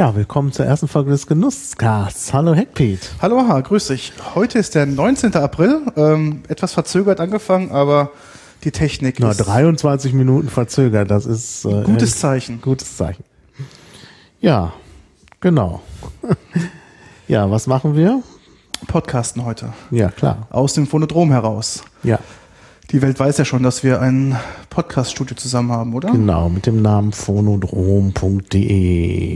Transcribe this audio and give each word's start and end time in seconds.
Ja, 0.00 0.14
willkommen 0.14 0.50
zur 0.50 0.64
ersten 0.64 0.88
Folge 0.88 1.10
des 1.10 1.26
Genusscasts. 1.26 2.32
Hallo 2.32 2.54
Heckpiet. 2.54 3.10
Hallo 3.20 3.38
Aha, 3.38 3.60
grüß 3.60 3.88
dich. 3.88 4.14
Heute 4.34 4.58
ist 4.58 4.74
der 4.74 4.86
19. 4.86 5.34
April, 5.34 5.82
ähm, 5.94 6.42
etwas 6.48 6.72
verzögert 6.72 7.20
angefangen, 7.20 7.70
aber 7.70 8.10
die 8.64 8.70
Technik 8.70 9.20
Na, 9.20 9.32
ist 9.32 9.36
23 9.36 10.14
Minuten 10.14 10.48
verzögert, 10.48 11.10
das 11.10 11.26
ist 11.26 11.66
äh, 11.66 11.82
gutes 11.82 12.18
Zeichen. 12.18 12.62
gutes 12.62 12.96
Zeichen. 12.96 13.24
Ja, 14.40 14.72
genau. 15.38 15.82
ja, 17.28 17.50
was 17.50 17.66
machen 17.66 17.94
wir? 17.94 18.22
Podcasten 18.86 19.44
heute. 19.44 19.74
Ja, 19.90 20.08
klar. 20.08 20.46
Aus 20.48 20.72
dem 20.72 20.86
Phonodrom 20.86 21.30
heraus. 21.30 21.84
Ja, 22.04 22.20
Die 22.92 23.02
Welt 23.02 23.18
weiß 23.20 23.38
ja 23.38 23.44
schon, 23.44 23.62
dass 23.62 23.84
wir 23.84 24.00
ein 24.00 24.36
Podcaststudio 24.68 25.36
zusammen 25.36 25.70
haben, 25.70 25.94
oder? 25.94 26.10
genau, 26.10 26.48
mit 26.48 26.66
dem 26.66 26.82
Namen 26.82 27.12
phonodrom.de, 27.12 28.10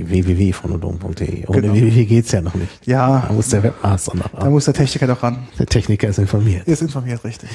www.phonodrom.de. 0.08 1.46
Ohne 1.46 1.60
Genau. 1.60 1.74
www 1.74 2.04
geht's 2.04 2.32
ja 2.32 2.40
noch 2.40 2.54
nicht. 2.54 2.84
Ja, 2.84 3.26
Da 3.28 3.32
muss 3.32 3.48
der 3.50 3.62
Webmaster 3.62 4.16
noch 4.16 4.28
da 4.30 4.38
ran. 4.38 4.50
muss 4.52 4.64
der 4.64 4.74
Techniker 4.74 5.06
doch 5.06 5.22
ran. 5.22 5.46
Der 5.58 5.66
Techniker 5.66 6.08
ist 6.08 6.18
informiert. 6.18 6.66
Ist 6.66 6.82
informiert, 6.82 7.22
richtig. 7.24 7.48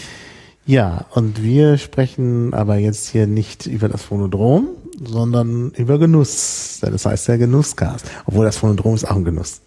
Ja, 0.66 1.06
und 1.12 1.44
wir 1.44 1.78
sprechen 1.78 2.54
aber 2.54 2.78
jetzt 2.78 3.10
hier 3.10 3.28
nicht 3.28 3.66
über 3.66 3.90
das 3.90 4.04
Phonodrom, 4.04 4.68
sondern 5.04 5.72
über 5.72 5.98
Genuss. 6.00 6.78
Das 6.82 7.06
heißt 7.06 7.28
der 7.28 7.38
Genusscast. 7.40 8.06
Obwohl 8.26 8.46
das 8.46 8.56
Phonodrom 8.58 8.96
ist 8.96 9.04
auch 9.10 9.16
ein 9.18 9.26
Genuss. 9.26 9.62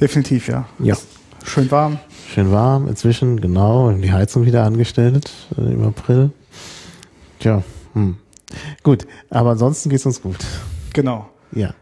Definitiv, 0.00 0.48
ja. 0.48 0.66
Ja. 0.78 0.96
Schön 1.44 1.70
warm. 1.70 1.98
Schön 2.32 2.52
warm 2.52 2.88
inzwischen, 2.88 3.40
genau. 3.40 3.90
Die 3.92 4.12
Heizung 4.12 4.44
wieder 4.44 4.64
angestellt 4.64 5.30
äh, 5.56 5.72
im 5.72 5.84
April. 5.84 6.30
Tja, 7.38 7.62
hm. 7.94 8.16
Gut, 8.82 9.06
aber 9.30 9.50
ansonsten 9.50 9.90
geht's 9.90 10.06
uns 10.06 10.20
gut. 10.20 10.38
Genau. 10.92 11.28
Ja. 11.52 11.74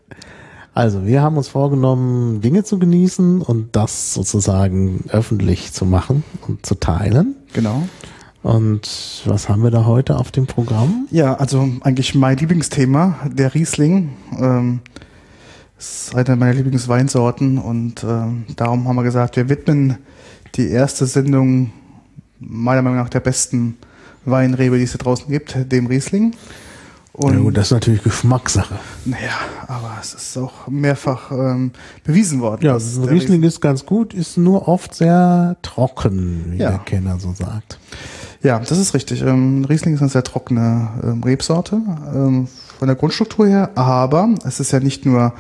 Also, 0.75 1.07
wir 1.07 1.23
haben 1.23 1.37
uns 1.37 1.49
vorgenommen, 1.49 2.41
Dinge 2.41 2.65
zu 2.65 2.79
genießen 2.79 3.43
und 3.43 3.77
das 3.77 4.13
sozusagen 4.15 5.05
öffentlich 5.09 5.73
zu 5.73 5.87
machen 5.87 6.25
und 6.47 6.67
zu 6.67 6.75
teilen. 6.75 7.37
Genau. 7.53 7.83
Und 8.43 9.23
was 9.25 9.49
haben 9.49 9.63
wir 9.63 9.71
da 9.71 9.87
heute 9.87 10.19
auf 10.19 10.31
dem 10.31 10.47
Programm? 10.47 11.07
Ja, 11.11 11.35
also 11.35 11.69
eigentlich 11.81 12.15
mein 12.15 12.37
Lieblingsthema, 12.37 13.17
der 13.33 13.55
Riesling. 13.55 14.11
Ähm, 14.39 14.81
ist 15.79 16.15
eine 16.15 16.37
meiner 16.37 16.55
Lieblingsweinsorten 16.55 17.59
und 17.59 18.05
ähm, 18.05 18.45
darum 18.57 18.87
haben 18.87 18.97
wir 18.97 19.03
gesagt, 19.03 19.37
wir 19.37 19.49
widmen 19.49 19.99
die 20.57 20.69
erste 20.69 21.07
Sendung 21.07 21.73
meiner 22.41 22.83
Meinung 22.83 22.99
nach 22.99 23.09
der 23.09 23.21
besten 23.21 23.77
Weinrebe, 24.25 24.77
die 24.79 24.85
es 24.85 24.93
da 24.93 24.99
draußen 24.99 25.29
gibt, 25.29 25.57
dem 25.71 25.87
Riesling. 25.87 26.35
Und 27.13 27.35
ja, 27.35 27.39
gut, 27.41 27.57
das 27.57 27.67
ist 27.67 27.73
natürlich 27.73 28.03
Geschmackssache. 28.03 28.77
naja, 29.05 29.39
aber 29.69 29.93
es 30.01 30.15
ist 30.15 30.37
auch 30.37 30.67
mehrfach 30.67 31.31
ähm, 31.31 31.71
bewiesen 32.03 32.41
worden. 32.41 32.65
Ja, 32.65 32.75
ein 32.77 33.03
der 33.03 33.11
Riesling 33.13 33.43
ist 33.45 33.61
ganz 33.61 33.87
gut, 33.87 34.15
ist 34.15 34.37
nur 34.37 34.67
oft 34.67 34.95
sehr 34.95 35.57
trocken, 35.63 36.47
wie 36.49 36.57
Ja. 36.59 36.71
der 36.71 36.79
Kenner 36.81 37.21
so 37.21 37.33
sagt. 37.33 37.79
Ja, 38.43 38.59
das 38.59 38.79
ist 38.79 38.95
richtig. 38.95 39.23
Ähm, 39.23 39.65
Riesling 39.65 39.95
ist 39.95 40.01
eine 40.01 40.11
sehr 40.11 40.25
trockene 40.25 40.89
ähm, 41.05 41.23
Rebsorte 41.23 41.77
ähm, 42.13 42.49
von 42.79 42.89
der 42.89 42.97
Grundstruktur 42.97 43.47
her, 43.47 43.71
aber 43.77 44.29
es 44.45 44.59
ist 44.59 44.73
ja 44.73 44.81
nicht 44.81 45.07
nur 45.07 45.33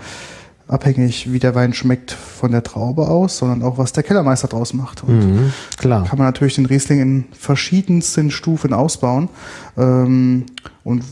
abhängig, 0.67 1.31
wie 1.33 1.39
der 1.39 1.55
Wein 1.55 1.75
schmeckt 1.75 2.11
von 2.12 2.51
der 2.53 2.62
Traube 2.62 3.09
aus, 3.09 3.39
sondern 3.39 3.62
auch, 3.62 3.77
was 3.79 3.93
der 3.93 4.03
Kellermeister 4.03 4.48
draus 4.48 4.73
macht. 4.73 5.05
Und 5.05 5.19
Mhm, 5.19 5.53
klar. 5.77 6.05
kann 6.05 6.19
man 6.19 6.27
natürlich 6.27 6.55
den 6.55 6.67
Riesling 6.67 7.01
in 7.01 7.25
verschiedensten 7.39 8.31
Stufen 8.31 8.73
ausbauen. 8.73 9.29
Ähm, 9.77 10.47
und 10.85 11.05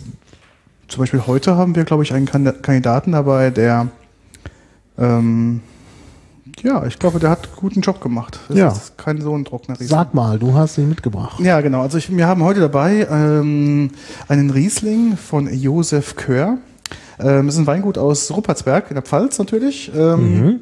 zum 0.88 1.00
Beispiel 1.00 1.26
heute 1.26 1.56
haben 1.56 1.74
wir, 1.76 1.84
glaube 1.84 2.02
ich, 2.02 2.12
einen 2.14 2.26
Kand- 2.26 2.62
Kandidaten 2.62 3.12
dabei, 3.12 3.50
der 3.50 3.88
ähm, 4.98 5.60
ja, 6.62 6.84
ich 6.86 6.98
glaube, 6.98 7.18
der 7.18 7.30
hat 7.30 7.46
einen 7.46 7.56
guten 7.56 7.80
Job 7.80 8.00
gemacht. 8.00 8.38
Das 8.48 8.56
Ja. 8.56 8.68
ist 8.68 8.98
kein 8.98 9.20
so 9.20 9.34
ein 9.36 9.44
trockener 9.44 9.74
Riesling. 9.80 9.88
Sag 9.98 10.12
mal, 10.14 10.38
du 10.38 10.54
hast 10.54 10.76
ihn 10.78 10.88
mitgebracht. 10.88 11.40
Ja, 11.40 11.60
genau. 11.60 11.80
Also 11.82 11.98
ich, 11.98 12.14
wir 12.14 12.26
haben 12.26 12.42
heute 12.42 12.60
dabei 12.60 13.06
ähm, 13.10 13.90
einen 14.28 14.50
Riesling 14.50 15.16
von 15.16 15.52
Josef 15.52 16.14
Kör. 16.16 16.58
Ähm, 17.22 17.46
das 17.46 17.54
ist 17.56 17.60
ein 17.60 17.66
Weingut 17.66 17.98
aus 17.98 18.30
Ruppertsberg 18.30 18.90
in 18.90 18.94
der 18.94 19.02
Pfalz 19.02 19.38
natürlich. 19.38 19.90
Ähm, 19.94 20.40
Mhm. 20.40 20.60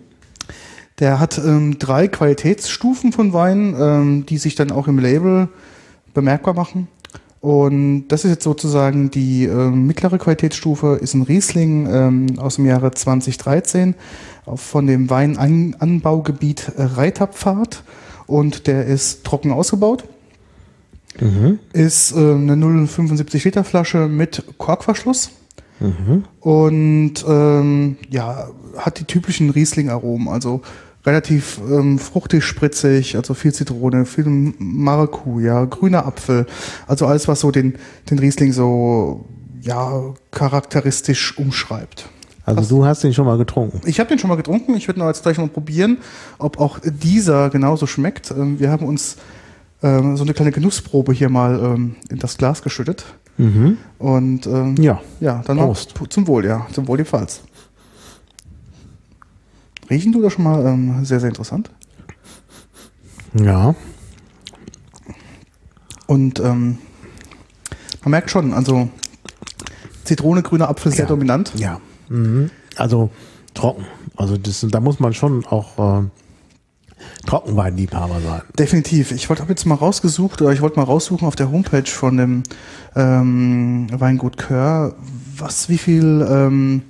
Der 0.98 1.18
hat 1.18 1.38
ähm, 1.38 1.78
drei 1.78 2.08
Qualitätsstufen 2.08 3.12
von 3.12 3.32
Wein, 3.32 3.74
ähm, 3.78 4.26
die 4.26 4.36
sich 4.36 4.54
dann 4.54 4.70
auch 4.70 4.86
im 4.86 4.98
Label 4.98 5.48
bemerkbar 6.12 6.52
machen. 6.52 6.88
Und 7.40 8.08
das 8.08 8.26
ist 8.26 8.30
jetzt 8.32 8.44
sozusagen 8.44 9.10
die 9.10 9.44
ähm, 9.46 9.86
mittlere 9.86 10.18
Qualitätsstufe, 10.18 10.98
ist 11.00 11.14
ein 11.14 11.22
Riesling 11.22 11.88
ähm, 11.90 12.26
aus 12.38 12.56
dem 12.56 12.66
Jahre 12.66 12.90
2013 12.90 13.94
auf- 14.44 14.60
von 14.60 14.86
dem 14.86 15.08
Weinanbaugebiet 15.08 16.72
äh, 16.76 16.82
Reiterpfad 16.82 17.82
und 18.26 18.66
der 18.66 18.84
ist 18.84 19.24
trocken 19.24 19.52
ausgebaut. 19.52 20.04
Mhm. 21.18 21.58
Ist 21.72 22.12
ähm, 22.12 22.42
eine 22.50 22.62
0,75 22.62 23.44
Liter 23.44 23.64
Flasche 23.64 24.06
mit 24.06 24.44
Korkverschluss 24.58 25.30
Mhm. 25.80 26.24
und 26.40 27.24
ähm, 27.26 27.96
ja, 28.10 28.48
hat 28.76 29.00
die 29.00 29.04
typischen 29.04 29.50
Riesling-Aromen, 29.50 30.28
also 30.28 30.60
relativ 31.06 31.60
ähm, 31.70 31.98
fruchtig, 31.98 32.44
spritzig, 32.44 33.16
also 33.16 33.34
viel 33.34 33.52
Zitrone, 33.54 34.04
viel 34.04 34.26
Maracuja, 34.58 35.64
grüner 35.64 36.06
Apfel, 36.06 36.46
also 36.86 37.06
alles, 37.06 37.28
was 37.28 37.40
so 37.40 37.50
den, 37.50 37.76
den 38.10 38.18
Riesling 38.18 38.52
so 38.52 39.24
ja, 39.62 40.14
charakteristisch 40.30 41.36
umschreibt. 41.38 42.08
Also 42.44 42.76
du 42.76 42.84
hast 42.84 43.04
ihn 43.04 43.14
schon 43.14 43.26
mal 43.26 43.38
getrunken. 43.38 43.80
Ich 43.84 44.00
habe 44.00 44.08
den 44.08 44.18
schon 44.18 44.28
mal 44.28 44.36
getrunken. 44.36 44.74
Ich 44.74 44.88
würde 44.88 44.98
noch 44.98 45.06
jetzt 45.06 45.22
gleich 45.22 45.38
mal 45.38 45.48
probieren, 45.48 45.98
ob 46.38 46.58
auch 46.58 46.78
dieser 46.82 47.50
genauso 47.50 47.86
schmeckt. 47.86 48.30
Ähm, 48.30 48.58
Wir 48.58 48.70
haben 48.70 48.86
uns 48.86 49.16
ähm, 49.82 50.16
so 50.16 50.24
eine 50.24 50.34
kleine 50.34 50.50
Genussprobe 50.50 51.12
hier 51.12 51.28
mal 51.28 51.60
ähm, 51.62 51.96
in 52.10 52.18
das 52.18 52.38
Glas 52.38 52.62
geschüttet. 52.62 53.04
Mhm. 53.36 53.78
Und 53.98 54.46
ähm, 54.46 54.76
Ja. 54.76 55.00
ja, 55.20 55.42
dann 55.46 55.56
Prost. 55.58 55.94
zum 56.10 56.26
Wohl, 56.26 56.44
ja. 56.44 56.66
Zum 56.72 56.86
Wohl 56.88 56.98
die 56.98 57.04
Pfalz. 57.04 57.42
Riechen 59.88 60.12
du 60.12 60.22
das 60.22 60.32
schon 60.34 60.44
mal 60.44 60.64
ähm, 60.66 61.04
sehr, 61.04 61.20
sehr 61.20 61.28
interessant. 61.30 61.70
Ja. 63.34 63.74
Und 66.06 66.40
ähm, 66.40 66.78
man 68.02 68.10
merkt 68.10 68.30
schon, 68.30 68.52
also 68.52 68.88
Zitrone, 70.04 70.42
grüner 70.42 70.68
Apfel 70.68 70.92
sehr 70.92 71.04
Ja. 71.04 71.08
dominant. 71.08 71.52
Ja. 71.56 71.80
Mhm. 72.08 72.50
Also 72.76 73.10
trocken. 73.54 73.84
Also 74.16 74.36
das, 74.36 74.64
da 74.68 74.80
muss 74.80 75.00
man 75.00 75.14
schon 75.14 75.44
auch 75.46 76.02
äh, 76.02 76.06
Trockenweinliebhaber 77.30 78.20
sein. 78.20 78.42
Definitiv. 78.58 79.12
Ich 79.12 79.28
wollte 79.28 79.42
habe 79.42 79.52
jetzt 79.52 79.64
mal 79.64 79.76
rausgesucht, 79.76 80.42
oder 80.42 80.52
ich 80.52 80.62
wollte 80.62 80.80
mal 80.80 80.84
raussuchen 80.84 81.28
auf 81.28 81.36
der 81.36 81.52
Homepage 81.52 81.86
von 81.86 82.16
dem 82.16 82.42
ähm, 82.96 83.86
Weingut 83.92 84.36
Kör, 84.36 84.96
was, 85.36 85.68
wie 85.68 85.78
viel 85.78 86.26
ähm, 86.28 86.82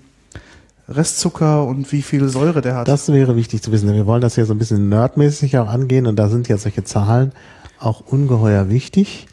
Restzucker 0.89 1.67
und 1.67 1.93
wie 1.93 2.01
viel 2.01 2.27
Säure 2.31 2.63
der 2.63 2.75
hat. 2.75 2.89
Das 2.89 3.13
wäre 3.13 3.37
wichtig 3.37 3.63
zu 3.63 3.71
wissen, 3.71 3.87
denn 3.87 3.97
wir 3.97 4.07
wollen 4.07 4.23
das 4.23 4.37
ja 4.37 4.47
so 4.47 4.55
ein 4.55 4.59
bisschen 4.59 4.89
nerdmäßig 4.89 5.59
auch 5.59 5.69
angehen 5.69 6.07
und 6.07 6.17
da 6.17 6.31
sind 6.31 6.49
ja 6.49 6.57
solche 6.57 6.85
Zahlen 6.85 7.33
auch 7.79 8.01
ungeheuer 8.01 8.71
wichtig. 8.71 9.27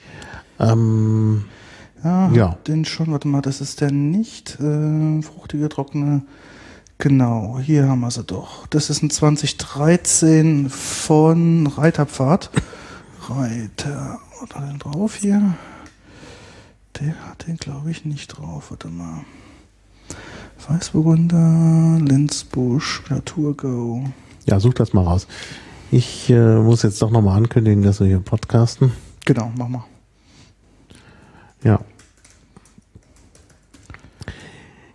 Ähm, 0.60 1.46
ja, 2.04 2.30
ja. 2.34 2.58
den 2.68 2.84
schon, 2.84 3.14
warte 3.14 3.30
mal, 3.30 3.42
das 3.42 3.62
ist 3.62 3.80
der 3.80 3.92
nicht 3.92 4.60
äh, 4.60 5.22
fruchtige, 5.22 5.70
trockene. 5.70 6.24
Genau, 7.00 7.60
hier 7.60 7.88
haben 7.88 8.00
wir 8.00 8.10
sie 8.10 8.24
doch. 8.24 8.66
Das 8.68 8.90
ist 8.90 9.04
ein 9.04 9.12
2013 9.12 10.70
von 10.70 11.68
Reiterpfad. 11.68 12.50
Reiter, 13.30 14.20
was 14.32 14.42
hat 14.42 14.56
er 14.56 14.68
denn 14.68 14.80
drauf 14.80 15.16
hier? 15.16 15.54
Der 17.00 17.14
hat 17.30 17.46
den, 17.46 17.58
glaube 17.58 17.92
ich, 17.92 18.06
nicht 18.06 18.28
drauf. 18.30 18.72
Warte 18.72 18.88
mal. 18.88 19.26
Weißburgunder, 20.68 22.00
Lenzbusch, 22.04 23.04
Naturgau. 23.10 24.04
ja, 24.48 24.60
such 24.60 24.74
das 24.74 24.94
mal 24.94 25.04
raus. 25.04 25.28
Ich 25.92 26.30
äh, 26.30 26.58
muss 26.58 26.82
jetzt 26.82 27.02
doch 27.02 27.12
nochmal 27.12 27.38
ankündigen, 27.38 27.84
dass 27.84 28.00
wir 28.00 28.08
hier 28.08 28.20
podcasten. 28.20 28.92
Genau, 29.26 29.52
mach 29.56 29.68
mal. 29.68 29.86
Ja. 31.64 31.80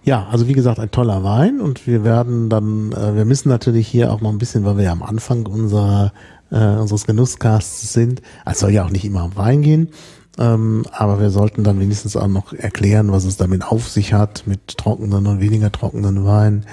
Ja, 0.04 0.26
also 0.31 0.49
wie 0.49 0.52
gesagt, 0.52 0.81
ein 0.81 0.90
toller 0.90 1.22
Wein 1.22 1.60
und 1.60 1.87
wir 1.87 2.02
werden 2.02 2.49
dann, 2.49 2.93
äh, 2.93 3.14
wir 3.14 3.25
müssen 3.25 3.49
natürlich 3.49 3.87
hier 3.87 4.12
auch 4.12 4.20
noch 4.20 4.31
ein 4.31 4.38
bisschen, 4.38 4.64
weil 4.64 4.76
wir 4.76 4.84
ja 4.84 4.93
am 4.93 5.02
Anfang 5.02 5.46
unserer, 5.46 6.12
äh, 6.50 6.76
unseres 6.76 7.06
Genusscasts 7.06 7.93
sind, 7.93 8.20
es 8.44 8.58
soll 8.58 8.72
ja 8.72 8.84
auch 8.84 8.90
nicht 8.90 9.04
immer 9.04 9.25
um 9.25 9.37
Wein 9.37 9.62
gehen, 9.62 9.90
ähm, 10.38 10.84
aber 10.90 11.20
wir 11.20 11.31
sollten 11.31 11.62
dann 11.62 11.78
wenigstens 11.78 12.16
auch 12.16 12.26
noch 12.26 12.52
erklären, 12.52 13.12
was 13.12 13.25
es 13.25 13.37
damit 13.37 13.64
auf 13.64 13.88
sich 13.88 14.12
hat, 14.12 14.44
mit 14.46 14.76
trockenen 14.76 15.26
und 15.26 15.40
weniger 15.40 15.70
trockenen 15.70 16.25
Wein. 16.25 16.66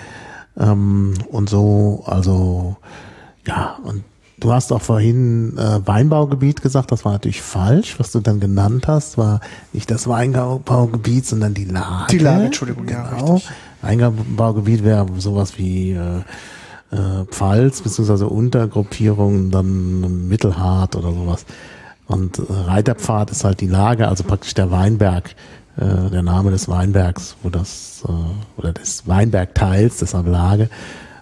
Ähm, 0.57 1.13
und 1.29 1.49
so, 1.49 2.03
also 2.07 2.77
ja, 3.45 3.77
und 3.83 4.03
Du 4.39 4.53
hast 4.53 4.71
auch 4.71 4.81
vorhin 4.81 5.57
äh, 5.57 5.85
Weinbaugebiet 5.85 6.61
gesagt, 6.61 6.91
das 6.91 7.03
war 7.05 7.13
natürlich 7.13 7.41
falsch. 7.41 7.99
Was 7.99 8.11
du 8.11 8.19
dann 8.19 8.39
genannt 8.39 8.87
hast, 8.87 9.17
war 9.17 9.41
nicht 9.73 9.91
das 9.91 10.07
Weinbaugebiet, 10.07 11.25
sondern 11.25 11.53
die 11.53 11.65
Lage. 11.65 12.11
Die 12.11 12.19
Lage, 12.19 12.45
Entschuldigung, 12.45 12.87
ja, 12.87 13.09
genau. 13.09 13.33
richtig. 13.33 13.51
Weinbaugebiet 13.81 14.83
wäre 14.83 15.05
sowas 15.17 15.57
wie 15.57 15.91
äh, 15.91 16.19
äh, 16.91 17.25
Pfalz, 17.29 17.81
beziehungsweise 17.81 18.27
Untergruppierung, 18.27 19.51
dann 19.51 20.27
Mittelhart 20.27 20.95
oder 20.95 21.11
sowas. 21.11 21.45
Und 22.07 22.39
äh, 22.39 22.43
Reiterpfad 22.49 23.31
ist 23.31 23.43
halt 23.43 23.61
die 23.61 23.67
Lage, 23.67 24.07
also 24.07 24.23
praktisch 24.23 24.53
der 24.53 24.71
Weinberg, 24.71 25.35
äh, 25.77 26.09
der 26.09 26.23
Name 26.23 26.51
des 26.51 26.67
Weinbergs, 26.67 27.35
wo 27.43 27.49
das, 27.49 28.03
äh, 28.07 28.59
oder 28.59 28.73
des 28.73 29.07
Weinbergteils, 29.07 29.97
deshalb 29.97 30.27
Lage, 30.27 30.69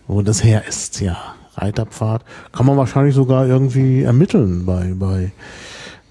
wo 0.08 0.22
das 0.22 0.44
her 0.44 0.64
ist, 0.68 1.02
ja. 1.02 1.18
Reiterpfad. 1.58 2.24
Kann 2.52 2.66
man 2.66 2.78
wahrscheinlich 2.78 3.16
sogar 3.16 3.48
irgendwie 3.48 4.04
ermitteln 4.04 4.66
bei, 4.66 4.94
bei 4.96 5.32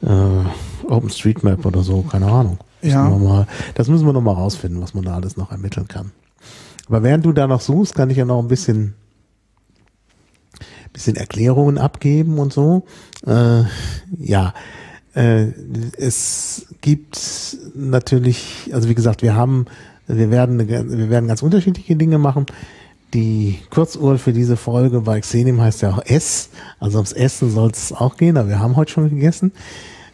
äh, 0.02 0.88
OpenStreetMap 0.88 1.64
oder 1.64 1.82
so, 1.82 2.02
keine 2.02 2.26
Ahnung. 2.26 2.58
Ja. 2.82 3.08
Mal, 3.08 3.46
das 3.74 3.88
müssen 3.88 4.06
wir 4.06 4.12
noch 4.12 4.20
mal 4.20 4.32
rausfinden, 4.32 4.80
was 4.80 4.94
man 4.94 5.04
da 5.04 5.14
alles 5.14 5.36
noch 5.36 5.50
ermitteln 5.50 5.88
kann. 5.88 6.12
Aber 6.88 7.02
während 7.02 7.24
du 7.24 7.32
da 7.32 7.46
noch 7.46 7.60
suchst, 7.60 7.94
kann 7.94 8.10
ich 8.10 8.16
ja 8.16 8.24
noch 8.24 8.40
ein 8.40 8.48
bisschen, 8.48 8.94
bisschen 10.92 11.16
Erklärungen 11.16 11.78
abgeben 11.78 12.38
und 12.38 12.52
so. 12.52 12.84
Äh, 13.26 13.62
ja, 14.18 14.54
äh, 15.14 15.46
es 15.96 16.66
gibt 16.80 17.58
natürlich, 17.74 18.70
also 18.72 18.88
wie 18.88 18.94
gesagt, 18.94 19.22
wir 19.22 19.34
haben, 19.34 19.66
wir 20.06 20.30
werden, 20.30 20.68
wir 20.68 21.10
werden 21.10 21.26
ganz 21.26 21.42
unterschiedliche 21.42 21.96
Dinge 21.96 22.18
machen. 22.18 22.46
Die 23.16 23.58
Kurzuhr 23.70 24.18
für 24.18 24.34
diese 24.34 24.58
Folge 24.58 25.00
bei 25.00 25.18
Xenim 25.18 25.58
heißt 25.58 25.80
ja 25.80 25.88
auch 25.90 26.04
S, 26.04 26.50
also 26.78 26.98
ums 26.98 27.12
Essen 27.12 27.50
soll 27.50 27.70
es 27.70 27.90
auch 27.90 28.18
gehen, 28.18 28.36
aber 28.36 28.50
wir 28.50 28.58
haben 28.58 28.76
heute 28.76 28.92
schon 28.92 29.08
gegessen 29.08 29.52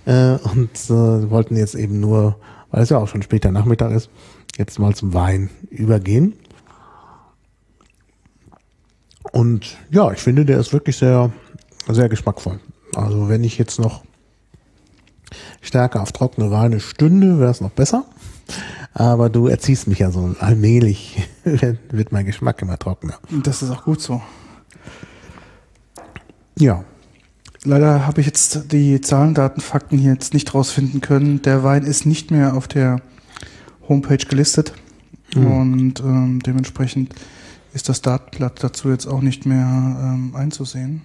äh, 0.04 0.37
und 0.37 0.70
äh, 0.88 1.28
wollten 1.28 1.56
jetzt 1.56 1.75
eben 1.75 1.99
nur, 1.99 2.37
weil 2.70 2.84
es 2.84 2.90
ja 2.90 2.99
auch 2.99 3.08
schon 3.08 3.22
später 3.22 3.50
Nachmittag 3.50 3.90
ist, 3.90 4.08
jetzt 4.56 4.78
mal 4.78 4.94
zum 4.94 5.14
Wein 5.14 5.50
übergehen. 5.69 6.34
Und 9.32 9.78
ja, 9.90 10.12
ich 10.12 10.20
finde, 10.20 10.44
der 10.44 10.60
ist 10.60 10.72
wirklich 10.72 10.96
sehr, 10.96 11.32
sehr 11.88 12.08
geschmackvoll. 12.08 12.60
Also 12.94 13.28
wenn 13.28 13.43
ich 13.43 13.58
jetzt 13.58 13.81
noch 13.81 14.04
stärker 15.60 16.02
auf 16.02 16.12
trockene 16.12 16.52
Weine 16.52 16.78
stünde, 16.78 17.40
wäre 17.40 17.50
es 17.50 17.60
noch 17.60 17.70
besser. 17.70 18.04
Aber 18.94 19.30
du 19.30 19.46
erziehst 19.46 19.88
mich 19.88 20.00
ja 20.00 20.10
so 20.10 20.34
allmählich, 20.38 21.28
wird 21.44 22.12
mein 22.12 22.26
Geschmack 22.26 22.60
immer 22.62 22.78
trockener. 22.78 23.14
Das 23.42 23.62
ist 23.62 23.70
auch 23.70 23.84
gut 23.84 24.00
so. 24.00 24.20
Ja, 26.58 26.84
Leider 27.64 28.08
habe 28.08 28.20
ich 28.20 28.26
jetzt 28.26 28.72
die 28.72 29.00
Zahlen, 29.00 29.34
Daten, 29.34 29.60
Fakten 29.60 29.96
hier 29.96 30.12
jetzt 30.12 30.34
nicht 30.34 30.52
rausfinden 30.52 31.00
können. 31.00 31.42
Der 31.42 31.62
Wein 31.62 31.84
ist 31.84 32.06
nicht 32.06 32.32
mehr 32.32 32.56
auf 32.56 32.66
der 32.66 33.00
Homepage 33.88 34.16
gelistet 34.16 34.72
und 35.36 36.00
ähm, 36.00 36.40
dementsprechend 36.44 37.14
ist 37.72 37.88
das 37.88 38.02
Datenblatt 38.02 38.62
dazu 38.62 38.90
jetzt 38.90 39.06
auch 39.06 39.22
nicht 39.22 39.46
mehr 39.46 39.64
ähm, 39.66 40.34
einzusehen. 40.34 41.02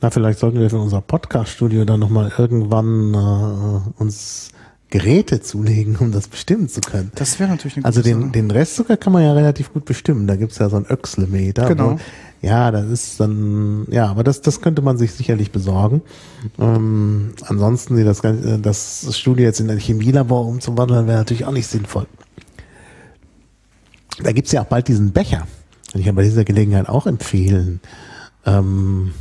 na 0.00 0.10
vielleicht 0.10 0.38
sollten 0.38 0.60
wir 0.60 0.70
für 0.70 0.78
unser 0.78 1.00
Podcast-Studio 1.00 1.84
dann 1.84 2.00
nochmal 2.00 2.32
irgendwann 2.38 3.14
äh, 3.14 4.00
uns 4.00 4.52
Geräte 4.90 5.40
zulegen, 5.42 5.96
um 5.96 6.12
das 6.12 6.28
bestimmen 6.28 6.68
zu 6.68 6.80
können. 6.80 7.12
Das 7.14 7.38
wäre 7.38 7.50
natürlich 7.50 7.76
eine 7.76 7.84
Also 7.84 8.00
den, 8.02 8.20
Sache. 8.22 8.32
den 8.32 8.50
Restzucker 8.50 8.96
kann 8.96 9.12
man 9.12 9.22
ja 9.22 9.32
relativ 9.34 9.72
gut 9.72 9.84
bestimmen. 9.84 10.26
Da 10.26 10.36
gibt's 10.36 10.58
ja 10.58 10.68
so 10.70 10.76
ein 10.76 10.86
Öxlemeter. 10.88 11.66
Genau. 11.68 11.92
Wo- 11.92 11.98
Ja, 12.40 12.70
das 12.70 12.86
ist 12.86 13.18
dann, 13.20 13.86
ja, 13.90 14.06
aber 14.06 14.22
das, 14.24 14.40
das 14.40 14.60
könnte 14.60 14.80
man 14.80 14.96
sich 14.96 15.12
sicherlich 15.12 15.50
besorgen. 15.52 16.02
Ähm, 16.58 17.32
ansonsten 17.42 18.02
das, 18.04 18.22
Ganze- 18.22 18.58
das 18.60 19.08
Studio 19.18 19.44
jetzt 19.44 19.60
in 19.60 19.68
ein 19.70 19.78
Chemielabor 19.78 20.46
umzuwandeln, 20.46 21.06
wäre 21.06 21.18
natürlich 21.18 21.44
auch 21.44 21.52
nicht 21.52 21.66
sinnvoll. 21.66 22.06
Da 24.22 24.32
gibt's 24.32 24.52
ja 24.52 24.62
auch 24.62 24.66
bald 24.66 24.88
diesen 24.88 25.12
Becher. 25.12 25.46
Und 25.92 26.00
ich 26.00 26.06
kann 26.06 26.14
bei 26.14 26.22
dieser 26.22 26.44
Gelegenheit 26.44 26.88
auch 26.88 27.06
empfehlen, 27.06 27.80
ähm, 28.46 29.12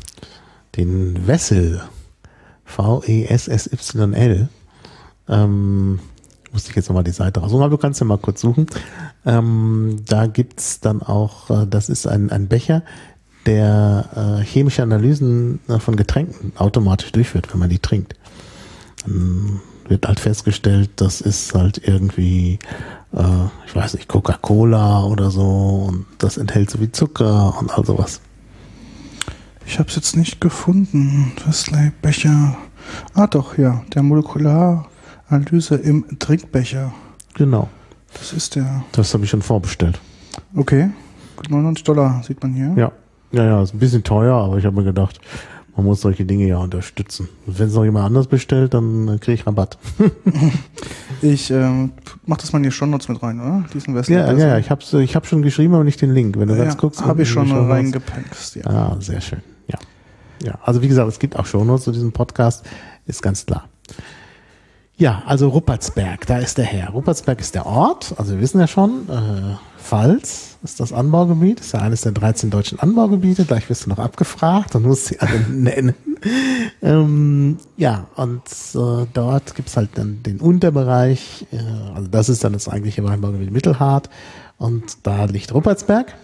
den 0.75 1.25
Wessel, 1.28 1.81
E 1.81 2.66
V-E-S-S-Y-L. 2.66 4.50
Ähm, 5.30 6.00
musste 6.52 6.70
ich 6.70 6.76
jetzt 6.76 6.90
nochmal 6.90 7.04
die 7.04 7.12
Seite 7.12 7.40
raussuchen, 7.40 7.64
aber 7.64 7.72
du 7.72 7.78
kannst 7.78 8.00
ja 8.00 8.06
mal 8.06 8.18
kurz 8.18 8.42
suchen. 8.42 8.68
Ähm, 9.26 9.98
da 10.08 10.28
gibt's 10.28 10.80
dann 10.80 11.02
auch, 11.02 11.50
äh, 11.50 11.68
das 11.70 11.90
ist 11.90 12.08
ein, 12.08 12.32
ein 12.32 12.48
Becher, 12.48 12.84
der 13.46 14.40
äh, 14.42 14.44
chemische 14.44 14.84
Analysen 14.84 15.60
äh, 15.68 15.80
von 15.80 15.96
Getränken 15.96 16.54
automatisch 16.58 17.12
durchführt, 17.12 17.52
wenn 17.52 17.60
man 17.60 17.70
die 17.70 17.80
trinkt. 17.80 18.16
Dann 19.06 19.62
wird 19.88 20.08
halt 20.08 20.20
festgestellt, 20.20 20.90
das 20.98 21.22
ist 21.22 21.54
halt 21.54 21.82
irgendwie, 21.88 22.60
äh, 23.14 23.46
ich 23.66 23.76
weiß 23.76 23.94
nicht, 23.94 24.08
Coca-Cola 24.08 25.06
oder 25.06 25.32
so 25.32 25.88
und 25.90 26.06
das 26.18 26.38
enthält 26.38 26.70
so 26.70 26.82
wie 26.82 26.92
Zucker 26.92 27.58
und 27.60 27.72
all 27.78 27.86
sowas. 27.86 28.22
Ich 29.66 29.80
habe 29.80 29.90
es 29.90 29.96
jetzt 29.96 30.16
nicht 30.16 30.40
gefunden. 30.40 31.34
Wesley 31.46 31.92
Becher. 32.02 32.58
Ah 33.14 33.28
doch, 33.28 33.58
ja. 33.58 33.84
Der 33.94 34.02
Molekularalyse 35.30 35.76
im 35.76 36.20
Trinkbecher. 36.20 36.94
Genau, 37.36 37.70
Das 38.14 38.34
ist 38.34 38.56
der. 38.56 38.84
das 38.94 39.14
habe 39.14 39.24
ich 39.26 39.30
schon 39.30 39.42
vorbestellt. 39.42 40.00
Okay. 40.56 40.90
99 41.50 41.84
Dollar 41.84 42.24
sieht 42.24 42.42
man 42.42 42.54
hier. 42.54 42.74
Ja, 42.76 42.92
ja, 43.32 43.44
ja, 43.44 43.62
ist 43.62 43.74
ein 43.74 43.80
bisschen 43.80 44.04
teuer, 44.04 44.36
aber 44.36 44.58
ich 44.58 44.66
habe 44.66 44.76
mir 44.76 44.84
gedacht, 44.84 45.20
man 45.76 45.86
muss 45.86 46.02
solche 46.02 46.26
Dinge 46.26 46.48
ja 46.48 46.58
unterstützen. 46.58 47.30
Und 47.46 47.60
wenn 47.60 47.68
es 47.68 47.76
noch 47.76 47.84
jemand 47.84 48.06
anders 48.08 48.26
bestellt, 48.26 48.74
dann 48.74 49.20
kriege 49.20 49.34
ich 49.34 49.48
Rabatt. 49.48 49.78
Ich 51.24 51.50
ähm, 51.50 51.94
mach 52.28 52.38
das 52.38 52.54
mal 52.54 52.60
in 52.60 52.64
die 52.64 52.72
Shownotes 52.72 53.10
mit 53.10 53.24
rein, 53.24 53.40
oder? 53.40 53.66
Diesen 53.74 53.96
Wesley 53.96 54.18
Ja, 54.18 54.32
ja, 54.34 54.48
ja, 54.50 54.58
ich 54.60 54.70
habe 54.70 54.84
ich 55.02 55.16
hab 55.16 55.26
schon 55.26 55.42
geschrieben, 55.42 55.74
aber 55.74 55.84
nicht 55.84 56.00
den 56.00 56.14
Link. 56.14 56.38
Wenn 56.38 56.48
du 56.48 56.56
ganz 56.56 56.78
guckst, 56.78 57.04
Habe 57.04 57.24
ich 57.24 57.30
schon 57.30 57.52
reingepackst, 57.52 58.58
ja. 58.58 58.68
Ah, 58.68 58.98
sehr 59.00 59.20
schön. 59.22 59.42
Ja. 59.68 59.80
Ja, 60.44 60.60
also 60.62 60.84
wie 60.84 60.88
gesagt, 60.88 61.10
es 61.10 61.18
gibt 61.18 61.36
auch 61.36 61.48
Shownotes 61.48 61.86
zu 61.86 61.92
diesem 61.92 62.12
Podcast, 62.12 62.64
ist 63.08 63.24
ganz 63.24 63.48
klar. 63.48 63.68
Ja, 65.00 65.22
also 65.28 65.50
Ruppertsberg, 65.50 66.26
da 66.26 66.40
ist 66.40 66.58
der 66.58 66.66
Herr. 66.66 66.90
Ruppertsberg 66.90 67.40
ist 67.40 67.54
der 67.54 67.68
Ort, 67.68 68.16
also 68.18 68.34
wir 68.34 68.42
wissen 68.42 68.60
ja 68.60 68.66
schon, 68.66 69.08
äh, 69.08 69.56
Pfalz 69.80 70.58
ist 70.64 70.80
das 70.80 70.92
Anbaugebiet, 70.92 71.60
ist 71.60 71.74
ja 71.74 71.82
eines 71.82 72.02
der 72.02 72.14
13 72.14 72.50
deutschen 72.50 72.80
Anbaugebiete, 72.80 73.46
gleich 73.46 73.70
wirst 73.70 73.86
du 73.86 73.90
noch 73.92 74.00
abgefragt 74.00 74.74
und 74.74 74.88
musst 74.88 75.06
sie 75.06 75.20
alle 75.20 75.40
nennen. 75.52 75.94
ähm, 76.82 77.60
ja, 77.78 78.08
und 78.16 78.42
äh, 78.74 79.06
dort 79.14 79.54
gibt's 79.54 79.78
halt 79.78 79.92
dann 79.94 80.24
den 80.24 80.40
Unterbereich, 80.40 81.46
äh, 81.52 81.58
also 81.94 82.08
das 82.08 82.28
ist 82.28 82.44
dann 82.44 82.54
das 82.54 82.68
eigentliche 82.68 83.04
Weinbaugebiet 83.04 83.52
Mittelhart 83.52 84.10
und 84.58 84.98
da 85.04 85.26
liegt 85.26 85.54
Ruppertsberg, 85.54 86.16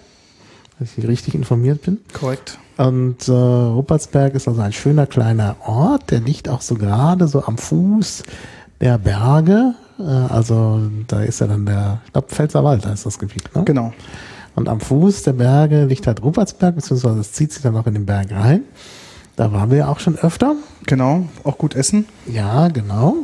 wenn 0.79 0.87
ich 0.97 1.07
richtig 1.07 1.35
informiert 1.35 1.83
bin. 1.83 1.99
Korrekt. 2.11 2.57
Und 2.77 3.27
äh, 3.27 3.31
Ruppertsberg 3.31 4.33
ist 4.33 4.47
also 4.47 4.61
ein 4.61 4.73
schöner 4.73 5.05
kleiner 5.05 5.57
Ort, 5.63 6.09
der 6.09 6.21
liegt 6.21 6.49
auch 6.49 6.61
so 6.61 6.73
gerade 6.73 7.27
so 7.27 7.45
am 7.45 7.59
Fuß 7.59 8.23
der 8.83 8.97
Berge. 8.97 9.75
Äh, 9.97 10.03
also 10.03 10.81
da 11.07 11.21
ist 11.21 11.39
ja 11.39 11.47
dann 11.47 11.65
der, 11.65 12.01
ich 12.05 12.11
glaube, 12.11 12.27
Pfälzerwald, 12.27 12.85
da 12.85 12.91
ist 12.91 13.05
das 13.05 13.17
Gebiet. 13.17 13.49
Ne? 13.55 13.63
Genau. 13.63 13.93
Und 14.55 14.69
am 14.69 14.79
Fuß 14.79 15.23
der 15.23 15.33
Berge 15.33 15.85
liegt 15.85 16.05
halt 16.05 16.21
Ruppertsberg, 16.21 16.75
beziehungsweise 16.75 17.19
es 17.19 17.31
zieht 17.31 17.51
sich 17.53 17.63
dann 17.63 17.75
auch 17.75 17.87
in 17.87 17.95
den 17.95 18.05
Berg 18.05 18.31
rein. 18.31 18.61
Da 19.35 19.51
waren 19.51 19.71
wir 19.71 19.79
ja 19.79 19.87
auch 19.87 19.99
schon 19.99 20.15
öfter. 20.17 20.55
Genau. 20.85 21.27
Auch 21.43 21.57
gut 21.57 21.75
essen. 21.75 22.05
Ja, 22.27 22.67
genau. 22.67 23.15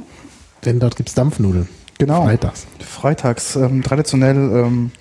Denn 0.65 0.79
dort 0.79 0.95
gibt's 0.95 1.13
Dampfnudeln. 1.13 1.69
Genau. 1.99 2.23
Freitags. 2.23 2.65
Freitags 2.79 3.55
ähm, 3.55 3.83
traditionell 3.83 4.37
ähm, 4.37 4.91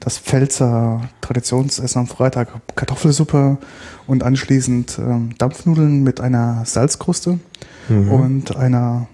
das 0.00 0.18
Pfälzer 0.18 1.02
Traditionsessen 1.20 2.00
am 2.00 2.06
Freitag. 2.06 2.48
Kartoffelsuppe 2.74 3.58
und 4.06 4.24
anschließend 4.24 4.98
ähm, 4.98 5.34
Dampfnudeln 5.38 6.02
mit 6.02 6.20
einer 6.20 6.64
Salzkruste 6.64 7.38
Mhm. 7.88 8.10
und 8.10 8.56
einer 8.56 9.06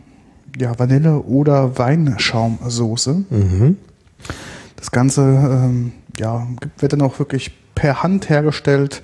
ja, 0.58 0.78
Vanille- 0.78 1.22
oder 1.22 1.78
Weinschaumsoße. 1.78 3.24
Mhm. 3.30 3.76
Das 4.76 4.90
Ganze 4.90 5.22
ähm, 5.22 5.92
ja, 6.18 6.46
wird 6.78 6.92
dann 6.92 7.02
auch 7.02 7.18
wirklich 7.18 7.52
per 7.74 8.02
Hand 8.02 8.28
hergestellt 8.28 9.02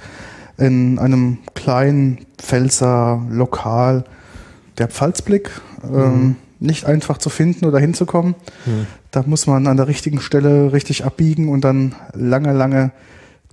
in 0.57 0.99
einem 0.99 1.39
kleinen 1.55 2.19
Pfälzer 2.37 3.23
Lokal. 3.31 4.05
Der 4.79 4.89
Pfalzblick, 4.89 5.51
ähm, 5.85 6.37
nicht 6.61 6.85
einfach 6.85 7.19
zu 7.19 7.31
finden 7.31 7.65
oder 7.65 7.79
hinzukommen. 7.79 8.35
Da 9.11 9.23
muss 9.27 9.47
man 9.47 9.67
an 9.67 9.77
der 9.77 9.89
richtigen 9.89 10.21
Stelle 10.21 10.73
richtig 10.73 11.05
abbiegen 11.05 11.49
und 11.49 11.63
dann 11.63 11.95
lange, 12.13 12.53
lange 12.53 12.91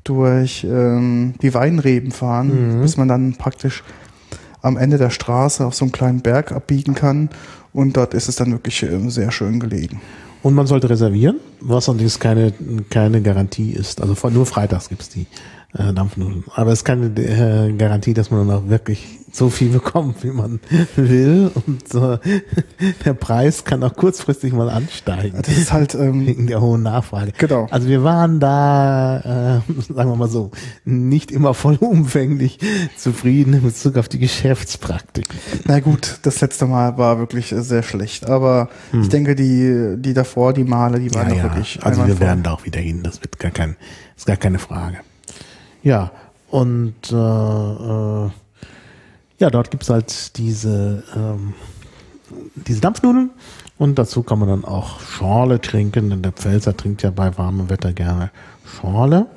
durch 0.04 0.66
ähm, 0.70 1.34
die 1.42 1.54
Weinreben 1.54 2.12
fahren, 2.12 2.82
bis 2.82 2.98
man 2.98 3.08
dann 3.08 3.36
praktisch 3.36 3.84
am 4.62 4.78
Ende 4.78 4.98
der 4.98 5.12
Straße 5.12 5.66
auf 5.66 5.76
so 5.76 5.86
einen 5.86 5.92
kleinen 5.92 6.22
Berg 6.22 6.52
abbiegen 6.52 6.96
kann. 6.96 7.30
Und 7.76 7.98
dort 7.98 8.14
ist 8.14 8.30
es 8.30 8.38
dann 8.38 8.54
wirklich 8.54 8.82
ähm, 8.84 9.10
sehr 9.10 9.34
schön 9.34 9.60
gelegen. 9.60 10.00
Und 10.42 10.54
man 10.54 10.66
sollte 10.66 10.90
reservieren, 10.90 11.42
was 11.60 11.90
allerdings 11.90 12.20
keine, 12.20 12.54
keine 12.90 13.22
Garantie 13.22 13.72
ist. 13.72 14.02
Also 14.02 14.30
nur 14.30 14.46
freitags 14.46 14.88
gibt's 14.88 15.10
die. 15.10 15.26
Äh, 15.74 15.94
Dampfnudeln. 15.94 16.44
Aber 16.56 16.72
es 16.72 16.80
ist 16.80 16.86
keine 16.86 17.08
äh, 17.08 17.74
Garantie, 17.74 18.14
dass 18.14 18.32
man 18.32 18.48
dann 18.48 18.58
auch 18.58 18.70
wirklich 18.70 19.20
so 19.36 19.50
viel 19.50 19.70
bekommt, 19.70 20.24
wie 20.24 20.32
man 20.32 20.60
will. 20.96 21.52
Und 21.54 21.94
äh, 21.94 22.18
der 23.06 23.14
Preis 23.14 23.66
kann 23.66 23.84
auch 23.84 23.96
kurzfristig 23.96 24.54
mal 24.54 24.70
ansteigen. 24.70 25.42
Das 25.42 25.58
ist 25.58 25.74
halt 25.74 25.94
ähm, 25.96 26.26
wegen 26.28 26.48
der 26.48 26.62
hohen 26.62 26.84
Nachfrage. 26.84 27.34
Genau. 27.38 27.68
Also 27.70 27.88
wir 27.88 28.04
waren 28.04 28.40
da, 28.40 29.62
äh, 29.68 29.94
sagen 29.94 30.10
wir 30.10 30.16
mal 30.16 30.30
so, 30.30 30.52
nicht 30.86 31.32
immer 31.32 31.54
vollumfänglich 31.54 32.60
zufrieden 32.98 33.54
in 33.54 33.64
Bezug 33.64 33.98
auf 33.98 34.08
die 34.08 34.20
Geschäftspraktik. 34.20 35.28
Na 35.66 35.80
gut, 35.80 36.20
das 36.24 36.40
letzte 36.42 36.66
Mal 36.66 36.98
war 36.98 37.20
wirklich 37.20 37.52
äh, 37.52 37.62
sehr 37.62 37.84
schlecht. 37.84 38.30
Aber 38.30 38.70
hm. 38.92 39.02
ich 39.02 39.10
denke, 39.10 39.36
die, 39.36 39.96
die 39.98 40.14
davor, 40.14 40.54
die 40.54 40.64
Male, 40.64 41.00
die 41.00 41.14
waren 41.14 41.30
ja, 41.30 41.36
ja. 41.36 41.44
wirklich. 41.44 41.80
Also 41.84 42.08
wir 42.08 42.20
werden 42.20 42.44
da 42.44 42.54
auch 42.54 42.66
wieder 42.66 42.80
hin. 42.80 43.04
Das 43.04 43.22
wird 43.22 43.38
gar 43.40 43.52
kein, 43.52 43.76
ist 44.16 44.26
gar 44.26 44.38
keine 44.38 44.60
Frage. 44.60 45.00
Ja, 45.86 46.10
und 46.50 47.12
äh, 47.12 47.16
äh, 47.16 48.30
ja, 49.38 49.50
dort 49.52 49.70
gibt's 49.70 49.88
halt 49.92 50.36
diese, 50.36 51.04
ähm, 51.16 51.54
diese 52.56 52.82
Dampfnudeln 52.82 53.30
und 53.78 54.00
dazu 54.00 54.24
kann 54.24 54.40
man 54.40 54.50
dann 54.50 54.66
auch 54.66 55.00
Schorle 55.00 55.62
trinken, 55.62 56.10
denn 56.10 56.24
der 56.24 56.32
Pfälzer 56.32 56.76
trinkt 56.76 57.04
ja 57.04 57.12
bei 57.12 57.38
warmem 57.38 57.70
Wetter 57.70 57.94
gerne 57.94 58.32
Schorle. 58.66 59.28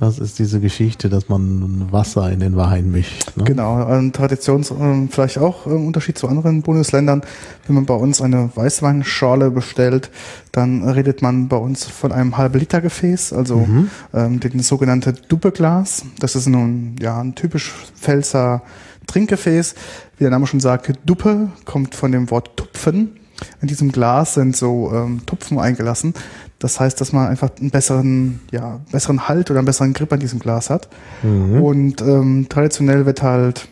Das 0.00 0.18
ist 0.18 0.38
diese 0.38 0.60
Geschichte, 0.60 1.10
dass 1.10 1.28
man 1.28 1.92
Wasser 1.92 2.32
in 2.32 2.40
den 2.40 2.56
Wein 2.56 2.90
mischt. 2.90 3.36
Ne? 3.36 3.44
Genau, 3.44 3.84
ein 3.84 4.14
Traditions, 4.14 4.70
äh, 4.70 5.06
vielleicht 5.10 5.36
auch 5.36 5.66
im 5.66 5.86
Unterschied 5.86 6.16
zu 6.16 6.26
anderen 6.26 6.62
Bundesländern. 6.62 7.20
Wenn 7.66 7.74
man 7.74 7.84
bei 7.84 7.94
uns 7.94 8.22
eine 8.22 8.50
Weißweinschorle 8.54 9.50
bestellt, 9.50 10.10
dann 10.52 10.88
redet 10.88 11.20
man 11.20 11.48
bei 11.48 11.58
uns 11.58 11.84
von 11.84 12.12
einem 12.12 12.38
halben 12.38 12.58
Liter 12.58 12.80
Gefäß, 12.80 13.34
also 13.34 13.58
mhm. 13.58 13.90
ähm, 14.14 14.40
den 14.40 14.60
sogenannte 14.60 15.12
Duppeglas. 15.12 16.06
Das 16.18 16.34
ist 16.34 16.48
nun 16.48 16.96
ja 16.98 17.20
ein 17.20 17.34
typisch 17.34 17.70
Pfälzer 17.94 18.62
Trinkgefäß. 19.06 19.74
Wie 20.16 20.24
der 20.24 20.30
Name 20.30 20.46
schon 20.46 20.60
sagt, 20.60 20.92
Duppe 21.04 21.50
kommt 21.66 21.94
von 21.94 22.10
dem 22.10 22.30
Wort 22.30 22.56
Tupfen. 22.56 23.16
In 23.60 23.68
diesem 23.68 23.92
Glas 23.92 24.34
sind 24.34 24.56
so 24.56 24.90
ähm, 24.94 25.26
Tupfen 25.26 25.58
eingelassen. 25.58 26.14
Das 26.60 26.78
heißt, 26.78 27.00
dass 27.00 27.12
man 27.12 27.26
einfach 27.28 27.50
einen 27.58 27.70
besseren, 27.70 28.40
ja, 28.52 28.80
besseren 28.92 29.26
Halt 29.28 29.50
oder 29.50 29.60
einen 29.60 29.66
besseren 29.66 29.94
Grip 29.94 30.12
an 30.12 30.20
diesem 30.20 30.38
Glas 30.38 30.68
hat. 30.68 30.88
Mhm. 31.22 31.62
Und 31.62 32.02
ähm, 32.02 32.46
traditionell 32.48 33.06
wird 33.06 33.22
halt 33.22 33.66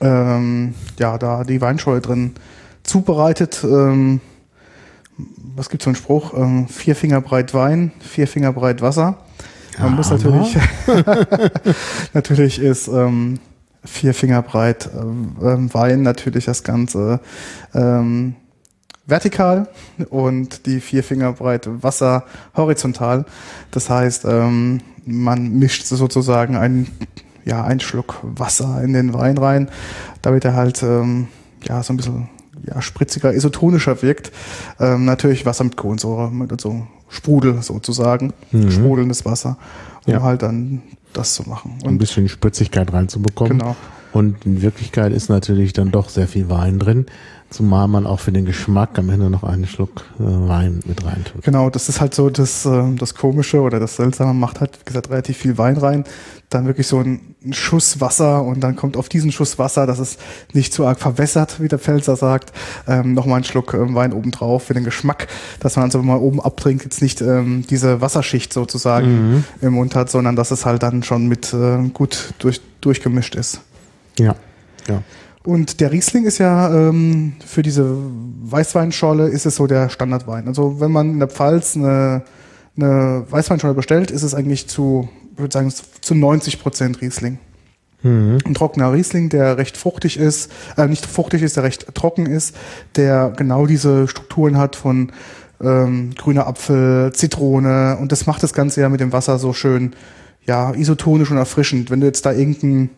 ähm, 0.00 0.74
ja 0.98 1.16
da 1.16 1.44
die 1.44 1.60
Weinschorle 1.62 2.02
drin 2.02 2.34
zubereitet. 2.82 3.64
Ähm, 3.64 4.20
was 5.56 5.70
gibt's 5.70 5.84
für 5.84 5.90
einen 5.90 5.96
Spruch? 5.96 6.34
Ähm, 6.36 6.68
vier 6.68 6.94
Finger 6.94 7.22
breit 7.22 7.54
Wein, 7.54 7.92
vier 8.00 8.28
Finger 8.28 8.52
breit 8.52 8.82
Wasser. 8.82 9.16
Man 9.78 9.92
ja, 9.92 9.96
muss 9.96 10.10
natürlich, 10.10 10.58
natürlich 12.12 12.58
ist 12.60 12.88
ähm, 12.88 13.38
vier 13.82 14.12
Finger 14.12 14.42
breit 14.42 14.90
ähm, 14.94 15.72
Wein 15.72 16.02
natürlich 16.02 16.44
das 16.44 16.62
Ganze 16.64 17.20
ähm, 17.74 18.34
vertikal 19.06 19.68
und 20.10 20.66
die 20.66 20.80
vier 20.80 21.02
Finger 21.02 21.32
breit 21.32 21.68
Wasser 21.82 22.24
horizontal. 22.56 23.24
Das 23.70 23.90
heißt, 23.90 24.24
ähm, 24.24 24.80
man 25.04 25.50
mischt 25.58 25.86
sozusagen 25.86 26.56
einen, 26.56 26.88
ja, 27.44 27.64
einen 27.64 27.80
Schluck 27.80 28.20
Wasser 28.22 28.82
in 28.82 28.92
den 28.92 29.14
Wein 29.14 29.38
rein, 29.38 29.68
damit 30.22 30.44
er 30.44 30.54
halt 30.54 30.82
ähm, 30.82 31.28
ja, 31.64 31.82
so 31.82 31.92
ein 31.92 31.96
bisschen 31.96 32.28
ja, 32.66 32.80
spritziger, 32.80 33.32
isotonischer 33.34 34.02
wirkt. 34.02 34.32
Ähm, 34.78 35.04
natürlich 35.04 35.46
Wasser 35.46 35.64
mit 35.64 35.76
Kohlensäure, 35.76 36.30
mit 36.30 36.60
so 36.60 36.86
Sprudel 37.08 37.60
sozusagen, 37.62 38.32
mhm. 38.52 38.70
sprudelndes 38.70 39.24
Wasser, 39.24 39.58
um 40.06 40.12
ja. 40.12 40.22
halt 40.22 40.42
dann 40.42 40.82
das 41.12 41.34
zu 41.34 41.48
machen. 41.48 41.78
Und 41.82 41.90
ein 41.90 41.98
bisschen 41.98 42.28
Spritzigkeit 42.28 42.92
reinzubekommen. 42.92 43.58
Genau. 43.58 43.76
Und 44.12 44.44
in 44.44 44.62
Wirklichkeit 44.62 45.12
ist 45.12 45.28
natürlich 45.30 45.72
dann 45.72 45.90
doch 45.90 46.08
sehr 46.08 46.28
viel 46.28 46.50
Wein 46.50 46.78
drin. 46.78 47.06
Zumal 47.52 47.86
man 47.86 48.06
auch 48.06 48.18
für 48.18 48.32
den 48.32 48.46
Geschmack 48.46 48.98
am 48.98 49.10
Ende 49.10 49.28
noch 49.28 49.44
einen 49.44 49.66
Schluck 49.66 50.04
äh, 50.18 50.22
Wein 50.22 50.80
mit 50.86 51.04
rein 51.04 51.22
tut. 51.24 51.42
Genau, 51.42 51.68
das 51.68 51.90
ist 51.90 52.00
halt 52.00 52.14
so 52.14 52.30
das, 52.30 52.64
äh, 52.64 52.94
das 52.94 53.14
Komische 53.14 53.60
oder 53.60 53.78
das 53.78 53.96
Seltsame, 53.96 54.32
macht 54.32 54.60
halt, 54.60 54.78
wie 54.80 54.84
gesagt, 54.84 55.10
relativ 55.10 55.36
viel 55.36 55.58
Wein 55.58 55.76
rein, 55.76 56.04
dann 56.48 56.66
wirklich 56.66 56.86
so 56.86 57.00
ein, 57.00 57.34
ein 57.44 57.52
Schuss 57.52 58.00
Wasser 58.00 58.42
und 58.42 58.60
dann 58.60 58.74
kommt 58.74 58.96
auf 58.96 59.10
diesen 59.10 59.32
Schuss 59.32 59.58
Wasser, 59.58 59.86
das 59.86 59.98
ist 59.98 60.18
nicht 60.54 60.72
zu 60.72 60.86
arg 60.86 60.98
verwässert, 60.98 61.60
wie 61.60 61.68
der 61.68 61.78
Pfälzer 61.78 62.16
sagt, 62.16 62.52
ähm, 62.88 63.12
nochmal 63.12 63.36
einen 63.36 63.44
Schluck 63.44 63.74
ähm, 63.74 63.94
Wein 63.94 64.14
obendrauf 64.14 64.64
für 64.64 64.74
den 64.74 64.84
Geschmack, 64.84 65.28
dass 65.60 65.76
man 65.76 65.84
also 65.84 65.98
wenn 65.98 66.06
man 66.06 66.20
oben 66.20 66.40
abtrinkt, 66.40 66.84
jetzt 66.84 67.02
nicht 67.02 67.20
ähm, 67.20 67.64
diese 67.68 68.00
Wasserschicht 68.00 68.52
sozusagen 68.52 69.34
mhm. 69.34 69.44
im 69.60 69.74
Mund 69.74 69.94
hat, 69.94 70.10
sondern 70.10 70.36
dass 70.36 70.50
es 70.50 70.64
halt 70.64 70.82
dann 70.82 71.02
schon 71.02 71.26
mit 71.26 71.52
äh, 71.52 71.86
gut 71.92 72.32
durch, 72.38 72.62
durchgemischt 72.80 73.34
ist. 73.34 73.60
Ja, 74.18 74.36
ja. 74.88 75.02
Und 75.44 75.80
der 75.80 75.90
Riesling 75.90 76.24
ist 76.24 76.38
ja 76.38 76.72
ähm, 76.72 77.34
für 77.44 77.62
diese 77.62 77.96
Weißweinschorle 78.42 79.28
ist 79.28 79.46
es 79.46 79.56
so 79.56 79.66
der 79.66 79.88
Standardwein. 79.88 80.46
Also 80.46 80.80
wenn 80.80 80.92
man 80.92 81.10
in 81.10 81.18
der 81.18 81.28
Pfalz 81.28 81.76
eine, 81.76 82.22
eine 82.76 83.24
Weißweinschorle 83.28 83.74
bestellt, 83.74 84.10
ist 84.10 84.22
es 84.22 84.34
eigentlich 84.34 84.68
zu, 84.68 85.08
ich 85.32 85.40
würde 85.40 85.52
sagen, 85.52 85.72
zu 86.00 86.14
90 86.14 86.60
Prozent 86.60 87.00
Riesling. 87.00 87.38
Mhm. 88.02 88.38
Ein 88.44 88.54
trockener 88.54 88.92
Riesling, 88.92 89.28
der 89.30 89.58
recht 89.58 89.76
fruchtig 89.76 90.16
ist, 90.16 90.50
äh, 90.76 90.86
nicht 90.86 91.06
fruchtig 91.06 91.42
ist, 91.42 91.56
der 91.56 91.64
recht 91.64 91.92
trocken 91.94 92.26
ist, 92.26 92.56
der 92.96 93.32
genau 93.36 93.66
diese 93.66 94.06
Strukturen 94.08 94.56
hat 94.58 94.76
von 94.76 95.12
ähm, 95.60 96.12
grüner 96.16 96.46
Apfel, 96.46 97.12
Zitrone 97.12 97.96
und 98.00 98.12
das 98.12 98.26
macht 98.26 98.42
das 98.42 98.52
Ganze 98.52 98.80
ja 98.80 98.88
mit 98.88 99.00
dem 99.00 99.12
Wasser 99.12 99.38
so 99.38 99.52
schön, 99.52 99.94
ja, 100.44 100.72
isotonisch 100.72 101.30
und 101.30 101.36
erfrischend. 101.36 101.90
Wenn 101.90 102.00
du 102.00 102.06
jetzt 102.06 102.26
da 102.26 102.32
irgendein 102.32 102.90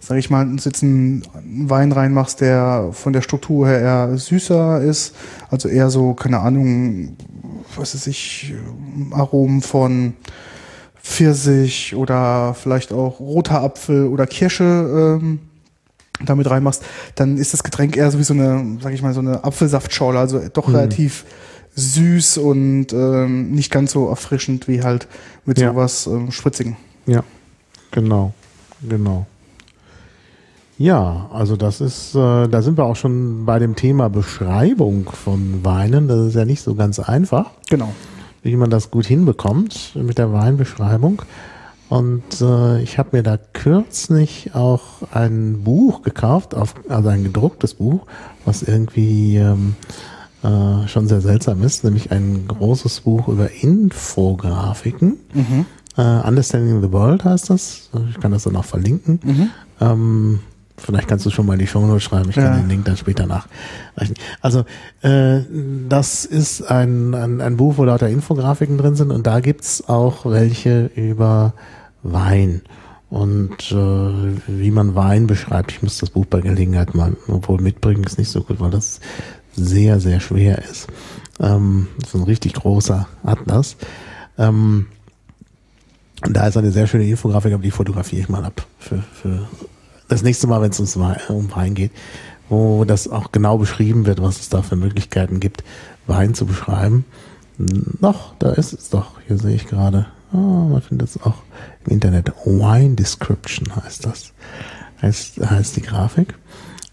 sag 0.00 0.18
ich 0.18 0.30
mal, 0.30 0.46
jetzt 0.56 0.82
einen 0.82 1.22
Wein 1.68 1.92
reinmachst, 1.92 2.40
der 2.40 2.90
von 2.92 3.12
der 3.12 3.22
Struktur 3.22 3.66
her 3.66 3.80
eher 3.80 4.18
süßer 4.18 4.80
ist, 4.80 5.14
also 5.50 5.68
eher 5.68 5.90
so, 5.90 6.14
keine 6.14 6.38
Ahnung, 6.40 7.16
was 7.76 7.94
weiß 7.94 8.06
ich, 8.06 8.54
Aromen 9.10 9.62
von 9.62 10.14
Pfirsich 11.02 11.94
oder 11.94 12.54
vielleicht 12.54 12.92
auch 12.92 13.20
roter 13.20 13.62
Apfel 13.62 14.06
oder 14.06 14.26
Kirsche 14.26 15.18
ähm, 15.20 15.40
damit 16.24 16.48
reinmachst, 16.48 16.82
dann 17.14 17.36
ist 17.36 17.52
das 17.52 17.62
Getränk 17.62 17.96
eher 17.96 18.10
so 18.10 18.18
wie 18.18 18.24
so 18.24 18.34
eine, 18.34 18.78
sag 18.80 18.92
ich 18.92 19.02
mal, 19.02 19.12
so 19.12 19.20
eine 19.20 19.44
Apfelsaftschorle, 19.44 20.18
also 20.18 20.40
doch 20.52 20.68
mhm. 20.68 20.76
relativ 20.76 21.24
süß 21.74 22.38
und 22.38 22.92
ähm, 22.92 23.50
nicht 23.50 23.70
ganz 23.70 23.92
so 23.92 24.08
erfrischend 24.08 24.66
wie 24.66 24.82
halt 24.82 25.08
mit 25.44 25.58
ja. 25.58 25.70
sowas 25.70 26.06
ähm, 26.06 26.32
Spritzigen. 26.32 26.76
Ja, 27.06 27.22
genau, 27.90 28.32
genau. 28.88 29.26
Ja, 30.78 31.30
also 31.32 31.56
das 31.56 31.80
ist, 31.80 32.14
äh, 32.14 32.48
da 32.48 32.62
sind 32.62 32.76
wir 32.76 32.84
auch 32.84 32.96
schon 32.96 33.46
bei 33.46 33.58
dem 33.58 33.76
Thema 33.76 34.10
Beschreibung 34.10 35.08
von 35.10 35.64
Weinen. 35.64 36.06
Das 36.06 36.26
ist 36.26 36.34
ja 36.34 36.44
nicht 36.44 36.62
so 36.62 36.74
ganz 36.74 36.98
einfach. 36.98 37.50
Genau. 37.70 37.92
Wie 38.42 38.56
man 38.56 38.70
das 38.70 38.90
gut 38.90 39.06
hinbekommt 39.06 39.92
mit 39.94 40.18
der 40.18 40.32
Weinbeschreibung. 40.32 41.22
Und 41.88 42.40
äh, 42.40 42.82
ich 42.82 42.98
habe 42.98 43.16
mir 43.16 43.22
da 43.22 43.38
kürzlich 43.38 44.54
auch 44.54 45.02
ein 45.12 45.62
Buch 45.62 46.02
gekauft, 46.02 46.54
auf, 46.54 46.74
also 46.88 47.08
ein 47.08 47.24
gedrucktes 47.24 47.74
Buch, 47.74 48.06
was 48.44 48.62
irgendwie 48.62 49.36
ähm, 49.36 49.76
äh, 50.42 50.86
schon 50.88 51.06
sehr 51.06 51.20
seltsam 51.20 51.62
ist, 51.62 51.84
nämlich 51.84 52.10
ein 52.10 52.46
großes 52.48 53.00
Buch 53.00 53.28
über 53.28 53.50
Infografiken. 53.62 55.16
Mhm. 55.32 55.66
Uh, 55.98 56.20
Understanding 56.28 56.82
the 56.82 56.92
World 56.92 57.24
heißt 57.24 57.48
das. 57.48 57.88
Ich 58.10 58.20
kann 58.20 58.30
das 58.30 58.42
dann 58.42 58.54
auch 58.56 58.66
verlinken. 58.66 59.18
Mhm. 59.24 59.50
Ähm, 59.80 60.40
Vielleicht 60.78 61.08
kannst 61.08 61.24
du 61.24 61.30
schon 61.30 61.46
mal 61.46 61.54
in 61.54 61.60
die 61.60 61.66
Show 61.66 61.86
Notes 61.86 62.02
schreiben, 62.02 62.28
ich 62.28 62.34
kann 62.34 62.44
ja. 62.44 62.56
den 62.56 62.68
Link 62.68 62.84
dann 62.84 62.96
später 62.96 63.26
nachreichen. 63.26 64.14
Also 64.40 64.64
äh, 65.00 65.40
das 65.88 66.24
ist 66.24 66.62
ein, 66.62 67.14
ein, 67.14 67.40
ein 67.40 67.56
Buch, 67.56 67.78
wo 67.78 67.84
lauter 67.84 68.08
Infografiken 68.08 68.76
drin 68.76 68.94
sind 68.94 69.10
und 69.10 69.26
da 69.26 69.40
gibt's 69.40 69.88
auch 69.88 70.26
welche 70.26 70.90
über 70.94 71.54
Wein 72.02 72.62
und 73.08 73.72
äh, 73.72 73.74
wie 74.48 74.70
man 74.70 74.94
Wein 74.94 75.26
beschreibt. 75.26 75.72
Ich 75.72 75.82
muss 75.82 75.98
das 75.98 76.10
Buch 76.10 76.26
bei 76.26 76.40
Gelegenheit 76.40 76.94
mal 76.94 77.16
obwohl 77.28 77.60
mitbringen, 77.60 78.04
ist 78.04 78.18
nicht 78.18 78.30
so 78.30 78.42
gut, 78.42 78.60
weil 78.60 78.70
das 78.70 79.00
sehr, 79.54 80.00
sehr 80.00 80.20
schwer 80.20 80.62
ist. 80.62 80.88
Ähm, 81.40 81.88
das 81.98 82.10
ist 82.10 82.14
ein 82.16 82.24
richtig 82.24 82.54
großer 82.54 83.08
Atlas. 83.24 83.76
Ähm, 84.36 84.86
da 86.22 86.46
ist 86.46 86.56
eine 86.56 86.72
sehr 86.72 86.86
schöne 86.86 87.06
Infografik, 87.06 87.52
aber 87.52 87.62
die 87.62 87.70
fotografiere 87.70 88.22
ich 88.22 88.28
mal 88.28 88.44
ab 88.44 88.66
für, 88.78 89.02
für 89.12 89.48
das 90.08 90.22
nächste 90.22 90.46
Mal, 90.46 90.62
wenn 90.62 90.70
es 90.70 90.80
uns 90.80 90.96
um 90.96 91.50
Wein 91.54 91.74
geht, 91.74 91.92
wo 92.48 92.84
das 92.84 93.08
auch 93.08 93.32
genau 93.32 93.58
beschrieben 93.58 94.06
wird, 94.06 94.22
was 94.22 94.40
es 94.40 94.48
da 94.48 94.62
für 94.62 94.76
Möglichkeiten 94.76 95.40
gibt, 95.40 95.64
Wein 96.06 96.34
zu 96.34 96.46
beschreiben. 96.46 97.04
Noch, 98.00 98.34
da 98.38 98.50
ist 98.52 98.72
es 98.72 98.90
doch. 98.90 99.12
Hier 99.26 99.38
sehe 99.38 99.56
ich 99.56 99.66
gerade. 99.66 100.06
Oh, 100.32 100.36
man 100.36 100.82
findet 100.82 101.08
es 101.08 101.22
auch 101.22 101.42
im 101.84 101.92
Internet. 101.92 102.32
Wine 102.44 102.94
Description 102.94 103.74
heißt 103.74 104.04
das. 104.04 104.32
Heißt, 105.02 105.40
heißt 105.40 105.76
die 105.76 105.82
Grafik. 105.82 106.34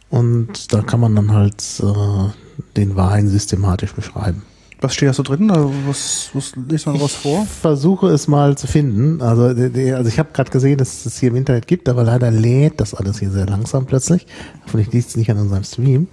Und 0.10 0.74
da 0.74 0.82
kann 0.82 1.00
man 1.00 1.15
dann 1.15 1.32
halt 1.34 1.63
äh, 1.82 2.29
den 2.77 2.96
Wein 2.96 3.27
systematisch 3.27 3.93
beschreiben. 3.93 4.43
Was 4.84 4.96
steht 4.96 5.08
da 5.08 5.13
so 5.13 5.24
drin? 5.24 5.50
Also 5.50 5.74
was, 5.88 6.30
was 6.34 6.52
liest 6.68 6.86
man 6.88 6.96
daraus 6.96 7.16
vor? 7.16 7.44
Ich 7.44 7.50
versuche 7.50 8.08
es 8.10 8.28
mal 8.28 8.58
zu 8.58 8.68
finden. 8.68 9.22
Also, 9.22 9.44
also 9.44 10.10
ich 10.10 10.20
habe 10.20 10.30
gerade 10.34 10.52
gesehen, 10.52 10.78
dass 10.78 11.06
es 11.06 11.20
hier 11.20 11.30
im 11.30 11.38
Internet 11.38 11.68
gibt, 11.68 11.88
aber 11.88 12.04
leider 12.04 12.30
lädt 12.32 12.82
das 12.82 12.94
alles 12.94 13.20
hier 13.20 13.32
sehr 13.32 13.46
langsam 13.46 13.86
plötzlich. 13.86 14.28
Hoffentlich 14.66 14.92
liegt 14.92 15.08
es 15.08 15.16
nicht 15.16 15.32
an 15.32 15.38
unserem 15.38 15.63
Stream. 15.63 16.10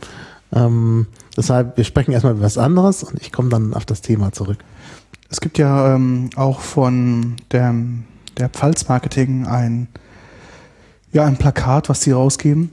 Ähm, 0.52 1.08
deshalb, 1.36 1.76
wir 1.76 1.82
sprechen 1.82 2.12
erstmal 2.12 2.34
über 2.34 2.42
was 2.42 2.58
anderes 2.58 3.02
und 3.02 3.20
ich 3.20 3.32
komme 3.32 3.48
dann 3.48 3.74
auf 3.74 3.84
das 3.86 4.02
Thema 4.02 4.30
zurück. 4.30 4.58
Es 5.30 5.40
gibt 5.40 5.58
ja 5.58 5.96
ähm, 5.96 6.30
auch 6.36 6.60
von 6.60 7.34
der, 7.50 7.74
der 8.38 8.50
Pfalz 8.50 8.88
Marketing 8.88 9.46
ein, 9.46 9.88
ja, 11.12 11.24
ein 11.24 11.38
Plakat, 11.38 11.88
was 11.88 12.02
sie 12.02 12.12
rausgeben, 12.12 12.70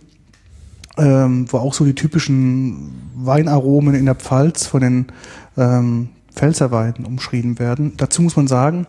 ähm, 0.98 1.46
wo 1.51 1.58
auch 1.58 1.74
so 1.74 1.86
die 1.86 1.96
typischen 1.96 2.94
Weinaromen 3.16 3.96
in 3.96 4.06
der 4.06 4.16
Pfalz 4.16 4.68
von 4.68 4.82
den 4.82 5.06
ähm, 5.57 6.09
Pfälzerweinen 6.33 7.05
umschrieben 7.05 7.59
werden. 7.59 7.93
Dazu 7.97 8.21
muss 8.21 8.35
man 8.35 8.47
sagen, 8.47 8.85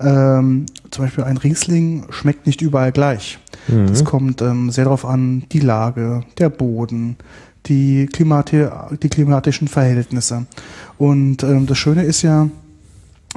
ähm, 0.00 0.66
zum 0.90 1.04
Beispiel 1.04 1.24
ein 1.24 1.36
Riesling 1.36 2.04
schmeckt 2.10 2.46
nicht 2.46 2.62
überall 2.62 2.92
gleich. 2.92 3.38
Es 3.92 4.04
kommt 4.04 4.42
ähm, 4.42 4.70
sehr 4.70 4.84
darauf 4.84 5.04
an, 5.04 5.44
die 5.52 5.60
Lage, 5.60 6.24
der 6.38 6.48
Boden, 6.48 7.16
die, 7.66 8.06
Klimati 8.06 8.66
die 9.02 9.08
klimatischen 9.08 9.68
Verhältnisse. 9.68 10.46
Und 10.98 11.42
ähm, 11.42 11.66
das 11.66 11.78
Schöne 11.78 12.02
ist 12.02 12.22
ja, 12.22 12.48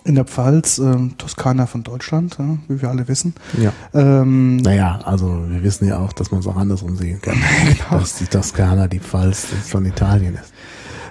in 0.05 0.15
der 0.15 0.25
Pfalz, 0.25 0.79
ähm, 0.79 1.17
Toskana 1.17 1.65
von 1.65 1.83
Deutschland, 1.83 2.37
ja, 2.39 2.57
wie 2.67 2.81
wir 2.81 2.89
alle 2.89 3.07
wissen. 3.07 3.35
Ja. 3.61 3.71
Ähm, 3.93 4.57
Naja, 4.57 4.99
also 5.03 5.43
wir 5.47 5.61
wissen 5.63 5.87
ja 5.87 5.99
auch, 5.99 6.13
dass 6.13 6.31
man 6.31 6.39
es 6.39 6.47
auch 6.47 6.57
andersrum 6.57 6.95
sehen 6.95 7.21
kann. 7.21 7.35
Genau. 7.63 7.99
Dass 7.99 8.15
die 8.15 8.25
Toskana 8.25 8.87
die 8.87 8.99
Pfalz 8.99 9.45
von 9.65 9.85
Italien 9.85 10.35
ist. 10.35 10.52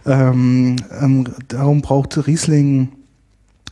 Ähm, 0.06 0.76
ähm, 1.00 1.28
darum 1.48 1.80
braucht 1.80 2.26
Riesling, 2.26 2.88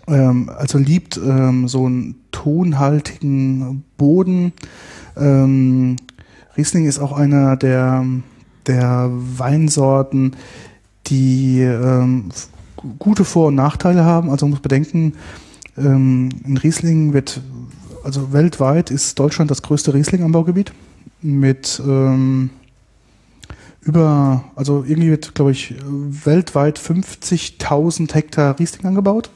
ähm, 0.06 0.50
also 0.56 0.78
liebt 0.78 1.16
ähm, 1.18 1.68
so 1.68 1.86
einen 1.86 2.16
tonhaltigen 2.30 3.84
Boden. 3.96 4.52
Ähm, 5.16 5.96
Riesling 6.56 6.86
ist 6.86 6.98
auch 6.98 7.12
einer 7.12 7.56
der, 7.56 8.04
der 8.66 9.10
Weinsorten, 9.12 10.36
die 11.06 11.60
ähm, 11.60 12.28
gute 12.98 13.24
Vor- 13.24 13.48
und 13.48 13.56
Nachteile 13.56 14.04
haben. 14.04 14.30
Also 14.30 14.46
man 14.46 14.50
muss 14.50 14.60
bedenken, 14.60 15.14
in 15.76 16.60
Riesling 16.62 17.14
wird, 17.14 17.40
also 18.04 18.32
weltweit 18.32 18.90
ist 18.90 19.18
Deutschland 19.18 19.50
das 19.50 19.62
größte 19.62 19.94
Riesling-Anbaugebiet 19.94 20.72
mit 21.22 21.80
ähm, 21.86 22.50
über, 23.82 24.44
also 24.56 24.84
irgendwie 24.86 25.10
wird, 25.10 25.34
glaube 25.34 25.52
ich, 25.52 25.74
weltweit 25.84 26.78
50.000 26.78 28.14
Hektar 28.14 28.58
Riesling 28.58 28.86
angebaut. 28.86 29.30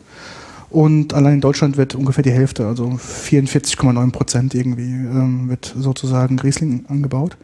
Und 0.74 1.14
allein 1.14 1.34
in 1.34 1.40
Deutschland 1.40 1.76
wird 1.76 1.94
ungefähr 1.94 2.24
die 2.24 2.32
Hälfte, 2.32 2.66
also 2.66 2.98
44,9 2.98 4.10
Prozent 4.10 4.54
irgendwie, 4.56 4.82
ähm, 4.82 5.48
wird 5.48 5.72
sozusagen 5.78 6.36
Riesling 6.40 6.84
angebaut. 6.88 7.36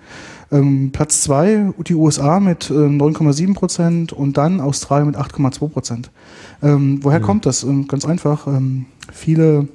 Ähm, 0.50 0.90
Platz 0.92 1.23
zwei 1.23 1.73
die 1.87 1.95
USA 1.95 2.40
mit 2.40 2.71
ähm, 2.71 3.00
9,7 3.00 3.54
Prozent 3.54 4.12
und 4.12 4.37
dann 4.37 4.61
Australien 4.61 5.07
mit 5.07 5.16
8,2 5.16 5.69
Prozent. 5.69 6.11
Ähm, 6.61 6.99
woher 7.02 7.21
kommt 7.21 7.47
das? 7.47 7.62
Ähm, 7.62 7.87
ganz 7.87 8.04
einfach. 8.04 8.49
Ähm, 8.49 8.87
viele, 9.12 9.69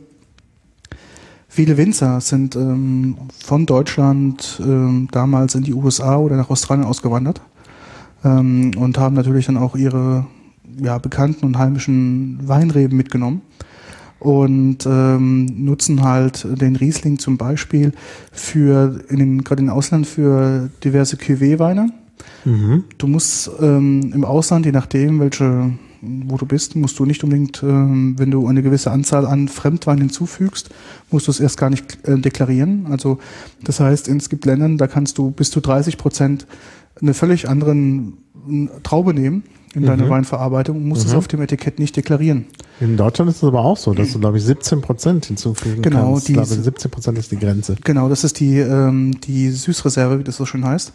viele 1.56 1.78
Winzer 1.78 2.20
sind 2.20 2.56
ähm, 2.58 3.16
von 3.44 3.66
Deutschland 3.66 4.62
ähm, 4.62 5.08
damals 5.12 5.56
in 5.56 5.64
die 5.64 5.74
USA 5.74 6.18
oder 6.18 6.36
nach 6.36 6.50
Australien 6.50 6.86
ausgewandert 6.86 7.40
ähm, 8.26 8.72
und 8.78 8.98
haben 8.98 9.16
natürlich 9.16 9.46
dann 9.46 9.56
auch 9.56 9.76
ihre 9.76 10.26
ja, 10.78 10.98
bekannten 10.98 11.46
und 11.46 11.58
heimischen 11.58 12.40
Weinreben 12.46 12.98
mitgenommen 12.98 13.42
und 14.20 14.86
ähm, 14.86 15.46
nutzen 15.46 16.04
halt 16.04 16.46
den 16.60 16.76
Riesling 16.76 17.20
zum 17.20 17.38
Beispiel 17.38 17.94
für 18.34 19.00
in 19.08 19.20
den, 19.20 19.44
gerade 19.46 19.62
im 19.64 19.70
Ausland 19.70 20.08
für 20.08 20.70
diverse 20.84 21.16
Cuvée-Weine. 21.16 21.90
Mhm. 22.44 22.84
Du 22.98 23.08
musst 23.08 23.50
ähm, 23.62 24.12
im 24.14 24.26
Ausland, 24.26 24.66
je 24.66 24.74
nachdem, 24.74 25.22
welche, 25.22 25.72
wo 26.28 26.38
du 26.38 26.46
bist, 26.46 26.76
musst 26.76 26.98
du 27.00 27.06
nicht 27.06 27.24
unbedingt, 27.24 27.64
ähm, 27.64 28.16
wenn 28.18 28.32
du 28.32 28.48
eine 28.48 28.62
gewisse 28.62 28.92
Anzahl 28.92 29.26
an 29.26 29.48
Fremdwein 29.48 30.00
hinzufügst, 30.00 30.70
musst 31.12 31.28
du 31.28 31.32
es 31.32 31.40
erst 31.40 31.58
gar 31.58 31.70
nicht 31.70 31.98
äh, 32.08 32.18
deklarieren. 32.18 32.88
Also 32.90 33.20
das 33.64 33.80
heißt, 33.80 34.08
es 34.08 34.30
gibt 34.30 34.46
Ländern, 34.46 34.78
da 34.78 34.88
kannst 34.88 35.18
du 35.18 35.32
bis 35.32 35.52
zu 35.52 35.60
30 35.60 35.98
Prozent 35.98 36.48
eine 37.02 37.14
völlig 37.14 37.50
anderen 37.50 38.18
äh, 38.48 38.68
Traube 38.84 39.14
nehmen 39.14 39.44
in 39.76 39.86
deine 39.86 40.10
Weinverarbeitung 40.10 40.78
und 40.78 40.86
musst 40.88 41.06
es 41.06 41.14
auf 41.14 41.28
dem 41.28 41.42
Etikett 41.42 41.80
nicht 41.80 41.96
deklarieren. 41.96 42.46
In 42.80 42.98
Deutschland 42.98 43.30
ist 43.30 43.38
es 43.38 43.44
aber 43.44 43.60
auch 43.64 43.78
so, 43.78 43.94
dass 43.94 44.12
du, 44.14 44.20
glaube 44.20 44.38
ich, 44.38 44.44
17 44.44 44.82
Prozent 44.82 45.26
hinzufügen 45.26 45.82
Genau, 45.82 46.14
kannst. 46.14 46.28
Diese- 46.30 46.62
17 46.64 46.92
Prozent 46.92 47.18
ist 47.18 47.32
die 47.32 47.38
Grenze. 47.38 47.76
Genau, 47.84 48.10
das 48.10 48.24
ist 48.24 48.40
die, 48.40 48.58
ähm, 48.58 49.20
die 49.22 49.50
Süßreserve, 49.52 50.20
wie 50.20 50.24
das 50.24 50.36
so 50.38 50.46
schön 50.46 50.66
heißt. 50.66 50.92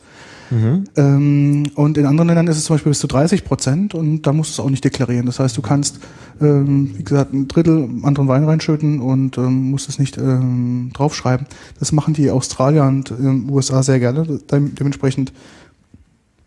Ähm, 0.97 1.63
und 1.77 1.97
in 1.97 2.07
anderen 2.07 2.27
Ländern 2.27 2.49
ist 2.49 2.57
es 2.57 2.65
zum 2.65 2.75
Beispiel 2.75 2.91
bis 2.91 2.99
zu 2.99 3.07
30 3.07 3.45
Prozent 3.45 3.95
und 3.95 4.23
da 4.23 4.33
musst 4.33 4.51
du 4.51 4.61
es 4.61 4.67
auch 4.67 4.71
nicht 4.71 4.83
deklarieren. 4.83 5.27
Das 5.27 5.39
heißt, 5.39 5.57
du 5.57 5.63
kannst, 5.63 6.01
ähm, 6.41 6.91
wie 6.97 7.05
gesagt, 7.05 7.33
ein 7.33 7.47
Drittel 7.47 7.89
anderen 8.03 8.27
Wein 8.27 8.43
reinschütten 8.45 9.01
und 9.01 9.39
ähm, 9.39 9.71
musst 9.71 9.89
es 9.89 10.01
nicht 10.01 10.19
ähm, 10.19 10.91
draufschreiben. 10.93 11.47
Das 11.79 11.93
machen 11.93 12.15
die 12.15 12.31
Australier 12.33 12.83
und 12.83 13.13
ähm, 13.13 13.49
USA 13.49 13.85
sehr 13.85 14.01
gerne. 14.01 14.25
Dem, 14.51 14.75
dementsprechend 14.75 15.33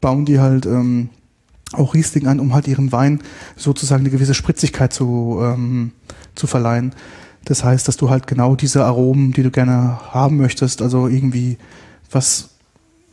bauen 0.02 0.26
die 0.26 0.40
halt 0.42 0.66
ähm, 0.66 1.08
auch 1.74 1.94
Riesling 1.94 2.28
an, 2.28 2.40
um 2.40 2.54
halt 2.54 2.68
ihren 2.68 2.92
Wein 2.92 3.20
sozusagen 3.56 4.02
eine 4.02 4.10
gewisse 4.10 4.34
Spritzigkeit 4.34 4.94
zu, 4.94 5.40
ähm, 5.42 5.92
zu 6.36 6.48
verleihen. 6.48 6.94
Das 7.46 7.64
heißt, 7.64 7.88
dass 7.88 7.98
du 7.98 8.10
halt 8.10 8.28
genau 8.28 8.56
diese 8.56 8.86
Aromen, 8.86 9.34
die 9.34 9.44
du 9.44 9.52
gerne 9.52 10.00
haben 10.12 10.38
möchtest, 10.38 10.82
also 10.82 11.08
irgendwie 11.08 11.58
was, 12.10 12.50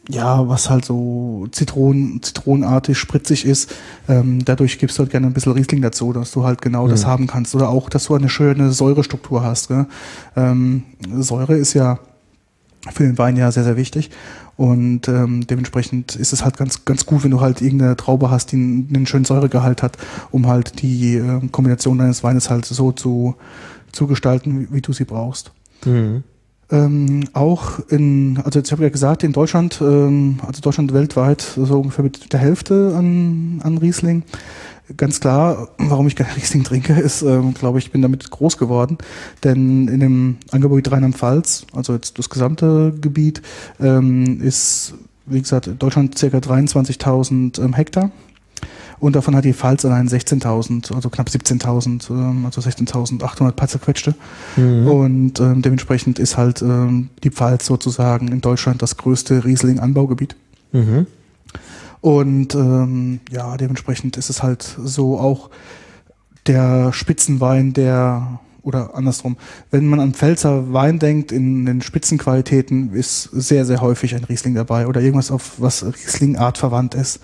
ja, 0.09 0.47
was 0.49 0.71
halt 0.71 0.85
so 0.85 1.49
Zitronen, 1.51 2.23
zitronenartig, 2.23 2.97
spritzig 2.97 3.45
ist, 3.45 3.75
ähm, 4.09 4.45
dadurch 4.45 4.79
gibst 4.79 4.99
du 4.99 5.03
halt 5.03 5.11
gerne 5.11 5.27
ein 5.27 5.33
bisschen 5.33 5.53
Riesling 5.53 5.83
dazu, 5.83 6.13
dass 6.13 6.31
du 6.33 6.45
halt 6.45 6.63
genau 6.63 6.87
das 6.87 7.07
haben 7.07 7.27
kannst. 7.27 7.55
Oder 7.55 7.69
auch, 7.69 7.89
dass 7.89 8.05
du 8.05 8.15
eine 8.15 8.29
schöne 8.29 8.73
Säurestruktur 8.73 9.43
hast. 9.43 9.69
Gell? 9.69 9.87
Ähm, 10.37 10.85
Säure 11.19 11.57
ist 11.57 11.75
ja 11.75 11.99
für 12.93 13.05
den 13.05 13.19
Wein 13.19 13.37
ja 13.37 13.51
sehr, 13.53 13.65
sehr 13.65 13.77
wichtig. 13.77 14.11
Und 14.57 15.09
ähm, 15.09 15.47
dementsprechend 15.47 16.17
ist 16.17 16.33
es 16.33 16.45
halt 16.45 16.59
ganz, 16.59 16.85
ganz 16.85 17.07
gut, 17.07 17.25
wenn 17.25 17.31
du 17.31 17.41
halt 17.41 17.63
irgendeine 17.63 17.97
Traube 17.97 18.31
hast, 18.31 18.53
die 18.53 18.57
einen, 18.57 18.89
einen 18.95 19.07
schönen 19.07 19.25
Säuregehalt 19.25 19.83
hat, 19.83 19.97
um 20.31 20.47
halt 20.47 20.83
die 20.83 21.17
ähm, 21.17 21.51
Kombination 21.51 21.99
deines 21.99 22.23
Weines 22.23 22.51
halt 22.51 22.67
so 22.67 22.93
zu, 22.93 23.37
zu 23.93 24.07
gestalten, 24.07 24.61
wie, 24.61 24.75
wie 24.75 24.81
du 24.83 24.93
sie 24.93 25.05
brauchst. 25.05 25.53
Mhm. 25.85 26.25
Ähm, 26.73 27.25
auch 27.33 27.81
in, 27.89 28.39
also 28.45 28.59
jetzt 28.59 28.71
habe 28.71 28.83
ich 28.83 28.87
ja 28.87 28.93
gesagt, 28.93 29.25
in 29.25 29.33
Deutschland, 29.33 29.81
ähm, 29.81 30.39
also 30.47 30.61
Deutschland 30.61 30.93
weltweit 30.93 31.41
so 31.41 31.81
ungefähr 31.81 32.05
mit 32.05 32.33
der 32.33 32.39
Hälfte 32.39 32.95
an, 32.97 33.61
an 33.65 33.79
Riesling. 33.79 34.23
Ganz 34.97 35.21
klar, 35.21 35.69
warum 35.79 36.07
ich 36.07 36.17
gerne 36.17 36.35
Riesling 36.37 36.65
trinke, 36.65 36.95
ist, 36.95 37.23
ähm, 37.23 37.55
glaube 37.55 37.79
ich, 37.79 37.93
bin 37.93 38.03
damit 38.03 38.31
groß 38.31 38.57
geworden. 38.57 38.99
Denn 39.45 39.89
in 39.89 40.01
dem 40.01 40.37
Angebot 40.51 40.91
Rheinland-Pfalz, 40.91 41.67
also 41.75 41.93
jetzt 41.95 42.19
das 42.19 42.29
gesamte 42.29 42.93
Gebiet, 43.01 43.43
ähm, 43.79 44.41
ist, 44.41 44.95
wie 45.27 45.41
gesagt, 45.41 45.67
in 45.67 45.79
Deutschland 45.79 46.19
circa 46.19 46.39
23.000 46.39 47.63
ähm, 47.63 47.75
Hektar. 47.75 48.11
Und 49.01 49.17
davon 49.17 49.35
hat 49.35 49.47
die 49.47 49.55
Pfalz 49.55 49.85
allein 49.87 50.09
16.000, 50.09 50.95
also 50.95 51.09
knapp 51.09 51.29
17.000, 51.29 52.11
ähm, 52.11 52.45
also 52.45 52.61
16.800 52.61 53.53
paar 53.53 53.69
zerquetschte. 53.69 54.15
Und 54.91 55.41
ähm, 55.41 55.63
dementsprechend 55.63 56.19
ist 56.19 56.37
halt 56.37 56.61
ähm, 56.61 57.09
die 57.25 57.31
Pfalz 57.31 57.65
sozusagen 57.65 58.29
in 58.29 58.43
Deutschland 58.43 58.83
das 58.83 58.99
größte 58.99 59.45
Riesling-Anbaugebiet. 59.45 60.37
Mhm. 60.73 61.07
Und 62.01 62.55
ähm, 62.55 63.21
ja, 63.31 63.57
dementsprechend 63.57 64.17
ist 64.17 64.31
es 64.31 64.43
halt 64.43 64.63
so 64.63 65.19
auch 65.19 65.51
der 66.47 66.93
Spitzenwein, 66.93 67.73
der 67.73 68.41
oder 68.63 68.95
andersrum, 68.95 69.37
wenn 69.71 69.87
man 69.87 70.01
an 70.01 70.13
Pfälzer 70.13 70.73
Wein 70.73 70.99
denkt, 70.99 71.33
in 71.33 71.67
den 71.67 71.81
Spitzenqualitäten 71.81 72.93
ist 72.93 73.23
sehr, 73.33 73.65
sehr 73.65 73.81
häufig 73.81 74.15
ein 74.15 74.25
Riesling 74.25 74.55
dabei 74.55 74.87
oder 74.87 75.01
irgendwas, 75.01 75.31
auf 75.31 75.55
was 75.59 75.85
Riesling-Art 75.85 76.59
verwandt 76.59 76.95
ist. 76.95 77.21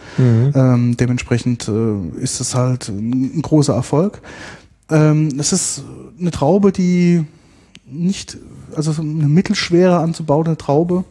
Ähm, 0.54 0.96
dementsprechend 0.96 1.68
äh, 1.68 2.20
ist 2.20 2.40
es 2.40 2.54
halt 2.54 2.88
ein, 2.88 3.42
großer 3.42 3.74
Erfolg. 3.74 4.22
Ähm, 4.90 5.28
es 5.38 5.52
ist 5.52 5.84
eine 6.18 6.30
Traube, 6.30 6.72
die 6.72 7.24
nicht, 7.86 8.38
also 8.74 8.92
so 8.92 9.02
eine 9.02 9.28
mittelschwere 9.28 9.98
anzubauende 9.98 10.56
Traube. 10.56 11.04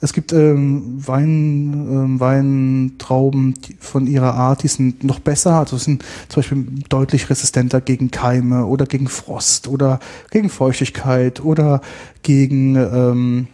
Es 0.00 0.12
gibt 0.12 0.32
ähm, 0.32 1.06
Wein, 1.06 1.72
ähm, 1.90 2.20
Weintrauben 2.20 3.54
von 3.78 4.06
ihrer 4.06 4.34
Art, 4.34 4.62
die 4.62 4.68
sind 4.68 5.04
noch 5.04 5.20
besser, 5.20 5.58
also 5.58 5.76
sind 5.76 6.04
zum 6.28 6.40
Beispiel 6.40 6.66
deutlich 6.88 7.28
resistenter 7.28 7.80
gegen 7.80 8.10
Keime 8.10 8.66
oder 8.66 8.86
gegen 8.86 9.08
Frost 9.08 9.68
oder 9.68 10.00
gegen 10.30 10.48
Feuchtigkeit 10.48 11.44
oder 11.44 11.82
gegen 12.22 12.76
ähm, 12.76 13.48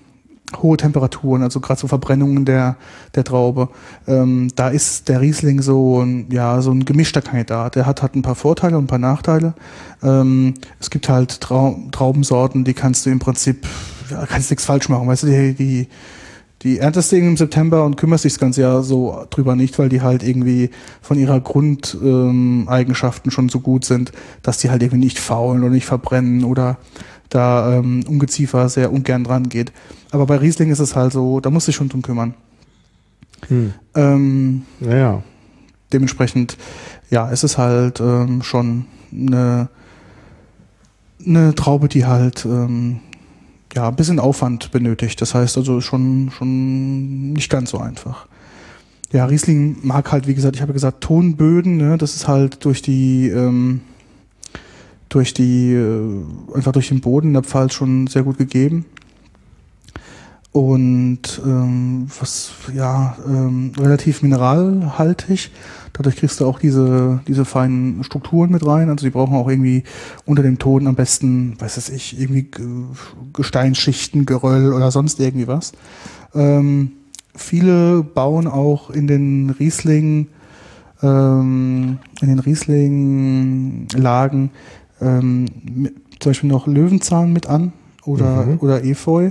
hohe 0.62 0.76
Temperaturen, 0.76 1.42
also 1.42 1.60
gerade 1.60 1.80
so 1.80 1.88
Verbrennungen 1.88 2.44
der, 2.44 2.76
der 3.14 3.24
Traube. 3.24 3.68
Ähm, 4.06 4.48
da 4.54 4.68
ist 4.68 5.08
der 5.08 5.20
Riesling 5.20 5.62
so 5.62 6.00
ein, 6.00 6.30
ja, 6.30 6.60
so 6.62 6.70
ein 6.70 6.84
gemischter 6.84 7.22
Kandidat. 7.22 7.74
Der 7.74 7.86
hat, 7.86 8.02
hat 8.02 8.14
ein 8.14 8.22
paar 8.22 8.34
Vorteile 8.34 8.78
und 8.78 8.84
ein 8.84 8.88
paar 8.88 8.98
Nachteile. 8.98 9.54
Ähm, 10.02 10.54
es 10.78 10.90
gibt 10.90 11.08
halt 11.08 11.40
Trau 11.40 11.76
Traubensorten, 11.90 12.64
die 12.64 12.74
kannst 12.74 13.06
du 13.06 13.10
im 13.10 13.18
Prinzip, 13.18 13.66
ja, 14.10 14.24
kannst 14.26 14.50
nichts 14.50 14.64
falsch 14.64 14.88
machen. 14.88 15.08
Weißt 15.08 15.24
du, 15.24 15.26
die, 15.26 15.54
die, 15.54 15.88
die 16.66 16.78
erntest 16.80 17.12
du 17.12 17.16
im 17.16 17.36
September 17.36 17.84
und 17.84 17.96
kümmerst 17.96 18.24
dich 18.24 18.32
das 18.32 18.40
ganze 18.40 18.62
Jahr 18.62 18.82
so 18.82 19.24
drüber 19.30 19.54
nicht, 19.54 19.78
weil 19.78 19.88
die 19.88 20.02
halt 20.02 20.24
irgendwie 20.24 20.70
von 21.00 21.16
ihrer 21.16 21.38
Grundeigenschaften 21.40 23.30
ähm, 23.30 23.32
schon 23.32 23.48
so 23.48 23.60
gut 23.60 23.84
sind, 23.84 24.10
dass 24.42 24.58
die 24.58 24.68
halt 24.68 24.82
irgendwie 24.82 25.04
nicht 25.04 25.20
faulen 25.20 25.62
oder 25.62 25.70
nicht 25.70 25.86
verbrennen 25.86 26.42
oder 26.42 26.78
da 27.28 27.72
ähm, 27.72 28.02
Ungeziefer 28.08 28.68
sehr 28.68 28.92
ungern 28.92 29.22
dran 29.22 29.48
geht. 29.48 29.72
Aber 30.10 30.26
bei 30.26 30.38
Riesling 30.38 30.72
ist 30.72 30.80
es 30.80 30.96
halt 30.96 31.12
so, 31.12 31.38
da 31.38 31.50
muss 31.50 31.66
sich 31.66 31.76
schon 31.76 31.88
drum 31.88 32.02
kümmern. 32.02 32.34
Hm. 33.46 33.72
Ähm, 33.94 34.62
ja, 34.80 34.96
ja. 34.96 35.22
Dementsprechend, 35.92 36.56
ja, 37.10 37.30
es 37.30 37.44
ist 37.44 37.58
halt 37.58 38.00
ähm, 38.00 38.42
schon 38.42 38.86
eine, 39.12 39.68
eine 41.24 41.54
Traube, 41.54 41.86
die 41.86 42.06
halt 42.06 42.44
ähm, 42.44 43.02
ja, 43.76 43.88
ein 43.88 43.94
bisschen 43.94 44.18
Aufwand 44.18 44.72
benötigt. 44.72 45.20
Das 45.20 45.34
heißt 45.34 45.58
also 45.58 45.80
schon, 45.82 46.30
schon 46.30 47.34
nicht 47.34 47.50
ganz 47.50 47.70
so 47.70 47.78
einfach. 47.78 48.26
Ja, 49.12 49.26
Riesling 49.26 49.76
mag 49.82 50.10
halt, 50.10 50.26
wie 50.26 50.34
gesagt, 50.34 50.56
ich 50.56 50.62
habe 50.62 50.72
gesagt, 50.72 51.02
Tonböden, 51.02 51.76
ne? 51.76 51.98
das 51.98 52.16
ist 52.16 52.26
halt 52.26 52.64
durch 52.64 52.80
die, 52.80 53.28
ähm, 53.28 53.82
durch 55.10 55.34
die, 55.34 55.74
äh, 55.74 56.24
einfach 56.54 56.72
durch 56.72 56.88
den 56.88 57.00
Boden 57.00 57.34
der 57.34 57.42
Pfalz 57.42 57.74
schon 57.74 58.06
sehr 58.06 58.22
gut 58.22 58.38
gegeben. 58.38 58.86
Und 60.56 61.42
ähm, 61.44 62.06
was, 62.18 62.52
ja, 62.74 63.18
ähm, 63.26 63.72
relativ 63.78 64.22
mineralhaltig. 64.22 65.50
Dadurch 65.92 66.16
kriegst 66.16 66.40
du 66.40 66.46
auch 66.46 66.58
diese, 66.58 67.20
diese 67.28 67.44
feinen 67.44 68.02
Strukturen 68.04 68.52
mit 68.52 68.66
rein. 68.66 68.88
Also 68.88 69.04
die 69.04 69.10
brauchen 69.10 69.36
auch 69.36 69.50
irgendwie 69.50 69.82
unter 70.24 70.42
dem 70.42 70.58
Ton 70.58 70.86
am 70.86 70.94
besten, 70.94 71.60
weiß 71.60 71.76
es 71.76 71.90
ich, 71.90 72.18
irgendwie 72.18 72.50
Gesteinsschichten, 73.34 74.24
Geröll 74.24 74.72
oder 74.72 74.90
sonst 74.90 75.20
irgendwie 75.20 75.46
was. 75.46 75.72
Ähm, 76.34 76.92
viele 77.34 78.02
bauen 78.02 78.46
auch 78.46 78.88
in 78.88 79.06
den 79.08 79.50
Riesling, 79.50 80.28
ähm, 81.02 81.98
in 82.22 82.28
den 82.28 82.38
Riesling-Lagen 82.38 83.88
ähm, 85.02 85.48
zum 86.18 86.30
Beispiel 86.30 86.48
noch 86.48 86.66
Löwenzahn 86.66 87.34
mit 87.34 87.46
an 87.46 87.74
oder, 88.06 88.46
mhm. 88.46 88.58
oder 88.60 88.84
Efeu. 88.84 89.30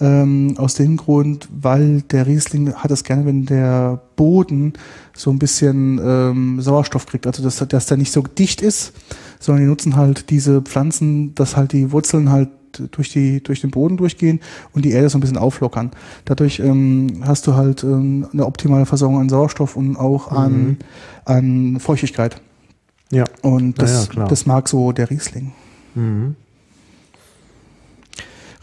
Ähm, 0.00 0.54
aus 0.56 0.74
dem 0.74 0.96
Grund, 0.96 1.48
weil 1.52 2.02
der 2.02 2.26
Riesling 2.26 2.74
hat 2.74 2.90
es 2.90 3.04
gerne, 3.04 3.26
wenn 3.26 3.44
der 3.44 4.00
Boden 4.16 4.72
so 5.14 5.30
ein 5.30 5.38
bisschen 5.38 6.00
ähm, 6.02 6.60
Sauerstoff 6.60 7.06
kriegt. 7.06 7.26
Also 7.26 7.42
dass, 7.42 7.56
dass 7.68 7.86
der 7.86 7.98
nicht 7.98 8.10
so 8.10 8.22
dicht 8.22 8.62
ist, 8.62 8.94
sondern 9.38 9.62
die 9.62 9.68
nutzen 9.68 9.96
halt 9.96 10.30
diese 10.30 10.62
Pflanzen, 10.62 11.34
dass 11.34 11.56
halt 11.56 11.72
die 11.72 11.92
Wurzeln 11.92 12.30
halt 12.30 12.48
durch, 12.90 13.10
die, 13.10 13.42
durch 13.42 13.60
den 13.60 13.70
Boden 13.70 13.96
durchgehen 13.96 14.40
und 14.72 14.84
die 14.84 14.92
Erde 14.92 15.08
so 15.08 15.18
ein 15.18 15.20
bisschen 15.20 15.38
auflockern. 15.38 15.90
Dadurch 16.24 16.58
ähm, 16.58 17.22
hast 17.24 17.46
du 17.46 17.54
halt 17.54 17.84
ähm, 17.84 18.26
eine 18.32 18.46
optimale 18.46 18.86
Versorgung 18.86 19.20
an 19.20 19.28
Sauerstoff 19.28 19.76
und 19.76 19.96
auch 19.96 20.32
an, 20.32 20.52
mhm. 20.52 20.76
an 21.24 21.80
Feuchtigkeit. 21.80 22.40
Ja. 23.10 23.24
Und 23.42 23.80
das, 23.80 24.08
ja, 24.14 24.26
das 24.26 24.46
mag 24.46 24.68
so 24.68 24.92
der 24.92 25.10
Riesling. 25.10 25.52
Mhm. 25.94 26.36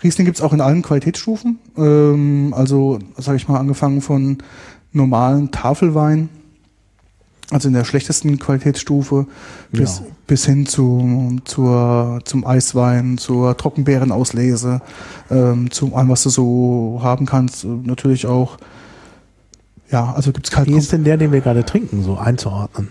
Riesling 0.04 0.26
gibt 0.26 0.38
es 0.38 0.44
auch 0.44 0.54
in 0.54 0.62
allen 0.62 0.82
Qualitätsstufen. 0.82 1.60
Ähm, 1.78 2.54
also, 2.56 3.00
sage 3.18 3.38
ich 3.38 3.48
mal, 3.48 3.60
angefangen 3.60 4.02
von 4.02 4.38
normalen 4.92 5.52
Tafelwein, 5.52 6.30
also 7.52 7.68
in 7.68 7.74
der 7.74 7.84
schlechtesten 7.84 8.40
Qualitätsstufe, 8.40 9.26
bis, 9.72 10.00
ja. 10.00 10.06
bis 10.28 10.46
hin 10.46 10.66
zu, 10.66 11.38
zur, 11.46 12.22
zum 12.24 12.46
Eiswein, 12.46 13.18
zur 13.18 13.58
Trockenbeerenauslese, 13.58 14.82
ähm, 15.30 15.72
zu 15.72 15.96
allem, 15.96 16.10
was 16.10 16.24
du 16.24 16.30
so 16.30 17.00
haben 17.02 17.26
kannst. 17.26 17.66
Natürlich 17.66 18.28
auch, 18.28 18.58
ja, 19.92 20.14
also 20.14 20.32
gibt 20.32 20.48
es 20.50 20.56
halt. 20.56 20.68
Wie 20.68 20.78
ist 20.78 20.92
denn 20.92 21.04
der, 21.04 21.18
den 21.18 21.32
wir 21.32 21.42
gerade 21.42 21.66
trinken, 21.66 22.04
so 22.04 22.18
einzuordnen? 22.18 22.90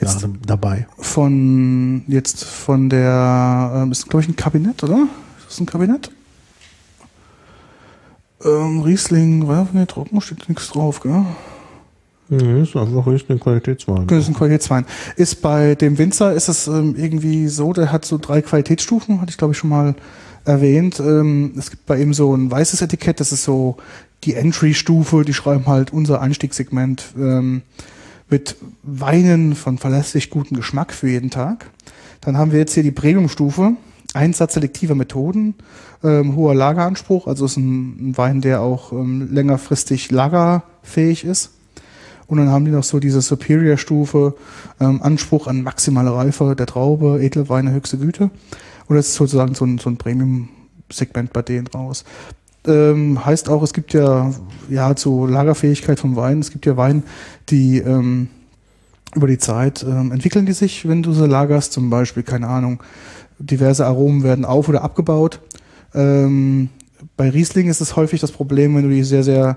Jetzt 0.00 0.22
ja, 0.22 0.28
dabei. 0.46 0.86
Von 0.96 2.04
jetzt 2.06 2.44
von 2.44 2.88
der, 2.88 3.72
ähm, 3.74 3.90
ist 3.90 4.08
glaube 4.08 4.22
ich 4.22 4.28
ein 4.28 4.36
Kabinett, 4.36 4.84
oder? 4.84 5.08
Ist 5.38 5.50
das 5.50 5.60
ein 5.60 5.66
Kabinett? 5.66 6.12
Ähm, 8.44 8.82
Riesling, 8.82 9.48
war 9.48 9.68
nee, 9.72 9.86
trocken 9.86 10.20
steht 10.20 10.48
nichts 10.48 10.68
drauf, 10.68 11.00
gell? 11.00 11.24
Nee, 12.30 12.62
ist 12.62 12.76
einfach 12.76 13.06
Riesling 13.06 13.40
Qualitätswein. 13.40 14.06
Das 14.06 14.24
ist 14.24 14.28
ein 14.28 14.34
Qualitätswein. 14.34 14.84
Ist 15.16 15.40
bei 15.40 15.74
dem 15.74 15.96
Winzer 15.96 16.34
ist 16.34 16.48
es 16.48 16.68
ähm, 16.68 16.94
irgendwie 16.96 17.48
so, 17.48 17.72
der 17.72 17.90
hat 17.90 18.04
so 18.04 18.18
drei 18.18 18.42
Qualitätsstufen, 18.42 19.20
hatte 19.20 19.30
ich 19.30 19.38
glaube 19.38 19.52
ich 19.52 19.58
schon 19.58 19.70
mal 19.70 19.94
erwähnt. 20.44 21.00
Ähm, 21.00 21.54
es 21.56 21.70
gibt 21.70 21.86
bei 21.86 22.00
ihm 22.00 22.12
so 22.12 22.34
ein 22.34 22.50
weißes 22.50 22.82
Etikett, 22.82 23.20
das 23.20 23.32
ist 23.32 23.44
so 23.44 23.78
die 24.24 24.34
Entry-Stufe, 24.34 25.24
die 25.24 25.34
schreiben 25.34 25.66
halt 25.66 25.92
unser 25.92 26.20
Einstiegssegment 26.20 27.14
ähm, 27.16 27.62
mit 28.28 28.56
Weinen 28.82 29.54
von 29.54 29.78
verlässlich 29.78 30.28
gutem 30.28 30.56
Geschmack 30.56 30.92
für 30.92 31.08
jeden 31.08 31.30
Tag. 31.30 31.70
Dann 32.20 32.36
haben 32.36 32.52
wir 32.52 32.58
jetzt 32.58 32.74
hier 32.74 32.82
die 32.82 32.90
Premium-Stufe, 32.90 33.72
Einsatz 34.14 34.54
selektiver 34.54 34.94
Methoden, 34.94 35.54
ähm, 36.02 36.34
hoher 36.34 36.54
Lageranspruch, 36.54 37.26
also 37.26 37.44
ist 37.44 37.56
ein, 37.56 38.10
ein 38.10 38.18
Wein, 38.18 38.40
der 38.40 38.62
auch 38.62 38.92
ähm, 38.92 39.28
längerfristig 39.32 40.10
lagerfähig 40.10 41.24
ist. 41.24 41.50
Und 42.26 42.38
dann 42.38 42.48
haben 42.48 42.64
die 42.64 42.70
noch 42.70 42.84
so 42.84 43.00
diese 43.00 43.22
Superior-Stufe, 43.22 44.34
ähm, 44.80 45.02
Anspruch 45.02 45.46
an 45.46 45.62
maximale 45.62 46.14
Reife 46.14 46.54
der 46.56 46.66
Traube, 46.66 47.20
Edelweine, 47.22 47.72
höchste 47.72 47.98
Güte. 47.98 48.30
Und 48.86 48.96
das 48.96 49.08
ist 49.08 49.14
sozusagen 49.14 49.54
so 49.54 49.64
ein, 49.64 49.78
so 49.78 49.88
ein 49.88 49.96
Premium-Segment 49.96 51.32
bei 51.32 51.42
denen 51.42 51.66
raus. 51.68 52.04
Ähm, 52.66 53.24
heißt 53.24 53.48
auch, 53.48 53.62
es 53.62 53.72
gibt 53.72 53.94
ja, 53.94 54.30
ja, 54.68 54.94
zur 54.94 55.28
Lagerfähigkeit 55.28 55.98
vom 55.98 56.16
Wein, 56.16 56.40
es 56.40 56.50
gibt 56.50 56.66
ja 56.66 56.76
Wein, 56.76 57.02
die 57.48 57.78
ähm, 57.78 58.28
über 59.14 59.26
die 59.26 59.38
Zeit 59.38 59.82
ähm, 59.82 60.12
entwickeln 60.12 60.44
die 60.44 60.52
sich, 60.52 60.86
wenn 60.86 61.02
du 61.02 61.12
sie 61.12 61.26
lagerst, 61.26 61.72
zum 61.72 61.88
Beispiel, 61.88 62.22
keine 62.22 62.48
Ahnung, 62.48 62.82
diverse 63.38 63.86
Aromen 63.86 64.22
werden 64.22 64.44
auf- 64.44 64.68
oder 64.68 64.82
abgebaut. 64.82 65.40
Ähm, 65.94 66.70
bei 67.16 67.30
Riesling 67.30 67.68
ist 67.68 67.80
es 67.80 67.96
häufig 67.96 68.20
das 68.20 68.32
Problem, 68.32 68.74
wenn 68.76 68.82
du 68.84 68.90
die 68.90 69.04
sehr, 69.04 69.22
sehr 69.22 69.56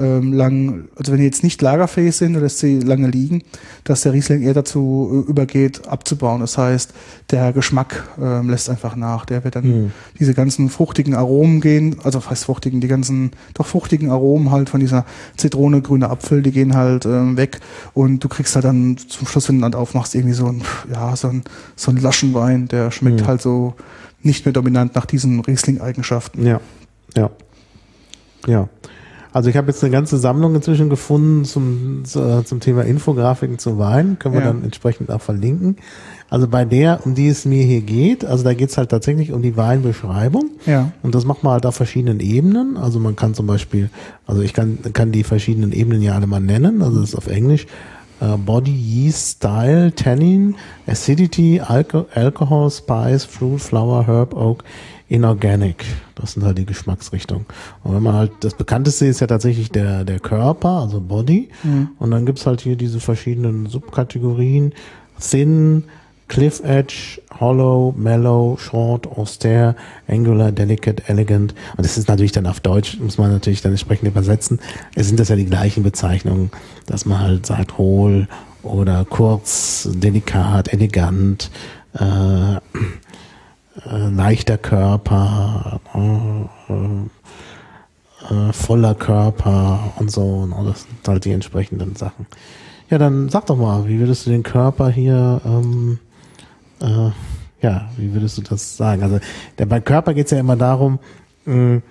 ähm, 0.00 0.32
lang, 0.32 0.88
also 0.96 1.12
wenn 1.12 1.18
die 1.18 1.24
jetzt 1.24 1.44
nicht 1.44 1.60
lagerfähig 1.62 2.16
sind 2.16 2.36
oder 2.36 2.48
sie 2.48 2.80
lange 2.80 3.08
liegen, 3.08 3.42
dass 3.84 4.02
der 4.02 4.12
Riesling 4.12 4.42
eher 4.42 4.54
dazu 4.54 5.24
äh, 5.26 5.30
übergeht, 5.30 5.86
abzubauen. 5.86 6.40
Das 6.40 6.58
heißt, 6.58 6.92
der 7.30 7.52
Geschmack 7.52 8.04
ähm, 8.20 8.50
lässt 8.50 8.70
einfach 8.70 8.96
nach. 8.96 9.24
Der 9.24 9.44
wird 9.44 9.56
dann 9.56 9.64
mhm. 9.64 9.92
diese 10.18 10.34
ganzen 10.34 10.68
fruchtigen 10.70 11.14
Aromen 11.14 11.60
gehen, 11.60 11.96
also 12.02 12.20
fast 12.20 12.44
fruchtigen, 12.44 12.80
die 12.80 12.88
ganzen 12.88 13.32
doch 13.54 13.66
fruchtigen 13.66 14.10
Aromen 14.10 14.50
halt 14.50 14.70
von 14.70 14.80
dieser 14.80 15.04
Zitrone, 15.36 15.82
grüne 15.82 16.10
Apfel, 16.10 16.42
die 16.42 16.52
gehen 16.52 16.74
halt 16.74 17.06
ähm, 17.06 17.36
weg 17.36 17.60
und 17.94 18.24
du 18.24 18.28
kriegst 18.28 18.54
halt 18.54 18.64
dann 18.64 18.96
zum 18.96 19.26
Schluss, 19.26 19.48
wenn 19.48 19.56
du 19.56 19.62
dann 19.62 19.74
aufmachst, 19.74 20.14
irgendwie 20.14 20.34
so 20.34 20.46
ein, 20.46 20.62
ja, 20.90 21.14
so 21.16 21.28
ein, 21.28 21.42
so 21.76 21.90
ein 21.90 21.98
Laschenwein, 21.98 22.68
der 22.68 22.90
schmeckt 22.90 23.20
mhm. 23.22 23.26
halt 23.26 23.42
so 23.42 23.74
nicht 24.22 24.44
mehr 24.44 24.52
dominant 24.52 24.94
nach 24.94 25.06
diesen 25.06 25.40
Riesling-Eigenschaften. 25.40 26.46
Ja, 26.46 26.60
ja, 27.16 27.30
ja. 28.46 28.68
Also 29.32 29.48
ich 29.50 29.56
habe 29.56 29.68
jetzt 29.68 29.82
eine 29.82 29.92
ganze 29.92 30.18
Sammlung 30.18 30.54
inzwischen 30.54 30.90
gefunden 30.90 31.44
zum, 31.44 32.02
zum 32.04 32.60
Thema 32.60 32.84
Infografiken 32.84 33.58
zu 33.58 33.78
Wein. 33.78 34.18
Können 34.18 34.34
wir 34.34 34.40
ja. 34.40 34.48
dann 34.48 34.64
entsprechend 34.64 35.10
auch 35.10 35.20
verlinken. 35.20 35.76
Also 36.28 36.48
bei 36.48 36.64
der, 36.64 37.04
um 37.04 37.14
die 37.14 37.28
es 37.28 37.44
mir 37.44 37.64
hier 37.64 37.80
geht, 37.80 38.24
also 38.24 38.44
da 38.44 38.54
geht 38.54 38.70
es 38.70 38.78
halt 38.78 38.90
tatsächlich 38.90 39.32
um 39.32 39.42
die 39.42 39.56
Weinbeschreibung. 39.56 40.50
Ja. 40.66 40.92
Und 41.02 41.14
das 41.14 41.24
macht 41.24 41.42
man 41.42 41.54
halt 41.54 41.66
auf 41.66 41.74
verschiedenen 41.74 42.20
Ebenen. 42.20 42.76
Also 42.76 43.00
man 43.00 43.16
kann 43.16 43.34
zum 43.34 43.46
Beispiel, 43.46 43.90
also 44.26 44.42
ich 44.42 44.54
kann, 44.54 44.78
kann 44.92 45.12
die 45.12 45.24
verschiedenen 45.24 45.72
Ebenen 45.72 46.02
ja 46.02 46.14
alle 46.14 46.26
mal 46.26 46.40
nennen. 46.40 46.82
Also 46.82 47.00
das 47.00 47.10
ist 47.10 47.16
auf 47.16 47.26
Englisch. 47.26 47.66
Uh, 48.22 48.36
Body, 48.36 48.70
Yeast, 48.70 49.36
Style, 49.36 49.94
Tannin, 49.94 50.54
Acidity, 50.86 51.58
Alco 51.58 52.04
Alcohol, 52.14 52.70
Spice, 52.70 53.24
Fruit, 53.24 53.58
Flower, 53.58 54.06
Herb, 54.06 54.36
Oak, 54.36 54.62
Inorganic. 55.10 55.84
Das 56.14 56.32
sind 56.32 56.44
halt 56.44 56.56
die 56.56 56.64
Geschmacksrichtungen. 56.64 57.44
Und 57.82 57.96
wenn 57.96 58.02
man 58.02 58.14
halt, 58.14 58.30
das 58.40 58.54
bekannteste 58.54 59.06
ist 59.06 59.20
ja 59.20 59.26
tatsächlich 59.26 59.70
der, 59.70 60.04
der 60.04 60.20
Körper, 60.20 60.82
also 60.82 61.00
Body. 61.00 61.48
Mhm. 61.64 61.88
Und 61.98 62.12
dann 62.12 62.26
gibt's 62.26 62.46
halt 62.46 62.60
hier 62.60 62.76
diese 62.76 63.00
verschiedenen 63.00 63.66
Subkategorien. 63.66 64.72
Thin, 65.20 65.84
Cliff 66.28 66.62
Edge, 66.62 67.20
Hollow, 67.40 67.92
Mellow, 67.96 68.56
Short, 68.56 69.08
Austere, 69.08 69.74
Angular, 70.06 70.52
Delicate, 70.52 71.02
Elegant. 71.08 71.54
Und 71.76 71.84
das 71.84 71.98
ist 71.98 72.06
natürlich 72.06 72.30
dann 72.30 72.46
auf 72.46 72.60
Deutsch, 72.60 72.98
muss 73.00 73.18
man 73.18 73.32
natürlich 73.32 73.62
dann 73.62 73.72
entsprechend 73.72 74.06
übersetzen. 74.06 74.60
Es 74.94 75.08
sind 75.08 75.18
das 75.18 75.28
ja 75.28 75.34
die 75.34 75.46
gleichen 75.46 75.82
Bezeichnungen, 75.82 76.52
dass 76.86 77.04
man 77.04 77.18
halt 77.18 77.46
sagt 77.46 77.78
hohl 77.78 78.28
oder 78.62 79.04
kurz, 79.10 79.88
delikat, 79.92 80.72
elegant, 80.72 81.50
äh, 81.98 82.54
äh, 82.54 82.60
leichter 83.84 84.58
Körper, 84.58 85.80
äh, 85.94 86.74
äh, 88.34 88.52
voller 88.52 88.94
Körper 88.94 89.94
und 89.98 90.10
so 90.10 90.22
und 90.22 90.52
alles 90.52 90.82
sind 90.82 91.08
halt 91.08 91.24
die 91.24 91.32
entsprechenden 91.32 91.96
Sachen. 91.96 92.26
Ja, 92.90 92.98
dann 92.98 93.28
sag 93.28 93.46
doch 93.46 93.56
mal, 93.56 93.86
wie 93.86 93.98
würdest 93.98 94.26
du 94.26 94.30
den 94.30 94.42
Körper 94.42 94.90
hier, 94.90 95.40
ähm, 95.44 95.98
äh, 96.80 97.10
ja, 97.62 97.90
wie 97.96 98.12
würdest 98.12 98.38
du 98.38 98.42
das 98.42 98.76
sagen? 98.76 99.02
Also 99.02 99.20
der, 99.58 99.66
beim 99.66 99.84
Körper 99.84 100.14
geht 100.14 100.26
es 100.26 100.32
ja 100.32 100.40
immer 100.40 100.56
darum, 100.56 100.98
mh, 101.44 101.82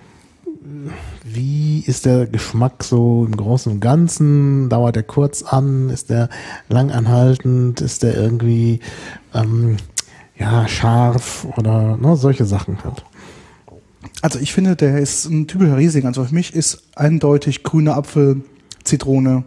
wie 1.24 1.80
ist 1.86 2.04
der 2.04 2.26
Geschmack 2.26 2.84
so 2.84 3.24
im 3.26 3.34
Großen 3.36 3.72
und 3.72 3.80
Ganzen? 3.80 4.68
Dauert 4.68 4.96
der 4.96 5.02
kurz 5.02 5.42
an? 5.42 5.88
Ist 5.88 6.10
der 6.10 6.28
langanhaltend? 6.68 7.80
Ist 7.80 8.02
der 8.02 8.14
irgendwie 8.16 8.80
ähm, 9.34 9.78
ja 10.40 10.66
scharf 10.66 11.46
oder 11.56 11.96
ne, 11.96 12.16
solche 12.16 12.44
Sachen 12.44 12.82
halt? 12.82 13.04
Also 14.22 14.38
ich 14.38 14.52
finde, 14.52 14.76
der 14.76 14.98
ist 14.98 15.26
ein 15.26 15.46
typischer 15.46 15.76
Riesling. 15.76 16.06
Also 16.06 16.24
für 16.24 16.34
mich 16.34 16.54
ist 16.54 16.82
eindeutig 16.96 17.62
grüner 17.62 17.96
Apfel, 17.96 18.42
Zitrone 18.82 19.44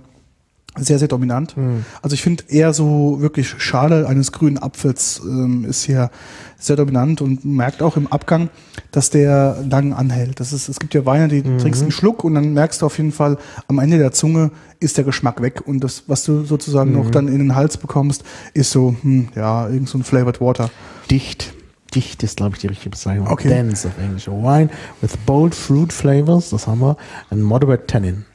sehr, 0.77 0.97
sehr 0.99 1.07
dominant. 1.07 1.55
Hm. 1.55 1.85
Also 2.01 2.15
ich 2.15 2.23
finde 2.23 2.45
eher 2.47 2.73
so 2.73 3.17
wirklich 3.21 3.49
Schale 3.59 4.07
eines 4.07 4.31
grünen 4.31 4.57
Apfels 4.57 5.21
ähm, 5.23 5.65
ist 5.65 5.83
hier 5.83 6.09
sehr 6.57 6.75
dominant 6.77 7.21
und 7.21 7.45
merkt 7.45 7.81
auch 7.83 7.95
im 7.97 8.07
Abgang, 8.07 8.49
dass 8.91 9.09
der 9.09 9.57
lang 9.69 9.93
anhält. 9.93 10.39
Das 10.39 10.51
ist, 10.53 10.69
es 10.69 10.79
gibt 10.79 10.93
ja 10.93 11.05
Weine, 11.05 11.27
die 11.27 11.43
Mhm. 11.43 11.57
trinkst 11.59 11.81
einen 11.81 11.91
Schluck 11.91 12.23
und 12.23 12.33
dann 12.35 12.53
merkst 12.53 12.81
du 12.81 12.85
auf 12.87 12.97
jeden 12.97 13.11
Fall, 13.11 13.37
am 13.67 13.77
Ende 13.79 13.97
der 13.97 14.11
Zunge 14.13 14.49
ist 14.79 14.97
der 14.97 15.03
Geschmack 15.03 15.41
weg 15.41 15.61
und 15.67 15.83
das, 15.83 16.03
was 16.07 16.23
du 16.23 16.43
sozusagen 16.43 16.91
Mhm. 16.91 16.97
noch 16.97 17.11
dann 17.11 17.27
in 17.27 17.37
den 17.37 17.55
Hals 17.55 17.77
bekommst, 17.77 18.23
ist 18.53 18.71
so, 18.71 18.95
hm, 19.01 19.27
ja, 19.35 19.67
irgend 19.67 19.89
so 19.89 19.97
ein 19.97 20.03
Flavored 20.03 20.41
Water. 20.41 20.69
Dicht. 21.11 21.53
Dicht 21.93 22.23
ist, 22.23 22.37
glaube 22.37 22.55
ich, 22.55 22.61
die 22.61 22.67
richtige 22.67 22.89
Bezeichnung. 22.89 23.27
Okay. 23.27 23.49
Dense 23.49 23.89
auf 23.89 23.99
Englisch. 24.03 24.27
Wine 24.27 24.69
with 25.01 25.15
bold 25.27 25.53
fruit 25.53 25.93
flavors, 25.93 26.49
das 26.49 26.65
haben 26.65 26.79
wir, 26.81 26.97
and 27.29 27.43
moderate 27.43 27.85
tannin. 27.85 28.25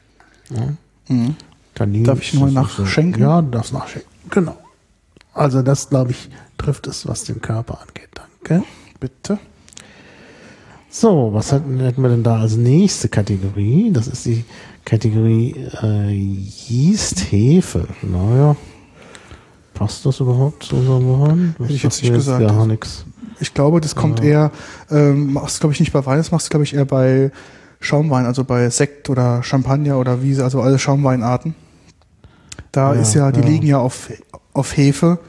Ja. 0.49 0.69
Tannin 1.79 2.03
Darf 2.03 2.21
ich 2.21 2.33
mal 2.33 2.51
nachschenken? 2.51 3.21
Ja, 3.21 3.41
du 3.41 3.51
darfst 3.51 3.71
nachschenken. 3.71 4.11
Genau. 4.29 4.57
Also 5.33 5.61
das, 5.61 5.89
glaube 5.89 6.11
ich, 6.11 6.29
trifft 6.57 6.87
es, 6.87 7.07
was 7.07 7.23
den 7.23 7.41
Körper 7.41 7.79
angeht. 7.79 8.09
Danke. 8.13 8.65
Bitte. 8.99 9.39
So, 10.89 11.29
was 11.31 11.53
hätten, 11.53 11.79
hätten 11.79 12.01
wir 12.01 12.09
denn 12.09 12.23
da 12.23 12.41
als 12.41 12.57
nächste 12.57 13.07
Kategorie? 13.07 13.91
Das 13.93 14.07
ist 14.07 14.25
die 14.25 14.43
Kategorie 14.83 15.55
äh, 15.81 16.11
Yeast 16.11 17.31
Hefe. 17.31 17.87
Naja, 18.01 18.57
passt 19.73 20.05
das 20.05 20.19
überhaupt 20.19 20.63
zu 20.63 20.75
unserem? 20.75 21.53
Das 21.57 21.67
Hätte 21.67 21.75
ich 21.75 21.83
jetzt 21.83 22.01
nicht 22.01 22.13
gesagt. 22.13 22.45
Gar 22.45 22.65
nichts. 22.65 23.05
Ich 23.39 23.53
glaube, 23.53 23.79
das 23.79 23.95
kommt 23.95 24.21
eher, 24.21 24.51
ähm, 24.91 25.31
machst 25.31 25.61
glaube 25.61 25.73
ich 25.73 25.79
nicht 25.79 25.93
bei 25.93 26.05
Wein, 26.05 26.17
das 26.17 26.31
machst 26.31 26.47
du 26.47 26.49
glaube 26.49 26.65
ich 26.65 26.73
eher 26.73 26.83
bei 26.83 27.31
Schaumwein, 27.79 28.25
also 28.25 28.43
bei 28.43 28.69
Sekt 28.69 29.09
oder 29.09 29.43
Champagner 29.43 29.97
oder 29.97 30.21
Wiese, 30.21 30.43
also 30.43 30.61
alle 30.61 30.77
Schaumweinarten. 30.77 31.55
Da 32.71 32.93
Ja, 32.93 33.01
ist 33.01 33.13
ja, 33.15 33.31
die 33.31 33.39
ja. 33.41 33.45
liegen 33.47 33.67
ja 33.67 33.77
auf, 33.79 34.09
auf 34.53 34.75
Hefe 34.77 35.19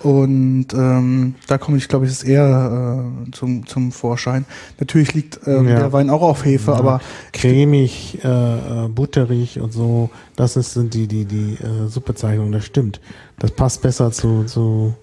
und 0.00 0.66
ähm, 0.74 1.34
da 1.48 1.58
komme 1.58 1.76
ich 1.76 1.88
glaube 1.88 2.06
ich 2.06 2.12
ist 2.12 2.22
eher 2.22 3.02
äh, 3.26 3.30
zum, 3.32 3.66
zum 3.66 3.90
Vorschein. 3.90 4.44
Natürlich 4.78 5.12
liegt 5.14 5.40
ähm, 5.46 5.66
Ja. 5.68 5.78
der 5.80 5.92
Wein 5.92 6.08
auch 6.08 6.22
auf 6.22 6.44
Hefe, 6.44 6.72
aber 6.76 7.00
Cremig, 7.32 8.20
äh, 8.22 8.84
äh, 8.84 8.88
butterig 8.88 9.58
und 9.60 9.72
so, 9.72 10.10
das 10.36 10.56
ist, 10.56 10.74
sind 10.74 10.94
die, 10.94 11.08
die, 11.08 11.24
die 11.24 11.54
äh, 11.54 11.88
Subbezeichnungen, 11.88 12.52
das 12.52 12.64
stimmt. 12.64 13.00
Das 13.40 13.50
passt 13.50 13.82
besser 13.82 14.12
zu, 14.12 14.44
zu 14.44 14.94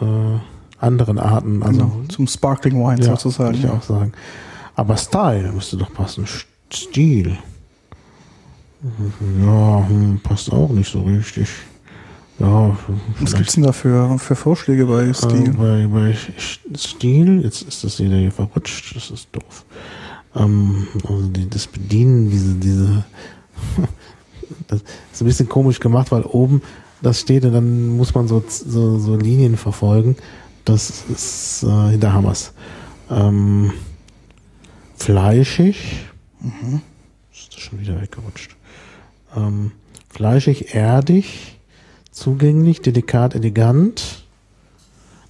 äh, 0.00 0.04
anderen 0.78 1.18
Arten. 1.18 1.62
Also, 1.64 1.80
genau, 1.80 1.92
zum 2.08 2.26
Sparkling 2.28 2.74
Wine 2.74 3.00
ja, 3.04 3.10
sozusagen. 3.16 3.54
Würde 3.56 3.66
ich 3.66 3.68
auch 3.72 3.82
sagen. 3.82 4.12
Aber 4.76 4.96
Style 4.96 5.50
müsste 5.52 5.76
doch 5.76 5.92
passen. 5.92 6.26
St- 6.26 6.44
Stil. 6.72 7.36
Ja, 9.40 9.86
hm, 9.88 10.20
passt 10.22 10.52
auch 10.52 10.70
nicht 10.70 10.90
so 10.90 11.02
richtig. 11.02 11.48
Ja, 12.38 12.76
Was 13.20 13.34
gibt's 13.34 13.54
denn 13.54 13.62
da 13.62 13.72
für, 13.72 14.18
für 14.18 14.34
Vorschläge 14.34 14.86
bei 14.86 15.04
äh, 15.04 15.14
Stil? 15.14 15.50
bei, 15.52 15.86
bei 15.86 16.10
Sch- 16.12 16.58
Stil, 16.76 17.42
jetzt 17.44 17.62
ist 17.62 17.84
das 17.84 18.00
wieder 18.00 18.16
hier 18.16 18.32
verrutscht, 18.32 18.96
das 18.96 19.10
ist 19.10 19.28
doof. 19.30 19.64
Ähm, 20.34 20.88
also 21.04 21.28
die, 21.28 21.48
das 21.48 21.66
Bedienen, 21.68 22.30
diese, 22.30 22.54
diese, 22.54 23.04
das 24.66 24.80
ist 25.12 25.20
ein 25.22 25.26
bisschen 25.26 25.48
komisch 25.48 25.78
gemacht, 25.78 26.10
weil 26.10 26.22
oben 26.22 26.62
das 27.02 27.20
steht 27.20 27.44
und 27.44 27.52
dann 27.52 27.88
muss 27.96 28.14
man 28.14 28.26
so, 28.26 28.42
so, 28.48 28.98
so 28.98 29.14
Linien 29.16 29.56
verfolgen. 29.56 30.16
Das 30.64 31.04
ist 31.12 31.62
äh, 31.64 31.90
hinter 31.90 32.12
Hammers. 32.12 32.52
Ähm, 33.10 33.72
fleischig. 34.96 36.06
Ist 37.32 37.54
das 37.54 37.60
schon 37.60 37.80
wieder 37.80 38.00
weggerutscht. 38.00 38.56
Ähm, 39.36 39.72
fleischig, 40.10 40.74
erdig, 40.74 41.58
zugänglich, 42.10 42.80
delikat, 42.82 43.34
elegant. 43.34 44.24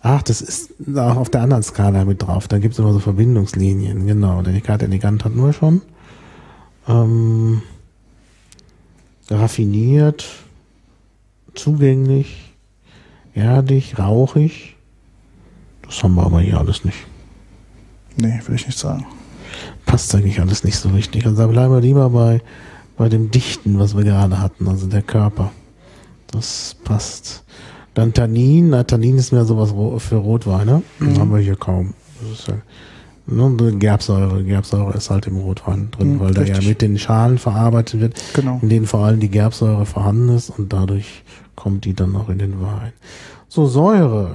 Ach, 0.00 0.22
das 0.22 0.40
ist 0.40 0.72
auch 0.96 1.16
auf 1.16 1.30
der 1.30 1.42
anderen 1.42 1.62
Skala 1.62 2.04
mit 2.04 2.22
drauf. 2.22 2.48
Da 2.48 2.58
gibt 2.58 2.74
es 2.74 2.78
immer 2.80 2.92
so 2.92 2.98
Verbindungslinien. 2.98 4.06
Genau, 4.06 4.42
delikat, 4.42 4.82
elegant 4.82 5.24
hatten 5.24 5.40
wir 5.40 5.52
schon. 5.52 5.82
Ähm, 6.88 7.62
raffiniert, 9.30 10.28
zugänglich, 11.54 12.52
erdig, 13.34 13.98
rauchig. 13.98 14.76
Das 15.86 16.02
haben 16.02 16.14
wir 16.14 16.24
aber 16.24 16.40
hier 16.40 16.58
alles 16.58 16.84
nicht. 16.84 16.98
Nee, 18.16 18.40
will 18.46 18.56
ich 18.56 18.66
nicht 18.66 18.78
sagen. 18.78 19.06
Passt 19.86 20.14
eigentlich 20.14 20.40
alles 20.40 20.64
nicht 20.64 20.76
so 20.76 20.88
richtig. 20.90 21.26
Also 21.26 21.42
da 21.42 21.46
bleiben 21.46 21.72
wir 21.72 21.80
lieber 21.80 22.10
bei, 22.10 22.40
bei 22.96 23.08
dem 23.08 23.30
Dichten, 23.30 23.78
was 23.78 23.96
wir 23.96 24.04
gerade 24.04 24.38
hatten, 24.40 24.68
also 24.68 24.86
der 24.86 25.02
Körper. 25.02 25.50
Das 26.30 26.76
passt. 26.84 27.44
Dann 27.94 28.14
Tannin, 28.14 28.70
na, 28.70 28.84
Tannin 28.84 29.18
ist 29.18 29.32
mehr 29.32 29.44
sowas 29.44 29.74
für 30.02 30.16
Rotweine. 30.16 30.82
Mhm. 30.98 31.18
Haben 31.18 31.30
wir 31.32 31.40
hier 31.40 31.56
kaum. 31.56 31.92
Das 32.20 32.38
ist 32.40 32.48
ja, 32.48 32.54
ne, 33.26 33.76
Gerbsäure. 33.76 34.42
Gerbsäure 34.44 34.94
ist 34.96 35.10
halt 35.10 35.26
im 35.26 35.36
Rotwein 35.36 35.90
drin, 35.90 36.14
Mhm, 36.14 36.20
weil 36.20 36.32
der 36.34 36.46
ja 36.46 36.60
mit 36.62 36.80
den 36.80 36.98
Schalen 36.98 37.36
verarbeitet 37.38 38.00
wird, 38.00 38.14
Genau. 38.34 38.58
in 38.62 38.68
denen 38.70 38.86
vor 38.86 39.00
allem 39.04 39.20
die 39.20 39.28
Gerbsäure 39.28 39.84
vorhanden 39.84 40.30
ist 40.30 40.50
und 40.50 40.72
dadurch 40.72 41.22
kommt 41.54 41.84
die 41.84 41.92
dann 41.94 42.16
auch 42.16 42.30
in 42.30 42.38
den 42.38 42.60
Wein. 42.62 42.92
So, 43.48 43.66
Säure. 43.66 44.30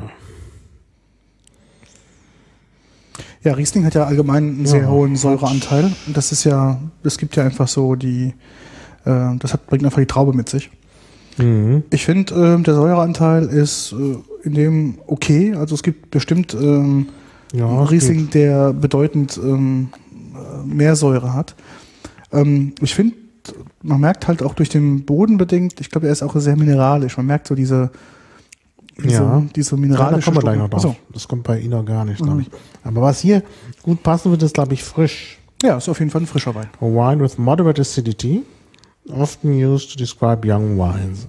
Ja, 3.43 3.53
Riesling 3.53 3.85
hat 3.85 3.93
ja 3.95 4.03
allgemein 4.05 4.43
einen 4.49 4.65
sehr 4.65 4.81
Ja, 4.83 4.87
hohen 4.89 5.11
hat- 5.13 5.19
Säureanteil. 5.19 5.91
Und 6.07 6.17
das 6.17 6.31
ist 6.31 6.43
ja, 6.43 6.79
es 7.03 7.17
gibt 7.17 7.35
ja 7.35 7.43
einfach 7.43 7.67
so 7.67 7.95
die, 7.95 8.33
äh, 9.05 9.35
das 9.39 9.53
hat, 9.53 9.67
bringt 9.67 9.85
einfach 9.85 9.99
die 9.99 10.05
Traube 10.07 10.33
mit 10.33 10.49
sich. 10.49 10.69
Mhm. 11.37 11.83
Ich 11.91 12.03
finde, 12.05 12.33
ähm, 12.33 12.63
der 12.63 12.73
Säureanteil 12.75 13.43
ist 13.45 13.93
äh, 13.93 14.17
in 14.43 14.53
dem 14.53 14.97
okay. 15.07 15.53
Also 15.53 15.75
es 15.75 15.83
gibt 15.83 16.09
bestimmt 16.11 16.55
ähm, 16.59 17.07
Ja, 17.53 17.83
es 17.83 17.91
Riesling, 17.91 18.29
der 18.31 18.73
bedeutend 18.73 19.37
ähm, 19.41 19.89
äh, 20.33 20.65
mehr 20.67 20.95
Säure 20.95 21.33
hat. 21.33 21.55
Ähm, 22.33 22.73
ich 22.81 22.95
finde, 22.95 23.15
man 23.83 23.99
merkt 24.01 24.27
halt 24.27 24.41
auch 24.43 24.55
durch 24.55 24.69
den 24.69 25.05
Boden 25.05 25.37
bedingt, 25.37 25.79
ich 25.79 25.89
glaube, 25.91 26.07
er 26.07 26.13
ist 26.13 26.23
auch 26.23 26.35
sehr 26.37 26.57
mineralisch. 26.57 27.15
Man 27.17 27.27
merkt 27.27 27.47
so 27.47 27.55
diese, 27.55 27.91
Ja. 29.03 29.43
diese 29.55 29.71
Ja, 29.71 29.75
da 29.75 29.81
mineralische 29.81 30.25
kommen 30.25 30.37
wir 30.37 30.41
gleich 30.41 30.57
noch 30.57 30.69
drauf. 30.69 30.85
Achso. 30.85 30.95
Das 31.13 31.27
kommt 31.27 31.43
bei 31.43 31.59
Ihnen 31.59 31.71
noch 31.71 31.85
gar 31.85 32.03
nicht, 32.05 32.19
Mhm. 32.21 32.25
glaube 32.25 32.41
ich. 32.41 32.49
Aber 32.83 33.01
was 33.01 33.19
hier 33.19 33.43
gut 33.83 34.01
passen 34.03 34.31
wird, 34.31 34.41
ist, 34.43 34.53
glaube 34.55 34.73
ich, 34.73 34.83
frisch. 34.83 35.37
Ja, 35.63 35.77
ist 35.77 35.89
auf 35.89 35.99
jeden 35.99 36.11
Fall 36.11 36.21
ein 36.21 36.27
frischer 36.27 36.53
Wein. 36.55 36.67
A 36.81 36.85
wine 36.85 37.21
with 37.21 37.37
moderate 37.37 37.81
acidity, 37.81 38.43
often 39.09 39.51
used 39.63 39.91
to 39.91 39.97
describe 39.97 40.47
young 40.47 40.77
wines. 40.77 41.27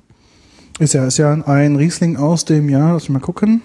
Ist 0.79 0.95
ja, 0.95 1.07
ist 1.07 1.19
ja 1.19 1.33
ein 1.33 1.77
Riesling 1.77 2.17
aus 2.17 2.45
dem 2.45 2.69
Jahr, 2.69 2.93
lass 2.95 3.05
mich 3.05 3.11
mal 3.11 3.21
gucken. 3.21 3.63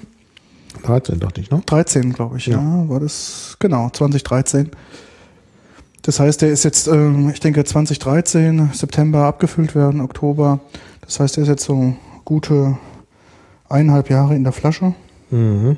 13 0.84 1.20
dachte 1.20 1.40
ich, 1.42 1.52
ne? 1.52 1.62
13, 1.66 2.14
glaube 2.14 2.38
ich, 2.38 2.48
ja. 2.48 2.58
Ja. 2.60 2.90
War 2.90 3.00
das, 3.00 3.56
genau, 3.60 3.90
2013. 3.92 4.72
Das 6.02 6.20
heißt, 6.20 6.42
der 6.42 6.50
ist 6.50 6.64
jetzt, 6.64 6.88
ähm, 6.88 7.30
ich 7.30 7.40
denke, 7.40 7.64
2013, 7.64 8.72
September 8.74 9.26
abgefüllt 9.26 9.76
werden, 9.76 10.02
Oktober. 10.02 10.60
Das 11.02 11.20
heißt, 11.20 11.38
der 11.38 11.44
ist 11.44 11.50
jetzt 11.50 11.64
so 11.64 11.94
gute 12.26 12.78
eineinhalb 13.74 14.10
Jahre 14.10 14.36
in 14.36 14.44
der 14.44 14.54
Flasche. 14.54 14.94
Mhm. 15.32 15.78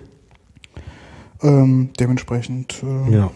Ähm, 1.41 1.89
dementsprechend 1.99 2.83
äh, 2.83 3.11
Ja. 3.13 3.31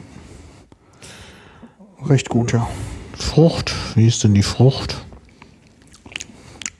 recht 2.05 2.29
gut, 2.29 2.51
ja. 2.51 2.67
Frucht, 3.13 3.73
wie 3.95 4.07
ist 4.07 4.23
denn 4.23 4.33
die 4.33 4.43
Frucht? 4.43 5.05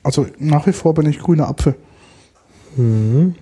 Also 0.04 0.28
nach 0.40 0.66
wie 0.68 0.72
vor 0.74 0.94
bin 0.94 1.08
ich 1.08 1.20
grüner 1.20 1.48
Apfel. 1.48 1.76
Mhm. 2.76 3.36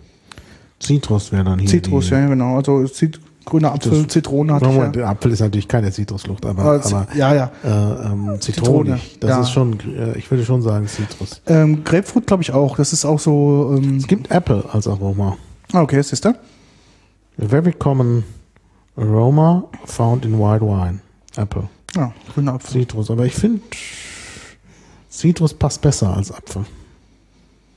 Zitrus 0.79 1.31
wäre 1.31 1.43
dann 1.43 1.59
hier. 1.59 1.69
Zitrus, 1.69 2.09
ja, 2.09 2.27
genau. 2.27 2.57
Also 2.57 2.85
Zit 2.87 3.19
grüner 3.47 3.73
Apfel, 3.73 4.03
Das- 4.03 4.07
Zitrone 4.13 4.53
hatte 4.53 4.65
ich 4.67 4.71
Moment, 4.73 4.95
ja. 4.95 5.01
der 5.03 5.09
Apfel 5.09 5.31
ist 5.31 5.39
natürlich 5.39 5.67
keine 5.67 5.91
Zitrusfrucht, 5.91 6.45
aber, 6.45 6.61
Aber 6.61 6.85
aber 6.85 7.07
ja, 7.15 7.33
ja. 7.33 7.51
äh, 7.63 8.07
ähm. 8.11 8.35
Zitrone, 8.39 8.99
Das 9.19 9.29
ja. 9.29 9.41
ist 9.41 9.51
schon, 9.51 9.79
äh, 9.97 10.17
ich 10.17 10.29
würde 10.29 10.45
schon 10.45 10.61
sagen 10.61 10.87
Zitrus. 10.87 11.41
Ähm, 11.47 11.83
Grapefruit 11.83 12.27
glaube 12.27 12.43
ich 12.43 12.51
auch. 12.53 12.77
Das 12.77 12.93
ist 12.93 13.05
auch 13.05 13.19
so. 13.19 13.75
Ähm, 13.77 13.97
Es 13.97 14.07
gibt 14.07 14.29
Apple 14.31 14.63
als 14.71 14.87
Aroma. 14.87 15.37
ah, 15.73 15.81
okay, 15.81 16.01
siehst 16.01 16.25
du? 16.25 16.29
A 16.29 16.35
very 17.47 17.71
common 17.71 18.23
aroma 18.95 19.63
found 19.85 20.25
in 20.25 20.37
white 20.39 20.61
wine. 20.65 20.99
Apple. 21.35 21.63
Ja, 21.95 22.11
grüner 22.33 22.53
Apfel. 22.55 22.81
Zitrus. 22.81 23.09
Aber 23.11 23.25
ich 23.25 23.33
finde, 23.35 23.61
Zitrus 25.09 25.53
passt 25.53 25.81
besser 25.81 26.15
als 26.15 26.31
Apfel. 26.31 26.65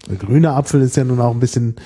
Der 0.08 0.16
grüne 0.16 0.50
Apfel 0.52 0.82
ist 0.82 0.96
ja 0.96 1.04
nun 1.04 1.20
auch 1.20 1.30
ein 1.32 1.40
bisschen 1.40 1.76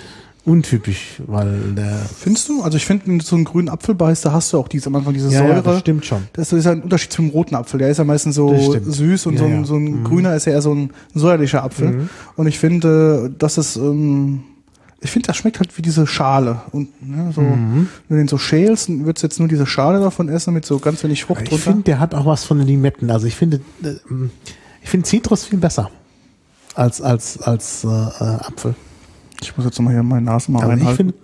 untypisch, 0.45 1.21
weil 1.27 1.73
der. 1.75 1.97
Findest 2.19 2.49
du? 2.49 2.63
Also 2.63 2.77
ich 2.77 2.85
finde, 2.87 3.07
wenn 3.07 3.19
du 3.19 3.25
so 3.25 3.35
einen 3.37 3.45
grünen 3.45 3.69
Apfel 3.69 3.95
beißt, 3.95 4.25
da 4.25 4.33
hast 4.33 4.53
du 4.53 4.59
auch 4.59 4.69
diese, 4.69 4.89
am 4.89 4.97
Anfang 4.97 5.15
diese 5.15 5.31
Ja, 5.31 5.39
Säure. 5.41 5.55
ja, 5.57 5.61
das 5.63 5.81
stimmt 5.81 6.05
schon. 6.05 6.23
Das 6.35 6.53
ist 6.53 6.65
ja 6.65 6.73
ein 6.73 6.83
Unterschied 6.83 7.13
zum 7.13 7.31
roten 7.31 7.55
Apfel. 7.55 7.79
Der 7.79 7.89
ist 7.89 7.99
ja 7.99 8.05
meistens 8.05 8.35
so 8.35 8.55
süß 8.83 9.27
und 9.27 9.35
Ja, 9.35 9.39
so 9.41 9.45
ein, 9.47 9.65
so 9.65 9.77
ein 9.77 9.85
Mhm. 10.01 10.05
grüner 10.05 10.35
ist 10.37 10.45
ja 10.47 10.53
eher 10.53 10.63
so 10.63 10.75
ein 10.75 10.91
säuerlicher 11.15 11.63
Apfel. 11.65 11.89
Mhm. 11.93 12.09
Und 12.37 12.47
ich 12.47 12.59
finde, 12.59 13.35
dass 13.39 13.57
es, 13.59 13.77
ähm, 13.77 14.43
ich 15.01 15.11
finde, 15.11 15.27
das 15.29 15.37
schmeckt 15.37 15.61
halt 15.61 15.77
wie 15.79 15.83
diese 15.83 16.07
Schale. 16.07 16.61
Und 16.73 16.89
ne, 17.07 17.33
so, 17.35 17.41
Mhm. 17.41 17.89
wenn 18.09 18.17
du 18.19 18.23
den 18.23 18.29
so 18.29 18.39
schälst, 18.39 18.89
dann 18.89 19.07
würdest 19.07 19.23
du 19.23 19.27
jetzt 19.27 19.39
nur 19.39 19.49
diese 19.49 19.67
Schale 19.67 20.01
davon 20.01 20.29
essen 20.29 20.53
mit 20.55 20.65
so 20.67 20.79
ganz 20.79 21.03
wenig 21.05 21.25
Frucht 21.25 21.43
Ich 21.43 21.49
drunter. 21.51 21.65
finde, 21.65 21.83
der 21.85 22.01
hat 22.01 22.15
auch 22.15 22.27
was 22.27 22.45
von 22.45 22.59
den 22.59 22.67
Limetten. 22.67 23.11
Also 23.11 23.27
ich 23.27 23.35
finde, 23.35 23.61
äh, 23.83 23.95
ich 24.83 24.91
finde 24.91 25.07
Zitrus 25.07 25.45
viel 25.47 25.59
besser 25.59 25.91
als 26.75 27.01
als 27.01 27.41
als 27.41 27.85
äh, 27.85 27.89
Apfel. 27.89 28.75
Ich 29.45 29.57
muss 29.57 29.67
jetzt 29.67 29.81
mal 29.81 29.93
hier 29.93 30.03
meine 30.03 30.23
Nase 30.23 30.51
mal 30.51 30.61
ich 30.61 30.69
reinhalten. 30.69 30.97
finde 30.97 31.15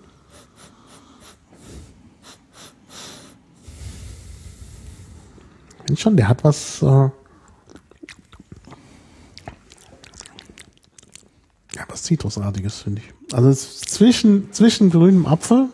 finde 5.91 6.01
schon, 6.01 6.17
der 6.17 6.29
hat 6.29 6.45
was. 6.45 6.83
Äh, 6.83 6.87
ja, 6.87 7.11
was 11.89 12.05
Zitrusartiges, 12.05 12.79
finde 12.83 13.03
ich. 13.03 13.35
Also 13.35 13.53
zwischen, 13.53 14.53
zwischen 14.53 14.91
grünem 14.91 15.27
Apfel, 15.27 15.69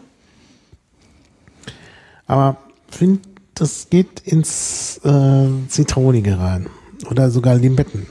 aber 2.27 2.57
finde, 2.89 3.21
das 3.55 3.89
geht 3.91 4.21
ins 4.21 4.99
äh, 5.05 5.49
Zitronige 5.69 6.39
rein. 6.39 6.69
Oder 7.11 7.31
sogar 7.31 7.55
Limetten. 7.55 8.07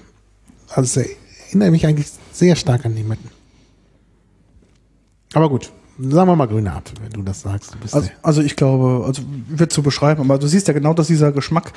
Also 0.70 1.02
es 1.02 1.08
erinnert 1.48 1.72
mich 1.72 1.86
eigentlich 1.86 2.12
sehr 2.32 2.56
stark 2.56 2.86
an 2.86 2.96
Limetten. 2.96 3.35
Aber 5.36 5.50
gut, 5.50 5.70
sagen 5.98 6.30
wir 6.30 6.36
mal 6.36 6.48
grüner 6.48 6.78
Apfel, 6.78 6.98
wenn 7.02 7.12
du 7.12 7.22
das 7.22 7.42
sagst. 7.42 7.74
Du 7.74 7.96
Also, 7.96 8.10
also 8.22 8.42
ich 8.42 8.56
glaube, 8.56 9.06
also 9.06 9.22
wird 9.50 9.72
zu 9.72 9.84
beschreiben, 9.84 10.22
aber 10.22 10.38
du 10.38 10.48
siehst 10.48 10.68
ja 10.68 10.74
genau, 10.74 10.94
dass 10.94 11.08
dieser 11.08 11.32
Geschmack 11.32 11.72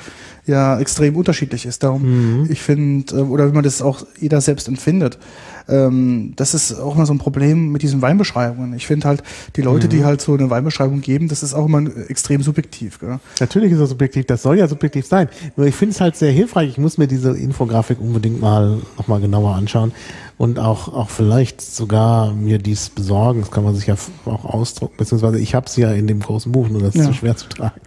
ja 0.45 0.79
extrem 0.79 1.15
unterschiedlich 1.15 1.65
ist. 1.65 1.83
Darum, 1.83 2.47
ich 2.49 2.61
finde, 2.61 3.15
äh, 3.15 3.21
oder 3.21 3.49
wie 3.49 3.53
man 3.53 3.63
das 3.63 3.81
auch 3.81 4.05
jeder 4.19 4.41
selbst 4.41 4.67
empfindet, 4.67 5.19
ähm, 5.67 6.33
das 6.35 6.53
ist 6.53 6.73
auch 6.79 6.95
immer 6.95 7.05
so 7.05 7.13
ein 7.13 7.17
Problem 7.17 7.71
mit 7.71 7.81
diesen 7.81 8.01
Weinbeschreibungen. 8.01 8.73
Ich 8.73 8.87
finde 8.87 9.07
halt, 9.07 9.23
die 9.55 9.61
Leute, 9.61 9.87
die 9.87 10.03
halt 10.03 10.21
so 10.21 10.33
eine 10.33 10.49
Weinbeschreibung 10.49 11.01
geben, 11.01 11.27
das 11.27 11.43
ist 11.43 11.53
auch 11.53 11.65
immer 11.65 11.83
extrem 12.09 12.41
subjektiv. 12.41 12.99
Gell? 12.99 13.19
Natürlich 13.39 13.71
ist 13.71 13.79
das 13.79 13.89
subjektiv, 13.89 14.25
das 14.25 14.41
soll 14.41 14.57
ja 14.57 14.67
subjektiv 14.67 15.05
sein. 15.05 15.29
Nur 15.55 15.67
ich 15.67 15.75
finde 15.75 15.93
es 15.93 16.01
halt 16.01 16.15
sehr 16.15 16.31
hilfreich. 16.31 16.69
Ich 16.69 16.77
muss 16.77 16.97
mir 16.97 17.07
diese 17.07 17.37
Infografik 17.37 17.99
unbedingt 18.01 18.41
mal 18.41 18.79
nochmal 18.97 19.21
genauer 19.21 19.55
anschauen 19.55 19.91
und 20.39 20.57
auch, 20.57 20.87
auch 20.91 21.09
vielleicht 21.11 21.61
sogar 21.61 22.33
mir 22.33 22.57
dies 22.57 22.89
besorgen. 22.89 23.41
Das 23.41 23.51
kann 23.51 23.63
man 23.63 23.75
sich 23.75 23.85
ja 23.87 23.95
auch 24.25 24.45
ausdrucken, 24.45 24.95
beziehungsweise 24.97 25.37
ich 25.37 25.53
habe 25.53 25.67
es 25.67 25.75
ja 25.75 25.91
in 25.91 26.07
dem 26.07 26.21
großen 26.21 26.51
Buch, 26.51 26.67
nur 26.69 26.81
das 26.81 26.95
ist 26.95 27.01
Ja. 27.01 27.07
zu 27.07 27.13
schwer 27.13 27.37
zu 27.37 27.47
tragen. 27.49 27.79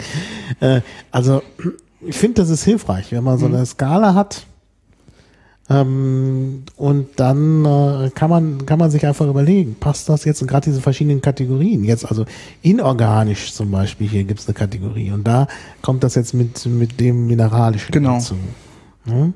Äh, 0.61 0.83
also 1.11 1.43
ich 2.07 2.17
finde, 2.17 2.43
das 2.43 2.51
ist 2.51 2.63
hilfreich, 2.65 3.11
wenn 3.11 3.25
man 3.25 3.39
so 3.39 3.49
Mhm. 3.49 3.55
eine 3.57 3.67
Skala 3.67 4.15
hat. 4.15 4.45
Ähm, 5.71 6.65
und 6.77 7.07
dann 7.17 7.65
äh, 7.65 8.11
kann 8.15 8.29
man 8.29 8.67
kann 8.67 8.79
man 8.81 8.91
sich 8.91 9.07
einfach 9.07 9.27
überlegen, 9.29 9.77
passt 9.79 10.09
das 10.09 10.25
jetzt 10.25 10.43
und 10.43 10.49
gerade 10.49 10.65
diese 10.65 10.81
verschiedenen 10.81 11.23
Kategorien 11.23 11.85
jetzt 11.85 12.05
also 12.05 12.25
inorganisch 12.63 13.53
zum 13.55 13.71
Beispiel 13.71 14.09
hier 14.09 14.25
gibt 14.25 14.41
es 14.41 14.47
eine 14.49 14.55
Kategorie 14.55 15.13
und 15.13 15.25
da 15.25 15.47
kommt 15.81 16.03
das 16.03 16.17
jetzt 16.17 16.35
mit 16.35 16.67
mit 16.67 16.99
dem 16.99 17.29
mineralischen 17.29 17.93
Genau. 17.93 18.15
dazu. 18.15 18.35
Hm? 19.07 19.35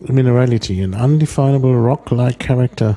Minerality, 0.00 0.82
an 0.84 0.94
undefinable 0.94 1.74
rock-like 1.74 2.38
character 2.38 2.96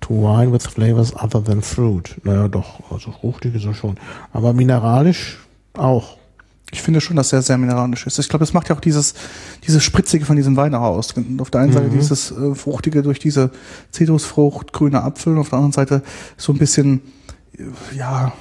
to 0.00 0.10
wine 0.14 0.52
with 0.52 0.66
flavors 0.66 1.14
other 1.14 1.42
than 1.42 1.62
fruit. 1.62 2.16
Naja, 2.24 2.48
doch, 2.48 2.80
also 2.90 3.12
fruchtig 3.12 3.54
ist 3.54 3.64
er 3.66 3.74
schon. 3.74 3.96
Aber 4.32 4.52
mineralisch 4.52 5.38
auch. 5.74 6.16
Ich 6.72 6.82
finde 6.82 7.00
schon, 7.00 7.16
dass 7.16 7.32
er 7.32 7.42
sehr 7.42 7.58
mineralisch 7.58 8.06
ist. 8.06 8.18
Ich 8.18 8.28
glaube, 8.28 8.44
das 8.44 8.52
macht 8.52 8.68
ja 8.68 8.76
auch 8.76 8.80
dieses, 8.80 9.14
dieses 9.66 9.82
Spritzige 9.82 10.24
von 10.24 10.36
diesem 10.36 10.56
Wein 10.56 10.74
aus. 10.74 11.12
Und 11.12 11.40
auf 11.40 11.50
der 11.50 11.62
einen 11.62 11.72
Seite 11.72 11.88
Mhm. 11.88 11.98
dieses 11.98 12.30
äh, 12.30 12.54
Fruchtige 12.54 13.02
durch 13.02 13.18
diese 13.18 13.50
Zitrusfrucht, 13.90 14.72
grüner 14.72 15.04
Apfel, 15.04 15.32
und 15.34 15.40
auf 15.40 15.48
der 15.50 15.58
anderen 15.58 15.72
Seite 15.72 16.02
so 16.36 16.52
ein 16.52 16.58
bisschen, 16.58 17.00
äh, 17.58 17.64
ja, 17.96 18.32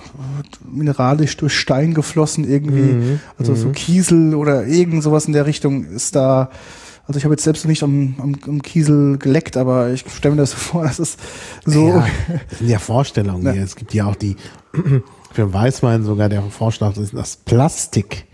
mineralisch 0.72 1.38
durch 1.38 1.58
Stein 1.58 1.94
geflossen 1.96 2.48
irgendwie. 2.48 2.94
Mhm. 2.94 3.20
Also 3.40 3.56
so 3.56 3.70
Mhm. 3.70 3.74
Kiesel 3.74 4.36
oder 4.36 4.66
irgend 4.68 5.02
sowas 5.04 5.26
in 5.26 5.34
der 5.34 5.46
Richtung 5.48 5.86
ist 5.86 6.16
da. 6.16 6.50
Also 7.10 7.18
ich 7.18 7.24
habe 7.24 7.34
jetzt 7.34 7.44
selbst 7.44 7.64
noch 7.66 7.70
nicht 7.70 7.82
am, 7.82 8.14
am, 8.20 8.36
am 8.48 8.62
Kiesel 8.62 9.18
geleckt, 9.18 9.58
aber 9.58 9.90
ich 9.92 10.06
stelle 10.16 10.36
mir 10.36 10.42
das 10.42 10.52
so 10.52 10.58
vor, 10.60 10.84
dass 10.84 11.00
es 11.00 11.18
so. 11.66 11.88
Ja, 11.88 12.08
das 12.50 12.60
sind 12.60 12.70
ja 12.70 12.78
Vorstellungen 12.78 13.44
Ja. 13.44 13.52
hier. 13.54 13.64
Es 13.64 13.76
gibt 13.76 13.96
ja 13.96 14.06
auch 14.06 14.16
die, 14.16 14.36
für 15.34 15.52
Weißwein 15.52 16.04
sogar 16.04 16.30
der 16.30 16.44
Vorschlag, 16.44 16.96
ist 16.98 17.16
das 17.16 17.36
Plastik 17.38 18.26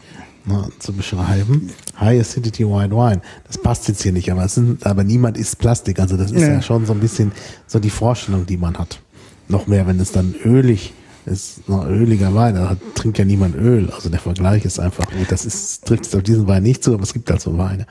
ne, 0.44 0.68
zu 0.80 0.92
beschreiben. 0.92 1.70
High 1.98 2.20
Acidity 2.20 2.66
White 2.68 2.92
Wine. 2.94 3.22
Das 3.48 3.58
passt 3.58 3.88
jetzt 3.88 4.04
hier 4.04 4.12
nicht, 4.12 4.30
aber 4.30 4.44
es 4.44 4.56
sind, 4.56 4.86
aber 4.86 5.06
niemand 5.06 5.38
isst 5.38 5.58
Plastik. 5.58 5.98
Also 6.02 6.18
das 6.18 6.32
ist 6.32 6.42
Ja. 6.42 6.50
ja 6.56 6.62
schon 6.62 6.86
so 6.86 6.92
ein 6.92 7.00
bisschen 7.00 7.32
so 7.68 7.80
die 7.80 7.90
Vorstellung, 7.90 8.46
die 8.46 8.58
man 8.58 8.78
hat. 8.78 9.00
Noch 9.48 9.68
mehr, 9.68 9.88
wenn 9.88 10.02
es 10.02 10.12
dann 10.12 10.36
ölig 10.44 10.92
ist, 11.26 11.70
noch 11.70 11.88
öliger 11.88 12.36
Wein, 12.36 12.56
da 12.56 12.76
trinkt 12.94 13.20
ja 13.20 13.24
niemand 13.24 13.56
Öl. 13.56 13.90
Also 13.96 14.10
der 14.10 14.20
Vergleich 14.20 14.66
ist 14.66 14.80
einfach 14.82 15.06
gut. 15.10 15.32
Das 15.32 15.46
ist, 15.46 15.86
trifft 15.86 16.14
auf 16.14 16.24
diesen 16.24 16.46
Wein 16.46 16.64
nicht 16.64 16.84
zu, 16.84 16.94
aber 16.94 17.04
es 17.04 17.14
gibt 17.14 17.30
halt 17.32 17.40
so 17.40 17.58
Weine. 17.58 17.88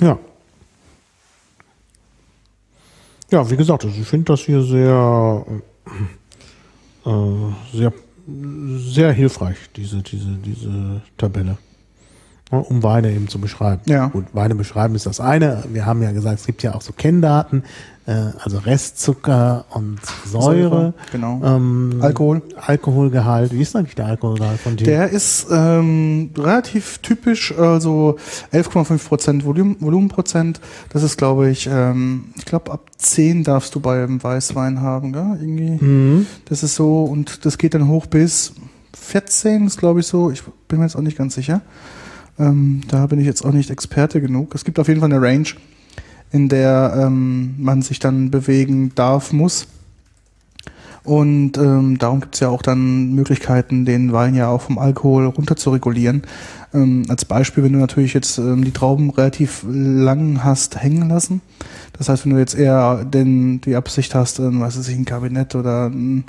Ja. 0.00 0.18
Ja, 3.30 3.50
wie 3.50 3.56
gesagt, 3.56 3.84
also 3.84 4.00
ich 4.00 4.06
finde 4.06 4.32
das 4.32 4.40
hier 4.40 4.62
sehr, 4.62 5.44
äh, 7.04 7.76
sehr, 7.76 7.92
sehr 8.76 9.12
hilfreich, 9.12 9.56
diese, 9.74 10.02
diese, 10.02 10.36
diese 10.36 11.02
Tabelle. 11.16 11.58
Ja, 12.52 12.58
Um 12.58 12.82
Weine 12.82 13.10
eben 13.12 13.28
zu 13.28 13.40
beschreiben. 13.40 13.82
Ja. 13.86 14.06
Gut, 14.08 14.26
Weine 14.32 14.54
beschreiben 14.54 14.94
ist 14.94 15.06
das 15.06 15.18
eine. 15.20 15.64
Wir 15.68 15.86
haben 15.86 16.02
ja 16.02 16.12
gesagt, 16.12 16.40
es 16.40 16.46
gibt 16.46 16.62
ja 16.62 16.74
auch 16.74 16.82
so 16.82 16.92
Kenndaten, 16.92 17.64
also 18.06 18.58
Restzucker 18.58 19.64
und 19.70 19.98
Säure. 20.26 20.92
Genau. 21.10 21.40
Ähm, 21.42 21.98
Alkohol. 22.00 22.42
Alkoholgehalt. 22.56 23.52
Wie 23.52 23.62
ist 23.62 23.74
eigentlich 23.74 23.94
der 23.94 24.06
Alkoholgehalt 24.06 24.60
von 24.60 24.76
dir? 24.76 24.84
Der 24.84 25.08
ist 25.08 25.46
ähm, 25.50 26.30
relativ 26.36 26.98
typisch, 26.98 27.56
also 27.56 28.18
11,5 28.52 29.08
Prozent 29.08 29.44
Volumen, 29.46 29.76
Volumenprozent. 29.80 30.60
Das 30.90 31.02
ist, 31.02 31.16
glaube 31.16 31.48
ich, 31.48 31.66
ähm, 31.70 32.26
ich 32.36 32.44
glaube 32.44 32.72
ab 32.72 32.90
10 32.98 33.42
darfst 33.42 33.74
du 33.74 33.80
beim 33.80 34.22
Weißwein 34.22 34.82
haben, 34.82 35.12
gell? 35.12 35.38
irgendwie. 35.40 35.82
Mhm. 35.84 36.26
Das 36.44 36.62
ist 36.62 36.74
so 36.74 37.04
und 37.04 37.46
das 37.46 37.56
geht 37.56 37.72
dann 37.72 37.88
hoch 37.88 38.06
bis 38.06 38.52
14, 39.00 39.66
ist 39.66 39.78
glaube 39.78 40.00
ich 40.00 40.06
so. 40.06 40.30
Ich 40.30 40.42
bin 40.68 40.78
mir 40.78 40.84
jetzt 40.84 40.96
auch 40.96 41.00
nicht 41.00 41.16
ganz 41.16 41.34
sicher. 41.34 41.62
Ähm, 42.38 42.82
da 42.88 43.06
bin 43.06 43.18
ich 43.18 43.26
jetzt 43.26 43.44
auch 43.44 43.52
nicht 43.52 43.70
Experte 43.70 44.20
genug. 44.20 44.54
Es 44.54 44.64
gibt 44.64 44.78
auf 44.78 44.88
jeden 44.88 45.00
Fall 45.00 45.12
eine 45.12 45.22
Range, 45.22 45.46
in 46.32 46.48
der 46.48 46.94
ähm, 46.96 47.54
man 47.58 47.82
sich 47.82 47.98
dann 47.98 48.30
bewegen 48.30 48.92
darf, 48.94 49.32
muss. 49.32 49.68
Und 51.04 51.58
ähm, 51.58 51.98
darum 51.98 52.20
gibt 52.20 52.34
es 52.34 52.40
ja 52.40 52.48
auch 52.48 52.62
dann 52.62 53.12
Möglichkeiten, 53.12 53.84
den 53.84 54.12
Wein 54.14 54.34
ja 54.34 54.48
auch 54.48 54.62
vom 54.62 54.78
Alkohol 54.78 55.26
runter 55.26 55.54
zu 55.54 55.70
regulieren. 55.70 56.22
Ähm, 56.72 57.04
als 57.08 57.26
Beispiel, 57.26 57.62
wenn 57.62 57.74
du 57.74 57.78
natürlich 57.78 58.14
jetzt 58.14 58.38
ähm, 58.38 58.64
die 58.64 58.72
Trauben 58.72 59.10
relativ 59.10 59.64
lang 59.68 60.42
hast 60.42 60.82
hängen 60.82 61.10
lassen. 61.10 61.42
Das 61.92 62.08
heißt, 62.08 62.24
wenn 62.24 62.32
du 62.32 62.38
jetzt 62.38 62.54
eher 62.54 63.04
den, 63.04 63.60
die 63.60 63.76
Absicht 63.76 64.14
hast, 64.14 64.38
ähm, 64.38 64.60
was 64.60 64.78
weiß 64.78 64.88
ich, 64.88 64.96
ein 64.96 65.04
Kabinett 65.04 65.54
oder 65.54 65.90
ein, 65.90 66.24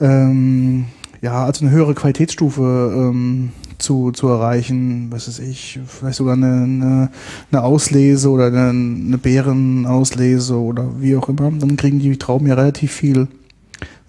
ähm, 0.00 0.86
ja, 1.26 1.44
also 1.44 1.64
eine 1.64 1.74
höhere 1.74 1.94
Qualitätsstufe 1.94 2.62
ähm, 2.94 3.50
zu, 3.78 4.10
zu 4.12 4.28
erreichen, 4.28 5.08
was 5.10 5.26
weiß 5.28 5.40
ich, 5.40 5.80
vielleicht 5.86 6.16
sogar 6.18 6.34
eine, 6.34 6.46
eine, 6.62 7.10
eine 7.50 7.62
Auslese 7.62 8.30
oder 8.30 8.46
eine, 8.46 8.68
eine 8.70 9.18
Beerenauslese 9.18 10.54
oder 10.58 10.84
wie 11.00 11.16
auch 11.16 11.28
immer, 11.28 11.50
dann 11.50 11.76
kriegen 11.76 11.98
die 11.98 12.16
Trauben 12.16 12.46
ja 12.46 12.54
relativ 12.54 12.92
viel 12.92 13.28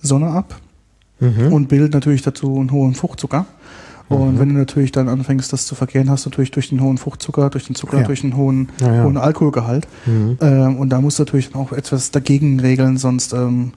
Sonne 0.02 0.28
ab 0.30 0.60
Mhm. 1.20 1.52
und 1.52 1.68
bildet 1.68 1.96
natürlich 1.96 2.22
dazu 2.22 2.58
einen 2.60 2.72
hohen 2.72 2.94
Fruchtzucker. 2.94 3.48
Und 4.08 4.36
Mhm. 4.36 4.40
wenn 4.40 4.50
du 4.50 4.56
natürlich 4.56 4.92
dann 4.92 5.10
anfängst, 5.10 5.52
das 5.52 5.66
zu 5.66 5.74
verkehren, 5.74 6.12
hast 6.12 6.26
du 6.26 6.30
natürlich 6.30 6.52
durch 6.52 6.70
den 6.70 6.80
hohen 6.80 7.00
Fruchtzucker, 7.00 7.50
durch 7.50 7.66
den 7.66 7.76
Zucker, 7.76 8.02
Ja. 8.02 8.04
durch 8.04 8.22
den 8.22 8.38
hohen, 8.38 8.70
Ja, 8.80 8.94
ja. 8.98 9.04
hohen 9.04 9.18
Alkoholgehalt. 9.18 9.88
Mhm. 10.06 10.38
Ähm, 10.40 10.78
und 10.78 10.90
da 10.90 11.02
musst 11.02 11.18
du 11.18 11.24
natürlich 11.24 11.56
auch 11.56 11.72
etwas 11.74 12.12
dagegen 12.12 12.60
regeln, 12.60 12.98
sonst 12.98 13.34
ähm, 13.34 13.72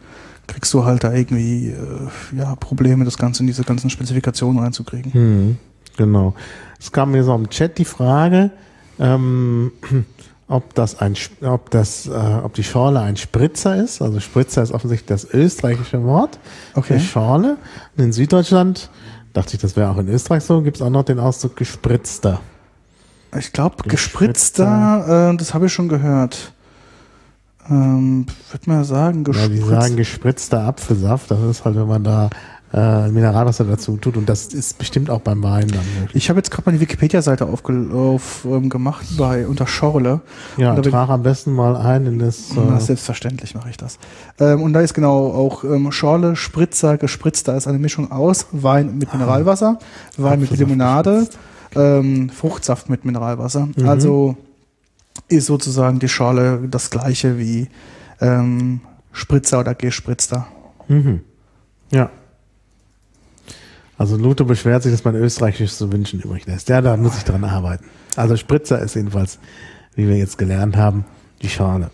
kriegst 0.53 0.73
du 0.75 0.85
halt 0.85 1.05
da 1.05 1.13
irgendwie 1.13 1.69
äh, 1.69 2.37
ja, 2.37 2.55
Probleme, 2.57 3.05
das 3.05 3.19
Ganze 3.19 3.43
in 3.43 3.47
diese 3.47 3.65
ganzen 3.65 3.91
Spezifikationen 3.91 4.63
reinzukriegen. 4.63 5.13
Mhm. 5.15 5.59
Genau. 5.97 6.35
Es 6.79 6.93
kam 6.93 7.13
mir 7.13 7.25
so 7.25 7.35
im 7.35 7.49
Chat 7.51 7.79
die 7.79 7.85
Frage, 7.85 8.51
ähm, 8.99 9.73
ob 10.49 10.75
das 10.75 11.01
ein, 11.01 11.15
ob 11.43 11.71
das, 11.71 12.07
äh, 12.07 12.11
ob 12.11 12.55
die 12.55 12.65
Schorle 12.65 13.01
ein 13.01 13.17
Spritzer 13.17 13.77
ist. 13.77 14.03
Also 14.03 14.21
Spritzer 14.21 14.63
ist 14.63 14.73
offensichtlich 14.73 15.09
das 15.09 15.25
österreichische 15.33 16.03
Wort 16.05 16.39
Okay. 16.75 16.95
für 16.95 17.01
Schorle. 17.01 17.57
Und 17.97 18.05
in 18.05 18.13
Süddeutschland 18.13 18.91
Dachte 19.33 19.55
ich, 19.55 19.61
das 19.61 19.77
wäre 19.77 19.91
auch 19.91 19.99
in 19.99 20.09
Österreich 20.09 20.43
so. 20.43 20.61
Gibt 20.63 20.77
es 20.79 20.83
auch 20.83 20.91
noch 20.91 21.05
den 21.05 21.19
Ausdruck 21.19 21.57
gespritzter? 21.57 22.41
Ich 23.39 23.53
glaube, 23.53 23.77
gespritzter, 23.87 25.31
äh, 25.33 25.37
das 25.37 25.55
habe 25.55 25.67
ich 25.67 25.73
schon 25.73 25.89
gehört. 25.89 26.53
Ähm, 27.71 28.27
Würde 28.51 28.71
mal 28.71 28.85
sagen, 28.85 29.25
Ja, 29.33 29.49
die 29.49 29.59
sagen 29.59 29.97
gespritzter 29.97 30.63
Apfelsaft. 30.63 31.31
Das 31.31 31.41
ist 31.43 31.65
halt, 31.65 31.77
wenn 31.77 31.87
man 31.89 32.03
da 32.05 32.31
äh, 32.73 33.09
Mineralwasser 33.09 33.65
dazu 33.65 33.97
tut. 33.97 34.17
Und 34.17 34.29
das 34.29 34.47
ist 34.47 34.79
bestimmt 34.79 35.11
auch 35.11 35.21
beim 35.21 35.43
Wein 35.43 35.67
dann 35.69 35.81
möglich. 36.01 36.15
Ich 36.23 36.29
habe 36.31 36.39
jetzt 36.39 36.51
gerade 36.51 36.69
mal 36.69 36.73
die 36.73 36.81
Wikipedia-Seite 36.81 37.47
aufge 37.47 37.89
auf, 37.93 38.45
ähm, 38.45 38.71
bei 39.19 39.47
unter 39.47 39.67
Schorle. 39.67 40.21
Ja, 40.57 40.71
Und 40.71 40.77
da 40.77 40.83
bin- 40.83 40.91
trag 40.93 41.09
am 41.09 41.23
besten 41.23 41.53
mal 41.53 41.77
ein 41.77 42.07
in 42.07 42.19
das. 42.21 42.51
Na, 42.55 42.77
Äh, 42.77 42.81
selbstverständlich 42.81 43.55
mache 43.55 43.71
ich 43.71 43.77
das. 43.77 43.99
Ähm, 44.39 44.63
und 44.63 44.73
da 44.73 44.81
ist 44.81 44.95
genau 44.95 45.27
auch 45.33 45.65
ähm, 45.65 45.91
Schorle, 45.93 46.37
Spritzer, 46.37 46.97
gespritzter 46.97 47.57
ist 47.57 47.67
eine 47.67 47.79
Mischung 47.79 48.13
aus 48.13 48.47
Wein 48.53 48.99
mit 48.99 49.13
Mineralwasser, 49.13 49.79
Wein 50.17 50.41
mit 50.41 50.51
Limonade, 50.57 51.27
ähm, 51.75 52.31
Fruchtsaft 52.31 52.89
mit 52.89 53.05
Mineralwasser. 53.05 53.69
Mhm. 53.77 53.89
Also 53.89 54.37
ist 55.29 55.47
sozusagen 55.47 55.99
die 55.99 56.09
Schorle 56.09 56.67
das 56.71 56.91
gleiche 56.91 57.39
wie 57.39 57.69
ähm, 58.21 58.81
Spritzer 59.13 59.61
oder 59.61 59.75
gespritzter. 59.75 60.47
mhm. 60.89 61.21
Ja. 61.91 62.11
Also 63.99 64.17
Luther 64.17 64.45
beschwert 64.45 64.83
sich, 64.83 64.93
dass 64.93 65.05
man 65.05 65.15
Österreichisch 65.15 65.73
zu 65.75 65.93
wünschen 65.93 66.21
übrig 66.21 66.47
lässt. 66.47 66.69
Ja, 66.69 66.81
da 66.81 66.97
muss 66.97 67.19
ich 67.19 67.25
dran 67.25 67.45
arbeiten. 67.45 67.85
Also 68.17 68.37
Spritzer 68.37 68.79
ist 68.81 68.95
jedenfalls, 68.95 69.39
wie 69.95 70.09
wir 70.09 70.17
jetzt 70.17 70.39
gelernt 70.39 70.77
haben, 70.77 71.05
die 71.43 71.49
Schale. 71.51 71.91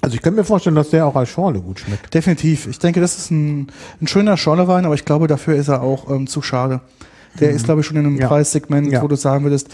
Also 0.00 0.16
ich 0.16 0.22
könnte 0.22 0.40
mir 0.40 0.44
vorstellen, 0.44 0.74
dass 0.76 0.90
der 0.90 1.06
auch 1.06 1.14
als 1.16 1.28
Schorle 1.28 1.60
gut 1.60 1.80
schmeckt. 1.80 2.12
Definitiv. 2.12 2.66
Ich 2.66 2.78
denke, 2.78 3.00
das 3.00 3.16
ist 3.16 3.30
ein, 3.30 3.68
ein 4.00 4.06
schöner 4.08 4.36
Schorlewein, 4.36 4.84
aber 4.86 4.94
ich 4.94 5.04
glaube, 5.04 5.28
dafür 5.28 5.54
ist 5.54 5.68
er 5.68 5.82
auch 5.82 6.10
ähm, 6.10 6.26
zu 6.26 6.42
schade. 6.42 6.80
Der 7.40 7.50
ist, 7.50 7.64
glaube 7.64 7.80
ich, 7.80 7.86
schon 7.86 7.96
in 7.96 8.04
einem 8.06 8.14
Mhm. 8.14 8.20
Ja. 8.20 8.28
Preissegment, 8.28 8.92
Ja. 8.92 9.02
wo 9.02 9.08
du 9.08 9.16
sagen 9.16 9.44
würdest, 9.44 9.68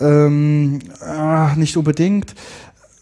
ähm, 0.00 0.78
ah, 1.00 1.54
nicht 1.56 1.76
unbedingt. 1.76 2.34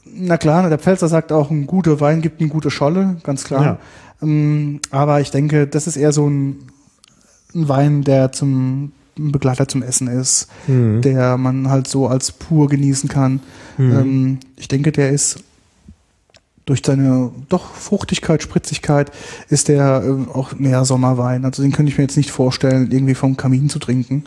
Na 0.05 0.37
klar, 0.37 0.69
der 0.69 0.79
Pfälzer 0.79 1.09
sagt 1.09 1.33
auch, 1.33 1.51
ein 1.51 1.67
guter 1.67 2.01
Wein 2.01 2.23
gibt 2.23 2.41
eine 2.41 2.49
gute 2.49 2.71
Scholle, 2.71 3.17
ganz 3.23 3.45
klar. 3.45 3.79
Ähm, 4.23 4.81
aber 4.91 5.21
ich 5.21 5.31
denke, 5.31 5.67
das 5.67 5.87
ist 5.87 5.97
eher 5.97 6.13
so 6.13 6.29
ein, 6.29 6.57
ein 7.55 7.69
Wein, 7.69 8.03
der 8.03 8.33
zum 8.33 8.93
ein 9.19 9.33
Begleiter 9.33 9.67
zum 9.67 9.83
Essen 9.83 10.07
ist, 10.07 10.49
Mhm. 10.69 11.03
der 11.03 11.37
man 11.37 11.69
halt 11.69 11.89
so 11.89 12.07
als 12.07 12.31
pur 12.31 12.69
genießen 12.69 13.09
kann. 13.09 13.41
Mhm. 13.77 13.93
Ähm, 13.93 14.39
ich 14.57 14.69
denke, 14.69 14.93
der 14.93 15.11
ist 15.11 15.43
durch 16.67 16.83
seine 16.85 17.33
doch 17.49 17.75
Fruchtigkeit, 17.75 18.43
Spritzigkeit, 18.43 19.11
ist 19.49 19.69
der 19.69 20.03
ähm, 20.05 20.29
auch 20.33 20.53
mehr 20.55 20.85
Sommerwein. 20.85 21.45
Also 21.45 21.63
den 21.63 21.73
könnte 21.73 21.91
ich 21.91 21.99
mir 21.99 22.05
jetzt 22.05 22.17
nicht 22.17 22.31
vorstellen, 22.31 22.91
irgendwie 22.93 23.15
vom 23.15 23.37
Kamin 23.37 23.69
zu 23.69 23.79
trinken, 23.79 24.25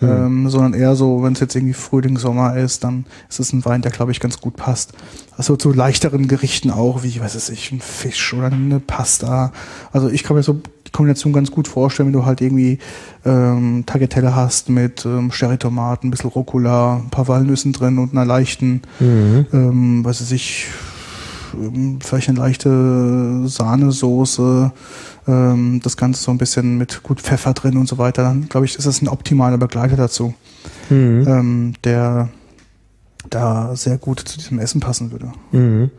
Mhm. 0.00 0.08
ähm, 0.08 0.48
sondern 0.50 0.74
eher 0.74 0.94
so, 0.94 1.22
wenn 1.22 1.32
es 1.32 1.40
jetzt 1.40 1.56
irgendwie 1.56 1.74
Frühling, 1.74 2.18
Sommer 2.18 2.56
ist, 2.56 2.84
dann 2.84 3.04
ist 3.28 3.40
es 3.40 3.52
ein 3.52 3.64
Wein, 3.64 3.82
der 3.82 3.90
glaube 3.90 4.12
ich 4.12 4.20
ganz 4.20 4.40
gut 4.40 4.56
passt. 4.56 4.92
Also 5.36 5.56
zu 5.56 5.72
leichteren 5.72 6.28
Gerichten 6.28 6.70
auch, 6.70 7.02
wie, 7.02 7.20
weiß 7.20 7.48
ich, 7.50 7.72
ein 7.72 7.80
Fisch 7.80 8.34
oder 8.34 8.46
eine 8.46 8.80
Pasta. 8.80 9.52
Also 9.92 10.08
ich 10.08 10.22
kann 10.24 10.36
mir 10.36 10.42
so 10.42 10.60
die 10.86 10.92
Kombination 10.92 11.32
ganz 11.32 11.50
gut 11.50 11.68
vorstellen, 11.68 12.08
wenn 12.08 12.12
du 12.20 12.24
halt 12.24 12.40
irgendwie 12.40 12.78
ähm, 13.24 13.84
Tagliatelle 13.86 14.34
hast 14.34 14.68
mit 14.68 15.04
ähm, 15.04 15.30
Sherry-Tomaten, 15.30 16.08
ein 16.08 16.10
bisschen 16.10 16.30
Rucola, 16.30 16.96
ein 16.96 17.10
paar 17.10 17.28
Walnüssen 17.28 17.72
drin 17.72 17.98
und 17.98 18.12
einer 18.12 18.24
leichten 18.24 18.82
Mhm. 19.00 19.46
ähm, 19.52 20.04
weiß 20.04 20.30
ich, 20.32 20.66
ähm, 21.54 21.98
vielleicht 22.00 22.28
eine 22.28 22.38
leichte 22.38 23.42
Sahnesoße, 23.46 24.72
ähm, 25.28 25.80
das 25.84 25.96
Ganze 25.96 26.22
so 26.22 26.30
ein 26.32 26.38
bisschen 26.38 26.76
mit 26.78 27.02
gut 27.04 27.20
Pfeffer 27.20 27.52
drin 27.52 27.76
und 27.76 27.86
so 27.88 27.98
weiter, 27.98 28.22
dann 28.24 28.48
glaube 28.48 28.66
ich, 28.66 28.76
ist 28.76 28.86
das 28.86 29.00
ein 29.02 29.08
optimaler 29.08 29.58
Begleiter 29.58 29.96
dazu, 29.96 30.34
Mhm. 30.90 31.24
ähm, 31.28 31.72
der 31.84 32.30
da 33.30 33.76
sehr 33.76 33.98
gut 33.98 34.20
zu 34.20 34.38
diesem 34.38 34.58
Essen 34.58 34.80
passen 34.80 35.12
würde. 35.12 35.32
Mhm. 35.52 35.90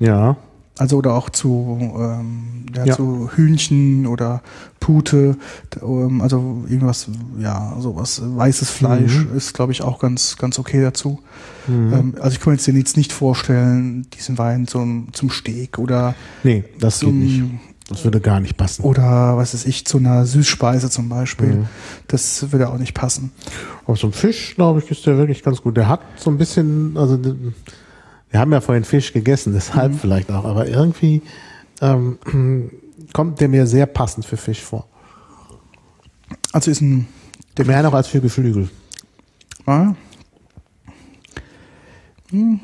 Ja. 0.00 0.36
Also 0.76 0.96
oder 0.98 1.14
auch 1.14 1.30
zu, 1.30 1.78
ähm, 1.98 2.66
ja, 2.74 2.84
Ja. 2.86 2.96
zu 2.96 3.30
Hühnchen 3.32 4.06
oder 4.08 4.42
Pute, 4.80 5.36
ähm, 5.80 6.20
also 6.20 6.64
irgendwas, 6.68 7.06
ja, 7.38 7.76
sowas, 7.78 8.20
weißes 8.24 8.70
Fleisch 8.70 9.24
Mhm. 9.24 9.36
ist, 9.36 9.54
glaube 9.54 9.70
ich, 9.70 9.82
auch 9.82 10.00
ganz, 10.00 10.36
ganz 10.36 10.58
okay 10.58 10.82
dazu. 10.82 11.20
Mhm. 11.68 11.92
Ähm, 11.92 12.14
also 12.20 12.32
ich 12.34 12.40
kann 12.40 12.52
mir 12.52 12.56
jetzt 12.56 12.66
den 12.66 12.76
jetzt 12.76 12.96
nicht 12.96 13.12
vorstellen, 13.12 14.06
diesen 14.16 14.36
Wein 14.36 14.66
zum, 14.66 15.08
zum 15.12 15.30
Steak 15.30 15.78
oder 15.78 16.14
nee, 16.42 16.64
das 16.80 17.00
geht 17.00 17.14
nicht. 17.14 17.42
Das 17.88 18.02
würde 18.04 18.20
gar 18.20 18.40
nicht 18.40 18.56
passen. 18.56 18.82
oder 18.82 19.36
was 19.36 19.52
weiß 19.52 19.66
ich, 19.66 19.84
zu 19.86 19.98
einer 19.98 20.24
Süßspeise 20.24 20.88
zum 20.88 21.08
Beispiel. 21.10 21.48
Mhm. 21.54 21.66
Das 22.08 22.50
würde 22.50 22.70
auch 22.70 22.78
nicht 22.78 22.94
passen. 22.94 23.32
Aber 23.86 23.96
zum 23.96 24.12
Fisch, 24.12 24.54
glaube 24.54 24.78
ich, 24.80 24.90
ist 24.90 25.04
der 25.06 25.18
wirklich 25.18 25.42
ganz 25.42 25.60
gut. 25.60 25.76
Der 25.76 25.88
hat 25.88 26.00
so 26.16 26.30
ein 26.30 26.38
bisschen, 26.38 26.96
also 26.96 27.18
wir 28.30 28.40
haben 28.40 28.52
ja 28.52 28.62
vorhin 28.62 28.84
Fisch 28.84 29.12
gegessen, 29.12 29.52
deshalb 29.54 29.92
Mhm. 29.92 29.98
vielleicht 29.98 30.30
auch, 30.30 30.44
aber 30.46 30.66
irgendwie 30.66 31.20
ähm, 31.82 32.18
kommt 33.12 33.40
der 33.40 33.48
mir 33.48 33.66
sehr 33.66 33.84
passend 33.86 34.24
für 34.24 34.38
Fisch 34.38 34.62
vor. 34.62 34.86
Also 36.52 36.70
ist 36.70 36.80
ein 36.80 37.06
Mehr 37.64 37.82
noch 37.82 37.92
als 37.94 38.08
für 38.08 38.20
Geflügel. 38.20 38.68
Ah. 39.66 39.92
Hm. 42.30 42.60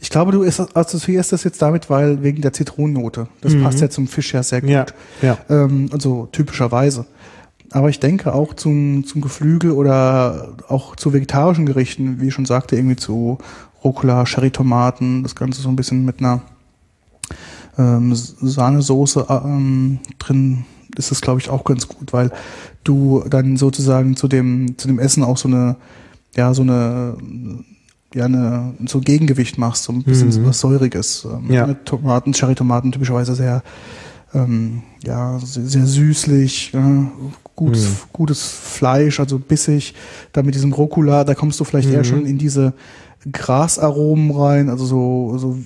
Ich 0.00 0.10
glaube, 0.10 0.30
du 0.32 0.44
assoziierst 0.44 1.32
das 1.32 1.44
jetzt 1.44 1.60
damit, 1.60 1.90
weil 1.90 2.22
wegen 2.22 2.40
der 2.40 2.52
Zitronennote. 2.52 3.28
Das 3.40 3.52
Mhm. 3.54 3.62
passt 3.64 3.80
ja 3.80 3.90
zum 3.90 4.06
Fisch 4.06 4.32
ja 4.32 4.42
sehr 4.42 4.60
gut. 4.60 4.70
Ja, 4.70 4.86
ja. 5.22 5.38
Ähm, 5.48 5.88
also 5.92 6.28
typischerweise. 6.30 7.06
Aber 7.70 7.88
ich 7.90 8.00
denke 8.00 8.32
auch 8.32 8.54
zum, 8.54 9.04
zum 9.04 9.20
Geflügel 9.20 9.72
oder 9.72 10.54
auch 10.68 10.96
zu 10.96 11.12
vegetarischen 11.12 11.66
Gerichten, 11.66 12.20
wie 12.20 12.28
ich 12.28 12.34
schon 12.34 12.46
sagte, 12.46 12.76
irgendwie 12.76 12.96
zu 12.96 13.38
Rucola, 13.84 14.24
Sherry-Tomaten, 14.24 15.22
das 15.22 15.34
Ganze 15.34 15.60
so 15.60 15.68
ein 15.68 15.76
bisschen 15.76 16.04
mit 16.04 16.20
einer 16.20 16.42
ähm, 17.76 18.14
Sahnesoße 18.14 19.26
ähm, 19.28 19.98
drin 20.18 20.64
ist 20.96 21.12
es, 21.12 21.20
glaube 21.20 21.40
ich, 21.40 21.48
auch 21.50 21.64
ganz 21.64 21.86
gut, 21.86 22.12
weil 22.12 22.32
du 22.82 23.22
dann 23.28 23.56
sozusagen 23.56 24.16
zu 24.16 24.26
dem, 24.26 24.76
zu 24.78 24.88
dem 24.88 24.98
Essen 24.98 25.22
auch 25.22 25.36
so 25.36 25.46
eine, 25.48 25.76
ja, 26.34 26.54
so 26.54 26.62
eine, 26.62 27.16
ja, 28.14 28.24
eine, 28.24 28.74
so 28.86 28.98
ein 28.98 29.04
Gegengewicht 29.04 29.58
machst, 29.58 29.84
so 29.84 29.92
ein 29.92 30.02
bisschen 30.02 30.28
Mhm. 30.28 30.32
so 30.32 30.44
was 30.46 30.60
Säuriges. 30.60 31.26
Ähm, 31.30 31.50
Ja. 31.52 31.66
Mit 31.66 31.84
Tomaten, 31.84 32.32
Cherry-Tomaten 32.32 32.90
typischerweise 32.92 33.34
sehr, 33.34 33.62
ähm, 34.34 34.82
ja, 35.04 35.38
sehr, 35.42 35.64
sehr 35.66 35.86
süßlich, 35.86 36.72
äh, 36.74 36.78
gutes, 37.54 37.82
Mhm. 37.88 37.94
gutes 38.12 38.42
Fleisch, 38.42 39.20
also 39.20 39.38
bissig. 39.38 39.94
Da 40.32 40.42
mit 40.42 40.54
diesem 40.54 40.72
Rucola, 40.72 41.24
da 41.24 41.34
kommst 41.34 41.60
du 41.60 41.64
vielleicht 41.64 41.90
eher 41.90 42.00
Mhm. 42.00 42.04
schon 42.04 42.26
in 42.26 42.38
diese 42.38 42.72
Grasaromen 43.30 44.30
rein, 44.30 44.68
also 44.70 44.84
so, 44.86 45.38
so 45.38 45.58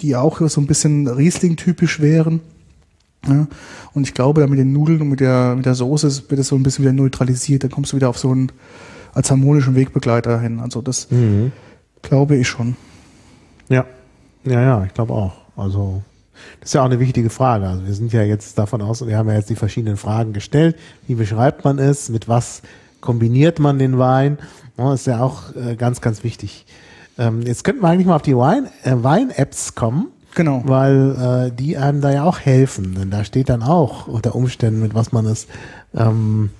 die 0.00 0.16
auch 0.16 0.40
so 0.48 0.60
ein 0.60 0.66
bisschen 0.66 1.06
Riesling-typisch 1.08 2.00
wären. 2.00 2.40
Ja, 3.26 3.46
und 3.94 4.02
ich 4.06 4.12
glaube, 4.12 4.42
da 4.42 4.46
mit 4.46 4.58
den 4.58 4.74
Nudeln 4.74 5.00
und 5.00 5.08
mit 5.08 5.20
der, 5.20 5.54
mit 5.56 5.64
der 5.64 5.74
Soße 5.74 6.24
wird 6.28 6.40
es 6.40 6.48
so 6.48 6.56
ein 6.56 6.62
bisschen 6.62 6.84
wieder 6.84 6.92
neutralisiert. 6.92 7.64
Dann 7.64 7.70
kommst 7.70 7.92
du 7.92 7.96
wieder 7.96 8.10
auf 8.10 8.18
so 8.18 8.30
einen 8.30 8.52
als 9.14 9.30
harmonischen 9.30 9.74
Wegbegleiter 9.74 10.40
hin. 10.40 10.60
Also 10.60 10.82
das 10.82 11.10
Mhm. 11.10 11.52
glaube 12.02 12.36
ich 12.36 12.48
schon. 12.48 12.76
Ja, 13.68 13.84
ja, 14.44 14.60
ja, 14.60 14.84
ich 14.84 14.92
glaube 14.94 15.12
auch. 15.14 15.32
Also 15.56 16.02
das 16.60 16.70
ist 16.70 16.74
ja 16.74 16.82
auch 16.82 16.86
eine 16.86 17.00
wichtige 17.00 17.30
Frage. 17.30 17.66
Also 17.68 17.86
wir 17.86 17.94
sind 17.94 18.12
ja 18.12 18.22
jetzt 18.22 18.58
davon 18.58 18.82
aus, 18.82 19.06
wir 19.06 19.16
haben 19.16 19.28
ja 19.28 19.36
jetzt 19.36 19.50
die 19.50 19.56
verschiedenen 19.56 19.96
Fragen 19.96 20.32
gestellt. 20.32 20.76
Wie 21.06 21.14
beschreibt 21.14 21.64
man 21.64 21.78
es? 21.78 22.08
Mit 22.08 22.28
was 22.28 22.62
kombiniert 23.00 23.58
man 23.58 23.78
den 23.78 23.98
Wein? 23.98 24.38
Ja, 24.76 24.92
ist 24.92 25.06
ja 25.06 25.20
auch 25.22 25.54
äh, 25.54 25.76
ganz, 25.76 26.00
ganz 26.00 26.24
wichtig. 26.24 26.66
Ähm, 27.16 27.42
jetzt 27.42 27.62
könnten 27.62 27.82
wir 27.82 27.88
eigentlich 27.88 28.06
mal 28.06 28.16
auf 28.16 28.22
die 28.22 28.32
äh, 28.32 28.64
Wein-Apps 28.84 29.76
kommen, 29.76 30.08
Genau. 30.34 30.62
weil 30.66 31.50
äh, 31.52 31.56
die 31.56 31.76
einem 31.78 32.00
da 32.00 32.10
ja 32.12 32.24
auch 32.24 32.40
helfen. 32.40 32.96
Denn 32.96 33.10
da 33.12 33.22
steht 33.24 33.48
dann 33.48 33.62
auch 33.62 34.08
unter 34.08 34.34
Umständen, 34.34 34.80
mit 34.80 34.92
was 34.94 35.12
man 35.12 35.26
es 35.26 35.46
ähm, 35.94 36.50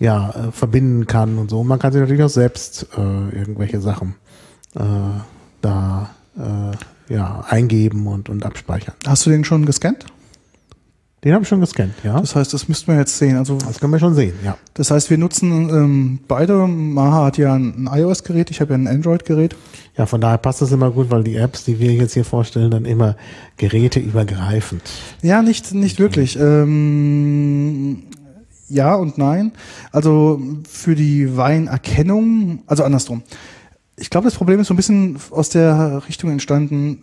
ja, 0.00 0.30
äh, 0.30 0.50
verbinden 0.50 1.06
kann 1.06 1.38
und 1.38 1.50
so. 1.50 1.60
Und 1.60 1.68
man 1.68 1.78
kann 1.78 1.92
sich 1.92 2.00
natürlich 2.00 2.24
auch 2.24 2.30
selbst 2.30 2.88
äh, 2.96 3.36
irgendwelche 3.36 3.80
Sachen 3.80 4.16
äh, 4.74 4.80
da 5.60 6.10
äh, 6.36 7.14
ja, 7.14 7.44
eingeben 7.48 8.06
und, 8.06 8.28
und 8.28 8.44
abspeichern. 8.44 8.94
Hast 9.06 9.26
du 9.26 9.30
den 9.30 9.44
schon 9.44 9.66
gescannt? 9.66 10.06
Den 11.22 11.34
habe 11.34 11.42
ich 11.42 11.48
schon 11.48 11.60
gescannt, 11.60 11.92
ja. 12.02 12.18
Das 12.18 12.34
heißt, 12.34 12.54
das 12.54 12.66
müssten 12.66 12.92
wir 12.92 12.98
jetzt 12.98 13.18
sehen. 13.18 13.36
Also 13.36 13.58
Das 13.58 13.78
können 13.78 13.92
wir 13.92 13.98
schon 13.98 14.14
sehen, 14.14 14.32
ja. 14.42 14.56
das 14.72 14.90
heißt, 14.90 15.10
wir 15.10 15.18
nutzen 15.18 15.68
ähm, 15.68 16.18
beide. 16.26 16.66
Maha 16.66 17.26
hat 17.26 17.36
ja 17.36 17.52
ein, 17.52 17.86
ein 17.86 18.00
iOS-Gerät, 18.00 18.50
ich 18.50 18.62
habe 18.62 18.72
ja 18.72 18.78
ein 18.78 18.88
Android-Gerät. 18.88 19.54
Ja, 19.98 20.06
von 20.06 20.22
daher 20.22 20.38
passt 20.38 20.62
das 20.62 20.72
immer 20.72 20.90
gut, 20.90 21.10
weil 21.10 21.22
die 21.22 21.36
Apps, 21.36 21.64
die 21.64 21.78
wir 21.78 21.92
jetzt 21.92 22.14
hier 22.14 22.24
vorstellen, 22.24 22.70
dann 22.70 22.86
immer 22.86 23.16
geräteübergreifend. 23.58 24.80
Ja, 25.20 25.42
nicht, 25.42 25.74
nicht 25.74 25.98
wirklich. 25.98 26.38
Ähm, 26.40 28.04
ja 28.70 28.94
und 28.94 29.18
nein. 29.18 29.52
Also 29.92 30.40
für 30.68 30.94
die 30.94 31.36
Weinerkennung, 31.36 32.62
also 32.66 32.84
andersrum. 32.84 33.22
Ich 33.96 34.08
glaube, 34.08 34.24
das 34.24 34.34
Problem 34.34 34.60
ist 34.60 34.68
so 34.68 34.74
ein 34.74 34.78
bisschen 34.78 35.18
aus 35.30 35.50
der 35.50 36.02
Richtung 36.08 36.30
entstanden. 36.30 37.02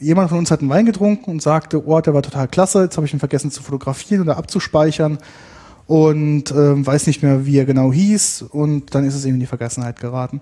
Jemand 0.00 0.30
von 0.30 0.38
uns 0.38 0.50
hat 0.50 0.60
einen 0.60 0.70
Wein 0.70 0.86
getrunken 0.86 1.30
und 1.30 1.42
sagte, 1.42 1.86
oh, 1.86 2.00
der 2.00 2.14
war 2.14 2.22
total 2.22 2.48
klasse, 2.48 2.84
jetzt 2.84 2.96
habe 2.96 3.06
ich 3.06 3.12
ihn 3.12 3.18
vergessen 3.18 3.50
zu 3.50 3.62
fotografieren 3.62 4.22
oder 4.22 4.38
abzuspeichern. 4.38 5.18
und 5.86 6.50
ähm, 6.52 6.86
weiß 6.86 7.06
nicht 7.06 7.22
mehr, 7.22 7.46
wie 7.46 7.58
er 7.58 7.64
genau 7.64 7.92
hieß 7.92 8.42
und 8.42 8.94
dann 8.94 9.04
ist 9.04 9.14
es 9.14 9.24
eben 9.24 9.34
in 9.34 9.40
die 9.40 9.46
Vergessenheit 9.46 9.98
geraten. 9.98 10.40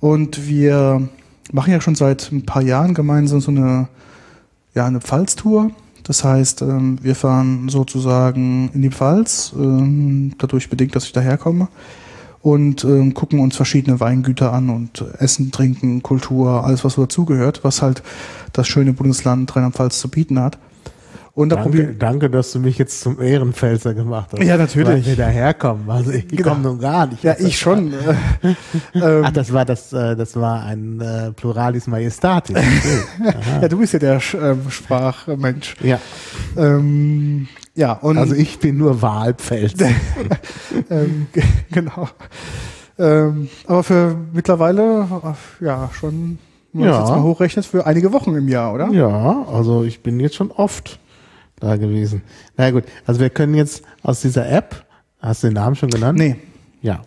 Und 0.00 0.46
wir 0.46 1.08
machen 1.50 1.72
ja 1.72 1.80
schon 1.80 1.94
seit 1.94 2.30
ein 2.30 2.44
paar 2.44 2.62
Jahren 2.62 2.94
gemeinsam 2.94 3.40
so 3.40 3.50
eine, 3.50 3.88
ja, 4.74 4.86
eine 4.86 5.00
Pfalztour. 5.00 5.70
Das 6.06 6.22
heißt, 6.22 6.62
ähm, 6.62 6.98
wir 7.02 7.16
fahren 7.16 7.68
sozusagen 7.68 8.70
in 8.72 8.82
die 8.82 8.90
Pfalz, 8.90 9.52
ähm, 9.56 10.34
dadurch 10.38 10.70
bedingt, 10.70 10.94
dass 10.94 11.04
ich 11.04 11.12
daherkomme 11.12 11.68
und 12.42 12.84
ähm, 12.84 13.12
gucken 13.12 13.40
uns 13.40 13.56
verschiedene 13.56 13.98
Weingüter 13.98 14.52
an 14.52 14.70
und 14.70 15.04
Essen, 15.18 15.50
Trinken, 15.50 16.04
Kultur, 16.04 16.64
alles 16.64 16.84
was 16.84 16.92
so 16.92 17.02
dazugehört, 17.02 17.64
was 17.64 17.82
halt 17.82 18.04
das 18.52 18.68
schöne 18.68 18.92
Bundesland 18.92 19.54
Rheinland-Pfalz 19.56 19.98
zu 19.98 20.08
bieten 20.08 20.38
hat. 20.38 20.58
Und 21.36 21.50
da 21.50 21.56
Danke, 21.56 21.94
danke, 21.98 22.30
dass 22.30 22.52
du 22.52 22.58
mich 22.60 22.78
jetzt 22.78 22.98
zum 23.02 23.20
Ehrenpfälzer 23.20 23.92
gemacht 23.92 24.30
hast. 24.32 24.42
Ja, 24.42 24.56
natürlich. 24.56 24.88
Weil 24.88 25.04
wir 25.04 25.16
daherkommen. 25.16 25.90
Also 25.90 26.10
ich 26.10 26.26
Genau. 26.28 26.48
komme 26.48 26.62
nun 26.62 26.78
gar 26.78 27.06
nicht. 27.08 27.22
Ja, 27.22 27.36
ich 27.38 27.58
schon. 27.58 27.92
Äh, 27.92 27.96
ähm, 28.94 29.22
Ach, 29.22 29.30
das 29.32 29.52
war 29.52 29.66
das, 29.66 29.92
äh, 29.92 30.16
das 30.16 30.34
war 30.36 30.64
ein 30.64 30.98
äh, 31.02 31.32
Pluralis 31.32 31.86
Majestatis. 31.88 32.56
Ja, 33.60 33.68
du 33.68 33.76
bist 33.78 33.92
ja 33.92 33.98
der 33.98 34.18
ähm, 34.40 34.70
Sprachmensch. 34.70 35.76
ja, 35.82 35.98
Ähm, 36.56 37.48
ja, 37.74 37.92
und 37.92 38.16
also 38.16 38.34
ich 38.34 38.58
bin 38.58 38.78
nur 38.78 39.02
Wahlpfälzer. 39.02 39.88
ähm, 40.90 41.26
ge- 41.34 41.42
genau. 41.70 42.08
Ähm, 42.98 43.48
aber 43.66 43.82
für 43.84 44.16
mittlerweile, 44.32 45.06
ja, 45.60 45.90
schon, 45.92 46.38
wenn 46.72 46.80
man 46.80 46.88
Ja. 46.90 47.00
jetzt 47.00 47.10
mal 47.10 47.22
hochrechnet, 47.22 47.66
für 47.66 47.84
einige 47.86 48.10
Wochen 48.14 48.34
im 48.36 48.48
Jahr, 48.48 48.72
oder? 48.72 48.88
Ja, 48.90 49.44
also 49.52 49.84
ich 49.84 50.02
bin 50.02 50.18
jetzt 50.18 50.36
schon 50.36 50.50
oft 50.50 50.98
da 51.60 51.76
gewesen. 51.76 52.22
Na 52.56 52.70
gut, 52.70 52.84
also 53.06 53.20
wir 53.20 53.30
können 53.30 53.54
jetzt 53.54 53.82
aus 54.02 54.20
dieser 54.20 54.48
App, 54.50 54.84
hast 55.20 55.42
du 55.42 55.48
den 55.48 55.54
Namen 55.54 55.76
schon 55.76 55.90
genannt? 55.90 56.18
Nee. 56.18 56.36
Ja, 56.82 57.02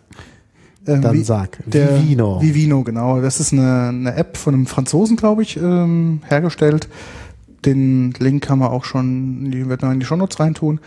ähm, 0.88 1.02
dann 1.02 1.14
wie- 1.16 1.24
sag. 1.24 1.60
Der 1.66 2.02
Vivino. 2.02 2.42
Vivino, 2.42 2.84
genau. 2.84 3.22
Das 3.22 3.40
ist 3.40 3.54
eine, 3.54 3.90
eine 3.90 4.16
App 4.16 4.38
von 4.38 4.54
einem 4.54 4.66
Franzosen, 4.66 5.16
glaube 5.18 5.44
ich, 5.44 5.58
ähm, 5.58 6.22
hergestellt. 6.28 6.90
Den 7.66 8.12
Link 8.20 8.44
kann 8.44 8.60
man 8.60 8.70
auch 8.70 8.86
schon, 8.86 9.52
die 9.52 9.68
wird 9.68 9.82
man 9.82 9.94
in 9.94 10.00
die 10.00 10.06
Shownotes 10.06 10.40
reintun. 10.40 10.80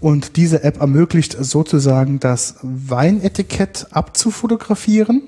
Und 0.00 0.36
diese 0.36 0.62
App 0.62 0.80
ermöglicht 0.80 1.36
sozusagen 1.40 2.20
das 2.20 2.56
Weinetikett 2.62 3.88
abzufotografieren 3.90 5.22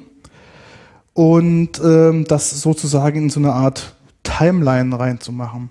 und 1.12 1.80
ähm, 1.84 2.24
das 2.24 2.60
sozusagen 2.62 3.24
in 3.24 3.30
so 3.30 3.40
eine 3.40 3.52
Art 3.52 3.96
Timeline 4.22 4.96
reinzumachen. 4.98 5.70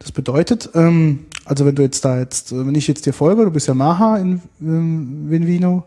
Das 0.00 0.10
bedeutet, 0.10 0.70
ähm, 0.74 1.20
also 1.44 1.66
wenn 1.66 1.74
du 1.74 1.82
jetzt 1.82 2.04
da 2.04 2.18
jetzt, 2.18 2.52
wenn 2.54 2.74
ich 2.74 2.88
jetzt 2.88 3.06
dir 3.06 3.12
folge, 3.12 3.44
du 3.44 3.50
bist 3.50 3.68
ja 3.68 3.74
Maha 3.74 4.16
in 4.18 4.40
ähm, 4.60 5.26
Vinvino, 5.28 5.84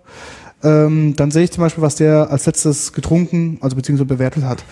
ähm, 0.64 1.16
dann 1.16 1.32
sehe 1.32 1.44
ich 1.44 1.52
zum 1.52 1.64
Beispiel, 1.64 1.84
was 1.84 1.96
der 1.96 2.30
als 2.32 2.46
letztes 2.46 2.94
getrunken, 2.94 3.58
also 3.62 3.76
beziehungsweise 3.76 4.08
bewertet 4.08 4.44
hat. 4.44 4.64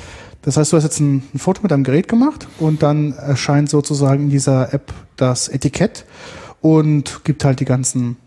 Das 0.41 0.57
heißt, 0.57 0.73
du 0.73 0.77
hast 0.77 0.83
jetzt 0.83 0.99
ein, 0.99 1.23
ein 1.33 1.39
Foto 1.39 1.61
mit 1.61 1.71
deinem 1.71 1.83
Gerät 1.83 2.07
gemacht 2.07 2.47
und 2.59 2.83
dann 2.83 3.13
erscheint 3.13 3.69
sozusagen 3.69 4.23
in 4.23 4.29
dieser 4.29 4.73
App 4.73 4.93
das 5.15 5.47
Etikett 5.47 6.05
und 6.61 7.21
gibt 7.23 7.45
halt 7.45 7.59
die 7.59 7.65
ganzen 7.65 8.17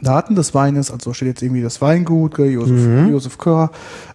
Daten 0.00 0.34
des 0.34 0.54
Weines, 0.54 0.90
also 0.90 1.12
steht 1.12 1.28
jetzt 1.28 1.42
irgendwie 1.42 1.62
das 1.62 1.82
Weingut, 1.82 2.38
Josef, 2.38 2.80
Mhm. 2.80 3.10
Josef 3.10 3.36
Körr, 3.36 3.70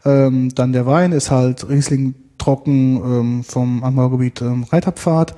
ähm, 0.06 0.50
dann 0.56 0.74
der 0.74 0.88
Wein 0.88 1.12
ist 1.12 1.30
halt 1.30 1.70
Riesling 1.70 2.16
trocken 2.40 2.96
ähm, 2.98 3.44
vom 3.44 3.84
Anbaugebiet 3.84 4.42
ähm, 4.42 4.64
Reiterpfad 4.64 5.36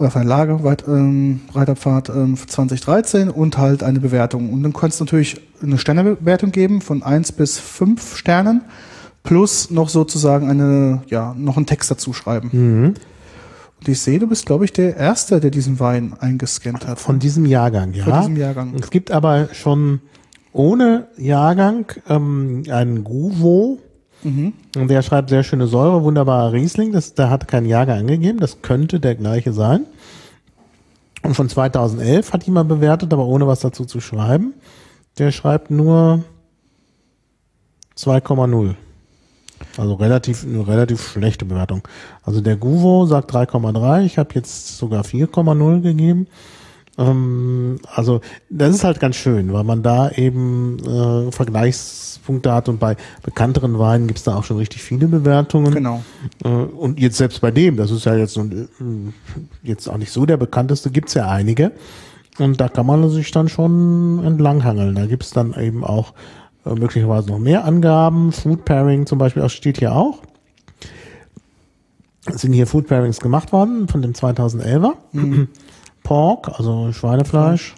oder 0.00 0.10
von 0.10 0.22
der 0.22 0.28
Lage 0.30 0.64
weit, 0.64 0.84
ähm, 0.88 1.42
Reiterpfad 1.54 2.08
ähm, 2.08 2.34
2013 2.34 3.28
und 3.28 3.58
halt 3.58 3.82
eine 3.82 4.00
Bewertung. 4.00 4.50
Und 4.50 4.62
dann 4.62 4.72
kannst 4.72 4.98
du 4.98 5.04
natürlich 5.04 5.42
eine 5.62 5.76
Sternebewertung 5.76 6.52
geben 6.52 6.80
von 6.80 7.02
1 7.02 7.32
bis 7.32 7.58
5 7.58 8.16
Sternen 8.16 8.62
plus 9.22 9.70
noch 9.70 9.90
sozusagen 9.90 10.48
eine, 10.48 11.02
ja, 11.08 11.34
noch 11.36 11.58
einen 11.58 11.66
Text 11.66 11.90
dazu 11.90 12.14
schreiben. 12.14 12.48
Mhm. 12.50 12.94
Und 13.78 13.88
ich 13.88 14.00
sehe, 14.00 14.18
du 14.18 14.26
bist, 14.26 14.46
glaube 14.46 14.64
ich, 14.64 14.72
der 14.72 14.96
Erste, 14.96 15.38
der 15.38 15.50
diesen 15.50 15.78
Wein 15.80 16.14
eingescannt 16.18 16.86
hat. 16.86 16.98
Von 16.98 17.18
diesem 17.18 17.44
Jahrgang, 17.44 17.92
ja. 17.92 18.04
Von 18.04 18.20
diesem 18.20 18.36
Jahrgang. 18.38 18.74
Es 18.80 18.88
gibt 18.88 19.10
aber 19.10 19.50
schon 19.52 20.00
ohne 20.54 21.08
Jahrgang 21.18 21.84
ähm, 22.08 22.62
einen 22.70 23.04
Guvo. 23.04 23.78
Mhm. 24.22 24.52
Und 24.76 24.88
der 24.88 25.02
schreibt 25.02 25.30
sehr 25.30 25.42
schöne 25.42 25.66
Säure, 25.66 26.02
wunderbarer 26.02 26.52
Riesling. 26.52 26.92
Das, 26.92 27.14
der 27.14 27.30
hat 27.30 27.48
keinen 27.48 27.66
Jahrgang 27.66 28.00
angegeben. 28.00 28.38
Das 28.38 28.62
könnte 28.62 29.00
der 29.00 29.14
gleiche 29.14 29.52
sein. 29.52 29.86
Und 31.22 31.34
von 31.34 31.48
2011 31.48 32.32
hat 32.32 32.44
jemand 32.44 32.68
bewertet, 32.68 33.12
aber 33.12 33.26
ohne 33.26 33.46
was 33.46 33.60
dazu 33.60 33.84
zu 33.84 34.00
schreiben. 34.00 34.54
Der 35.18 35.32
schreibt 35.32 35.70
nur 35.70 36.24
2,0. 37.96 38.74
Also 39.76 39.94
relativ, 39.94 40.44
eine 40.44 40.66
relativ 40.66 41.06
schlechte 41.06 41.44
Bewertung. 41.44 41.82
Also 42.22 42.40
der 42.40 42.56
Guvo 42.56 43.06
sagt 43.06 43.32
3,3. 43.32 44.04
Ich 44.04 44.18
habe 44.18 44.30
jetzt 44.34 44.78
sogar 44.78 45.04
4,0 45.04 45.82
gegeben. 45.82 46.26
Ähm, 47.00 47.78
also 47.92 48.20
das 48.50 48.74
ist 48.74 48.84
halt 48.84 49.00
ganz 49.00 49.16
schön, 49.16 49.52
weil 49.52 49.64
man 49.64 49.82
da 49.82 50.10
eben 50.10 50.78
äh, 50.80 51.32
Vergleichspunkte 51.32 52.52
hat 52.52 52.68
und 52.68 52.78
bei 52.78 52.96
bekannteren 53.22 53.78
Weinen 53.78 54.06
gibt's 54.06 54.22
da 54.24 54.36
auch 54.36 54.44
schon 54.44 54.58
richtig 54.58 54.82
viele 54.82 55.08
Bewertungen. 55.08 55.72
Genau. 55.72 56.04
Äh, 56.44 56.48
und 56.48 57.00
jetzt 57.00 57.16
selbst 57.16 57.40
bei 57.40 57.50
dem, 57.50 57.76
das 57.76 57.90
ist 57.90 58.04
ja 58.04 58.14
jetzt, 58.14 58.34
so 58.34 58.42
ein, 58.42 58.68
äh, 59.64 59.68
jetzt 59.68 59.88
auch 59.88 59.96
nicht 59.96 60.12
so 60.12 60.26
der 60.26 60.36
bekannteste, 60.36 60.90
gibt's 60.90 61.14
ja 61.14 61.28
einige. 61.28 61.72
Und 62.38 62.60
da 62.60 62.68
kann 62.68 62.86
man 62.86 63.08
sich 63.10 63.30
dann 63.32 63.48
schon 63.48 64.22
entlanghangeln. 64.24 64.94
Da 64.94 65.06
gibt's 65.06 65.30
dann 65.30 65.54
eben 65.54 65.84
auch 65.84 66.12
äh, 66.66 66.74
möglicherweise 66.74 67.28
noch 67.28 67.38
mehr 67.38 67.64
Angaben. 67.64 68.32
Food 68.32 68.64
Pairing 68.64 69.06
zum 69.06 69.18
Beispiel 69.18 69.42
auch 69.42 69.50
steht 69.50 69.78
hier 69.78 69.94
auch. 69.94 70.20
Es 72.26 72.42
sind 72.42 72.52
hier 72.52 72.66
Food 72.66 72.86
Pairings 72.86 73.18
gemacht 73.18 73.50
worden 73.52 73.88
von 73.88 74.02
dem 74.02 74.12
2011er. 74.12 74.92
Pork, 76.02 76.50
also 76.58 76.92
Schweinefleisch. 76.92 77.74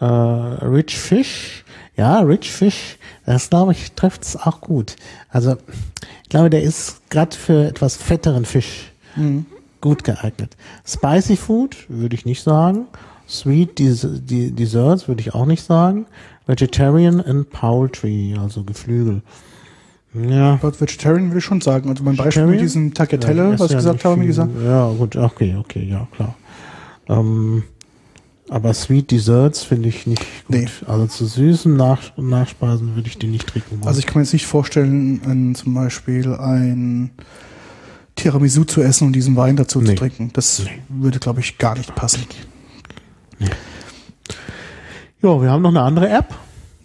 Äh, 0.00 0.04
Rich 0.04 0.98
Fish. 0.98 1.64
Ja, 1.96 2.20
Rich 2.20 2.50
Fish, 2.50 2.98
das 3.24 3.48
glaube 3.50 3.72
ich, 3.72 3.92
trifft's 3.92 4.36
auch 4.36 4.60
gut. 4.60 4.96
Also, 5.28 5.56
ich 6.24 6.28
glaube, 6.28 6.50
der 6.50 6.62
ist 6.62 7.08
gerade 7.08 7.36
für 7.36 7.66
etwas 7.66 7.96
fetteren 7.96 8.44
Fisch 8.44 8.90
gut 9.80 10.02
geeignet. 10.02 10.56
Spicy 10.84 11.36
Food 11.36 11.76
würde 11.88 12.16
ich 12.16 12.24
nicht 12.24 12.42
sagen. 12.42 12.86
Sweet 13.28 13.78
Des 13.78 14.06
die 14.12 14.50
Desserts 14.50 15.06
würde 15.06 15.20
ich 15.20 15.34
auch 15.34 15.46
nicht 15.46 15.62
sagen. 15.62 16.06
Vegetarian 16.46 17.20
and 17.20 17.48
Poultry, 17.50 18.34
also 18.40 18.64
Geflügel. 18.64 19.22
Ja. 20.14 20.56
But 20.56 20.80
Vegetarian 20.80 21.28
würde 21.28 21.38
ich 21.38 21.44
schon 21.44 21.60
sagen. 21.60 21.88
Also 21.90 22.02
mein 22.02 22.16
Beispiel 22.16 22.46
mit 22.46 22.60
diesem 22.60 22.92
Tagliatelle, 22.92 23.52
Ja, 23.52 23.58
was 23.58 23.70
ich 23.70 23.76
gesagt 23.76 24.04
habe, 24.04 24.20
wie 24.20 24.26
gesagt. 24.26 24.50
Ja, 24.64 24.90
gut, 24.90 25.16
okay, 25.16 25.56
okay, 25.58 25.86
ja, 25.88 26.06
klar. 26.14 26.34
Ähm, 27.08 27.64
aber 28.48 28.74
Sweet 28.74 29.10
Desserts 29.10 29.62
finde 29.62 29.88
ich 29.88 30.06
nicht 30.06 30.20
gut. 30.46 30.56
Nee. 30.56 30.68
Also 30.86 31.06
zu 31.06 31.26
süßen 31.26 31.74
Nach 31.76 32.16
Nachspeisen 32.16 32.94
würde 32.94 33.08
ich 33.08 33.18
die 33.18 33.26
nicht 33.26 33.46
trinken 33.46 33.78
wollen. 33.80 33.88
Also 33.88 33.98
ich 34.00 34.06
kann 34.06 34.16
mir 34.16 34.22
jetzt 34.24 34.32
nicht 34.34 34.46
vorstellen, 34.46 35.20
ein, 35.24 35.54
zum 35.54 35.72
Beispiel 35.74 36.34
ein 36.34 37.10
Tiramisu 38.16 38.64
zu 38.64 38.82
essen 38.82 39.06
und 39.08 39.12
diesen 39.14 39.34
Wein 39.36 39.56
dazu 39.56 39.80
Nee. 39.80 39.88
zu 39.90 39.94
trinken. 39.96 40.30
Das 40.34 40.62
würde, 40.88 41.18
glaube 41.18 41.40
ich, 41.40 41.56
gar 41.58 41.76
nicht 41.76 41.94
passen. 41.94 42.26
ja, 45.22 45.40
wir 45.42 45.50
haben 45.50 45.62
noch 45.62 45.70
eine 45.70 45.82
andere 45.82 46.08
App. 46.10 46.34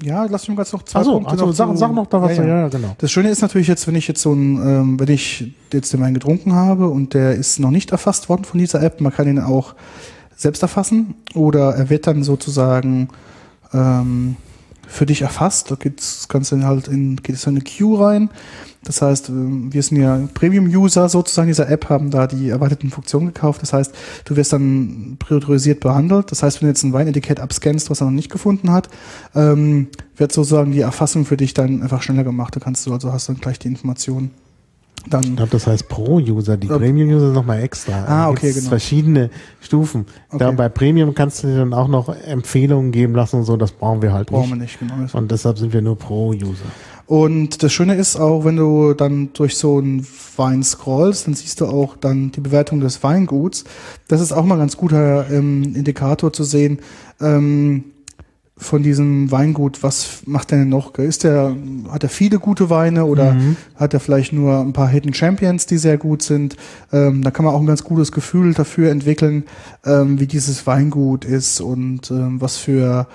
Ja, 0.04 0.26
lass 0.30 0.44
mich 0.48 0.50
mal 0.56 0.64
ganz 0.64 0.72
noch 0.74 0.84
zwei 0.84 1.00
Achso, 1.00 1.12
Punkte 1.14 1.32
also 1.32 1.46
noch 1.48 1.54
sag, 1.54 1.70
zu- 1.72 1.76
sag 1.78 1.94
noch 1.94 2.08
da 2.08 2.22
was. 2.22 2.38
Ja, 2.38 2.44
ja. 2.46 2.60
ja, 2.62 2.68
genau. 2.70 2.96
Das 2.98 3.12
Schöne 3.12 3.30
ist 3.30 3.42
natürlich 3.42 3.68
jetzt, 3.68 3.86
wenn 3.88 3.96
ich 3.96 4.08
jetzt 4.08 4.22
so 4.22 4.32
ein, 4.34 4.56
ähm, 4.56 5.00
wenn 5.00 5.10
ich 5.10 5.52
jetzt 5.74 5.92
den 5.94 6.00
Wein 6.02 6.14
getrunken 6.14 6.54
habe 6.54 6.88
und 6.90 7.14
der 7.14 7.34
ist 7.34 7.60
noch 7.60 7.72
nicht 7.72 7.92
erfasst 7.92 8.30
worden 8.30 8.44
von 8.46 8.60
dieser 8.60 8.82
App, 8.82 9.02
man 9.02 9.14
kann 9.14 9.28
ihn 9.28 9.40
auch 9.40 9.76
selbst 10.36 10.62
erfassen 10.62 11.16
oder 11.36 11.76
er 11.76 11.90
wird 11.90 12.08
dann 12.08 12.24
sozusagen 12.24 13.10
ähm, 13.74 14.38
für 14.88 15.06
dich 15.06 15.22
erfasst. 15.22 15.70
Da 15.70 15.76
geht's 15.76 16.20
das 16.20 16.28
Ganze 16.30 16.66
halt 16.66 16.88
in, 16.88 17.18
geht 17.18 17.36
es 17.36 17.46
in 17.46 17.56
eine 17.56 17.62
Queue 17.62 18.00
rein. 18.00 18.30
Das 18.84 19.02
heißt, 19.02 19.30
ähm, 19.30 19.74
wir 19.74 19.84
sind 19.84 19.98
ja 19.98 20.20
Premium-User 20.34 21.10
sozusagen 21.10 21.48
dieser 21.50 21.70
App, 21.70 21.90
haben 21.90 22.12
da 22.12 22.28
die 22.28 22.50
erweiterten 22.50 22.90
Funktionen 22.90 23.28
gekauft. 23.28 23.62
Das 23.62 23.74
heißt, 23.74 23.94
du 24.26 24.36
wirst 24.38 24.54
dann 24.54 25.18
priorisiert 25.20 25.82
behandelt. 25.82 26.32
Das 26.32 26.44
heißt, 26.44 26.62
wenn 26.62 26.68
du 26.68 26.72
jetzt 26.72 26.84
ein 26.84 26.94
Weinetikett 26.94 27.40
abscannst, 27.42 27.90
was 27.90 28.02
er 28.02 28.06
noch 28.06 28.12
nicht 28.14 28.32
gefunden 28.32 28.72
hat, 28.72 28.90
ähm, 29.36 29.88
wird 30.16 30.32
sozusagen 30.32 30.72
die 30.72 30.80
Erfassung 30.80 31.26
für 31.26 31.36
dich 31.38 31.54
dann 31.54 31.82
einfach 31.84 32.02
schneller 32.02 32.24
gemacht. 32.24 32.56
Da 32.56 32.60
kannst 32.62 32.86
du 32.88 32.94
also 32.94 33.12
hast 33.12 33.28
dann 33.28 33.38
gleich 33.38 33.60
die 33.60 33.68
Informationen. 33.68 34.32
Ich 35.06 35.10
Dann 35.12 35.38
glaube, 35.38 35.52
das 35.52 35.66
heißt 35.66 35.88
Pro-User. 35.88 36.58
Die 36.58 36.68
Ja. 36.68 36.78
Premium-User 36.78 37.28
sind 37.28 37.34
nochmal 37.34 37.62
extra. 37.64 37.94
Ah, 38.04 38.06
Da 38.26 38.30
okay, 38.30 38.52
genau. 38.52 38.68
verschiedene 38.70 39.30
Stufen. 39.62 40.06
Da 40.32 40.48
Okay. 40.48 40.56
bei 40.58 40.68
Premium 40.70 41.14
kannst 41.16 41.42
du 41.44 41.48
dir 41.48 41.58
dann 41.58 41.74
auch 41.74 41.88
noch 41.88 42.10
Empfehlungen 42.10 42.92
geben 42.92 43.16
lassen 43.16 43.38
und 43.38 43.44
so. 43.46 43.56
Das 43.56 43.72
brauchen 43.72 44.02
wir 44.02 44.12
halt 44.12 44.28
brauchen 44.30 44.50
wir 44.50 44.56
nicht. 44.58 44.82
nicht, 44.82 44.92
genau. 44.98 45.08
Und 45.18 45.32
deshalb 45.32 45.58
sind 45.58 45.72
wir 45.72 45.82
nur 45.82 45.98
Pro-User. 45.98 46.66
Und 47.10 47.64
das 47.64 47.74
Schöne 47.74 47.96
ist 47.96 48.18
auch, 48.18 48.46
wenn 48.46 48.56
du 48.56 48.94
dann 48.94 49.30
durch 49.34 49.58
so 49.58 49.80
einen 49.80 50.06
Wein 50.38 50.62
scrollst, 50.62 51.26
dann 51.26 51.34
siehst 51.34 51.60
du 51.60 51.66
auch 51.66 51.98
dann 51.98 52.32
die 52.32 52.40
Bewertung 52.40 52.82
des 52.82 53.02
Weinguts. 53.02 53.64
Das 54.08 54.22
ist 54.22 54.32
auch 54.32 54.46
mal 54.46 54.54
ein 54.54 54.60
ganz 54.60 54.78
guter 54.78 55.28
ähm, 55.32 55.74
Indikator 55.76 56.32
zu 56.32 56.44
sehen, 56.44 56.78
ähm, 57.20 57.86
von 58.58 58.84
diesem 58.84 59.32
Weingut, 59.32 59.82
was 59.82 60.22
macht 60.28 60.52
er 60.52 60.60
denn 60.60 60.70
noch? 60.70 60.94
Ist 61.00 61.24
der, 61.24 61.56
hat 61.90 62.04
er 62.04 62.10
viele 62.10 62.38
gute 62.38 62.70
Weine 62.70 63.06
oder 63.06 63.34
Mhm. 63.34 63.56
hat 63.74 63.96
er 63.96 64.02
vielleicht 64.02 64.32
nur 64.32 64.60
ein 64.60 64.74
paar 64.74 64.90
Hidden 64.90 65.16
Champions, 65.16 65.66
die 65.66 65.80
sehr 65.80 65.98
gut 65.98 66.22
sind? 66.22 66.58
Ähm, 66.92 67.24
da 67.24 67.32
kann 67.32 67.44
man 67.44 67.56
auch 67.56 67.60
ein 67.62 67.66
ganz 67.66 67.84
gutes 67.84 68.12
Gefühl 68.12 68.54
dafür 68.54 68.92
entwickeln, 68.92 69.46
ähm, 69.84 70.20
wie 70.20 70.28
dieses 70.28 70.68
Weingut 70.68 71.26
ist 71.26 71.60
und 71.60 72.12
ähm, 72.12 72.40
was 72.40 72.58
für 72.58 73.08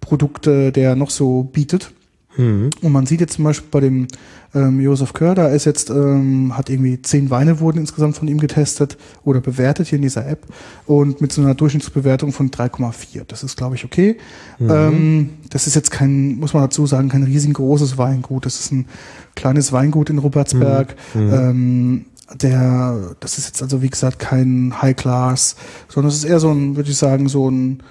Produkte 0.00 0.70
der 0.70 0.96
noch 0.96 1.08
so 1.08 1.44
bietet. 1.44 1.92
Mhm. 2.36 2.70
Und 2.80 2.92
man 2.92 3.06
sieht 3.06 3.20
jetzt 3.20 3.34
zum 3.34 3.44
Beispiel 3.44 3.68
bei 3.70 3.80
dem 3.80 4.06
ähm, 4.54 4.80
Josef 4.80 5.12
Kör, 5.12 5.34
da 5.34 5.48
ist 5.48 5.64
jetzt, 5.64 5.90
ähm, 5.90 6.56
hat 6.56 6.70
irgendwie 6.70 7.00
zehn 7.00 7.30
Weine 7.30 7.60
wurden 7.60 7.78
insgesamt 7.78 8.16
von 8.16 8.28
ihm 8.28 8.38
getestet 8.38 8.96
oder 9.24 9.40
bewertet 9.40 9.88
hier 9.88 9.96
in 9.96 10.02
dieser 10.02 10.26
App 10.26 10.46
und 10.86 11.20
mit 11.20 11.32
so 11.32 11.42
einer 11.42 11.54
Durchschnittsbewertung 11.54 12.32
von 12.32 12.50
3,4. 12.50 13.24
Das 13.26 13.42
ist, 13.42 13.56
glaube 13.56 13.76
ich, 13.76 13.84
okay. 13.84 14.16
Ähm, 14.60 15.30
das 15.50 15.66
ist 15.66 15.74
jetzt 15.74 15.90
kein, 15.90 16.36
muss 16.36 16.54
man 16.54 16.62
dazu 16.62 16.86
sagen, 16.86 17.08
kein 17.08 17.22
riesengroßes 17.22 17.98
Weingut. 17.98 18.46
Das 18.46 18.60
ist 18.60 18.72
ein 18.72 18.86
kleines 19.34 19.72
Weingut 19.72 20.10
in 20.10 20.18
Ruppertsberg. 20.18 20.96
Ähm, 21.14 22.06
der, 22.34 23.14
das 23.20 23.38
ist 23.38 23.46
jetzt 23.46 23.62
also, 23.62 23.82
wie 23.82 23.90
gesagt, 23.90 24.18
kein 24.18 24.74
High 24.80 24.96
Class, 24.96 25.56
sondern 25.88 26.10
es 26.10 26.18
ist 26.18 26.24
eher 26.24 26.40
so 26.40 26.50
ein, 26.50 26.76
würde 26.76 26.90
ich 26.90 26.96
sagen, 26.96 27.28
so 27.28 27.50
ein 27.50 27.82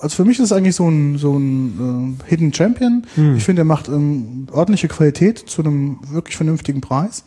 also 0.00 0.16
für 0.16 0.24
mich 0.24 0.38
ist 0.38 0.46
es 0.46 0.52
eigentlich 0.52 0.76
so 0.76 0.88
ein, 0.88 1.18
so 1.18 1.36
ein 1.36 2.18
äh, 2.26 2.28
Hidden 2.28 2.52
Champion. 2.52 3.06
Ich 3.36 3.44
finde, 3.44 3.62
er 3.62 3.66
macht 3.66 3.88
ähm, 3.88 4.46
ordentliche 4.52 4.88
Qualität 4.88 5.38
zu 5.38 5.62
einem 5.62 5.98
wirklich 6.10 6.36
vernünftigen 6.36 6.80
Preis. 6.80 7.24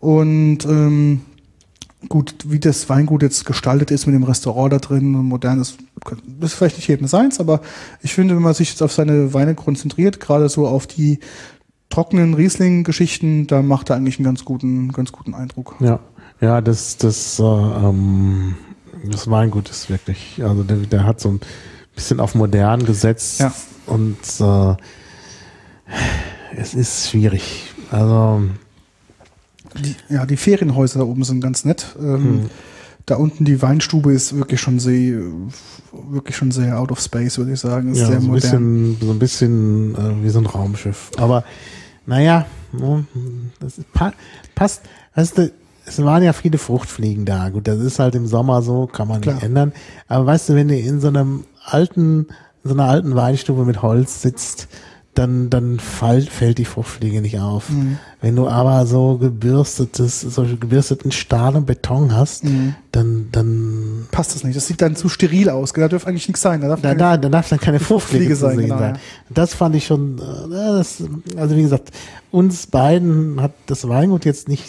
Und 0.00 0.64
ähm, 0.64 1.20
gut, 2.08 2.34
wie 2.46 2.58
das 2.58 2.88
Weingut 2.88 3.22
jetzt 3.22 3.44
gestaltet 3.44 3.90
ist 3.90 4.06
mit 4.06 4.14
dem 4.14 4.22
Restaurant 4.22 4.72
da 4.72 4.78
drin, 4.78 5.14
und 5.14 5.26
modernes, 5.26 5.76
das 6.40 6.52
ist 6.52 6.58
vielleicht 6.58 6.76
nicht 6.76 6.88
jedem 6.88 7.06
seins, 7.06 7.40
aber 7.40 7.60
ich 8.02 8.14
finde, 8.14 8.34
wenn 8.34 8.42
man 8.42 8.54
sich 8.54 8.70
jetzt 8.70 8.82
auf 8.82 8.92
seine 8.92 9.34
Weine 9.34 9.54
konzentriert, 9.54 10.20
gerade 10.20 10.48
so 10.48 10.66
auf 10.66 10.86
die 10.86 11.20
trockenen 11.90 12.34
Riesling-Geschichten, 12.34 13.46
da 13.46 13.62
macht 13.62 13.90
er 13.90 13.96
eigentlich 13.96 14.18
einen 14.18 14.24
ganz 14.24 14.44
guten, 14.44 14.92
ganz 14.92 15.12
guten 15.12 15.34
Eindruck. 15.34 15.76
Ja, 15.80 16.00
ja, 16.40 16.60
das, 16.60 16.96
das, 16.96 17.38
äh, 17.38 17.42
ähm, 17.42 18.54
das 19.04 19.30
Weingut 19.30 19.68
ist 19.68 19.90
wirklich, 19.90 20.42
also 20.42 20.62
der, 20.62 20.78
der 20.78 21.04
hat 21.04 21.20
so 21.20 21.30
ein 21.30 21.40
bisschen 21.94 22.20
auf 22.20 22.34
modern 22.34 22.84
gesetzt 22.84 23.40
Ja. 23.40 23.52
und 23.86 24.16
äh, 24.40 24.74
es 26.56 26.74
ist 26.74 27.10
schwierig. 27.10 27.64
Also 27.90 28.42
Die, 29.82 29.94
ja, 30.08 30.26
die 30.26 30.36
Ferienhäuser 30.36 31.00
da 31.00 31.04
oben 31.04 31.24
sind 31.24 31.40
ganz 31.40 31.64
nett. 31.64 31.94
Ähm, 31.98 32.24
Hm. 32.24 32.50
Da 33.06 33.16
unten 33.16 33.44
die 33.44 33.60
Weinstube 33.60 34.12
ist 34.12 34.36
wirklich 34.36 34.60
schon 34.60 34.78
sehr, 34.78 35.20
wirklich 36.10 36.36
schon 36.36 36.52
sehr 36.52 36.78
out 36.78 36.92
of 36.92 37.00
space, 37.00 37.38
würde 37.38 37.52
ich 37.54 37.58
sagen. 37.58 37.90
Ist 37.90 37.98
ja, 37.98 38.06
sehr 38.06 38.20
so 38.20 38.26
ein 38.26 38.30
modern. 38.30 38.40
bisschen, 38.40 38.96
so 39.00 39.10
ein 39.12 39.18
bisschen 39.18 39.94
äh, 39.96 40.22
wie 40.24 40.28
so 40.28 40.38
ein 40.38 40.46
Raumschiff. 40.46 41.10
Aber 41.16 41.42
naja, 42.06 42.46
ne, 42.72 43.04
das 43.58 43.80
pa 43.92 44.12
passt. 44.54 44.82
Weißt 45.16 45.38
du, 45.38 45.50
es 45.86 46.00
waren 46.04 46.22
ja 46.22 46.32
viele 46.32 46.58
Fruchtfliegen 46.58 47.24
da. 47.24 47.48
Gut, 47.48 47.66
das 47.66 47.80
ist 47.80 47.98
halt 47.98 48.14
im 48.14 48.28
Sommer 48.28 48.62
so, 48.62 48.86
kann 48.86 49.08
man 49.08 49.22
Klar. 49.22 49.36
nicht 49.36 49.44
ändern. 49.44 49.72
Aber 50.06 50.26
weißt 50.26 50.50
du, 50.50 50.54
wenn 50.54 50.68
du 50.68 50.76
in 50.78 51.00
so 51.00 51.08
einem 51.08 51.44
alten, 51.64 52.26
in 52.64 52.70
so 52.70 52.74
einer 52.74 52.84
alten 52.88 53.14
Weinstube 53.14 53.64
mit 53.64 53.82
Holz 53.82 54.22
sitzt, 54.22 54.68
dann, 55.14 55.50
dann 55.50 55.80
fall, 55.80 56.22
fällt 56.22 56.58
die 56.58 56.64
Fruchtfliege 56.64 57.20
nicht 57.20 57.40
auf. 57.40 57.68
Mhm. 57.68 57.98
Wenn 58.20 58.36
du 58.36 58.48
aber 58.48 58.86
so 58.86 59.18
gebürstetes, 59.18 60.20
solche 60.20 60.56
gebürsteten 60.56 61.10
Stahl 61.10 61.56
und 61.56 61.66
Beton 61.66 62.14
hast, 62.14 62.44
Mhm. 62.44 62.74
dann, 62.92 63.28
dann 63.32 64.06
Passt 64.12 64.34
das 64.34 64.44
nicht. 64.44 64.56
Das 64.56 64.66
sieht 64.68 64.80
dann 64.80 64.94
zu 64.96 65.08
steril 65.08 65.50
aus. 65.50 65.72
Da 65.72 65.88
dürfte 65.88 66.08
eigentlich 66.08 66.28
nichts 66.28 66.40
sein. 66.42 66.60
Da 66.60 66.68
darf 66.68 66.80
da, 66.80 66.88
keine- 66.90 66.98
da, 66.98 67.16
da 67.16 67.28
darf 67.28 67.48
dann 67.48 67.58
keine 67.60 67.80
Fruchtfliege 67.80 68.36
sein, 68.36 68.56
genau, 68.58 68.78
sein. 68.78 68.94
ja. 68.94 69.00
Das 69.30 69.52
fand 69.54 69.74
ich 69.74 69.84
schon, 69.86 70.18
äh, 70.18 70.48
das, 70.50 71.02
also 71.36 71.56
wie 71.56 71.62
gesagt, 71.62 71.90
uns 72.30 72.68
beiden 72.68 73.42
hat 73.42 73.52
das 73.66 73.88
Weingut 73.88 74.24
jetzt 74.24 74.48
nicht 74.48 74.68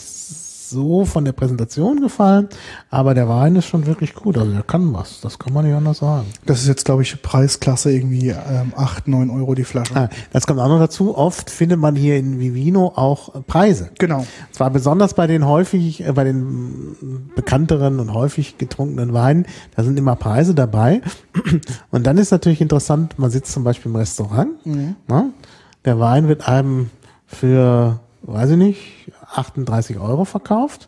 so 0.71 1.05
von 1.05 1.25
der 1.25 1.33
Präsentation 1.33 2.01
gefallen, 2.01 2.49
aber 2.89 3.13
der 3.13 3.29
Wein 3.29 3.55
ist 3.55 3.67
schon 3.67 3.85
wirklich 3.85 4.15
gut. 4.15 4.37
Also 4.37 4.51
der 4.51 4.63
kann 4.63 4.91
was, 4.93 5.21
das 5.21 5.37
kann 5.37 5.53
man 5.53 5.65
nicht 5.65 5.75
anders 5.75 5.99
sagen. 5.99 6.25
Das 6.45 6.61
ist 6.61 6.67
jetzt, 6.67 6.85
glaube 6.85 7.03
ich, 7.03 7.21
Preisklasse 7.21 7.91
irgendwie 7.91 8.29
ähm, 8.29 8.73
8, 8.75 9.07
9 9.07 9.29
Euro 9.29 9.53
die 9.53 9.63
Flasche. 9.63 9.95
Ah, 9.95 10.09
das 10.33 10.47
kommt 10.47 10.59
auch 10.59 10.69
noch 10.69 10.79
dazu. 10.79 11.15
Oft 11.15 11.49
findet 11.49 11.79
man 11.79 11.95
hier 11.95 12.17
in 12.17 12.39
Vivino 12.39 12.93
auch 12.95 13.45
Preise. 13.45 13.91
Genau. 13.99 14.25
Zwar 14.51 14.71
besonders 14.71 15.13
bei 15.13 15.27
den 15.27 15.45
häufig, 15.45 16.03
äh, 16.03 16.11
bei 16.13 16.23
den 16.23 17.29
bekannteren 17.35 17.99
und 17.99 18.13
häufig 18.13 18.57
getrunkenen 18.57 19.13
Weinen, 19.13 19.45
da 19.75 19.83
sind 19.83 19.99
immer 19.99 20.15
Preise 20.15 20.55
dabei. 20.55 21.01
Und 21.91 22.07
dann 22.07 22.17
ist 22.17 22.31
natürlich 22.31 22.61
interessant, 22.61 23.19
man 23.19 23.29
sitzt 23.29 23.51
zum 23.51 23.63
Beispiel 23.63 23.91
im 23.91 23.97
Restaurant, 23.97 24.65
ne? 24.65 24.95
der 25.85 25.99
Wein 25.99 26.27
wird 26.27 26.47
einem 26.47 26.89
für, 27.25 27.99
weiß 28.23 28.51
ich 28.51 28.57
nicht, 28.57 29.10
38 29.33 29.99
Euro 29.99 30.25
verkauft. 30.25 30.87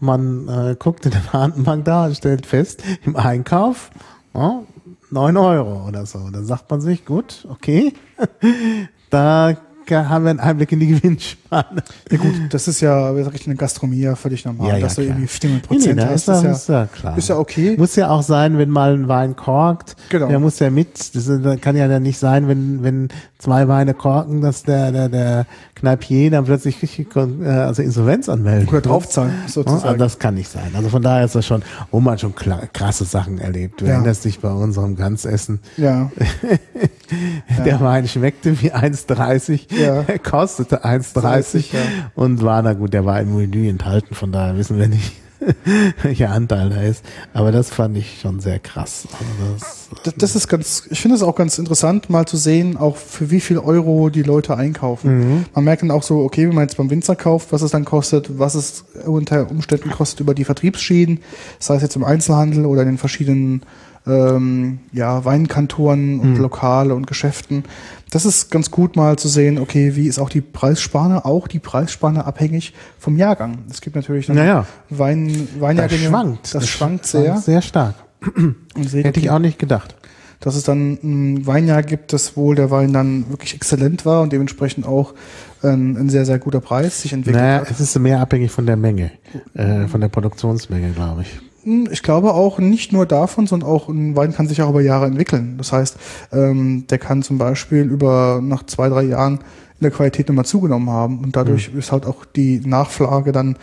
Man 0.00 0.48
äh, 0.48 0.76
guckt 0.78 1.06
in 1.06 1.12
der 1.12 1.22
Datenbank 1.32 1.84
da 1.84 2.06
und 2.06 2.16
stellt 2.16 2.46
fest, 2.46 2.82
im 3.04 3.16
Einkauf 3.16 3.90
ja, 4.34 4.62
9 5.10 5.36
Euro 5.36 5.86
oder 5.86 6.06
so. 6.06 6.18
Dann 6.30 6.44
sagt 6.44 6.70
man 6.70 6.80
sich, 6.80 7.04
gut, 7.04 7.46
okay, 7.48 7.94
da 9.10 9.56
haben 9.90 10.24
wir 10.24 10.30
einen 10.30 10.40
Einblick 10.40 10.72
in 10.72 10.80
die 10.80 10.88
Gewinnspanne. 10.88 11.82
Ja 12.10 12.18
gut, 12.18 12.34
das 12.50 12.68
ist 12.68 12.80
ja, 12.80 13.16
wie 13.16 13.22
sag 13.22 13.34
ich, 13.34 13.46
eine 13.46 13.56
Gastronomie 13.56 14.00
ja 14.00 14.14
völlig 14.16 14.44
normal, 14.44 14.68
Ja, 14.68 14.74
ja, 14.76 14.80
dass 14.80 14.94
du 14.96 15.02
klar. 15.02 15.14
irgendwie 15.16 15.28
400 15.28 15.70
Nee, 15.70 15.76
nee, 15.76 15.82
Prozent 15.82 16.00
da 16.00 16.08
hast. 16.08 16.20
ist, 16.20 16.26
ja, 16.28 16.42
Das 16.42 16.60
ist 16.62 16.68
ja 16.68 16.86
klar. 16.86 17.18
ist 17.18 17.28
ja 17.28 17.38
okay. 17.38 17.74
Muss 17.78 17.96
ja 17.96 18.10
auch 18.10 18.22
sein, 18.22 18.58
wenn 18.58 18.70
mal 18.70 18.94
ein 18.94 19.08
Wein 19.08 19.36
korkt. 19.36 19.96
Genau. 20.10 20.28
Der 20.28 20.38
muss 20.38 20.58
ja 20.58 20.70
mit. 20.70 21.14
Das 21.14 21.30
kann 21.60 21.76
ja 21.76 21.88
dann 21.88 22.02
nicht 22.02 22.18
sein, 22.18 22.48
wenn, 22.48 22.82
wenn 22.82 23.08
zwei 23.38 23.68
Weine 23.68 23.92
korken, 23.94 24.40
dass 24.40 24.62
der, 24.62 24.90
der, 24.90 25.08
der 25.08 25.46
Kneipier 25.74 26.30
dann 26.30 26.44
plötzlich 26.46 26.76
äh, 27.14 27.46
also 27.48 27.82
Insolvenz 27.82 28.28
anmeldet. 28.28 28.68
Oder 28.70 28.80
draufzahlen, 28.80 29.30
Ja, 29.36 29.42
also 29.44 29.62
sozusagen. 29.62 29.98
das 29.98 30.18
kann 30.18 30.34
nicht 30.34 30.50
sein. 30.50 30.70
Also 30.74 30.88
von 30.88 31.02
daher 31.02 31.26
ist 31.26 31.34
das 31.34 31.44
schon, 31.44 31.62
wo 31.90 32.00
man 32.00 32.18
schon 32.18 32.34
krasse 32.34 33.04
Sachen 33.04 33.38
erlebt. 33.38 33.80
Du 33.80 33.84
Ja. 33.84 33.92
erinnerst 33.94 34.24
dich 34.24 34.40
bei 34.40 34.50
unserem 34.50 34.96
Ganzessen. 34.96 35.60
ja, 35.76 36.10
Der 37.64 37.80
Wein 37.80 38.08
schmeckte 38.08 38.60
wie 38.62 38.72
1,30, 38.72 39.74
Ja. 39.74 40.04
er 40.06 40.18
kostete 40.18 40.84
1,30 40.84 41.20
30, 41.20 41.72
ja. 41.72 41.78
und 42.14 42.42
war 42.42 42.62
na 42.62 42.72
gut, 42.72 42.92
der 42.92 43.04
war 43.04 43.20
im 43.20 43.36
Menü 43.36 43.68
enthalten, 43.68 44.14
von 44.14 44.32
daher 44.32 44.56
wissen 44.56 44.78
wir 44.78 44.88
nicht, 44.88 45.12
welcher 46.02 46.30
Anteil 46.30 46.70
da 46.70 46.80
ist. 46.80 47.04
Aber 47.32 47.52
das 47.52 47.68
fand 47.70 47.96
ich 47.98 48.20
schon 48.20 48.40
sehr 48.40 48.58
krass. 48.58 49.06
Also 49.12 49.54
das, 49.54 49.88
das, 50.04 50.14
das 50.16 50.36
ist 50.36 50.48
ganz, 50.48 50.86
ich 50.90 51.00
finde 51.00 51.16
es 51.16 51.22
auch 51.22 51.34
ganz 51.34 51.58
interessant, 51.58 52.08
mal 52.08 52.26
zu 52.26 52.36
sehen, 52.36 52.76
auch 52.76 52.96
für 52.96 53.30
wie 53.30 53.40
viel 53.40 53.58
Euro 53.58 54.08
die 54.10 54.22
Leute 54.22 54.56
einkaufen. 54.56 55.18
Mhm. 55.18 55.44
Man 55.54 55.64
merkt 55.64 55.82
dann 55.82 55.90
auch 55.90 56.02
so, 56.02 56.20
okay, 56.20 56.48
wenn 56.48 56.54
man 56.54 56.64
jetzt 56.64 56.76
beim 56.76 56.88
Winzer 56.90 57.16
kauft, 57.16 57.52
was 57.52 57.62
es 57.62 57.72
dann 57.72 57.84
kostet, 57.84 58.38
was 58.38 58.54
es 58.54 58.84
unter 59.04 59.50
Umständen 59.50 59.90
kostet 59.90 60.20
über 60.20 60.34
die 60.34 60.44
Vertriebsschienen, 60.44 61.20
sei 61.58 61.76
es 61.76 61.82
jetzt 61.82 61.96
im 61.96 62.04
Einzelhandel 62.04 62.64
oder 62.66 62.82
in 62.82 62.88
den 62.88 62.98
verschiedenen 62.98 63.62
ähm, 64.06 64.80
ja, 64.92 65.24
Weinkantoren 65.24 66.20
und 66.20 66.34
Mhm. 66.34 66.40
Lokale 66.40 66.94
und 66.94 67.06
Geschäften. 67.06 67.64
Das 68.10 68.24
ist 68.26 68.50
ganz 68.50 68.70
gut 68.70 68.96
mal 68.96 69.16
zu 69.18 69.28
sehen, 69.28 69.58
okay, 69.58 69.96
wie 69.96 70.06
ist 70.06 70.18
auch 70.18 70.28
die 70.28 70.40
Preisspanne, 70.42 71.24
auch 71.24 71.48
die 71.48 71.58
Preisspanne 71.58 72.24
abhängig 72.26 72.74
vom 72.98 73.16
Jahrgang. 73.16 73.58
Es 73.70 73.80
gibt 73.80 73.96
natürlich 73.96 74.26
dann 74.26 74.36
Naja. 74.36 74.66
Wein, 74.90 75.28
das 75.52 75.60
Weinjahrgänge. 75.60 76.08
schwankt. 76.08 76.54
Das, 76.54 76.68
schwankt 76.68 77.06
sehr. 77.06 77.38
Sehr 77.38 77.62
stark. 77.62 77.94
Seht, 78.80 79.04
Hätte 79.06 79.20
ich 79.20 79.30
auch 79.30 79.38
nicht 79.38 79.58
gedacht. 79.58 79.94
dass 80.40 80.54
es 80.56 80.64
dann 80.64 80.98
ein 81.02 81.46
Weinjahr 81.46 81.82
gibt, 81.82 82.12
das 82.12 82.36
wohl 82.36 82.54
der 82.54 82.70
Wein 82.70 82.92
dann 82.92 83.30
wirklich 83.30 83.54
exzellent 83.54 84.04
war 84.04 84.20
und 84.20 84.32
dementsprechend 84.32 84.86
auch 84.86 85.14
ein, 85.62 85.96
ein 85.96 86.10
sehr, 86.10 86.26
sehr 86.26 86.38
guter 86.38 86.60
Preis 86.60 87.00
sich 87.00 87.14
entwickelt 87.14 87.42
Naja, 87.42 87.60
hat. 87.62 87.70
es 87.70 87.80
ist 87.80 87.98
mehr 87.98 88.20
abhängig 88.20 88.50
von 88.50 88.66
der 88.66 88.76
Menge, 88.76 89.10
äh, 89.54 89.86
von 89.88 90.02
der 90.02 90.08
Produktionsmenge, 90.08 90.90
glaube 90.90 91.22
ich. 91.22 91.40
Ich 91.90 92.02
glaube 92.02 92.34
auch 92.34 92.58
nicht 92.58 92.92
nur 92.92 93.06
davon, 93.06 93.46
sondern 93.46 93.68
auch 93.68 93.88
ein 93.88 94.14
Wein 94.16 94.32
kann 94.34 94.48
sich 94.48 94.60
auch 94.62 94.70
über 94.70 94.80
Jahre 94.82 95.06
entwickeln. 95.06 95.54
Das 95.58 95.72
heißt, 95.72 95.96
ähm, 96.32 96.86
der 96.88 96.98
kann 96.98 97.22
zum 97.22 97.38
Beispiel 97.38 97.82
über 97.82 98.40
nach 98.42 98.64
zwei, 98.66 98.88
drei 98.88 99.02
Jahren 99.04 99.34
in 99.80 99.82
der 99.82 99.90
Qualität 99.90 100.28
nochmal 100.28 100.44
zugenommen 100.44 100.90
haben 100.90 101.18
und 101.24 101.34
dadurch 101.36 101.70
ist 101.74 101.90
halt 101.92 102.06
auch 102.06 102.24
die 102.24 102.60
Nachfrage 102.64 103.32
dann 103.32 103.56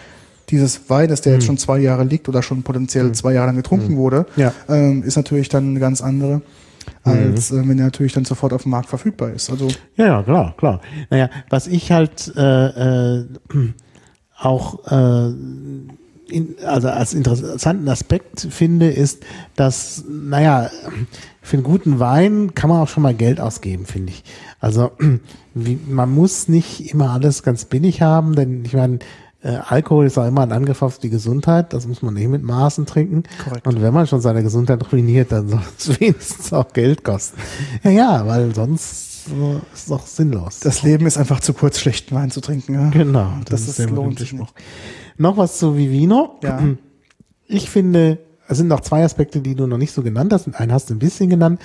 dieses 0.50 0.90
Weines, 0.90 1.22
der 1.22 1.34
jetzt 1.36 1.46
schon 1.46 1.58
zwei 1.58 1.80
Jahre 1.80 2.04
liegt 2.04 2.28
oder 2.28 2.42
schon 2.44 2.64
potenziell 2.64 3.14
zwei 3.14 3.32
Jahre 3.34 3.48
lang 3.48 3.56
getrunken 3.56 3.96
wurde, 3.96 4.26
Ja. 4.36 4.52
ähm, 4.68 5.02
ist 5.04 5.16
natürlich 5.16 5.48
dann 5.48 5.70
eine 5.70 5.80
ganz 5.80 6.02
andere, 6.02 6.42
als 7.04 7.52
äh, 7.52 7.58
wenn 7.68 7.80
er 7.80 7.86
natürlich 7.86 8.12
dann 8.12 8.26
sofort 8.26 8.52
auf 8.52 8.64
dem 8.64 8.72
Markt 8.72 8.90
verfügbar 8.90 9.30
ist. 9.32 9.50
Also 9.50 9.70
Ja, 9.96 10.08
ja, 10.08 10.24
klar, 10.24 10.54
klar. 10.58 10.82
Naja, 11.10 11.30
was 11.50 11.68
ich 11.68 11.92
halt 11.94 12.34
äh, 12.36 13.20
äh, 13.20 13.26
auch 14.42 14.86
äh, 14.92 15.34
in, 16.32 16.56
also 16.66 16.90
als 16.90 17.14
interessanten 17.14 17.88
Aspekt 17.90 18.48
finde, 18.50 18.90
ist, 18.90 19.24
dass, 19.56 20.04
naja, 20.10 20.70
für 21.42 21.58
einen 21.58 21.64
guten 21.64 22.00
Wein 22.00 22.56
kann 22.56 22.70
man 22.70 22.82
auch 22.82 22.88
schon 22.88 23.04
mal 23.04 23.14
Geld 23.14 23.40
ausgeben, 23.40 23.86
finde 23.86 24.14
ich. 24.14 24.24
Also 24.60 24.92
wie, 25.54 25.80
man 25.88 26.14
muss 26.14 26.48
nicht 26.48 26.94
immer 26.94 27.12
alles 27.12 27.44
ganz 27.44 27.66
billig 27.66 28.02
haben, 28.02 28.36
denn 28.36 28.64
ich 28.66 28.74
meine, 28.74 29.00
äh, 29.44 29.58
Alkohol 29.68 30.06
ist 30.06 30.18
auch 30.18 30.28
immer 30.28 30.42
ein 30.42 30.52
Angriff 30.52 30.82
auf 30.82 31.00
die 31.00 31.10
Gesundheit, 31.10 31.74
das 31.74 31.88
muss 31.88 32.02
man 32.02 32.14
nicht 32.14 32.28
mit 32.28 32.44
Maßen 32.44 32.86
trinken. 32.86 33.24
Korrekt. 33.44 33.68
Und 33.68 33.82
wenn 33.82 33.94
man 33.94 34.06
schon 34.06 34.22
seine 34.22 34.44
Gesundheit 34.44 34.92
ruiniert, 34.92 35.32
dann 35.32 35.50
soll 35.50 35.62
es 35.78 36.00
wenigstens 36.00 36.54
auch 36.54 36.72
Geld 36.74 37.04
kosten. 37.04 37.40
Ja, 37.84 37.92
ja, 37.92 38.28
weil 38.28 38.54
sonst 38.54 39.30
äh, 39.30 39.56
ist 39.56 39.64
es 39.74 39.86
doch 39.88 40.06
sinnlos. 40.06 40.60
Das 40.60 40.84
Leben 40.84 41.06
ist 41.06 41.18
einfach 41.18 41.40
zu 41.40 41.54
kurz, 41.54 41.80
schlechten 41.80 42.16
Wein 42.16 42.30
zu 42.32 42.42
trinken. 42.42 42.74
Ja? 42.74 42.90
genau, 42.90 43.34
das, 43.46 43.68
ist, 43.68 43.80
der 43.80 43.90
lohnt 43.90 44.20
sich 44.20 44.34
nicht. 44.34 44.54
Noch 45.18 45.38
was 45.38 45.58
zu 45.60 45.78
Vivino. 45.78 46.38
Ja. 46.44 46.60
Ich 47.54 47.70
finde, 47.70 48.18
es 48.48 48.60
sind 48.60 48.68
noch 48.70 48.80
zwei 48.80 49.04
Aspekte, 49.04 49.42
die 49.42 49.56
du 49.56 49.68
noch 49.68 49.78
nicht 49.78 49.92
so 49.92 50.04
genannt 50.04 50.32
hast. 50.32 50.48
Und 50.48 50.58
einen 50.58 50.72
hast 50.72 50.90
du 50.90 50.94
ein 50.96 51.00
bisschen 51.00 51.30
genannt. 51.30 51.60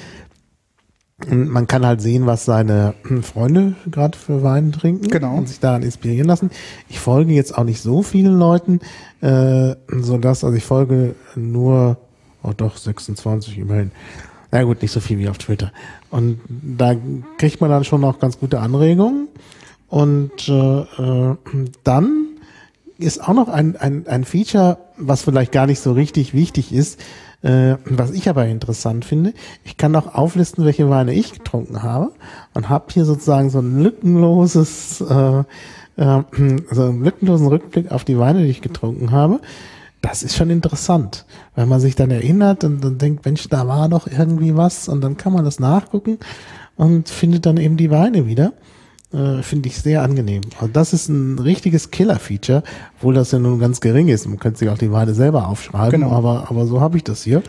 Man 1.30 1.68
kann 1.68 1.86
halt 1.86 2.00
sehen, 2.00 2.26
was 2.26 2.44
seine 2.44 2.94
Freunde 3.22 3.76
gerade 3.88 4.18
für 4.18 4.42
Wein 4.42 4.72
trinken 4.72 5.06
Genau. 5.08 5.36
und 5.36 5.48
sich 5.48 5.60
daran 5.60 5.84
inspirieren 5.84 6.26
lassen. 6.26 6.50
Ich 6.88 6.98
folge 6.98 7.32
jetzt 7.34 7.56
auch 7.56 7.62
nicht 7.62 7.80
so 7.80 8.02
vielen 8.02 8.36
Leuten, 8.36 8.80
äh, 9.20 9.76
so 9.96 10.18
dass 10.18 10.42
also 10.42 10.56
ich 10.56 10.64
folge 10.64 11.14
nur, 11.36 11.98
oh 12.42 12.50
doch 12.56 12.76
26 12.76 13.58
immerhin. 13.58 13.92
Na 14.50 14.64
gut, 14.64 14.82
nicht 14.82 14.90
so 14.92 14.98
viel 14.98 15.18
wie 15.18 15.28
auf 15.28 15.38
Twitter. 15.38 15.72
Und 16.10 16.40
da 16.50 16.96
kriegt 17.38 17.60
man 17.60 17.70
dann 17.70 17.84
schon 17.84 18.00
noch 18.00 18.18
ganz 18.18 18.40
gute 18.40 18.58
Anregungen. 18.58 19.28
Und 19.88 20.48
äh, 20.48 20.80
äh, 20.80 21.36
dann 21.84 22.25
ist 22.98 23.22
auch 23.22 23.34
noch 23.34 23.48
ein, 23.48 23.76
ein, 23.76 24.06
ein 24.06 24.24
Feature, 24.24 24.78
was 24.96 25.22
vielleicht 25.22 25.52
gar 25.52 25.66
nicht 25.66 25.80
so 25.80 25.92
richtig 25.92 26.34
wichtig 26.34 26.72
ist, 26.72 27.00
äh, 27.42 27.76
was 27.84 28.12
ich 28.12 28.28
aber 28.28 28.46
interessant 28.46 29.04
finde. 29.04 29.34
Ich 29.64 29.76
kann 29.76 29.94
auch 29.96 30.14
auflisten, 30.14 30.64
welche 30.64 30.88
Weine 30.88 31.12
ich 31.12 31.32
getrunken 31.32 31.82
habe 31.82 32.12
und 32.54 32.68
habe 32.68 32.86
hier 32.92 33.04
sozusagen 33.04 33.50
so 33.50 33.58
ein 33.58 33.82
lückenloses, 33.82 35.00
äh, 35.02 35.40
äh, 35.96 36.22
so 36.70 36.84
einen 36.84 37.04
lückenlosen 37.04 37.48
Rückblick 37.48 37.92
auf 37.92 38.04
die 38.04 38.18
Weine, 38.18 38.42
die 38.42 38.50
ich 38.50 38.62
getrunken 38.62 39.10
habe. 39.10 39.40
Das 40.00 40.22
ist 40.22 40.36
schon 40.36 40.50
interessant, 40.50 41.26
weil 41.54 41.66
man 41.66 41.80
sich 41.80 41.96
dann 41.96 42.10
erinnert 42.10 42.64
und 42.64 42.82
dann 42.82 42.98
denkt, 42.98 43.24
Mensch, 43.24 43.48
da 43.48 43.66
war 43.66 43.88
doch 43.88 44.06
irgendwie 44.06 44.56
was 44.56 44.88
und 44.88 45.00
dann 45.00 45.16
kann 45.16 45.32
man 45.32 45.44
das 45.44 45.58
nachgucken 45.58 46.18
und 46.76 47.08
findet 47.08 47.46
dann 47.46 47.56
eben 47.56 47.76
die 47.76 47.90
Weine 47.90 48.26
wieder. 48.26 48.52
Äh, 49.12 49.42
Finde 49.42 49.68
ich 49.68 49.78
sehr 49.78 50.02
angenehm. 50.02 50.42
Also 50.56 50.68
das 50.72 50.92
ist 50.92 51.08
ein 51.08 51.38
richtiges 51.38 51.90
Killer-Feature, 51.90 52.62
obwohl 52.98 53.14
das 53.14 53.30
ja 53.32 53.38
nun 53.38 53.58
ganz 53.60 53.80
gering 53.80 54.08
ist. 54.08 54.26
Man 54.26 54.38
könnte 54.38 54.58
sich 54.58 54.68
auch 54.68 54.78
die 54.78 54.90
Weine 54.90 55.14
selber 55.14 55.46
aufschreiben, 55.48 56.00
Genau. 56.02 56.12
aber, 56.12 56.46
aber 56.50 56.66
so 56.66 56.80
habe 56.80 56.96
ich 56.96 57.04
das 57.04 57.22
hier. 57.22 57.42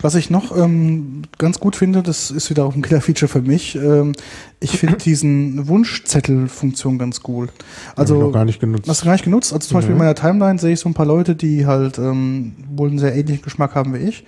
Was 0.00 0.14
ich 0.14 0.30
noch 0.30 0.56
ähm, 0.56 1.22
ganz 1.38 1.58
gut 1.58 1.74
finde, 1.74 2.04
das 2.04 2.30
ist 2.30 2.50
wieder 2.50 2.64
auch 2.64 2.74
ein 2.74 2.82
Killer-Feature 2.82 3.28
für 3.28 3.42
mich. 3.42 3.74
Ähm, 3.76 4.12
ich 4.60 4.72
finde 4.78 4.96
diesen 5.04 5.66
Wunschzettel-Funktion 5.68 6.98
ganz 6.98 7.20
cool. 7.28 7.46
Hab 7.46 7.94
ich 7.94 7.98
Also 7.98 8.20
noch 8.20 8.32
gar 8.32 8.44
nicht 8.44 8.60
genutzt. 8.60 8.88
Hast 8.88 9.02
du 9.02 9.06
gar 9.06 9.12
nicht 9.12 9.24
genutzt? 9.24 9.52
Also 9.52 9.68
zum 9.68 9.74
Beispiel 9.76 9.92
in 9.92 9.98
meiner 9.98 10.14
Timeline 10.14 10.58
sehe 10.58 10.72
ich 10.72 10.80
so 10.80 10.88
ein 10.88 10.94
paar 10.94 11.06
Leute, 11.06 11.34
die 11.36 11.66
halt 11.66 11.98
ähm, 11.98 12.52
wohl 12.74 12.88
einen 12.90 12.98
sehr 12.98 13.14
ähnlichen 13.14 13.42
Geschmack 13.42 13.74
haben 13.74 13.94
wie 13.94 13.98
ich. 13.98 14.24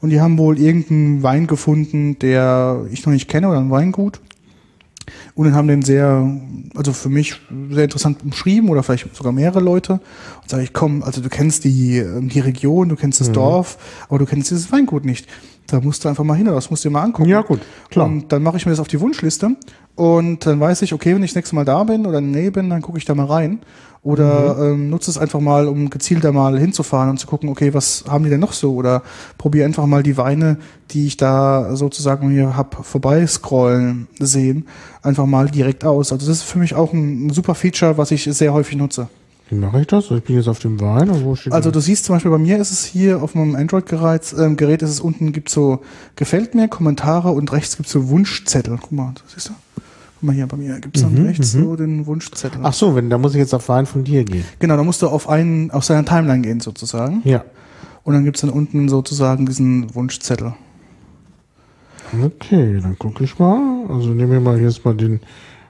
Und 0.00 0.10
die 0.10 0.20
haben 0.20 0.38
wohl 0.38 0.58
irgendeinen 0.58 1.22
Wein 1.22 1.46
gefunden, 1.46 2.18
der 2.18 2.84
ich 2.90 3.06
noch 3.06 3.12
nicht 3.12 3.28
kenne 3.28 3.48
oder 3.48 3.58
ein 3.58 3.70
Weingut. 3.70 4.20
Und 5.34 5.46
dann 5.46 5.54
haben 5.54 5.68
den 5.68 5.82
sehr, 5.82 6.30
also 6.74 6.92
für 6.92 7.08
mich 7.08 7.34
sehr 7.70 7.84
interessant 7.84 8.22
umschrieben 8.22 8.68
oder 8.70 8.82
vielleicht 8.82 9.14
sogar 9.14 9.32
mehrere 9.32 9.60
Leute. 9.60 9.94
Und 10.42 10.50
sage 10.50 10.62
ich, 10.62 10.72
komm, 10.72 11.02
also 11.02 11.20
du 11.20 11.28
kennst 11.28 11.64
die, 11.64 11.98
ähm, 11.98 12.28
die 12.28 12.40
Region, 12.40 12.88
du 12.88 12.96
kennst 12.96 13.20
das 13.20 13.28
Mhm. 13.28 13.34
Dorf, 13.34 13.78
aber 14.08 14.18
du 14.18 14.26
kennst 14.26 14.50
dieses 14.50 14.70
Weingut 14.72 15.04
nicht. 15.04 15.26
Da 15.68 15.80
musst 15.80 16.04
du 16.04 16.08
einfach 16.08 16.24
mal 16.24 16.34
hin, 16.34 16.46
oder 16.48 16.56
das 16.56 16.70
musst 16.70 16.84
du 16.84 16.88
dir 16.88 16.92
mal 16.92 17.02
angucken. 17.02 17.28
Ja, 17.28 17.40
gut, 17.42 17.60
klar. 17.88 18.06
Und 18.06 18.32
dann 18.32 18.42
mache 18.42 18.56
ich 18.56 18.66
mir 18.66 18.72
das 18.72 18.80
auf 18.80 18.88
die 18.88 19.00
Wunschliste 19.00 19.56
und 19.94 20.44
dann 20.44 20.58
weiß 20.60 20.82
ich, 20.82 20.92
okay, 20.92 21.14
wenn 21.14 21.22
ich 21.22 21.30
das 21.30 21.36
nächste 21.36 21.54
Mal 21.54 21.64
da 21.64 21.84
bin 21.84 22.04
oder 22.04 22.18
in 22.18 22.32
der 22.32 22.42
Nähe 22.42 22.50
bin, 22.50 22.68
dann 22.68 22.82
gucke 22.82 22.98
ich 22.98 23.04
da 23.04 23.14
mal 23.14 23.26
rein. 23.26 23.60
Oder 24.04 24.54
Mhm. 24.56 24.62
ähm, 24.62 24.90
nutze 24.90 25.10
es 25.12 25.16
einfach 25.18 25.38
mal, 25.38 25.68
um 25.68 25.88
gezielter 25.88 26.32
mal 26.32 26.58
hinzufahren 26.58 27.08
und 27.10 27.18
zu 27.18 27.28
gucken, 27.28 27.48
okay, 27.48 27.72
was 27.72 28.04
haben 28.08 28.24
die 28.24 28.30
denn 28.30 28.40
noch 28.40 28.52
so? 28.52 28.74
Oder 28.74 29.02
probiere 29.38 29.64
einfach 29.64 29.86
mal 29.86 30.02
die 30.02 30.16
Weine, 30.16 30.56
die 30.90 31.06
ich 31.06 31.16
da 31.16 31.76
sozusagen 31.76 32.28
hier 32.30 32.56
hab 32.56 32.84
vorbeiscrollen 32.84 34.08
sehen, 34.18 34.66
einfach 35.02 35.26
mal 35.26 35.48
direkt 35.48 35.84
aus. 35.84 36.12
Also 36.12 36.26
das 36.26 36.38
ist 36.38 36.42
für 36.42 36.58
mich 36.58 36.74
auch 36.74 36.92
ein, 36.92 37.26
ein 37.26 37.30
super 37.30 37.54
Feature, 37.54 37.96
was 37.96 38.10
ich 38.10 38.24
sehr 38.24 38.52
häufig 38.52 38.76
nutze. 38.76 39.08
Wie 39.50 39.56
mache 39.58 39.82
ich 39.82 39.86
das? 39.86 40.10
Ich 40.10 40.24
bin 40.24 40.34
jetzt 40.36 40.48
auf 40.48 40.58
dem 40.58 40.80
Wein 40.80 41.08
und 41.10 41.24
wo 41.24 41.36
steht 41.36 41.52
Also 41.52 41.70
du 41.70 41.78
siehst 41.78 42.06
zum 42.06 42.16
Beispiel 42.16 42.30
bei 42.30 42.38
mir 42.38 42.58
ist 42.58 42.72
es 42.72 42.84
hier 42.84 43.22
auf 43.22 43.34
meinem 43.36 43.54
Android-Gerät, 43.54 44.34
ähm, 44.36 44.56
Gerät 44.56 44.82
ist 44.82 44.90
es 44.90 45.00
unten, 45.00 45.30
gibt 45.32 45.48
so 45.48 45.80
gefällt 46.16 46.54
mir, 46.56 46.66
Kommentare 46.68 47.30
und 47.30 47.52
rechts 47.52 47.76
gibt 47.76 47.86
es 47.86 47.92
so 47.92 48.08
Wunschzettel. 48.08 48.78
Guck 48.80 48.92
mal, 48.92 49.12
das 49.14 49.34
siehst 49.34 49.50
du? 49.50 49.52
Guck 50.22 50.28
mal 50.28 50.34
hier 50.36 50.46
bei 50.46 50.56
mir 50.56 50.78
gibt 50.78 50.96
es 50.96 51.02
dann 51.02 51.14
Mhm, 51.14 51.26
rechts 51.26 51.52
mhm. 51.54 51.64
so 51.64 51.74
den 51.74 52.06
Wunschzettel. 52.06 52.60
Ach 52.62 52.72
so, 52.72 52.94
wenn, 52.94 53.10
da 53.10 53.18
muss 53.18 53.32
ich 53.32 53.38
jetzt 53.38 53.52
auf 53.54 53.68
Wein 53.68 53.86
von 53.86 54.04
dir 54.04 54.22
gehen. 54.22 54.44
Genau, 54.60 54.76
da 54.76 54.84
musst 54.84 55.02
du 55.02 55.08
auf 55.08 55.28
einen, 55.28 55.72
auf 55.72 55.82
seiner 55.82 56.04
Timeline 56.04 56.42
gehen 56.42 56.60
sozusagen. 56.60 57.22
Ja. 57.24 57.44
Und 58.04 58.14
dann 58.14 58.22
gibt 58.22 58.36
es 58.36 58.42
dann 58.42 58.50
unten 58.50 58.88
sozusagen 58.88 59.46
diesen 59.46 59.92
Wunschzettel. 59.96 60.54
Okay, 62.24 62.78
dann 62.80 62.96
gucke 63.00 63.24
ich 63.24 63.36
mal. 63.40 63.84
Also 63.88 64.10
nehmen 64.10 64.30
wir 64.30 64.38
mal 64.38 64.60
jetzt 64.60 64.84
mal 64.84 64.94
den 64.94 65.18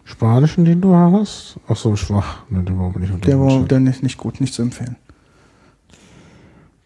spanischen, 0.05 0.67
den 0.67 0.83
du 0.83 0.95
hast. 0.95 1.57
Ach 1.67 1.77
so, 1.77 1.97
schwach. 1.97 2.43
Ne, 2.51 2.63
den 2.63 2.79
wollen 2.79 2.93
wir 2.93 3.01
nicht 3.01 3.27
Der 3.27 3.41
war 3.41 3.65
dann 3.65 3.85
nicht, 3.85 4.03
nicht 4.03 4.19
gut, 4.19 4.39
nicht 4.39 4.53
zu 4.53 4.61
empfehlen. 4.61 4.97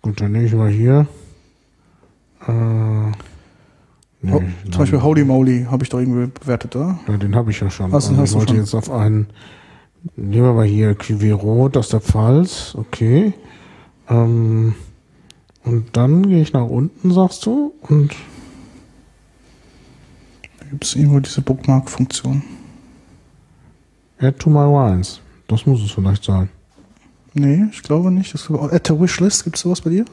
Gut, 0.03 0.21
dann 0.21 0.31
nehme 0.31 0.45
ich 0.45 0.55
mal 0.55 0.71
hier. 0.71 1.09
Äh, 2.47 3.11
nee, 4.23 4.33
nein. 4.33 4.55
zum 4.71 4.79
Beispiel 4.79 5.03
Holy 5.03 5.25
Moly 5.25 5.67
habe 5.71 5.85
ich 5.85 5.91
doch 5.91 5.99
irgendwie 5.99 6.27
bewertet, 6.41 6.77
oder? 6.77 6.99
Ja, 7.09 7.17
den 7.17 7.35
habe 7.35 7.51
ich 7.51 7.61
ja 7.61 7.71
schon. 7.71 7.91
So, 7.91 7.97
also 7.97 8.17
hast 8.17 8.31
ich 8.31 8.37
wollte 8.37 8.55
jetzt 8.55 8.75
auf 8.75 8.91
einen. 8.91 9.29
Nehmen 10.14 10.45
wir 10.45 10.53
mal 10.53 10.67
hier 10.67 10.97
Rot 11.33 11.77
aus 11.77 11.89
der 11.89 12.01
Pfalz. 12.01 12.75
Okay. 12.79 13.35
Ähm, 14.09 14.75
und 15.64 15.97
dann 15.97 16.29
gehe 16.29 16.43
ich 16.43 16.53
nach 16.53 16.67
unten, 16.67 17.12
sagst 17.12 17.45
du. 17.45 17.73
Und 17.83 18.14
Da 20.61 20.67
gibt 20.71 20.85
es 20.85 20.95
irgendwo 20.95 21.21
diese 21.21 21.43
Bookmark-Funktion. 21.43 22.43
add 24.21 24.39
to 24.39 24.49
my 24.49 24.67
wines. 24.67 25.21
Das 25.49 25.67
muss 25.67 25.83
es 25.83 25.91
vielleicht 25.91 26.25
sein. 26.25 26.49
Nee, 27.35 27.67
ich 27.71 27.83
glaube 27.83 28.11
nicht. 28.11 28.33
Das 28.33 28.51
at 28.51 28.87
the 28.87 28.99
Wishlist, 28.99 29.45
gibt 29.45 29.57
es 29.57 29.62
sowas 29.62 29.81
bei 29.81 29.91
dir? 29.91 30.05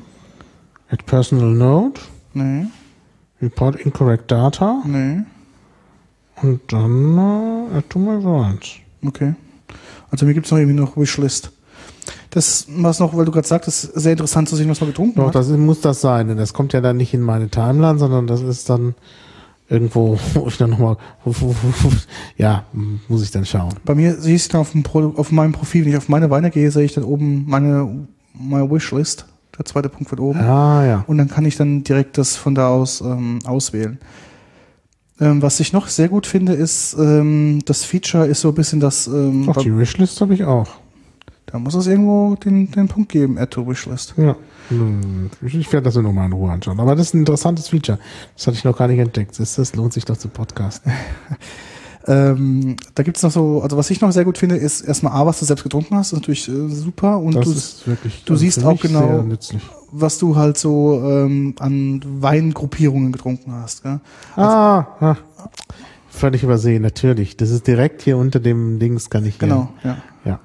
Add 0.89 1.03
personal 1.05 1.51
note. 1.51 2.01
Nee, 2.33 2.65
Report 3.43 3.75
incorrect 3.75 4.31
data. 4.31 4.81
nee. 4.85 5.19
Und 6.41 6.61
dann 6.73 7.17
äh, 7.17 7.77
add 7.77 7.85
to 7.89 7.99
my 7.99 8.21
wines. 8.23 8.71
Okay. 9.05 9.35
Also 10.09 10.25
mir 10.25 10.33
gibt 10.33 10.47
es 10.47 10.51
noch 10.51 10.57
irgendwie 10.57 10.79
noch 10.79 10.97
Wishlist. 10.97 11.51
Das 12.31 12.65
was 12.69 12.99
noch, 12.99 13.15
weil 13.15 13.25
du 13.25 13.31
gerade 13.31 13.47
sagtest, 13.47 13.93
sehr 13.93 14.13
interessant 14.13 14.49
zu 14.49 14.55
sehen, 14.55 14.67
was 14.67 14.81
man 14.81 14.89
getrunken 14.89 15.15
Doch, 15.19 15.27
hat. 15.27 15.35
das 15.35 15.47
ist- 15.49 15.57
muss 15.57 15.81
das 15.81 16.01
sein. 16.01 16.27
Denn 16.29 16.37
das 16.37 16.53
kommt 16.53 16.73
ja 16.73 16.81
dann 16.81 16.97
nicht 16.97 17.13
in 17.13 17.21
meine 17.21 17.49
Timeline, 17.49 17.99
sondern 17.99 18.25
das 18.27 18.41
ist 18.41 18.67
dann 18.69 18.95
irgendwo, 19.69 20.17
wo 20.33 20.47
ich 20.47 20.57
dann 20.57 20.71
nochmal, 20.71 20.97
ja, 22.37 22.65
muss 23.07 23.23
ich 23.23 23.31
dann 23.31 23.45
schauen. 23.45 23.75
Bei 23.85 23.93
mir 23.95 24.15
sehe 24.19 24.35
ich 24.35 24.47
dann 24.47 24.61
auf, 24.61 24.71
dem 24.71 24.81
Pro, 24.83 25.13
auf 25.15 25.31
meinem 25.31 25.51
Profil, 25.51 25.85
wenn 25.85 25.91
ich 25.91 25.97
auf 25.97 26.09
meine 26.09 26.29
Weine 26.31 26.49
gehe, 26.49 26.71
sehe 26.71 26.83
ich 26.85 26.93
dann 26.93 27.03
oben 27.03 27.45
meine, 27.47 28.07
meine 28.33 28.69
Wishlist. 28.69 29.25
Der 29.57 29.65
zweite 29.65 29.89
Punkt 29.89 30.09
wird 30.11 30.19
oben. 30.19 30.39
Ah, 30.39 30.85
ja. 30.85 31.03
Und 31.07 31.17
dann 31.19 31.29
kann 31.29 31.45
ich 31.45 31.55
dann 31.57 31.83
direkt 31.83 32.17
das 32.17 32.35
von 32.35 32.55
da 32.55 32.69
aus 32.69 33.01
ähm, 33.01 33.39
auswählen. 33.45 33.99
Ähm, 35.19 35.41
was 35.43 35.59
ich 35.59 35.73
noch 35.73 35.87
sehr 35.87 36.09
gut 36.09 36.25
finde, 36.25 36.53
ist, 36.53 36.95
ähm, 36.97 37.61
das 37.65 37.83
Feature 37.83 38.25
ist 38.25 38.41
so 38.41 38.49
ein 38.49 38.55
bisschen 38.55 38.79
das, 38.79 39.05
ähm, 39.07 39.45
Doch, 39.45 39.57
die 39.61 39.75
Wishlist 39.77 40.19
habe 40.21 40.33
ich 40.33 40.43
auch. 40.43 40.67
da 41.45 41.59
muss 41.59 41.75
es 41.75 41.85
irgendwo 41.85 42.33
den, 42.35 42.71
den 42.71 42.87
Punkt 42.87 43.09
geben, 43.11 43.37
Add 43.37 43.51
to 43.51 43.67
Wishlist. 43.67 44.15
Ja. 44.17 44.35
Hm, 44.69 45.29
Ich 45.45 45.71
werde 45.71 45.85
das 45.85 45.95
nochmal 45.95 46.25
in 46.25 46.33
Ruhe 46.33 46.51
anschauen. 46.51 46.79
Aber 46.79 46.95
das 46.95 47.07
ist 47.07 47.13
ein 47.13 47.19
interessantes 47.19 47.67
Feature. 47.69 47.99
Das 48.35 48.47
hatte 48.47 48.57
ich 48.57 48.63
noch 48.63 48.75
gar 48.75 48.87
nicht 48.87 48.99
entdeckt. 48.99 49.39
Das, 49.39 49.53
das 49.55 49.75
lohnt 49.75 49.93
sich 49.93 50.03
doch 50.05 50.17
zu 50.17 50.29
podcasten. 50.29 50.91
Ähm, 52.05 52.75
da 52.95 53.03
gibt's 53.03 53.23
noch 53.23 53.31
so, 53.31 53.61
also 53.61 53.77
was 53.77 53.89
ich 53.89 54.01
noch 54.01 54.11
sehr 54.11 54.25
gut 54.25 54.37
finde, 54.37 54.55
ist 54.57 54.81
erstmal 54.81 55.13
A, 55.13 55.25
was 55.25 55.39
du 55.39 55.45
selbst 55.45 55.63
getrunken 55.63 55.95
hast, 55.95 56.07
ist 56.07 56.19
natürlich 56.19 56.47
äh, 56.49 56.67
super. 56.69 57.19
Und 57.19 57.35
Das 57.35 57.45
du, 57.85 57.91
wirklich 57.91 58.23
du 58.25 58.33
also 58.33 58.41
siehst 58.41 58.63
auch 58.63 58.79
genau- 58.79 59.23
was 59.91 60.17
du 60.17 60.35
halt 60.35 60.57
so 60.57 61.01
ähm, 61.05 61.55
an 61.59 62.01
Weingruppierungen 62.19 63.11
getrunken 63.11 63.51
hast. 63.53 63.83
Gell? 63.83 63.99
Ah, 64.35 64.87
ah, 64.99 65.15
völlig 66.09 66.43
übersehen, 66.43 66.81
natürlich. 66.81 67.37
Das 67.37 67.51
ist 67.51 67.67
direkt 67.67 68.01
hier 68.01 68.17
unter 68.17 68.39
dem 68.39 68.79
Dings, 68.79 69.09
kann 69.09 69.25
ich. 69.25 69.37
Genau, 69.37 69.69
ja. 69.83 69.97
Ja. 70.25 70.39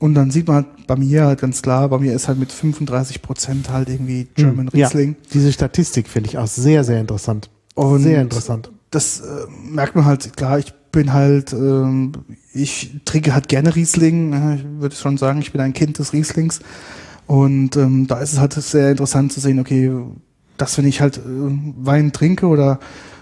Und 0.00 0.14
dann 0.14 0.30
sieht 0.30 0.46
man 0.46 0.56
halt 0.56 0.86
bei 0.86 0.96
mir 0.96 1.24
halt 1.24 1.40
ganz 1.40 1.60
klar, 1.62 1.88
bei 1.88 1.98
mir 1.98 2.12
ist 2.12 2.28
halt 2.28 2.38
mit 2.38 2.52
35 2.52 3.20
Prozent 3.22 3.70
halt 3.70 3.88
irgendwie 3.88 4.28
German 4.34 4.68
ja, 4.72 4.86
Riesling. 4.86 5.16
diese 5.32 5.52
Statistik 5.52 6.06
finde 6.08 6.28
ich 6.28 6.38
auch 6.38 6.46
sehr, 6.46 6.84
sehr 6.84 7.00
interessant. 7.00 7.50
Und 7.74 8.02
sehr 8.02 8.20
interessant. 8.22 8.70
Das 8.90 9.20
äh, 9.20 9.24
merkt 9.70 9.94
man 9.96 10.04
halt, 10.04 10.36
klar, 10.36 10.58
ich 10.58 10.72
bin 10.92 11.12
halt, 11.12 11.52
ähm, 11.52 12.12
ich 12.54 12.90
trinke 13.04 13.34
halt 13.34 13.48
gerne 13.48 13.74
Riesling. 13.74 14.32
äh, 14.32 14.54
Ich 14.56 14.64
würde 14.80 14.94
schon 14.96 15.18
sagen, 15.18 15.40
ich 15.40 15.52
bin 15.52 15.60
ein 15.60 15.72
Kind 15.72 15.98
des 15.98 16.12
Rieslings. 16.12 16.60
Und 17.26 17.76
ähm, 17.76 18.06
da 18.06 18.20
ist 18.20 18.32
es 18.32 18.38
halt 18.38 18.54
sehr 18.54 18.90
interessant 18.90 19.32
zu 19.32 19.40
sehen, 19.40 19.60
okay, 19.60 19.92
dass 20.56 20.78
wenn 20.78 20.86
ich 20.86 21.00
halt 21.00 21.18
äh, 21.18 21.20
Wein 21.20 22.12
trinke 22.12 22.46
oder 22.46 22.80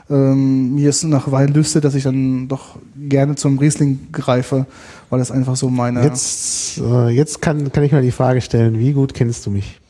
ähm, 0.09 0.77
mir 0.77 0.91
ist 0.91 1.03
nach 1.03 1.31
Wein 1.33 1.53
lüste, 1.53 1.81
dass 1.81 1.97
ich 1.97 2.05
dann 2.05 2.47
doch 2.47 2.79
gerne 2.97 3.35
zum 3.35 3.59
Riesling 3.59 3.99
greife, 4.13 4.67
weil 5.11 5.19
das 5.19 5.33
einfach 5.33 5.57
so 5.57 5.69
meine. 5.69 6.05
Jetzt, 6.05 6.79
äh, 6.79 7.09
jetzt 7.09 7.43
kann, 7.43 7.73
kann 7.73 7.83
ich 7.83 7.91
mal 7.91 8.03
die 8.03 8.13
Frage 8.13 8.41
stellen, 8.41 8.79
wie 8.79 8.93
gut 8.93 9.15
kennst 9.15 9.45
du 9.47 9.51
mich? 9.51 9.81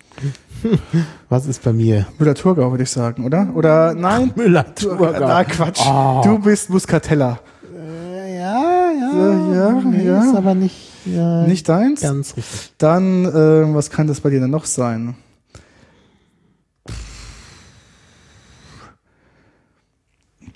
Was 1.28 1.46
ist 1.46 1.62
bei 1.62 1.72
mir? 1.72 2.06
Müller-Thurgau, 2.18 2.70
würde 2.70 2.82
ich 2.84 2.90
sagen, 2.90 3.24
oder? 3.24 3.50
Oder 3.54 3.94
nein? 3.94 4.32
Müller-Thurgau. 4.34 5.12
Na, 5.18 5.44
Quatsch. 5.44 5.80
Oh. 5.86 6.20
Du 6.24 6.38
bist 6.38 6.70
Muscatella. 6.70 7.38
Äh, 7.74 8.38
ja, 8.38 8.90
ja, 8.92 9.12
Ja, 9.14 9.80
ja, 9.80 10.02
ja. 10.02 10.24
Ist 10.30 10.36
aber 10.36 10.54
nicht, 10.54 10.90
äh, 11.06 11.46
Nicht 11.46 11.68
deins? 11.68 12.00
ganz 12.00 12.36
richtig. 12.36 12.72
Dann, 12.78 13.24
äh, 13.24 13.74
was 13.74 13.90
kann 13.90 14.06
das 14.06 14.20
bei 14.20 14.30
dir 14.30 14.40
denn 14.40 14.50
noch 14.50 14.64
sein? 14.66 15.16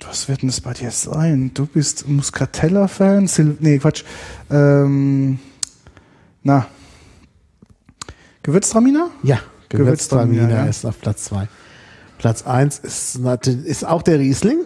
Was 0.07 0.27
wird 0.27 0.41
denn 0.41 0.49
das 0.49 0.59
bei 0.59 0.73
dir 0.73 0.91
sein? 0.91 1.51
Du 1.53 1.65
bist 1.65 2.05
Muscatella-Fan? 2.05 3.29
Sil 3.31 3.55
nee, 3.61 3.77
Quatsch. 3.79 4.03
Ähm, 4.49 5.39
na. 6.43 6.67
Gewürztraminer? 8.43 9.09
Ja, 9.23 9.39
Gewürztraminer, 9.77 10.33
Gewürztraminer 10.43 10.65
ja. 10.65 10.69
ist 10.69 10.85
auf 10.85 10.99
Platz 11.01 11.25
zwei. 11.25 11.47
Platz 12.17 12.43
eins 12.45 12.79
ist, 12.79 13.19
natürlich- 13.19 13.65
ist 13.65 13.87
auch 13.87 14.01
der 14.03 14.19
Riesling. 14.19 14.59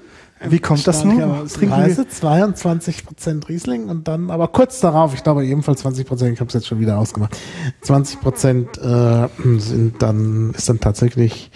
Wie 0.47 0.60
kommt 0.60 0.86
das 0.86 1.03
nun? 1.03 1.18
Preise, 1.47 2.03
22% 2.03 3.47
Riesling 3.47 3.88
und 3.88 4.08
dann 4.08 4.30
aber 4.30 4.49
kurz 4.49 4.80
darauf, 4.82 5.14
ich 5.14 5.24
glaube 5.24 5.45
ebenfalls 5.45 5.84
20%, 5.86 6.34
ich 6.34 6.39
habe 6.39 6.49
es 6.49 6.53
jetzt 6.53 6.68
schon 6.68 6.80
wieder 6.80 6.97
ausgemacht, 6.97 7.36
20% 7.84 8.78
äh, 9.26 9.30
sind 9.60 10.01
dann, 10.01 10.53
ist 10.56 10.68
dann 10.68 10.80
tatsächlich 10.80 11.51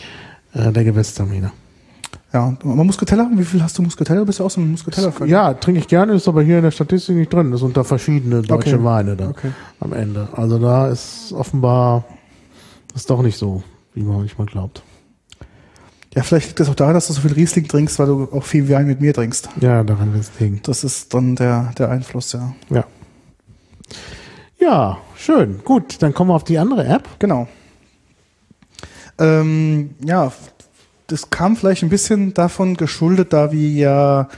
äh, 0.53 0.71
der 0.71 0.85
Gewürztraminer. 0.85 1.51
Ja, 2.31 2.55
aber 2.63 2.83
Muscatella? 2.83 3.29
Wie 3.33 3.43
viel 3.43 3.61
hast 3.61 3.77
du 3.77 3.81
Muscatella? 3.81 4.23
Bist 4.23 4.39
du 4.39 4.45
auch 4.45 4.51
so 4.51 4.61
ein 4.61 4.69
Muscatella-Fan? 4.71 5.27
Ja, 5.27 5.53
trinke 5.55 5.79
ich 5.79 5.87
gerne, 5.87 6.13
ist 6.13 6.27
aber 6.27 6.43
hier 6.43 6.57
in 6.57 6.63
der 6.63 6.71
Statistik 6.71 7.15
nicht 7.15 7.33
drin. 7.33 7.51
Das 7.51 7.59
sind 7.59 7.75
da 7.75 7.83
verschiedene 7.83 8.43
deutsche 8.43 8.75
Okay. 8.75 8.83
Weine 8.83 9.15
da 9.15 9.29
Okay. 9.29 9.51
am 9.79 9.93
Ende. 9.93 10.27
Also 10.33 10.59
da 10.59 10.87
ist 10.89 11.33
offenbar 11.33 12.05
ist 13.03 13.09
doch 13.09 13.21
nicht 13.21 13.37
so, 13.37 13.63
wie 13.93 14.03
man 14.03 14.17
manchmal 14.17 14.47
glaubt. 14.47 14.83
Ja, 16.15 16.23
vielleicht 16.23 16.47
liegt 16.47 16.59
das 16.59 16.69
auch 16.69 16.75
daran, 16.75 16.95
dass 16.95 17.07
du 17.07 17.13
so 17.13 17.21
viel 17.21 17.33
Riesling 17.33 17.67
trinkst, 17.67 17.99
weil 17.99 18.07
du 18.07 18.27
auch 18.31 18.43
viel 18.43 18.67
Wein 18.69 18.87
mit 18.87 18.99
mir 18.99 19.13
trinkst. 19.13 19.49
Ja, 19.61 19.83
daran 19.83 20.13
wird 20.13 20.23
es 20.23 20.31
liegen. 20.39 20.59
Das 20.63 20.83
ist 20.83 21.13
dann 21.13 21.35
der, 21.35 21.71
der 21.77 21.89
Einfluss, 21.89 22.33
ja. 22.33 22.53
Ja. 22.69 22.85
Ja, 24.59 24.97
schön. 25.15 25.61
Gut, 25.63 26.01
dann 26.01 26.13
kommen 26.13 26.31
wir 26.31 26.35
auf 26.35 26.43
die 26.43 26.57
andere 26.57 26.85
App. 26.85 27.07
Genau. 27.19 27.47
Ähm, 29.17 29.91
ja, 30.03 30.31
das 31.07 31.29
kam 31.29 31.55
vielleicht 31.55 31.83
ein 31.83 31.89
bisschen 31.89 32.33
davon 32.33 32.75
geschuldet, 32.75 33.31
da 33.31 33.51
wir 33.51 33.69
ja, 33.69 34.29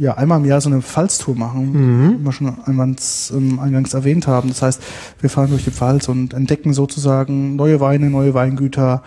ja 0.00 0.14
einmal 0.14 0.40
im 0.40 0.46
Jahr 0.46 0.60
so 0.60 0.70
eine 0.70 0.82
Pfalztour 0.82 1.36
machen, 1.36 2.18
wie 2.18 2.24
wir 2.24 2.32
schon 2.32 2.58
eingangs, 2.64 3.32
ähm, 3.36 3.60
eingangs 3.60 3.94
erwähnt 3.94 4.26
haben. 4.26 4.48
Das 4.48 4.62
heißt, 4.62 4.82
wir 5.20 5.30
fahren 5.30 5.50
durch 5.50 5.64
die 5.64 5.70
Pfalz 5.70 6.08
und 6.08 6.32
entdecken 6.34 6.72
sozusagen 6.72 7.54
neue 7.54 7.80
Weine, 7.80 8.10
neue 8.10 8.34
Weingüter, 8.34 9.02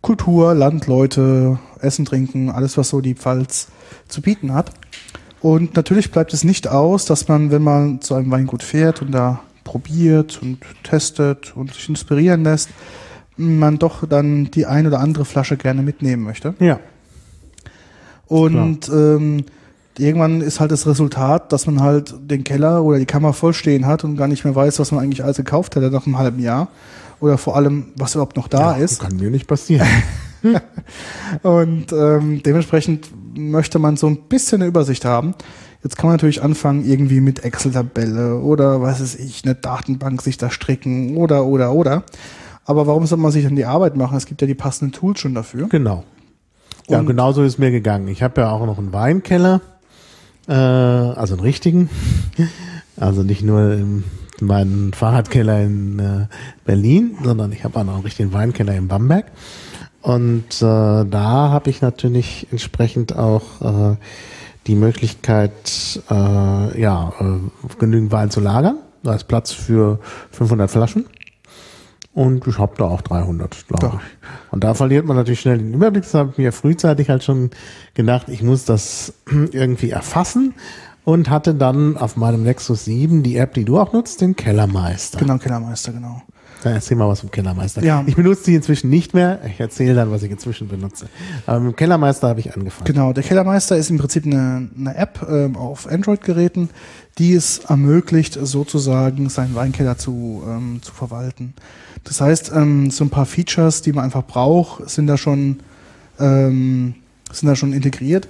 Kultur, 0.00 0.54
Land, 0.54 0.86
Leute, 0.86 1.58
Essen, 1.80 2.04
Trinken, 2.04 2.50
alles, 2.50 2.76
was 2.76 2.88
so 2.88 3.00
die 3.00 3.14
Pfalz 3.14 3.68
zu 4.08 4.22
bieten 4.22 4.52
hat. 4.52 4.72
Und 5.40 5.76
natürlich 5.76 6.10
bleibt 6.10 6.32
es 6.32 6.42
nicht 6.42 6.68
aus, 6.68 7.04
dass 7.04 7.28
man, 7.28 7.50
wenn 7.50 7.62
man 7.62 8.00
zu 8.00 8.14
einem 8.14 8.30
Weingut 8.30 8.62
fährt 8.62 9.02
und 9.02 9.12
da 9.12 9.40
probiert 9.62 10.40
und 10.42 10.58
testet 10.82 11.54
und 11.54 11.74
sich 11.74 11.88
inspirieren 11.88 12.44
lässt, 12.44 12.70
man 13.36 13.78
doch 13.78 14.06
dann 14.06 14.50
die 14.50 14.64
ein 14.64 14.86
oder 14.86 15.00
andere 15.00 15.24
Flasche 15.24 15.56
gerne 15.56 15.82
mitnehmen 15.82 16.22
möchte. 16.22 16.54
Ja. 16.60 16.80
Und 18.26 18.88
ähm, 18.88 19.44
irgendwann 19.98 20.40
ist 20.40 20.60
halt 20.60 20.70
das 20.72 20.86
Resultat, 20.86 21.52
dass 21.52 21.66
man 21.66 21.80
halt 21.80 22.14
den 22.20 22.44
Keller 22.44 22.82
oder 22.82 22.98
die 22.98 23.06
Kammer 23.06 23.32
vollstehen 23.32 23.86
hat 23.86 24.04
und 24.04 24.16
gar 24.16 24.28
nicht 24.28 24.44
mehr 24.44 24.54
weiß, 24.54 24.78
was 24.78 24.92
man 24.92 25.02
eigentlich 25.04 25.22
alles 25.24 25.36
gekauft 25.36 25.76
hätte 25.76 25.90
nach 25.90 26.06
einem 26.06 26.18
halben 26.18 26.40
Jahr. 26.40 26.68
Oder 27.20 27.38
vor 27.38 27.56
allem, 27.56 27.86
was 27.96 28.14
überhaupt 28.14 28.36
noch 28.36 28.48
da 28.48 28.72
ist. 28.72 29.00
Kann 29.00 29.16
mir 29.16 29.30
nicht 29.30 29.46
passieren. 29.46 29.86
Und 31.42 31.92
ähm, 31.92 32.42
dementsprechend 32.44 33.08
möchte 33.36 33.78
man 33.78 33.96
so 33.96 34.06
ein 34.06 34.28
bisschen 34.28 34.60
eine 34.60 34.68
Übersicht 34.68 35.04
haben. 35.04 35.34
Jetzt 35.82 35.96
kann 35.96 36.06
man 36.08 36.14
natürlich 36.14 36.42
anfangen, 36.42 36.84
irgendwie 36.84 37.20
mit 37.20 37.44
Excel-Tabelle 37.44 38.36
oder 38.40 38.80
was 38.80 39.00
weiß 39.00 39.16
ich, 39.16 39.42
eine 39.44 39.54
Datenbank 39.54 40.22
sich 40.22 40.38
da 40.38 40.50
stricken 40.50 41.16
oder, 41.16 41.44
oder, 41.44 41.72
oder. 41.72 42.02
Aber 42.64 42.86
warum 42.86 43.06
soll 43.06 43.18
man 43.18 43.30
sich 43.32 43.44
dann 43.44 43.56
die 43.56 43.66
Arbeit 43.66 43.96
machen? 43.96 44.16
Es 44.16 44.24
gibt 44.26 44.40
ja 44.40 44.46
die 44.46 44.54
passenden 44.54 44.92
Tools 44.92 45.18
schon 45.20 45.34
dafür. 45.34 45.68
genau. 45.68 46.04
Ja, 46.88 46.98
Und- 46.98 47.06
genau 47.06 47.32
so 47.32 47.42
ist 47.42 47.58
mir 47.58 47.70
gegangen. 47.70 48.08
Ich 48.08 48.22
habe 48.22 48.42
ja 48.42 48.50
auch 48.50 48.64
noch 48.66 48.78
einen 48.78 48.92
Weinkeller, 48.92 49.60
äh, 50.48 50.52
also 50.52 51.34
einen 51.34 51.42
richtigen. 51.42 51.90
Also 52.96 53.22
nicht 53.22 53.42
nur 53.42 53.72
in 53.72 54.04
meinen 54.40 54.92
Fahrradkeller 54.92 55.62
in 55.62 55.98
äh, 55.98 56.26
Berlin, 56.64 57.16
sondern 57.22 57.52
ich 57.52 57.64
habe 57.64 57.78
auch 57.78 57.84
noch 57.84 57.94
einen 57.94 58.04
richtigen 58.04 58.32
Weinkeller 58.32 58.74
in 58.74 58.88
Bamberg. 58.88 59.26
Und 60.02 60.60
äh, 60.60 60.60
da 60.60 61.48
habe 61.50 61.70
ich 61.70 61.80
natürlich 61.80 62.46
entsprechend 62.50 63.16
auch 63.16 63.92
äh, 63.92 63.96
die 64.66 64.74
Möglichkeit, 64.74 66.02
äh, 66.10 66.80
ja, 66.80 67.12
äh, 67.20 67.74
genügend 67.78 68.12
Wein 68.12 68.30
zu 68.30 68.40
lagern. 68.40 68.78
Da 69.02 69.14
ist 69.14 69.24
Platz 69.24 69.52
für 69.52 69.98
500 70.32 70.70
Flaschen. 70.70 71.06
Und 72.14 72.46
ich 72.46 72.58
habe 72.58 72.74
da 72.78 72.84
auch 72.84 73.02
300, 73.02 73.66
glaube 73.66 73.98
ich. 73.98 74.52
Und 74.52 74.62
da 74.62 74.74
verliert 74.74 75.04
man 75.04 75.16
natürlich 75.16 75.40
schnell 75.40 75.58
den 75.58 75.74
Überblick. 75.74 76.04
Das 76.04 76.14
habe 76.14 76.30
ich 76.30 76.38
mir 76.38 76.52
frühzeitig 76.52 77.10
halt 77.10 77.24
schon 77.24 77.50
gedacht, 77.94 78.28
ich 78.28 78.42
muss 78.42 78.64
das 78.64 79.14
irgendwie 79.26 79.90
erfassen. 79.90 80.54
Und 81.04 81.28
hatte 81.28 81.54
dann 81.54 81.98
auf 81.98 82.16
meinem 82.16 82.44
Nexus 82.44 82.86
7 82.86 83.22
die 83.22 83.36
App, 83.36 83.52
die 83.52 83.66
du 83.66 83.78
auch 83.78 83.92
nutzt, 83.92 84.22
den 84.22 84.36
Kellermeister. 84.36 85.18
Genau, 85.18 85.36
Kellermeister, 85.36 85.92
genau. 85.92 86.22
Dann 86.64 86.72
erzähl 86.72 86.96
mal 86.96 87.06
was 87.06 87.20
vom 87.20 87.30
Kellermeister. 87.30 87.84
Ja. 87.84 88.02
Ich 88.06 88.16
benutze 88.16 88.44
die 88.44 88.54
inzwischen 88.54 88.88
nicht 88.88 89.12
mehr. 89.12 89.38
Ich 89.46 89.60
erzähle 89.60 89.94
dann, 89.94 90.10
was 90.10 90.22
ich 90.22 90.30
inzwischen 90.30 90.66
benutze. 90.66 91.08
Aber 91.44 91.60
mit 91.60 91.74
dem 91.74 91.76
Kellermeister 91.76 92.28
habe 92.28 92.40
ich 92.40 92.56
angefangen. 92.56 92.86
Genau, 92.86 93.12
der 93.12 93.22
Kellermeister 93.22 93.76
ist 93.76 93.90
im 93.90 93.98
Prinzip 93.98 94.24
eine, 94.24 94.70
eine 94.74 94.96
App 94.96 95.26
ähm, 95.28 95.58
auf 95.58 95.86
Android-Geräten, 95.86 96.70
die 97.18 97.34
es 97.34 97.58
ermöglicht, 97.58 98.38
sozusagen 98.40 99.28
seinen 99.28 99.54
Weinkeller 99.54 99.98
zu, 99.98 100.42
ähm, 100.48 100.78
zu 100.80 100.94
verwalten. 100.94 101.52
Das 102.02 102.22
heißt, 102.22 102.52
ähm, 102.54 102.90
so 102.90 103.04
ein 103.04 103.10
paar 103.10 103.26
Features, 103.26 103.82
die 103.82 103.92
man 103.92 104.04
einfach 104.04 104.24
braucht, 104.24 104.88
sind 104.88 105.06
da 105.06 105.18
schon, 105.18 105.60
ähm, 106.18 106.94
sind 107.30 107.46
da 107.46 107.56
schon 107.56 107.74
integriert. 107.74 108.26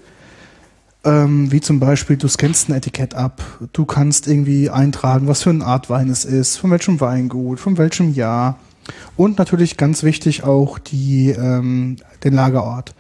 Ähm, 1.05 1.53
wie 1.53 1.61
zum 1.61 1.81
Beispiel, 1.81 2.17
du 2.17 2.29
scannst 2.29 2.69
ein 2.69 2.75
Etikett 2.75 3.15
ab, 3.15 3.43
du 3.73 3.85
kannst 3.85 4.27
irgendwie 4.27 4.71
eintragen, 4.71 5.29
was 5.29 5.43
für 5.43 5.51
eine 5.51 5.65
Art 5.65 5.91
Wein 5.91 6.09
es 6.09 6.25
ist, 6.25 6.57
von 6.57 6.71
welchem 6.71 7.01
Weingut, 7.01 7.61
von 7.61 7.77
welchem 7.77 8.15
Jahr. 8.15 8.59
Und 9.17 9.39
natürlich 9.39 9.77
ganz 9.77 10.03
wichtig 10.03 10.45
auch 10.45 10.79
die, 10.79 11.31
ähm, 11.31 11.97
den 12.23 12.35
Lagerort. 12.35 12.95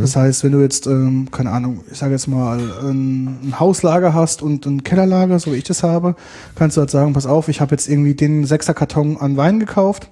Das 0.00 0.16
heißt, 0.16 0.44
wenn 0.44 0.52
du 0.52 0.60
jetzt, 0.60 0.86
ähm, 0.86 1.28
keine 1.30 1.50
Ahnung, 1.50 1.80
ich 1.90 1.98
sage 1.98 2.12
jetzt 2.12 2.26
mal, 2.26 2.58
ein, 2.58 3.38
ein 3.42 3.60
Hauslager 3.60 4.14
hast 4.14 4.40
und 4.40 4.64
ein 4.66 4.82
Kellerlager, 4.82 5.38
so 5.38 5.52
wie 5.52 5.56
ich 5.56 5.64
das 5.64 5.82
habe, 5.82 6.16
kannst 6.54 6.76
du 6.76 6.80
halt 6.80 6.90
sagen, 6.90 7.12
pass 7.12 7.26
auf, 7.26 7.48
ich 7.48 7.60
habe 7.60 7.72
jetzt 7.72 7.88
irgendwie 7.88 8.14
den 8.14 8.46
Sechserkarton 8.46 9.18
an 9.18 9.36
Wein 9.36 9.60
gekauft 9.60 10.08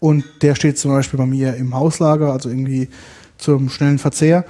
und 0.00 0.24
der 0.42 0.54
steht 0.54 0.78
zum 0.78 0.90
Beispiel 0.90 1.18
bei 1.18 1.26
mir 1.26 1.54
im 1.56 1.74
Hauslager, 1.74 2.32
also 2.32 2.48
irgendwie 2.48 2.88
zum 3.38 3.70
schnellen 3.70 3.98
Verzehr. 3.98 4.44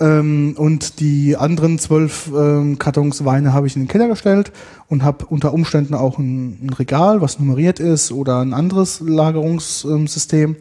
Ähm, 0.00 0.54
und 0.56 1.00
die 1.00 1.36
anderen 1.36 1.78
zwölf 1.78 2.30
ähm, 2.34 2.78
Kartons 2.78 3.24
Weine 3.24 3.52
habe 3.52 3.66
ich 3.66 3.76
in 3.76 3.82
den 3.82 3.88
Keller 3.88 4.08
gestellt 4.08 4.52
und 4.88 5.02
habe 5.02 5.26
unter 5.26 5.52
Umständen 5.52 5.94
auch 5.94 6.18
ein, 6.18 6.66
ein 6.66 6.70
Regal, 6.70 7.20
was 7.20 7.38
nummeriert 7.38 7.80
ist 7.80 8.12
oder 8.12 8.40
ein 8.40 8.54
anderes 8.54 9.00
Lagerungssystem. 9.00 10.56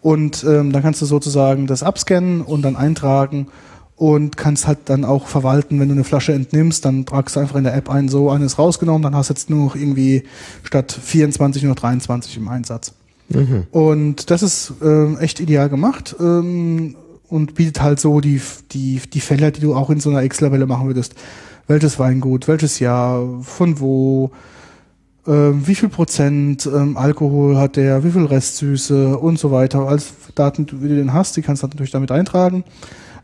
Und 0.00 0.44
ähm, 0.44 0.72
dann 0.72 0.82
kannst 0.82 1.00
du 1.00 1.06
sozusagen 1.06 1.66
das 1.66 1.82
abscannen 1.82 2.40
und 2.40 2.62
dann 2.62 2.76
eintragen 2.76 3.46
und 3.96 4.36
kannst 4.36 4.66
halt 4.66 4.78
dann 4.86 5.04
auch 5.04 5.28
verwalten, 5.28 5.78
wenn 5.78 5.88
du 5.88 5.94
eine 5.94 6.02
Flasche 6.02 6.32
entnimmst, 6.32 6.84
dann 6.84 7.06
tragst 7.06 7.36
du 7.36 7.40
einfach 7.40 7.56
in 7.56 7.64
der 7.64 7.74
App 7.74 7.88
ein, 7.88 8.08
so 8.08 8.30
eines 8.30 8.58
rausgenommen, 8.58 9.02
dann 9.02 9.14
hast 9.14 9.30
du 9.30 9.34
jetzt 9.34 9.48
nur 9.48 9.66
noch 9.66 9.76
irgendwie 9.76 10.24
statt 10.64 10.90
24 10.90 11.62
nur 11.62 11.76
23 11.76 12.36
im 12.36 12.48
Einsatz. 12.48 12.94
Und 13.70 14.30
das 14.30 14.42
ist 14.42 14.72
ähm, 14.82 15.18
echt 15.20 15.38
ideal 15.40 15.68
gemacht 15.68 16.16
ähm, 16.18 16.96
und 17.32 17.54
bietet 17.54 17.80
halt 17.80 17.98
so 17.98 18.20
die, 18.20 18.42
die, 18.72 19.00
die 19.12 19.20
Fälle, 19.20 19.52
die 19.52 19.60
du 19.62 19.74
auch 19.74 19.88
in 19.88 20.00
so 20.00 20.10
einer 20.10 20.22
Excel-Tabelle 20.22 20.66
machen 20.66 20.86
würdest. 20.86 21.14
Welches 21.66 21.98
Weingut, 21.98 22.46
welches 22.46 22.78
Jahr, 22.78 23.26
von 23.40 23.80
wo, 23.80 24.30
ähm, 25.26 25.66
wie 25.66 25.74
viel 25.74 25.88
Prozent 25.88 26.66
ähm, 26.66 26.98
Alkohol 26.98 27.56
hat 27.56 27.76
der, 27.76 28.04
wie 28.04 28.10
viel 28.10 28.26
Restsüße 28.26 29.16
und 29.16 29.38
so 29.38 29.50
weiter. 29.50 29.88
Als 29.88 30.12
Daten, 30.34 30.66
die 30.66 30.76
du 30.76 30.88
den 30.88 31.14
hast, 31.14 31.34
die 31.36 31.42
kannst 31.42 31.62
du 31.62 31.68
natürlich 31.68 31.92
damit 31.92 32.10
eintragen. 32.12 32.64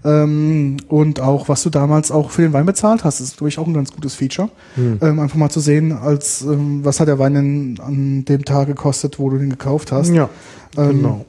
Ähm, 0.04 0.78
und 0.88 1.20
auch, 1.20 1.50
was 1.50 1.62
du 1.64 1.70
damals 1.70 2.10
auch 2.10 2.30
für 2.30 2.40
den 2.42 2.54
Wein 2.54 2.64
bezahlt 2.64 3.04
hast, 3.04 3.20
ist, 3.20 3.36
glaube 3.36 3.50
ich, 3.50 3.58
auch 3.58 3.66
ein 3.66 3.74
ganz 3.74 3.92
gutes 3.92 4.14
Feature. 4.14 4.48
Ähm, 5.02 5.18
einfach 5.18 5.36
mal 5.36 5.50
zu 5.50 5.60
sehen, 5.60 5.92
als 5.92 6.42
ähm, 6.42 6.82
was 6.82 7.00
hat 7.00 7.08
der 7.08 7.18
Wein 7.18 7.34
denn 7.34 7.80
an 7.84 8.24
dem 8.24 8.44
Tag 8.46 8.68
gekostet, 8.68 9.18
wo 9.18 9.28
du 9.28 9.36
den 9.36 9.50
gekauft 9.50 9.92
hast. 9.92 10.10
Ja, 10.14 10.30
Ähm, 10.78 10.88
genau. 11.02 11.24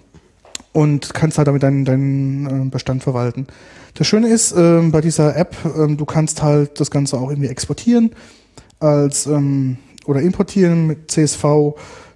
Und 0.71 1.13
kannst 1.13 1.37
halt 1.37 1.47
damit 1.47 1.63
deinen, 1.63 1.85
deinen 1.85 2.67
äh, 2.67 2.69
Bestand 2.69 3.03
verwalten. 3.03 3.47
Das 3.95 4.07
Schöne 4.07 4.29
ist 4.29 4.53
ähm, 4.55 4.91
bei 4.91 5.01
dieser 5.01 5.35
App, 5.35 5.55
ähm, 5.77 5.97
du 5.97 6.05
kannst 6.05 6.41
halt 6.41 6.79
das 6.79 6.91
Ganze 6.91 7.17
auch 7.17 7.29
irgendwie 7.29 7.49
exportieren 7.49 8.11
als 8.79 9.25
ähm, 9.25 9.77
oder 10.05 10.21
importieren 10.21 10.87
mit 10.87 11.11
CSV. 11.11 11.43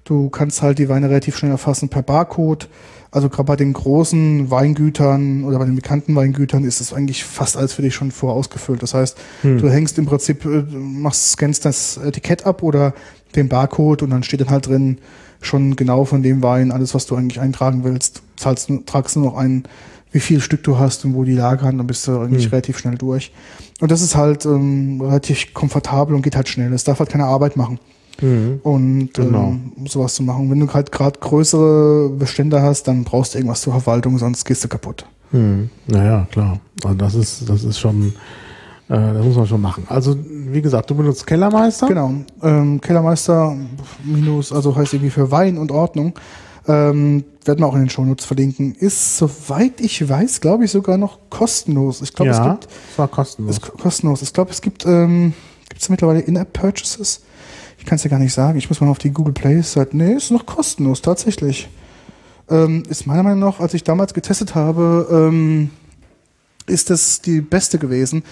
Du 0.03 0.29
kannst 0.29 0.61
halt 0.61 0.79
die 0.79 0.89
Weine 0.89 1.09
relativ 1.09 1.37
schnell 1.37 1.51
erfassen 1.51 1.89
per 1.89 2.03
Barcode. 2.03 2.69
Also 3.11 3.29
gerade 3.29 3.45
bei 3.45 3.55
den 3.55 3.73
großen 3.73 4.49
Weingütern 4.49 5.43
oder 5.43 5.59
bei 5.59 5.65
den 5.65 5.75
bekannten 5.75 6.15
Weingütern 6.15 6.63
ist 6.63 6.81
es 6.81 6.93
eigentlich 6.93 7.23
fast 7.23 7.55
alles 7.55 7.73
für 7.73 7.83
dich 7.83 7.93
schon 7.93 8.11
vorausgefüllt. 8.11 8.81
Das 8.81 8.95
heißt, 8.95 9.17
hm. 9.41 9.59
du 9.59 9.69
hängst 9.69 9.99
im 9.99 10.05
Prinzip, 10.05 10.45
äh, 10.45 10.63
machst, 10.71 11.33
scannst 11.33 11.65
das 11.65 11.97
Etikett 11.97 12.45
ab 12.45 12.63
oder 12.63 12.93
den 13.35 13.49
Barcode 13.49 14.01
und 14.01 14.09
dann 14.09 14.23
steht 14.23 14.41
dann 14.41 14.49
halt 14.49 14.67
drin 14.67 14.97
schon 15.45 15.75
genau 15.75 16.05
von 16.05 16.23
dem 16.23 16.41
Wein 16.41 16.71
alles, 16.71 16.93
was 16.93 17.05
du 17.05 17.15
eigentlich 17.15 17.39
eintragen 17.39 17.83
willst. 17.83 18.21
Zahlst, 18.35 18.71
tragst 18.85 19.15
nur 19.15 19.25
noch 19.25 19.37
ein, 19.37 19.63
wie 20.11 20.19
viel 20.19 20.41
Stück 20.41 20.63
du 20.63 20.77
hast 20.77 21.05
und 21.05 21.15
wo 21.15 21.23
die 21.23 21.33
lagern, 21.33 21.77
dann 21.77 21.87
bist 21.87 22.07
du 22.07 22.19
eigentlich 22.19 22.45
hm. 22.45 22.51
relativ 22.51 22.77
schnell 22.77 22.95
durch. 22.95 23.31
Und 23.81 23.91
das 23.91 24.01
ist 24.01 24.15
halt 24.15 24.45
ähm, 24.45 25.01
relativ 25.01 25.53
komfortabel 25.53 26.15
und 26.15 26.21
geht 26.21 26.35
halt 26.35 26.47
schnell. 26.47 26.71
Es 26.73 26.83
darf 26.83 26.99
halt 26.99 27.09
keine 27.09 27.25
Arbeit 27.25 27.57
machen. 27.57 27.79
Mhm. 28.21 28.59
Und 28.63 29.13
genau. 29.13 29.49
ähm, 29.49 29.71
sowas 29.87 30.15
zu 30.15 30.23
machen. 30.23 30.49
Wenn 30.49 30.59
du 30.59 30.71
halt 30.71 30.91
gerade 30.91 31.19
größere 31.19 32.09
Bestände 32.09 32.61
hast, 32.61 32.87
dann 32.87 33.03
brauchst 33.03 33.33
du 33.33 33.39
irgendwas 33.39 33.61
zur 33.61 33.73
Verwaltung, 33.73 34.17
sonst 34.17 34.45
gehst 34.45 34.63
du 34.63 34.67
kaputt. 34.67 35.05
Mhm. 35.31 35.69
Naja, 35.87 36.27
klar. 36.31 36.59
Also 36.83 36.95
das 36.95 37.15
ist, 37.15 37.49
das 37.49 37.63
ist 37.63 37.79
schon, 37.79 38.13
das 38.97 39.25
muss 39.25 39.35
man 39.35 39.47
schon 39.47 39.61
machen. 39.61 39.85
Also, 39.87 40.15
wie 40.27 40.61
gesagt, 40.61 40.89
du 40.89 40.95
benutzt 40.95 41.25
Kellermeister? 41.25 41.87
Genau. 41.87 42.13
Ähm, 42.41 42.79
Kellermeister 42.79 43.55
minus, 44.03 44.51
also 44.51 44.75
heißt 44.75 44.93
irgendwie 44.93 45.09
für 45.09 45.31
Wein 45.31 45.57
und 45.57 45.71
Ordnung. 45.71 46.13
Ähm, 46.67 47.23
werden 47.43 47.59
wir 47.59 47.67
auch 47.67 47.73
in 47.73 47.81
den 47.81 47.89
Shownotes 47.89 48.25
verlinken. 48.25 48.73
Ist, 48.75 49.17
soweit 49.17 49.81
ich 49.81 50.07
weiß, 50.07 50.39
glaube 50.41 50.65
ich, 50.65 50.71
sogar 50.71 50.97
noch 50.97 51.19
kostenlos. 51.29 52.01
Ich 52.01 52.13
glaube, 52.13 52.31
ja, 52.31 52.37
es 52.37 52.51
gibt. 52.51 52.73
Es 52.91 52.99
war 52.99 53.07
kostenlos. 53.07 53.57
Es, 53.57 53.61
kostenlos. 53.61 54.21
Ich 54.21 54.33
glaube, 54.33 54.51
es 54.51 54.61
gibt, 54.61 54.85
ähm, 54.85 55.33
gibt 55.67 55.81
es 55.81 55.89
mittlerweile 55.89 56.21
In-App-Purchases? 56.21 57.23
Ich 57.79 57.85
kann 57.85 57.97
es 57.97 58.03
ja 58.03 58.09
gar 58.09 58.19
nicht 58.19 58.33
sagen. 58.33 58.57
Ich 58.57 58.69
muss 58.69 58.79
mal 58.79 58.89
auf 58.89 58.99
die 58.99 59.11
Google 59.11 59.33
Play 59.33 59.61
Seite. 59.61 59.97
Nee, 59.97 60.13
ist 60.13 60.31
noch 60.31 60.45
kostenlos, 60.45 61.01
tatsächlich. 61.01 61.67
Ähm, 62.49 62.83
ist 62.87 63.07
meiner 63.07 63.23
Meinung 63.23 63.39
nach, 63.39 63.59
als 63.59 63.73
ich 63.73 63.83
damals 63.83 64.13
getestet 64.13 64.55
habe, 64.55 65.07
ähm, 65.11 65.69
ist 66.65 66.89
das 66.89 67.21
die 67.21 67.41
beste 67.41 67.77
gewesen. 67.77 68.23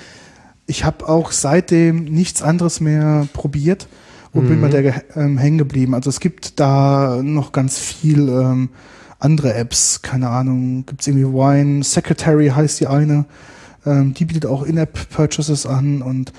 Ich 0.72 0.86
habe 0.86 1.09
auch 1.09 1.34
seitdem 1.34 2.05
nichts 2.05 2.41
anderes 2.41 2.80
mehr 2.80 3.28
probiert 3.34 3.89
und 4.32 4.45
mhm. 4.45 4.47
bin 4.47 4.61
bei 4.61 4.69
der 4.69 5.03
ähm, 5.17 5.38
hängen 5.38 5.57
geblieben. 5.57 5.93
Also 5.93 6.09
es 6.09 6.22
gibt 6.22 6.61
da 6.61 7.19
noch 7.22 7.51
ganz 7.51 7.78
viel 7.78 8.30
ähm, 8.30 8.69
andere 9.19 9.53
Apps, 9.53 10.01
keine 10.01 10.30
Ahnung, 10.30 10.86
gibt 10.86 11.01
es 11.01 11.07
irgendwie 11.07 11.28
Wine 11.28 11.84
Secretary 11.84 12.47
heißt 12.47 12.80
die 12.80 12.88
eine. 12.88 13.26
Ähm, 13.86 14.13
die 14.13 14.24
bietet 14.24 14.45
auch 14.45 14.63
In-App-Purchases 14.63 15.65
an 15.65 16.01
und 16.01 16.32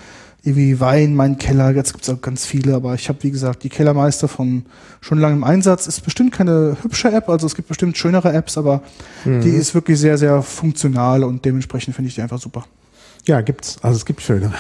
irgendwie 0.43 0.81
Wein, 0.81 1.15
mein 1.15 1.37
Keller, 1.37 1.71
jetzt 1.73 1.93
gibt 1.93 2.05
es 2.05 2.09
auch 2.09 2.23
ganz 2.23 2.47
viele, 2.47 2.75
aber 2.75 2.95
ich 2.95 3.11
habe, 3.11 3.23
wie 3.25 3.33
gesagt, 3.33 3.65
die 3.65 3.69
Kellermeister 3.69 4.29
von 4.29 4.65
schon 5.03 5.19
lange 5.19 5.37
im 5.37 5.45
Einsatz. 5.45 5.87
Ist 5.87 6.01
bestimmt 6.01 6.33
keine 6.33 6.79
hübsche 6.83 7.13
App, 7.13 7.29
also 7.29 7.47
es 7.47 7.55
gibt 7.55 7.69
bestimmt 7.69 7.99
schönere 7.99 8.33
Apps, 8.33 8.57
aber 8.57 8.81
mhm. 9.27 9.43
die 9.43 9.51
ist 9.51 9.75
wirklich 9.75 10.01
sehr, 10.01 10.17
sehr 10.17 10.41
funktional 10.41 11.23
und 11.23 11.45
dementsprechend 11.45 11.95
finde 11.95 12.09
ich 12.09 12.15
die 12.15 12.23
einfach 12.23 12.41
super. 12.41 12.65
Ja, 13.25 13.41
gibt's. 13.41 13.79
Also 13.83 13.97
es 13.97 14.07
gibt 14.07 14.21
schönere. 14.23 14.53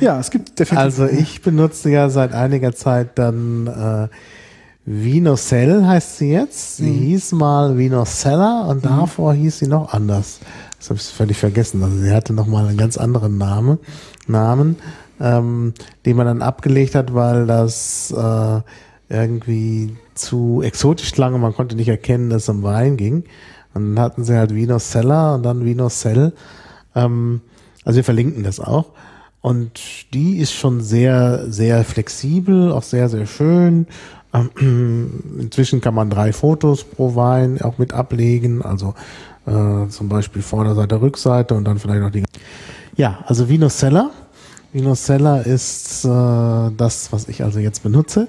Ja, 0.00 0.20
es 0.20 0.30
gibt 0.30 0.58
definitiv. 0.58 0.78
Also 0.78 1.06
ich 1.06 1.42
benutze 1.42 1.90
ja 1.90 2.08
seit 2.08 2.32
einiger 2.32 2.72
Zeit 2.72 3.18
dann 3.18 3.66
äh, 3.66 4.08
Vinocell 4.84 5.84
heißt 5.84 6.18
sie 6.18 6.30
jetzt. 6.32 6.76
Sie 6.76 6.90
mhm. 6.90 6.98
hieß 6.98 7.32
mal 7.32 7.78
Vinocella 7.78 8.62
und 8.68 8.84
mhm. 8.84 8.88
davor 8.88 9.34
hieß 9.34 9.60
sie 9.60 9.66
noch 9.66 9.92
anders. 9.92 10.40
Das 10.78 10.90
habe 10.90 11.00
ich 11.00 11.06
völlig 11.06 11.38
vergessen. 11.38 11.82
Also 11.82 11.96
sie 11.96 12.12
hatte 12.12 12.32
noch 12.32 12.46
mal 12.46 12.66
einen 12.66 12.76
ganz 12.76 12.96
anderen 12.96 13.38
Name, 13.38 13.78
Namen 14.26 14.76
ähm, 15.22 15.72
den 16.04 16.16
man 16.16 16.26
dann 16.26 16.42
abgelegt 16.42 16.94
hat, 16.94 17.14
weil 17.14 17.46
das 17.46 18.10
äh, 18.10 18.60
irgendwie 19.08 19.96
zu 20.14 20.62
exotisch 20.62 21.12
klang 21.12 21.34
und 21.34 21.40
man 21.40 21.54
konnte 21.54 21.76
nicht 21.76 21.88
erkennen, 21.88 22.28
dass 22.28 22.42
es 22.42 22.48
um 22.48 22.62
Wein 22.62 22.96
ging. 22.96 23.24
Und 23.72 23.94
dann 23.94 24.04
hatten 24.04 24.24
sie 24.24 24.36
halt 24.36 24.54
Vino 24.54 24.78
Cellar 24.78 25.36
und 25.36 25.44
dann 25.44 25.64
Vino 25.64 25.88
Cell. 25.88 26.32
Ähm, 26.94 27.40
also 27.84 27.96
wir 27.96 28.04
verlinken 28.04 28.42
das 28.42 28.60
auch. 28.60 28.86
Und 29.40 29.80
die 30.14 30.38
ist 30.38 30.52
schon 30.52 30.80
sehr, 30.80 31.50
sehr 31.50 31.84
flexibel, 31.84 32.70
auch 32.70 32.84
sehr, 32.84 33.08
sehr 33.08 33.26
schön. 33.26 33.86
Ähm, 34.32 35.22
inzwischen 35.40 35.80
kann 35.80 35.94
man 35.94 36.10
drei 36.10 36.32
Fotos 36.32 36.84
pro 36.84 37.16
Wein 37.16 37.60
auch 37.60 37.78
mit 37.78 37.92
ablegen, 37.92 38.62
also 38.62 38.94
äh, 39.46 39.88
zum 39.88 40.08
Beispiel 40.08 40.42
Vorderseite, 40.42 41.00
Rückseite 41.00 41.54
und 41.54 41.64
dann 41.64 41.78
vielleicht 41.78 42.02
noch 42.02 42.10
die. 42.10 42.24
Ja, 42.96 43.20
also 43.26 43.48
Vino 43.48 43.68
Cellar 43.68 44.10
Vinocella 44.72 45.38
ist 45.38 46.04
äh, 46.04 46.08
das, 46.76 47.12
was 47.12 47.28
ich 47.28 47.44
also 47.44 47.58
jetzt 47.58 47.82
benutze. 47.82 48.28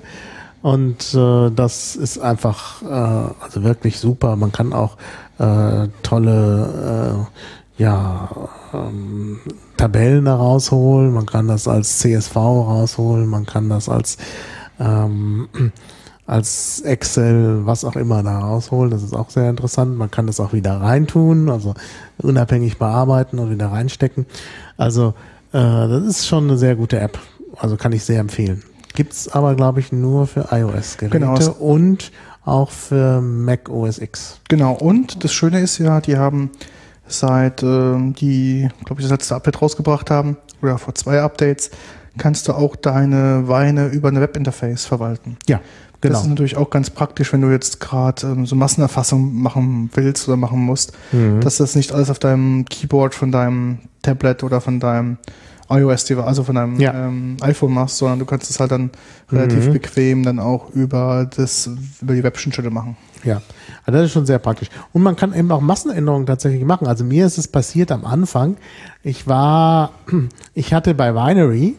Und 0.62 1.14
äh, 1.14 1.50
das 1.52 1.96
ist 1.96 2.20
einfach 2.20 2.82
äh, 2.82 3.34
also 3.44 3.64
wirklich 3.64 4.00
super. 4.00 4.36
Man 4.36 4.52
kann 4.52 4.74
auch 4.74 4.98
äh, 5.40 5.88
tolle 6.04 7.28
äh, 7.32 7.63
ja, 7.78 8.30
ähm, 8.74 9.40
Tabellen 9.78 10.26
da 10.26 10.36
rausholen. 10.36 11.12
Man 11.12 11.26
kann 11.26 11.48
das 11.48 11.68
als 11.68 12.00
CSV 12.00 12.36
rausholen. 12.36 13.28
Man 13.28 13.46
kann 13.46 13.70
das 13.70 13.90
als 13.90 14.18
ähm, 14.80 15.48
als 16.26 16.82
Excel, 16.82 17.66
was 17.66 17.84
auch 17.84 17.96
immer 17.96 18.24
da 18.24 18.40
rausholen. 18.40 18.92
Das 18.92 19.04
ist 19.04 19.14
auch 19.14 19.30
sehr 19.30 19.50
interessant. 19.50 19.98
Man 19.98 20.10
kann 20.10 20.28
das 20.28 20.40
auch 20.40 20.54
wieder 20.54 20.80
reintun, 20.80 21.50
also 21.50 21.74
unabhängig 22.20 22.78
bearbeiten 22.78 23.40
und 23.40 23.52
wieder 23.52 23.68
reinstecken. 23.68 24.26
Also 24.78 25.14
äh, 25.52 25.60
das 25.60 26.04
ist 26.04 26.28
schon 26.28 26.46
eine 26.46 26.58
sehr 26.58 26.76
gute 26.76 27.00
App. 27.00 27.20
Also 27.58 27.76
kann 27.76 27.92
ich 27.92 28.04
sehr 28.04 28.20
empfehlen. 28.20 28.64
Gibt's 28.96 29.28
aber, 29.28 29.56
glaube 29.56 29.80
ich, 29.80 29.92
nur 29.92 30.28
für 30.28 30.48
iOS-Geräte 30.52 31.20
genau. 31.20 31.36
und 31.60 32.12
auch 32.46 32.70
für 32.70 33.22
Mac 33.22 33.70
OS 33.70 34.00
X. 34.00 34.40
Genau, 34.50 34.74
und 34.74 35.24
das 35.24 35.34
Schöne 35.34 35.60
ist 35.62 35.78
ja, 35.80 36.00
die 36.00 36.18
haben 36.18 36.52
seit 37.14 37.64
äh, 37.64 37.96
die, 38.14 38.70
glaube 38.86 39.02
ich, 39.02 39.08
das 39.08 39.12
letzte 39.12 39.36
Update 39.36 39.62
rausgebracht 39.62 40.10
haben, 40.12 40.38
oder 40.62 40.78
vor 40.78 40.96
zwei 40.96 41.22
Updates, 41.22 41.72
kannst 42.18 42.48
du 42.48 42.54
auch 42.54 42.76
deine 42.76 43.48
Weine 43.48 43.88
über 43.88 44.10
eine 44.10 44.22
Webinterface 44.22 44.86
verwalten. 44.86 45.38
Ja, 45.48 45.60
genau. 46.02 46.14
Das 46.14 46.24
ist 46.24 46.30
natürlich 46.30 46.58
auch 46.58 46.70
ganz 46.70 46.90
praktisch, 46.90 47.34
wenn 47.34 47.42
du 47.42 47.50
jetzt 47.50 47.80
gerade 47.80 48.28
ähm, 48.28 48.46
so 48.46 48.56
Massenerfassung 48.56 49.34
machen 49.36 49.90
willst 49.94 50.28
oder 50.28 50.38
machen 50.38 50.60
musst, 50.60 50.94
mhm. 51.12 51.42
dass 51.42 51.58
das 51.58 51.76
nicht 51.76 51.92
alles 51.92 52.10
auf 52.10 52.20
deinem 52.20 52.66
Keyboard 52.66 53.16
von 53.16 53.32
deinem 53.32 53.80
Tablet 54.02 54.44
oder 54.44 54.62
von 54.62 54.80
deinem 54.80 55.18
iOS-Device, 55.74 56.26
also 56.26 56.44
von 56.44 56.56
deinem 56.56 56.80
ja. 56.80 56.94
ähm, 56.94 57.38
iPhone 57.42 57.74
machst, 57.74 57.98
sondern 57.98 58.20
du 58.20 58.26
kannst 58.26 58.50
es 58.50 58.60
halt 58.60 58.72
dann 58.72 58.92
relativ 59.32 59.68
mhm. 59.68 59.74
bequem 59.74 60.24
dann 60.24 60.40
auch 60.40 60.70
über 60.72 61.30
das, 61.36 61.70
über 62.02 62.14
die 62.14 62.24
Webschnittstelle 62.24 62.70
machen. 62.70 62.98
Ja, 63.24 63.42
also 63.86 64.00
das 64.00 64.08
ist 64.08 64.12
schon 64.12 64.26
sehr 64.26 64.40
praktisch. 64.40 64.70
Und 64.92 65.02
man 65.02 65.16
kann 65.16 65.34
eben 65.34 65.52
auch 65.52 65.62
Massenänderungen 65.62 66.26
tatsächlich 66.26 66.66
machen. 66.66 66.88
Also 66.88 67.04
mir 67.04 67.26
ist 67.26 67.38
es 67.38 67.48
passiert 67.48 67.92
am 67.92 68.06
Anfang. 68.06 68.58
Ich 69.02 69.28
war, 69.28 69.92
ich 70.54 70.74
hatte 70.74 70.94
bei 70.94 71.14
Winery 71.14 71.76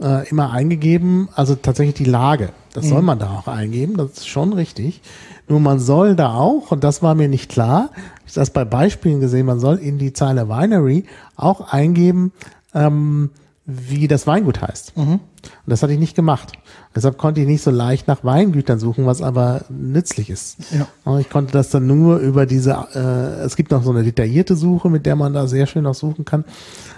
äh, 0.00 0.28
immer 0.28 0.52
eingegeben, 0.52 1.28
also 1.34 1.54
tatsächlich 1.54 1.96
die 1.96 2.04
Lage. 2.04 2.50
Das 2.72 2.84
mhm. 2.84 2.88
soll 2.88 3.02
man 3.02 3.18
da 3.18 3.30
auch 3.30 3.48
eingeben, 3.48 3.96
das 3.96 4.12
ist 4.12 4.28
schon 4.28 4.52
richtig. 4.52 5.00
Nur 5.48 5.60
man 5.60 5.78
soll 5.78 6.14
da 6.14 6.34
auch, 6.34 6.70
und 6.72 6.84
das 6.84 7.02
war 7.02 7.14
mir 7.14 7.28
nicht 7.28 7.50
klar, 7.50 7.90
ich 8.26 8.32
habe 8.32 8.40
das 8.40 8.50
bei 8.50 8.64
Beispielen 8.64 9.20
gesehen, 9.20 9.46
man 9.46 9.58
soll 9.58 9.76
in 9.76 9.98
die 9.98 10.12
Zeile 10.12 10.48
Winery 10.48 11.04
auch 11.36 11.72
eingeben, 11.72 12.32
ähm, 12.74 13.30
wie 13.70 14.08
das 14.08 14.26
Weingut 14.26 14.62
heißt. 14.62 14.96
Mhm. 14.96 15.12
Und 15.12 15.20
das 15.66 15.82
hatte 15.82 15.92
ich 15.92 15.98
nicht 15.98 16.16
gemacht. 16.16 16.52
Deshalb 16.96 17.18
konnte 17.18 17.42
ich 17.42 17.46
nicht 17.46 17.62
so 17.62 17.70
leicht 17.70 18.08
nach 18.08 18.24
Weingütern 18.24 18.78
suchen, 18.78 19.04
was 19.04 19.20
aber 19.20 19.66
nützlich 19.68 20.30
ist. 20.30 20.56
Ja. 20.72 21.18
Ich 21.18 21.28
konnte 21.28 21.52
das 21.52 21.68
dann 21.68 21.86
nur 21.86 22.16
über 22.16 22.46
diese, 22.46 22.72
äh, 22.94 23.44
es 23.44 23.56
gibt 23.56 23.70
noch 23.70 23.82
so 23.82 23.90
eine 23.90 24.04
detaillierte 24.04 24.56
Suche, 24.56 24.88
mit 24.88 25.04
der 25.04 25.16
man 25.16 25.34
da 25.34 25.46
sehr 25.46 25.66
schön 25.66 25.86
auch 25.86 25.94
suchen 25.94 26.24
kann. 26.24 26.46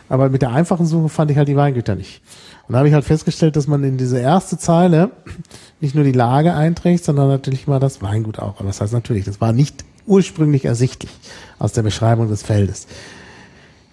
Aber 0.09 0.29
mit 0.29 0.43
der 0.43 0.53
einfachen 0.53 0.87
Suche 0.87 1.09
fand 1.09 1.33
ich 1.33 1.37
halt 1.37 1.49
die 1.49 1.57
Weingüter 1.57 1.97
nicht. 1.97 2.23
Und 2.68 2.75
da 2.75 2.79
habe 2.79 2.89
ich 2.89 2.95
halt 2.95 3.05
festgestellt, 3.05 3.57
dass 3.57 3.66
man 3.66 3.83
in 3.83 3.97
diese 3.97 4.21
erste 4.21 4.57
Zeile 4.57 5.11
nicht 5.81 5.97
nur 5.97 6.05
die 6.05 6.12
Lage 6.12 6.55
einträgt, 6.55 7.05
sondern 7.05 7.27
natürlich 7.27 7.66
mal 7.66 7.81
das 7.81 8.01
Weingut 8.01 8.39
auch. 8.39 8.61
Aber 8.61 8.66
das 8.66 8.81
heißt 8.81 8.93
natürlich, 8.93 9.25
das 9.25 9.41
war 9.41 9.53
nicht 9.53 9.85
ursprünglich 10.07 10.66
ersichtlich 10.66 11.11
aus 11.59 11.73
der 11.73 11.83
Beschreibung 11.83 12.29
des 12.29 12.45
Feldes. 12.45 12.87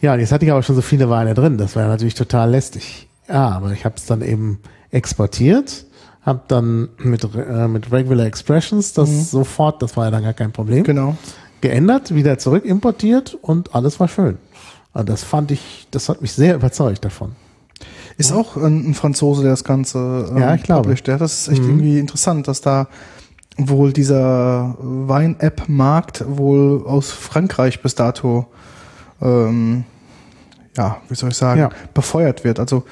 Ja, 0.01 0.13
und 0.13 0.19
jetzt 0.19 0.31
hatte 0.31 0.45
ich 0.45 0.51
aber 0.51 0.63
schon 0.63 0.75
so 0.75 0.81
viele 0.81 1.09
Weine 1.09 1.33
drin. 1.33 1.57
Das 1.57 1.75
war 1.75 1.87
natürlich 1.87 2.13
total 2.13 2.51
lästig. 2.51 3.07
Ja, 3.27 3.49
aber 3.49 3.71
ich 3.71 3.83
habe 3.85 3.95
es 3.97 4.05
dann 4.05 4.21
eben 4.21 4.59
exportiert, 4.91 5.85
habe 6.21 6.41
dann 6.47 6.89
mit, 6.99 7.23
äh, 7.35 7.67
mit 7.67 7.91
Regular 7.91 8.25
Expressions 8.25 8.93
das 8.93 9.09
mhm. 9.09 9.21
sofort, 9.21 9.81
das 9.81 9.97
war 9.97 10.05
ja 10.05 10.11
dann 10.11 10.23
gar 10.23 10.33
kein 10.33 10.51
Problem, 10.51 10.83
genau. 10.83 11.17
geändert, 11.61 12.13
wieder 12.13 12.37
zurück 12.37 12.63
importiert 12.63 13.37
und 13.41 13.75
alles 13.75 13.99
war 13.99 14.07
schön. 14.07 14.37
Also 14.93 15.05
das 15.05 15.23
fand 15.23 15.51
ich, 15.51 15.87
das 15.91 16.09
hat 16.09 16.21
mich 16.21 16.31
sehr 16.31 16.55
überzeugt 16.55 17.03
davon. 17.03 17.35
Ist 18.17 18.31
auch 18.31 18.57
ein, 18.57 18.89
ein 18.89 18.93
Franzose, 18.95 19.43
der 19.43 19.51
das 19.51 19.63
Ganze 19.63 20.29
ähm, 20.31 20.37
ja, 20.39 20.55
ich 20.55 20.63
glaube. 20.63 20.83
published. 20.83 21.07
Ja, 21.07 21.17
das 21.17 21.41
ist 21.41 21.47
echt 21.49 21.61
mhm. 21.61 21.69
irgendwie 21.69 21.99
interessant, 21.99 22.47
dass 22.47 22.61
da 22.61 22.87
wohl 23.57 23.93
dieser 23.93 24.75
Wein-App-Markt 24.79 26.25
wohl 26.27 26.83
aus 26.85 27.11
Frankreich 27.11 27.81
bis 27.81 27.95
dato, 27.95 28.47
ähm, 29.21 29.83
ja, 30.77 30.97
wie 31.09 31.15
soll 31.15 31.29
ich 31.29 31.37
sagen, 31.37 31.59
Ja. 31.61 31.69
befeuert 31.93 32.43
wird. 32.43 32.59
Also 32.59 32.83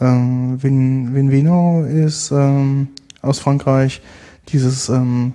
ähm, 0.00 0.62
Vin, 0.62 1.14
Vinvino 1.14 1.84
ist 1.84 2.30
ähm, 2.30 2.88
aus 3.22 3.38
Frankreich, 3.38 4.02
dieses 4.48 4.88
ähm, 4.88 5.32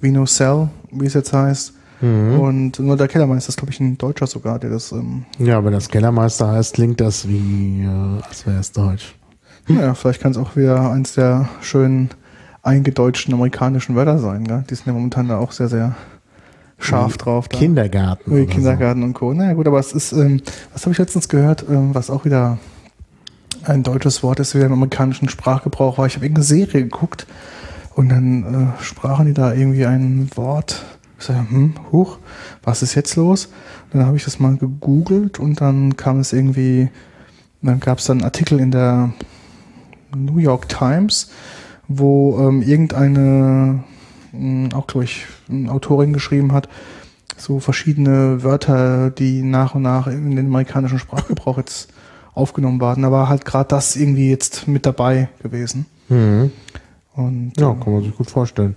Vino 0.00 0.24
Cell, 0.26 0.68
wie 0.92 1.06
es 1.06 1.14
jetzt 1.14 1.32
heißt. 1.32 1.74
Mhm. 2.00 2.38
Und 2.38 2.78
nur 2.78 2.96
der 2.96 3.08
Kellermeister 3.08 3.48
ist, 3.48 3.56
glaube 3.56 3.72
ich, 3.72 3.80
ein 3.80 3.98
Deutscher 3.98 4.26
sogar, 4.28 4.58
der 4.60 4.70
das, 4.70 4.92
ähm, 4.92 5.24
Ja, 5.38 5.64
wenn 5.64 5.72
das 5.72 5.88
Kellermeister 5.88 6.48
heißt, 6.52 6.74
klingt 6.74 7.00
das 7.00 7.26
wie, 7.26 7.82
äh, 7.82 8.22
als 8.28 8.46
wäre 8.46 8.58
es 8.60 8.70
Deutsch. 8.72 9.14
naja, 9.66 9.94
vielleicht 9.94 10.20
kann 10.22 10.30
es 10.30 10.38
auch 10.38 10.54
wieder 10.56 10.90
eins 10.92 11.14
der 11.14 11.48
schönen 11.60 12.10
eingedeutschten 12.62 13.34
amerikanischen 13.34 13.96
Wörter 13.96 14.18
sein. 14.18 14.44
Gell? 14.46 14.64
Die 14.70 14.74
sind 14.74 14.86
ja 14.86 14.92
momentan 14.92 15.26
da 15.28 15.38
auch 15.38 15.52
sehr, 15.52 15.68
sehr 15.68 15.96
scharf 16.78 17.16
drauf. 17.16 17.48
Da. 17.48 17.58
Kindergarten. 17.58 18.46
Kindergarten 18.46 19.02
und 19.02 19.14
Co. 19.14 19.32
Naja 19.34 19.54
gut, 19.54 19.66
aber 19.66 19.78
es 19.78 19.92
ist, 19.92 20.12
ähm, 20.12 20.40
was 20.72 20.82
habe 20.82 20.92
ich 20.92 20.98
letztens 20.98 21.28
gehört, 21.28 21.64
ähm, 21.68 21.94
was 21.94 22.10
auch 22.10 22.24
wieder 22.24 22.58
ein 23.64 23.82
deutsches 23.82 24.22
Wort 24.22 24.40
ist, 24.40 24.54
wieder 24.54 24.66
im 24.66 24.72
amerikanischen 24.72 25.28
Sprachgebrauch 25.28 25.98
war. 25.98 26.06
Ich 26.06 26.14
habe 26.14 26.24
irgendeine 26.24 26.44
Serie 26.44 26.82
geguckt 26.84 27.26
und 27.94 28.08
dann 28.08 28.74
äh, 28.78 28.82
sprachen 28.82 29.26
die 29.26 29.34
da 29.34 29.52
irgendwie 29.52 29.86
ein 29.86 30.30
Wort. 30.36 30.84
Ich 31.18 31.26
sage, 31.26 31.50
hm, 31.50 31.74
huch, 31.90 32.18
was 32.62 32.82
ist 32.82 32.94
jetzt 32.94 33.16
los? 33.16 33.48
Dann 33.90 34.06
habe 34.06 34.16
ich 34.16 34.24
das 34.24 34.38
mal 34.38 34.56
gegoogelt 34.56 35.38
und 35.38 35.60
dann 35.60 35.96
kam 35.96 36.20
es 36.20 36.32
irgendwie, 36.32 36.90
dann 37.60 37.80
gab 37.80 37.98
es 37.98 38.04
dann 38.04 38.18
einen 38.18 38.24
Artikel 38.24 38.60
in 38.60 38.70
der 38.70 39.12
New 40.14 40.38
York 40.38 40.68
Times, 40.68 41.30
wo 41.88 42.38
ähm, 42.38 42.62
irgendeine, 42.62 43.82
auch 44.74 44.86
glaube 44.86 45.04
ich, 45.04 45.26
eine 45.48 45.70
Autorin 45.72 46.12
geschrieben 46.12 46.52
hat, 46.52 46.68
so 47.36 47.60
verschiedene 47.60 48.42
Wörter, 48.42 49.10
die 49.10 49.42
nach 49.42 49.74
und 49.74 49.82
nach 49.82 50.06
in 50.06 50.34
den 50.36 50.46
amerikanischen 50.46 50.98
Sprachgebrauch 50.98 51.58
jetzt 51.58 51.88
aufgenommen 52.34 52.80
waren. 52.80 53.02
Da 53.02 53.10
war 53.12 53.28
halt 53.28 53.44
gerade 53.44 53.68
das 53.68 53.96
irgendwie 53.96 54.30
jetzt 54.30 54.66
mit 54.68 54.86
dabei 54.86 55.28
gewesen. 55.42 55.86
Mhm. 56.08 56.50
Und 57.14 57.52
Ja, 57.58 57.70
ähm, 57.70 57.80
kann 57.80 57.92
man 57.92 58.02
sich 58.04 58.16
gut 58.16 58.30
vorstellen. 58.30 58.76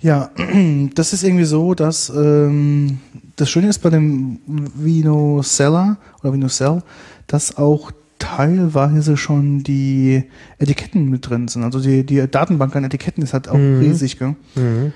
ja, 0.00 0.30
das 0.94 1.12
ist 1.12 1.22
irgendwie 1.24 1.44
so, 1.44 1.74
dass 1.74 2.10
ähm, 2.10 2.98
das 3.36 3.50
Schöne 3.50 3.68
ist 3.68 3.78
bei 3.80 3.90
dem 3.90 4.38
Vino 4.46 5.42
Cellar 5.42 5.96
oder 6.22 6.32
Vino 6.32 6.48
Cell, 6.48 6.82
dass 7.26 7.56
auch 7.56 7.90
teilweise 8.18 9.16
schon 9.16 9.62
die 9.62 10.24
Etiketten 10.58 11.08
mit 11.10 11.28
drin 11.28 11.48
sind. 11.48 11.62
Also 11.64 11.80
die, 11.80 12.04
die 12.04 12.26
Datenbank 12.30 12.74
an 12.76 12.84
Etiketten 12.84 13.22
ist 13.22 13.32
halt 13.32 13.48
auch 13.48 13.56
Mhm. 13.58 13.80
riesig. 13.80 14.18
Gell? 14.18 14.36
Mhm. 14.54 14.92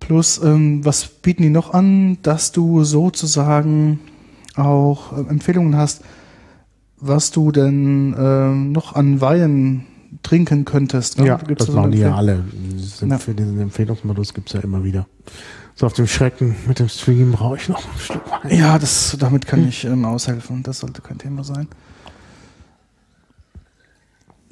Plus, 0.00 0.40
ähm, 0.42 0.84
was 0.84 1.06
bieten 1.06 1.42
die 1.42 1.50
noch 1.50 1.72
an, 1.72 2.18
dass 2.22 2.52
du 2.52 2.84
sozusagen 2.84 4.00
auch 4.56 5.16
äh, 5.16 5.20
Empfehlungen 5.30 5.76
hast, 5.76 6.02
was 7.00 7.30
du 7.30 7.52
denn 7.52 8.14
ähm, 8.18 8.72
noch 8.72 8.94
an 8.94 9.20
Wein 9.20 9.86
trinken 10.22 10.64
könntest? 10.64 11.18
ne? 11.18 11.26
Ja, 11.26 11.36
Gibt's 11.36 11.66
das 11.66 11.74
so 11.74 11.80
machen 11.80 11.92
die 11.92 11.98
ja 11.98 12.14
alle. 12.14 12.44
Ja. 13.06 13.18
Für 13.18 13.34
diesen 13.34 13.60
Empfehlungsmodus 13.60 14.32
gibt's 14.34 14.52
ja 14.52 14.60
immer 14.60 14.84
wieder. 14.84 15.06
So 15.74 15.86
auf 15.86 15.92
dem 15.94 16.06
Schrecken 16.06 16.54
mit 16.68 16.78
dem 16.78 16.88
Stream 16.88 17.32
brauche 17.32 17.56
ich 17.56 17.68
noch 17.68 17.84
ein 17.84 17.98
Stück 17.98 18.22
Wein. 18.30 18.56
Ja, 18.58 18.78
das, 18.78 19.16
damit 19.18 19.46
kann 19.46 19.66
ich 19.66 19.84
ähm, 19.84 20.04
aushelfen. 20.04 20.62
Das 20.62 20.78
sollte 20.80 21.02
kein 21.02 21.18
Thema 21.18 21.42
sein. 21.44 21.66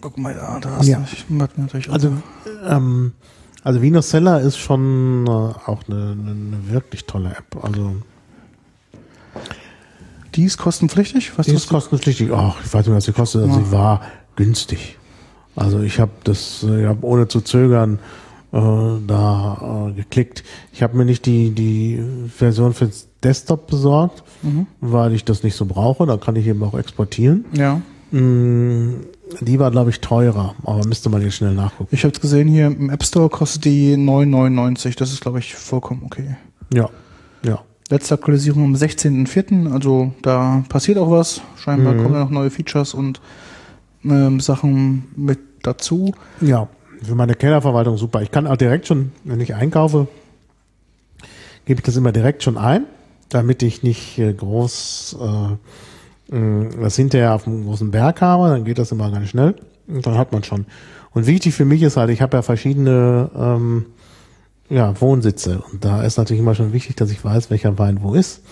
Guck 0.02 0.18
mal, 0.18 0.34
ja, 0.34 0.58
da 0.60 0.70
hast 0.76 0.86
Ja. 0.88 0.98
natürlich 1.30 1.88
Also, 1.90 2.12
ähm, 2.66 3.12
also 3.62 3.80
Vino 3.80 4.02
Cellar 4.02 4.40
ist 4.40 4.58
schon 4.58 5.24
äh, 5.26 5.30
auch 5.30 5.80
eine, 5.88 6.10
eine, 6.18 6.58
wirklich 6.68 7.06
tolle 7.06 7.30
App. 7.30 7.64
Also 7.64 7.96
die 10.34 10.44
ist 10.44 10.58
kostenpflichtig? 10.58 11.38
Weißt 11.38 11.48
die 11.48 11.54
ist 11.54 11.68
kostenpflichtig. 11.68 12.30
Ach, 12.32 12.56
ich 12.64 12.74
weiß 12.74 12.86
nicht, 12.86 12.96
was 12.96 13.04
sie 13.04 13.12
kostet. 13.12 13.42
Also 13.42 13.58
Ja. 13.60 13.64
sie 13.64 13.72
war 13.72 14.00
günstig. 14.36 14.98
Also 15.54 15.80
ich 15.80 16.00
habe 16.00 16.10
das, 16.24 16.62
ich 16.64 16.86
habe 16.86 17.06
ohne 17.06 17.28
zu 17.28 17.40
zögern 17.40 17.98
äh, 18.52 18.58
da 19.06 19.88
äh, 19.88 19.92
geklickt. 19.92 20.42
Ich 20.72 20.82
habe 20.82 20.96
mir 20.96 21.04
nicht 21.04 21.26
die 21.26 21.50
die 21.50 22.02
Version 22.36 22.74
für 22.74 22.90
Desktop 23.22 23.68
besorgt, 23.68 24.24
Mhm. 24.42 24.66
weil 24.80 25.12
ich 25.14 25.24
das 25.24 25.42
nicht 25.44 25.54
so 25.54 25.64
brauche. 25.66 26.06
Da 26.06 26.16
kann 26.16 26.34
ich 26.36 26.46
eben 26.46 26.62
auch 26.64 26.74
exportieren. 26.74 27.44
Ja. 27.52 27.80
Mm, 28.10 29.04
Die 29.40 29.58
war, 29.58 29.70
glaube 29.70 29.90
ich, 29.90 30.00
teurer, 30.00 30.54
aber 30.64 30.86
müsste 30.86 31.08
man 31.10 31.22
jetzt 31.22 31.34
schnell 31.36 31.54
nachgucken. 31.54 31.88
Ich 31.94 32.04
habe 32.04 32.12
es 32.14 32.20
gesehen 32.20 32.48
hier 32.48 32.66
im 32.66 32.90
App 32.90 33.04
Store 33.04 33.28
kostet 33.28 33.64
die 33.64 33.94
9,99. 33.96 34.96
Das 34.98 35.12
ist, 35.12 35.20
glaube 35.20 35.38
ich, 35.38 35.54
vollkommen 35.54 36.02
okay. 36.04 36.36
Ja, 36.72 36.88
ja. 37.44 37.60
Letzte 37.90 38.14
Aktualisierung 38.14 38.64
am 38.64 38.74
16.04. 38.74 39.70
Also 39.72 40.12
da 40.22 40.64
passiert 40.68 40.98
auch 40.98 41.10
was. 41.10 41.40
Scheinbar 41.56 41.94
Mhm. 41.94 42.02
kommen 42.02 42.18
noch 42.20 42.30
neue 42.30 42.50
Features 42.50 42.94
und 42.94 43.20
ähm, 44.04 44.40
Sachen 44.40 45.04
mit 45.16 45.38
dazu. 45.62 46.14
Ja, 46.40 46.68
für 47.02 47.14
meine 47.14 47.34
Kellerverwaltung 47.34 47.96
super. 47.98 48.22
Ich 48.22 48.30
kann 48.30 48.46
auch 48.46 48.56
direkt 48.56 48.86
schon, 48.86 49.12
wenn 49.24 49.40
ich 49.40 49.54
einkaufe, 49.54 50.08
gebe 51.66 51.80
ich 51.80 51.84
das 51.84 51.96
immer 51.96 52.12
direkt 52.12 52.42
schon 52.42 52.56
ein, 52.56 52.84
damit 53.28 53.62
ich 53.62 53.82
nicht 53.82 54.18
äh, 54.18 54.32
groß 54.32 55.16
äh, 55.20 55.56
das 56.80 56.96
hinterher 56.96 57.34
auf 57.34 57.46
einem 57.46 57.64
großen 57.64 57.90
Berg 57.90 58.20
habe. 58.20 58.48
Dann 58.48 58.64
geht 58.64 58.78
das 58.78 58.90
immer 58.92 59.10
ganz 59.10 59.28
schnell 59.28 59.54
und 59.86 60.06
dann 60.06 60.16
hat 60.16 60.32
man 60.32 60.42
schon. 60.44 60.66
Und 61.12 61.26
wichtig 61.26 61.54
für 61.54 61.64
mich 61.66 61.82
ist 61.82 61.96
halt, 61.96 62.10
ich 62.10 62.22
habe 62.22 62.38
ja 62.38 62.42
verschiedene 62.42 63.30
ähm, 63.36 63.86
ja, 64.70 64.98
Wohnsitze 65.00 65.62
und 65.70 65.84
da 65.84 66.02
ist 66.02 66.16
natürlich 66.16 66.40
immer 66.40 66.54
schon 66.54 66.72
wichtig, 66.72 66.96
dass 66.96 67.10
ich 67.10 67.22
weiß, 67.22 67.50
welcher 67.50 67.78
Wein 67.78 67.98
wo 68.02 68.14
ist. 68.14 68.42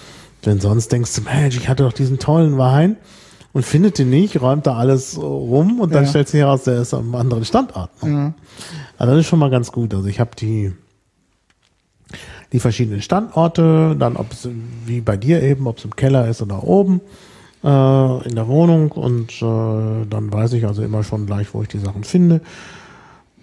Denn 0.45 0.61
sonst 0.61 0.93
denkst 0.93 1.15
du, 1.17 1.23
Mensch, 1.23 1.57
ich 1.57 1.69
hatte 1.69 1.83
doch 1.85 1.93
diesen 1.93 2.19
tollen 2.19 2.59
Wein 2.59 2.97
und 3.53 3.65
findet 3.65 3.99
den 3.99 4.11
nicht, 4.11 4.41
räumt 4.41 4.67
da 4.67 4.77
alles 4.77 5.19
rum 5.19 5.81
und 5.81 5.95
dann 5.95 6.05
Ja. 6.05 6.11
stellt 6.11 6.29
sich 6.29 6.41
heraus, 6.41 6.65
der 6.65 6.83
ist 6.83 6.93
am 6.95 7.15
anderen 7.15 7.45
Standort. 7.45 7.91
Ja. 8.03 8.35
Also 8.99 9.13
das 9.15 9.21
ist 9.21 9.27
schon 9.27 9.39
mal 9.39 9.51
ganz 9.51 9.73
gut. 9.73 9.95
Also 9.95 10.07
ich 10.09 10.21
habe 10.21 10.31
die 10.37 10.73
die 12.53 12.59
verschiedenen 12.61 13.01
Standorte, 13.01 13.95
dann 13.99 14.17
ob 14.17 14.33
es 14.33 14.49
wie 14.85 15.01
bei 15.01 15.17
dir 15.17 15.41
eben, 15.43 15.67
ob 15.69 15.79
es 15.79 15.85
im 15.85 15.95
Keller 15.95 16.29
ist 16.29 16.43
oder 16.43 16.65
oben 16.65 17.01
äh, 17.65 18.29
in 18.29 18.35
der 18.35 18.49
Wohnung 18.49 18.93
und 18.93 19.31
äh, 19.43 20.07
dann 20.09 20.33
weiß 20.33 20.53
ich 20.55 20.67
also 20.67 20.83
immer 20.83 21.03
schon 21.05 21.27
gleich, 21.27 21.49
wo 21.53 21.63
ich 21.63 21.69
die 21.69 21.79
Sachen 21.79 22.05
finde. 22.05 22.41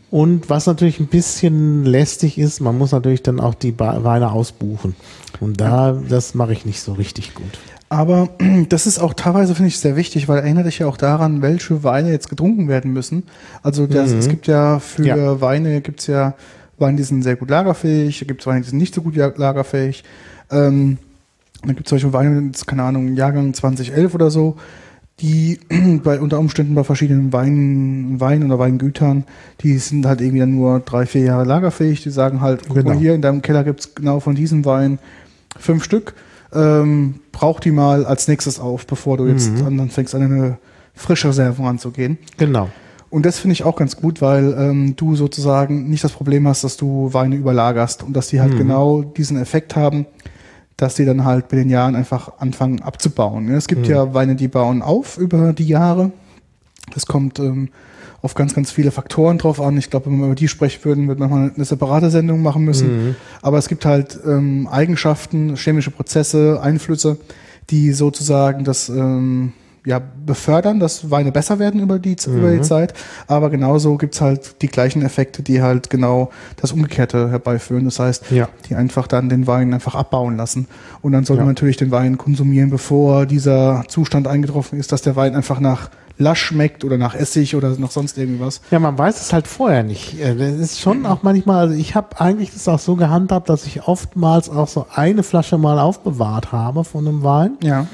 Und 0.09 0.49
was 0.49 0.65
natürlich 0.67 0.99
ein 1.01 1.07
bisschen 1.07 1.83
lästig 1.85 2.37
ist, 2.37 2.61
man 2.61 2.77
muss 2.77 2.93
natürlich 2.93 3.23
dann 3.23 3.41
auch 3.41 3.53
die 3.55 3.77
Weine 3.77 4.31
ausbuchen. 4.31 4.95
Und 5.41 5.59
da, 5.59 5.91
das 5.91 6.33
mache 6.33 6.53
ich 6.53 6.65
nicht 6.65 6.79
so 6.81 6.93
richtig 6.93 7.33
gut. 7.35 7.59
Aber 7.89 8.29
das 8.69 8.87
ist 8.87 8.99
auch 8.99 9.13
teilweise, 9.13 9.53
finde 9.53 9.67
ich, 9.67 9.79
sehr 9.79 9.97
wichtig, 9.97 10.29
weil 10.29 10.39
erinnert 10.39 10.65
dich 10.65 10.79
ja 10.79 10.87
auch 10.87 10.95
daran, 10.97 11.41
welche 11.41 11.83
Weine 11.83 12.09
jetzt 12.11 12.29
getrunken 12.29 12.69
werden 12.69 12.93
müssen. 12.93 13.23
Also 13.63 13.85
das, 13.85 14.11
Mhm. 14.11 14.19
es 14.19 14.29
gibt 14.29 14.47
ja 14.47 14.79
für 14.79 15.05
Ja. 15.05 15.41
Weine, 15.41 15.81
gibt 15.81 15.99
es 15.99 16.07
ja 16.07 16.35
Weine, 16.77 16.97
die 16.97 17.03
sind 17.03 17.23
sehr 17.23 17.35
gut 17.35 17.49
lagerfähig, 17.49 18.25
gibt 18.27 18.41
es 18.41 18.47
Weine, 18.47 18.61
die 18.61 18.69
sind 18.69 18.77
nicht 18.77 18.93
so 18.93 19.01
gut 19.01 19.15
lagerfähig. 19.15 20.03
Ähm, 20.51 20.99
dann 21.65 21.75
gibt 21.75 21.87
es 21.87 21.89
solche 21.89 22.13
Weine, 22.13 22.51
keine 22.65 22.83
Ahnung, 22.83 23.15
Jahrgang 23.15 23.53
2011 23.53 24.13
oder 24.15 24.29
so, 24.29 24.55
die 25.19 25.59
bei 26.03 26.19
unter 26.19 26.39
Umständen 26.39 26.75
bei 26.75 26.83
verschiedenen 26.83 27.33
Weinen, 27.33 28.19
Weinen 28.19 28.43
oder 28.51 28.59
Weingütern, 28.59 29.23
die 29.61 29.77
sind 29.79 30.05
halt 30.05 30.21
irgendwie 30.21 30.39
dann 30.39 30.55
nur 30.55 30.79
drei, 30.81 31.05
vier 31.05 31.23
Jahre 31.23 31.43
lagerfähig. 31.45 32.03
Die 32.03 32.11
sagen 32.11 32.41
halt, 32.41 32.61
guck 32.67 32.75
Genau. 32.77 32.89
mal 32.91 32.97
hier 32.97 33.15
in 33.15 33.21
deinem 33.21 33.41
Keller 33.41 33.63
gibt 33.63 33.79
es 33.79 33.95
genau 33.95 34.19
von 34.19 34.35
diesem 34.35 34.63
Wein 34.65 34.99
fünf 35.57 35.83
Stück. 35.83 36.13
Ähm, 36.53 37.15
brauch 37.31 37.59
die 37.59 37.71
mal 37.71 38.05
als 38.05 38.27
nächstes 38.27 38.59
auf, 38.59 38.85
bevor 38.87 39.17
du 39.17 39.25
jetzt 39.27 39.51
Mhm. 39.59 39.65
an, 39.65 39.77
dann 39.77 39.89
fängst 39.89 40.13
an 40.15 40.21
eine 40.21 40.57
frische 40.93 41.27
Reserve 41.29 41.61
ranzugehen. 41.61 42.17
Genau. 42.37 42.69
Und 43.09 43.25
das 43.25 43.39
finde 43.39 43.53
ich 43.53 43.63
auch 43.63 43.75
ganz 43.75 43.95
gut, 43.97 44.21
weil 44.21 44.55
ähm, 44.57 44.95
du 44.95 45.15
sozusagen 45.15 45.89
nicht 45.89 46.03
das 46.03 46.11
Problem 46.11 46.47
hast, 46.47 46.63
dass 46.63 46.77
du 46.77 47.13
Weine 47.13 47.35
überlagerst 47.35 48.03
und 48.03 48.13
dass 48.13 48.27
die 48.29 48.39
halt 48.39 48.53
Mhm. 48.53 48.57
genau 48.59 49.01
diesen 49.01 49.37
Effekt 49.37 49.75
haben, 49.75 50.05
dass 50.77 50.95
die 50.95 51.05
dann 51.05 51.25
halt 51.25 51.51
mit 51.51 51.59
den 51.61 51.69
Jahren 51.69 51.95
einfach 51.95 52.33
anfangen 52.39 52.81
abzubauen. 52.81 53.45
ne? 53.45 53.55
Es 53.55 53.67
gibt 53.67 53.87
Mhm. 53.87 53.93
ja 53.93 54.13
Weine, 54.13 54.35
die 54.35 54.47
bauen 54.47 54.81
auf 54.81 55.17
über 55.17 55.53
die 55.53 55.67
Jahre. 55.67 56.11
Das 56.93 57.05
kommt 57.05 57.39
ähm, 57.39 57.69
auf 58.21 58.33
ganz, 58.35 58.53
ganz 58.55 58.71
viele 58.71 58.91
Faktoren 58.91 59.37
drauf 59.37 59.59
an. 59.59 59.77
Ich 59.77 59.89
glaube, 59.89 60.07
wenn 60.07 60.19
wir 60.19 60.25
über 60.27 60.35
die 60.35 60.47
sprechen 60.47 60.83
würden, 60.85 61.07
wird 61.07 61.19
man 61.19 61.29
mal 61.29 61.51
eine 61.53 61.65
separate 61.65 62.09
Sendung 62.09 62.41
machen 62.41 62.63
müssen. 62.63 63.07
Mhm. 63.09 63.15
Aber 63.41 63.57
es 63.57 63.67
gibt 63.67 63.85
halt 63.85 64.19
ähm, 64.25 64.67
Eigenschaften, 64.71 65.55
chemische 65.55 65.91
Prozesse, 65.91 66.59
Einflüsse, 66.61 67.17
die 67.69 67.91
sozusagen 67.91 68.63
das 68.63 68.87
ähm, 68.89 69.53
ja, 69.87 70.01
befördern, 70.25 70.81
dass 70.81 71.09
Weine 71.11 71.31
besser 71.31 71.59
werden 71.59 71.79
über 71.79 71.97
die, 71.97 72.17
über 72.27 72.51
die 72.51 72.61
Zeit. 72.61 72.93
Aber 73.27 73.49
genauso 73.49 73.95
gibt's 73.95 74.19
halt 74.19 74.61
die 74.61 74.67
gleichen 74.67 75.01
Effekte, 75.01 75.43
die 75.43 75.61
halt 75.61 75.89
genau 75.89 76.29
das 76.57 76.73
Umgekehrte 76.73 77.31
herbeiführen. 77.31 77.85
Das 77.85 77.97
heißt, 77.99 78.29
Ja. 78.31 78.49
die 78.69 78.75
einfach 78.75 79.07
dann 79.07 79.29
den 79.29 79.47
Wein 79.47 79.73
einfach 79.73 79.95
abbauen 79.95 80.35
lassen. 80.35 80.67
Und 81.01 81.13
dann 81.13 81.23
sollte 81.23 81.39
Ja. 81.39 81.45
man 81.45 81.53
natürlich 81.55 81.77
den 81.77 81.89
Wein 81.91 82.17
konsumieren, 82.17 82.69
bevor 82.69 83.25
dieser 83.25 83.85
Zustand 83.87 84.27
eingetroffen 84.27 84.77
ist, 84.77 84.91
dass 84.91 85.01
der 85.03 85.15
Wein 85.15 85.35
einfach 85.35 85.61
nach 85.61 85.89
lasch 86.19 86.41
schmeckt 86.47 86.83
oder 86.83 86.97
nach 86.97 87.15
Essig 87.15 87.55
oder 87.55 87.69
noch 87.77 87.91
sonst 87.91 88.17
irgendwas. 88.17 88.59
Ja, 88.71 88.79
man 88.79 88.97
weiß 88.97 89.21
es 89.21 89.31
halt 89.31 89.47
vorher 89.47 89.83
nicht. 89.83 90.19
Äh, 90.19 90.35
Das 90.35 90.49
ist 90.59 90.79
schon 90.81 91.05
auch 91.05 91.23
manchmal, 91.23 91.59
also 91.59 91.75
ich 91.75 91.95
habe 91.95 92.19
eigentlich 92.19 92.51
das 92.51 92.67
auch 92.67 92.79
so 92.79 92.95
gehandhabt, 92.97 93.47
dass 93.49 93.65
ich 93.67 93.87
oftmals 93.87 94.49
auch 94.49 94.67
so 94.67 94.87
eine 94.93 95.23
Flasche 95.23 95.57
mal 95.57 95.79
aufbewahrt 95.79 96.51
habe 96.51 96.83
von 96.83 97.07
einem 97.07 97.23
Wein. 97.23 97.51
Ja. 97.63 97.85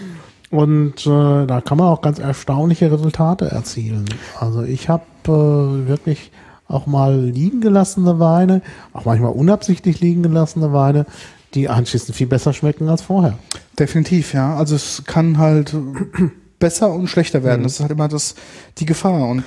Und 0.53 1.07
äh, 1.07 1.47
da 1.47 1.61
kann 1.61 1.79
man 1.79 1.87
auch 1.87 2.01
ganz 2.01 2.19
erstaunliche 2.19 2.91
Resultate 2.91 3.45
erzielen. 3.45 4.05
Also 4.39 4.61
ich 4.61 4.87
habe 4.87 5.01
äh, 5.25 5.87
wirklich 5.87 6.31
auch 6.67 6.85
mal 6.85 7.19
liegen 7.19 7.59
gelassene 7.59 8.19
Weine, 8.19 8.61
auch 8.93 9.05
manchmal 9.05 9.31
unabsichtlich 9.31 9.99
liegen 9.99 10.21
gelassene 10.21 10.71
Weine, 10.71 11.07
die 11.55 11.69
anschließend 11.69 12.15
viel 12.15 12.27
besser 12.27 12.53
schmecken 12.53 12.87
als 12.87 13.01
vorher. 13.01 13.39
Definitiv, 13.79 14.35
ja. 14.35 14.55
Also 14.55 14.75
es 14.75 15.01
kann 15.07 15.39
halt 15.39 15.75
besser 16.59 16.93
und 16.93 17.07
schlechter 17.07 17.43
werden. 17.43 17.63
Das 17.63 17.73
ist 17.73 17.79
halt 17.79 17.91
immer 17.91 18.07
das, 18.07 18.35
die 18.77 18.85
Gefahr. 18.85 19.27
Und 19.27 19.43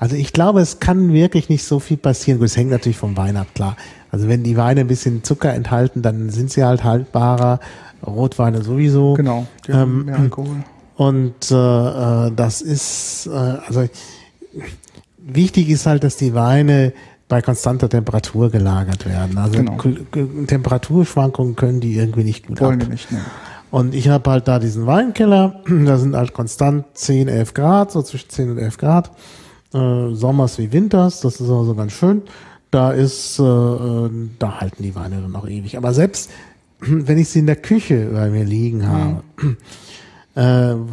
Also 0.00 0.16
ich 0.16 0.32
glaube, 0.32 0.60
es 0.60 0.80
kann 0.80 1.12
wirklich 1.12 1.48
nicht 1.48 1.62
so 1.62 1.78
viel 1.78 1.98
passieren. 1.98 2.42
Es 2.42 2.56
hängt 2.56 2.70
natürlich 2.70 2.98
vom 2.98 3.16
Wein 3.16 3.36
ab, 3.36 3.46
klar. 3.54 3.76
Also 4.10 4.26
wenn 4.26 4.42
die 4.42 4.56
Weine 4.56 4.80
ein 4.80 4.88
bisschen 4.88 5.22
Zucker 5.22 5.54
enthalten, 5.54 6.02
dann 6.02 6.30
sind 6.30 6.50
sie 6.50 6.64
halt 6.64 6.82
haltbarer. 6.82 7.60
Rotweine 8.06 8.62
sowieso. 8.62 9.14
genau, 9.14 9.46
die 9.66 9.72
Ähm, 9.72 9.78
haben 9.78 10.04
mehr 10.04 10.18
Alkohol. 10.18 10.56
Und 10.96 11.50
äh, 11.50 11.54
äh, 12.26 12.32
das 12.34 12.60
ist, 12.60 13.26
äh, 13.26 13.30
also 13.30 13.88
wichtig 15.18 15.68
ist 15.68 15.86
halt, 15.86 16.04
dass 16.04 16.16
die 16.16 16.34
Weine 16.34 16.92
bei 17.28 17.42
konstanter 17.42 17.88
Temperatur 17.88 18.50
gelagert 18.50 19.04
werden. 19.06 19.36
Also 19.38 19.58
Genau. 19.58 19.76
Temperaturschwankungen 20.46 21.56
können 21.56 21.80
die 21.80 21.94
irgendwie 21.94 22.24
nicht 22.24 22.46
gut 22.46 22.60
Wollen 22.60 22.82
ab. 22.82 22.88
nicht, 22.88 23.10
ne? 23.12 23.20
Und 23.70 23.94
ich 23.94 24.08
habe 24.08 24.30
halt 24.30 24.48
da 24.48 24.58
diesen 24.58 24.86
Weinkeller, 24.86 25.60
da 25.84 25.98
sind 25.98 26.16
halt 26.16 26.32
konstant 26.32 26.86
10, 26.94 27.28
11 27.28 27.52
Grad, 27.52 27.92
so 27.92 28.00
zwischen 28.02 28.30
10 28.30 28.50
und 28.52 28.58
11 28.58 28.78
Grad. 28.78 29.10
Äh, 29.74 30.14
Sommers 30.14 30.56
wie 30.58 30.72
Winters, 30.72 31.20
das 31.20 31.34
ist 31.40 31.50
also 31.50 31.74
ganz 31.74 31.92
schön. 31.92 32.22
Da 32.70 32.92
ist, 32.92 33.38
äh, 33.38 33.42
äh, 33.42 34.10
da 34.38 34.60
halten 34.60 34.82
die 34.82 34.94
Weine 34.94 35.20
dann 35.20 35.36
auch 35.36 35.46
ewig. 35.46 35.76
Aber 35.76 35.92
selbst 35.92 36.30
wenn 36.80 37.18
ich 37.18 37.28
sie 37.28 37.40
in 37.40 37.46
der 37.46 37.56
Küche 37.56 38.10
bei 38.12 38.28
mir 38.30 38.44
liegen 38.44 38.86
habe, 38.86 39.22
äh, 40.34 40.42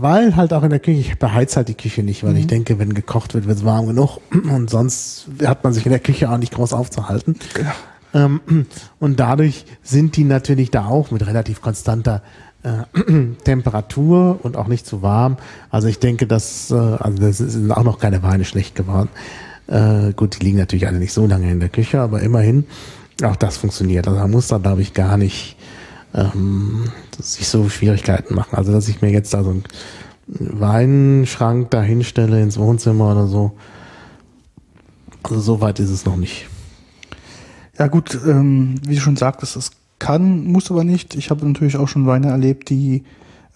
weil 0.01 0.35
halt 0.35 0.53
auch 0.53 0.63
in 0.63 0.71
der 0.71 0.79
Küche, 0.79 0.99
ich 0.99 1.19
beheiz 1.19 1.55
halt 1.55 1.67
die 1.67 1.75
Küche 1.75 2.03
nicht, 2.03 2.23
weil 2.23 2.37
ich 2.37 2.47
denke, 2.47 2.79
wenn 2.79 2.93
gekocht 2.93 3.33
wird, 3.33 3.47
wird 3.47 3.57
es 3.57 3.65
warm 3.65 3.87
genug 3.87 4.19
und 4.31 4.69
sonst 4.69 5.27
hat 5.45 5.63
man 5.63 5.73
sich 5.73 5.85
in 5.85 5.91
der 5.91 5.99
Küche 5.99 6.29
auch 6.29 6.37
nicht 6.37 6.53
groß 6.53 6.73
aufzuhalten. 6.73 7.35
Ähm, 8.13 8.41
und 8.99 9.19
dadurch 9.19 9.65
sind 9.83 10.17
die 10.17 10.23
natürlich 10.23 10.71
da 10.71 10.85
auch 10.87 11.11
mit 11.11 11.25
relativ 11.27 11.61
konstanter 11.61 12.21
äh, 12.63 13.35
Temperatur 13.43 14.39
und 14.41 14.57
auch 14.57 14.67
nicht 14.67 14.87
zu 14.87 15.01
warm. 15.01 15.37
Also 15.69 15.87
ich 15.87 15.99
denke, 15.99 16.25
dass, 16.25 16.71
äh, 16.71 16.75
also 16.75 17.17
das 17.19 17.37
sind 17.37 17.71
auch 17.71 17.83
noch 17.83 17.99
keine 17.99 18.23
Weine 18.23 18.45
schlecht 18.45 18.75
geworden. 18.75 19.09
Äh, 19.67 20.13
gut, 20.13 20.39
die 20.39 20.45
liegen 20.45 20.57
natürlich 20.57 20.87
alle 20.87 20.97
nicht 20.97 21.13
so 21.13 21.25
lange 21.25 21.51
in 21.51 21.59
der 21.59 21.69
Küche, 21.69 22.01
aber 22.01 22.21
immerhin, 22.21 22.65
auch 23.23 23.35
das 23.35 23.57
funktioniert. 23.57 24.07
Also 24.07 24.19
man 24.19 24.31
muss 24.31 24.47
da, 24.47 24.57
glaube 24.57 24.81
ich, 24.81 24.93
gar 24.93 25.17
nicht 25.17 25.55
ähm, 26.13 26.85
sich 27.19 27.47
so 27.47 27.69
Schwierigkeiten 27.69 28.35
machen. 28.35 28.55
Also 28.55 28.71
dass 28.71 28.87
ich 28.87 29.01
mir 29.01 29.11
jetzt 29.11 29.33
da 29.33 29.43
so 29.43 29.51
einen 29.51 29.63
Weinschrank 30.27 31.71
da 31.71 31.81
hinstelle 31.81 32.41
ins 32.41 32.57
Wohnzimmer 32.57 33.11
oder 33.11 33.27
so. 33.27 33.53
Also 35.23 35.39
so 35.39 35.61
weit 35.61 35.79
ist 35.79 35.89
es 35.89 36.05
noch 36.05 36.17
nicht. 36.17 36.47
Ja 37.77 37.87
gut, 37.87 38.17
ähm, 38.25 38.75
wie 38.85 38.95
du 38.95 39.01
schon 39.01 39.17
sagtest, 39.17 39.55
es 39.55 39.71
kann, 39.99 40.45
muss 40.45 40.71
aber 40.71 40.83
nicht. 40.83 41.15
Ich 41.15 41.29
habe 41.29 41.45
natürlich 41.45 41.77
auch 41.77 41.87
schon 41.87 42.05
Weine 42.05 42.27
erlebt, 42.27 42.69
die 42.69 43.03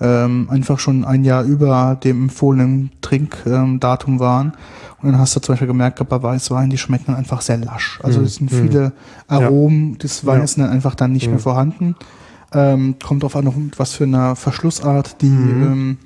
ähm, 0.01 0.47
einfach 0.49 0.79
schon 0.79 1.03
ein 1.05 1.23
Jahr 1.23 1.43
über 1.43 1.97
dem 2.03 2.23
empfohlenen 2.23 2.91
Trinkdatum 3.01 4.19
waren. 4.19 4.53
Und 5.01 5.11
dann 5.11 5.19
hast 5.19 5.35
du 5.35 5.39
zum 5.39 5.53
Beispiel 5.53 5.67
gemerkt, 5.67 6.07
bei 6.07 6.23
Weißwein, 6.23 6.69
die 6.69 6.77
schmecken 6.77 7.13
einfach 7.15 7.41
sehr 7.41 7.57
lasch. 7.57 7.99
Also 8.03 8.19
Mhm. 8.19 8.25
es 8.25 8.35
sind 8.35 8.49
viele 8.51 8.91
Aromen 9.27 9.97
des 9.97 10.25
Weines 10.25 10.55
Ja. 10.55 10.69
einfach 10.69 10.95
dann 10.95 11.11
nicht 11.13 11.25
Mhm. 11.27 11.31
mehr 11.33 11.39
vorhanden. 11.39 11.95
Ähm, 12.53 12.95
kommt 13.03 13.23
drauf 13.23 13.35
an, 13.35 13.45
noch 13.45 13.53
was 13.77 13.93
für 13.93 14.05
eine 14.05 14.35
Verschlussart 14.35 15.21
die 15.21 15.27
Mhm. 15.29 15.63
ähm, 15.63 15.97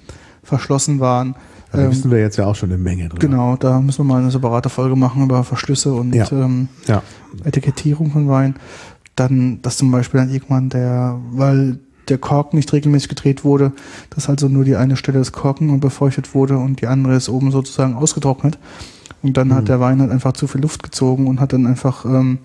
verschlossen 0.44 1.00
waren. 1.00 1.36
Da 1.72 1.80
Ähm, 1.80 1.92
wissen 1.92 2.12
wir 2.12 2.20
jetzt 2.20 2.38
ja 2.38 2.46
auch 2.46 2.56
schon 2.56 2.70
eine 2.70 2.78
Menge 2.78 3.10
drüber. 3.10 3.20
Genau, 3.20 3.56
da 3.56 3.80
müssen 3.80 4.00
wir 4.06 4.14
mal 4.14 4.22
eine 4.22 4.30
separate 4.30 4.70
Folge 4.70 4.96
machen 4.96 5.24
über 5.24 5.44
Verschlüsse 5.44 5.94
und 5.94 6.14
Ja. 6.14 6.28
ähm, 6.32 6.68
Ja. 6.88 7.02
Etikettierung 7.44 8.12
von 8.12 8.28
Wein. 8.28 8.56
Dann, 9.16 9.62
dass 9.62 9.78
zum 9.78 9.90
Beispiel 9.92 10.20
dann 10.20 10.30
irgendwann 10.32 10.70
der, 10.70 11.18
weil 11.32 11.80
der 12.10 12.18
Korken 12.18 12.58
nicht 12.58 12.72
regelmäßig 12.74 13.10
gedreht 13.10 13.44
wurde, 13.44 13.72
dass 14.10 14.30
also 14.30 14.48
nur 14.48 14.64
die 14.66 14.76
eine 14.76 14.96
Stelle 14.98 15.20
des 15.20 15.32
Korken 15.32 15.80
befeuchtet 15.80 16.34
wurde 16.36 16.58
und 16.58 16.82
die 16.82 16.88
andere 16.88 17.16
ist 17.16 17.30
oben 17.30 17.52
sozusagen 17.52 17.96
ausgetrocknet. 17.96 18.58
Und 19.22 19.38
dann 19.38 19.48
Mhm. 19.50 19.54
hat 19.56 19.68
der 19.70 19.80
Wein 19.80 20.02
halt 20.02 20.12
einfach 20.12 20.34
zu 20.34 20.48
viel 20.48 20.62
Luft 20.62 20.84
gezogen 20.84 21.28
und 21.28 21.40
hat 21.40 21.54
dann 21.54 21.66
einfach 21.66 22.04
ähm, 22.06 22.40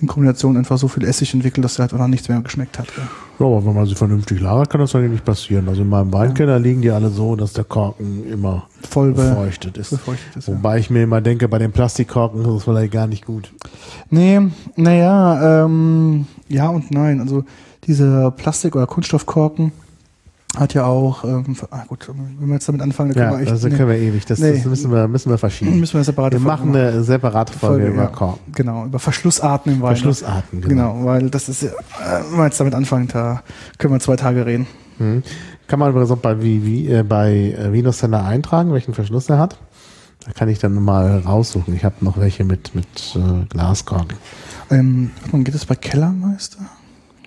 in 0.00 0.06
Kombination 0.06 0.56
einfach 0.56 0.78
so 0.78 0.86
viel 0.86 1.04
Essig 1.04 1.32
entwickelt, 1.34 1.64
dass 1.64 1.78
er 1.78 1.88
halt 1.88 1.94
auch 1.94 2.06
nichts 2.06 2.28
mehr 2.28 2.40
geschmeckt 2.40 2.78
hat. 2.78 2.86
Ja. 2.96 3.02
Ja, 3.40 3.46
aber 3.46 3.64
wenn 3.64 3.74
man 3.74 3.86
sie 3.86 3.94
vernünftig 3.94 4.40
lagert, 4.40 4.68
kann 4.68 4.80
das 4.80 4.94
eigentlich 4.96 5.12
nicht 5.12 5.24
passieren. 5.24 5.68
Also 5.68 5.82
in 5.82 5.88
meinem 5.88 6.12
Weinkeller 6.12 6.58
liegen 6.58 6.82
die 6.82 6.90
alle 6.90 7.08
so, 7.08 7.34
dass 7.36 7.52
der 7.52 7.62
Korken 7.64 8.28
immer 8.30 8.66
Voll 8.88 9.12
be 9.12 9.22
befeuchtet 9.22 9.76
ist. 9.78 9.90
befeuchtet 9.90 10.36
ist. 10.36 10.48
Ja. 10.48 10.54
Wobei 10.54 10.78
ich 10.78 10.90
mir 10.90 11.04
immer 11.04 11.20
denke, 11.20 11.48
bei 11.48 11.58
den 11.58 11.70
Plastikkorken 11.72 12.40
ist 12.42 12.48
es 12.48 12.64
vielleicht 12.64 12.92
gar 12.92 13.06
nicht 13.06 13.24
gut. 13.26 13.52
Nee, 14.10 14.40
naja, 14.76 15.64
ähm, 15.64 16.26
ja 16.48 16.68
und 16.68 16.90
nein. 16.90 17.20
Also 17.20 17.44
diese 17.88 18.30
Plastik- 18.36 18.76
oder 18.76 18.86
Kunststoffkorken 18.86 19.72
hat 20.56 20.72
ja 20.74 20.84
auch, 20.86 21.24
ähm, 21.24 21.56
ah 21.70 21.84
gut, 21.86 22.08
wenn 22.08 22.48
wir 22.48 22.54
jetzt 22.54 22.66
damit 22.68 22.80
anfangen, 22.80 23.12
dann 23.12 23.22
Ja, 23.22 23.30
können 23.30 23.44
wir 23.46 23.52
das 23.52 23.64
echt, 23.64 23.76
können 23.76 23.88
wir 23.88 23.96
ewig. 23.98 24.24
Das, 24.26 24.38
Nee. 24.38 24.54
das 24.54 24.64
müssen 24.64 24.90
wir, 24.90 25.06
müssen 25.06 25.30
wir 25.30 25.38
verschieben. 25.38 25.78
müssen 25.78 25.94
wir 25.98 26.04
separate 26.04 26.36
Wir 26.36 26.40
Folge 26.40 26.64
machen 26.64 26.76
eine 26.76 27.02
separate 27.04 27.52
Folge, 27.52 27.82
Folge, 27.84 27.94
über 27.94 28.02
ja. 28.04 28.08
Korken. 28.08 28.52
Genau, 28.52 28.86
über 28.86 28.98
Verschlussarten 28.98 29.72
im 29.72 29.80
Wein. 29.82 29.88
Verschlussarten, 29.96 30.60
genau. 30.62 30.94
Genau, 30.94 31.04
weil 31.06 31.28
das 31.30 31.48
ist, 31.48 31.62
ja, 31.62 31.68
äh, 31.70 32.22
wenn 32.30 32.38
wir 32.38 32.44
jetzt 32.46 32.58
damit 32.60 32.74
anfangen, 32.74 33.08
da 33.08 33.42
können 33.76 33.92
wir 33.92 34.00
zwei 34.00 34.16
Tage 34.16 34.46
reden. 34.46 34.66
Mhm. 34.98 35.22
Kann 35.66 35.78
man 35.78 35.90
übrigens 35.90 36.10
auch 36.10 36.16
bei, 36.18 36.40
wie, 36.42 36.64
wie, 36.64 36.88
äh, 36.90 37.02
bei 37.02 37.30
äh, 37.52 37.72
Vinocenter 37.72 38.24
eintragen, 38.24 38.72
welchen 38.72 38.94
Verschluss 38.94 39.28
er 39.28 39.38
hat. 39.38 39.58
Da 40.24 40.32
kann 40.32 40.48
ich 40.48 40.58
dann 40.58 40.74
mal 40.82 41.18
raussuchen. 41.20 41.74
Ich 41.74 41.84
habe 41.84 41.96
noch 42.00 42.18
welche 42.18 42.44
mit, 42.44 42.74
mit 42.74 42.86
äh, 43.16 43.44
Glaskorken. 43.50 44.16
Ähm, 44.70 45.10
geht 45.32 45.54
das 45.54 45.66
bei 45.66 45.74
Kellermeister? 45.74 46.58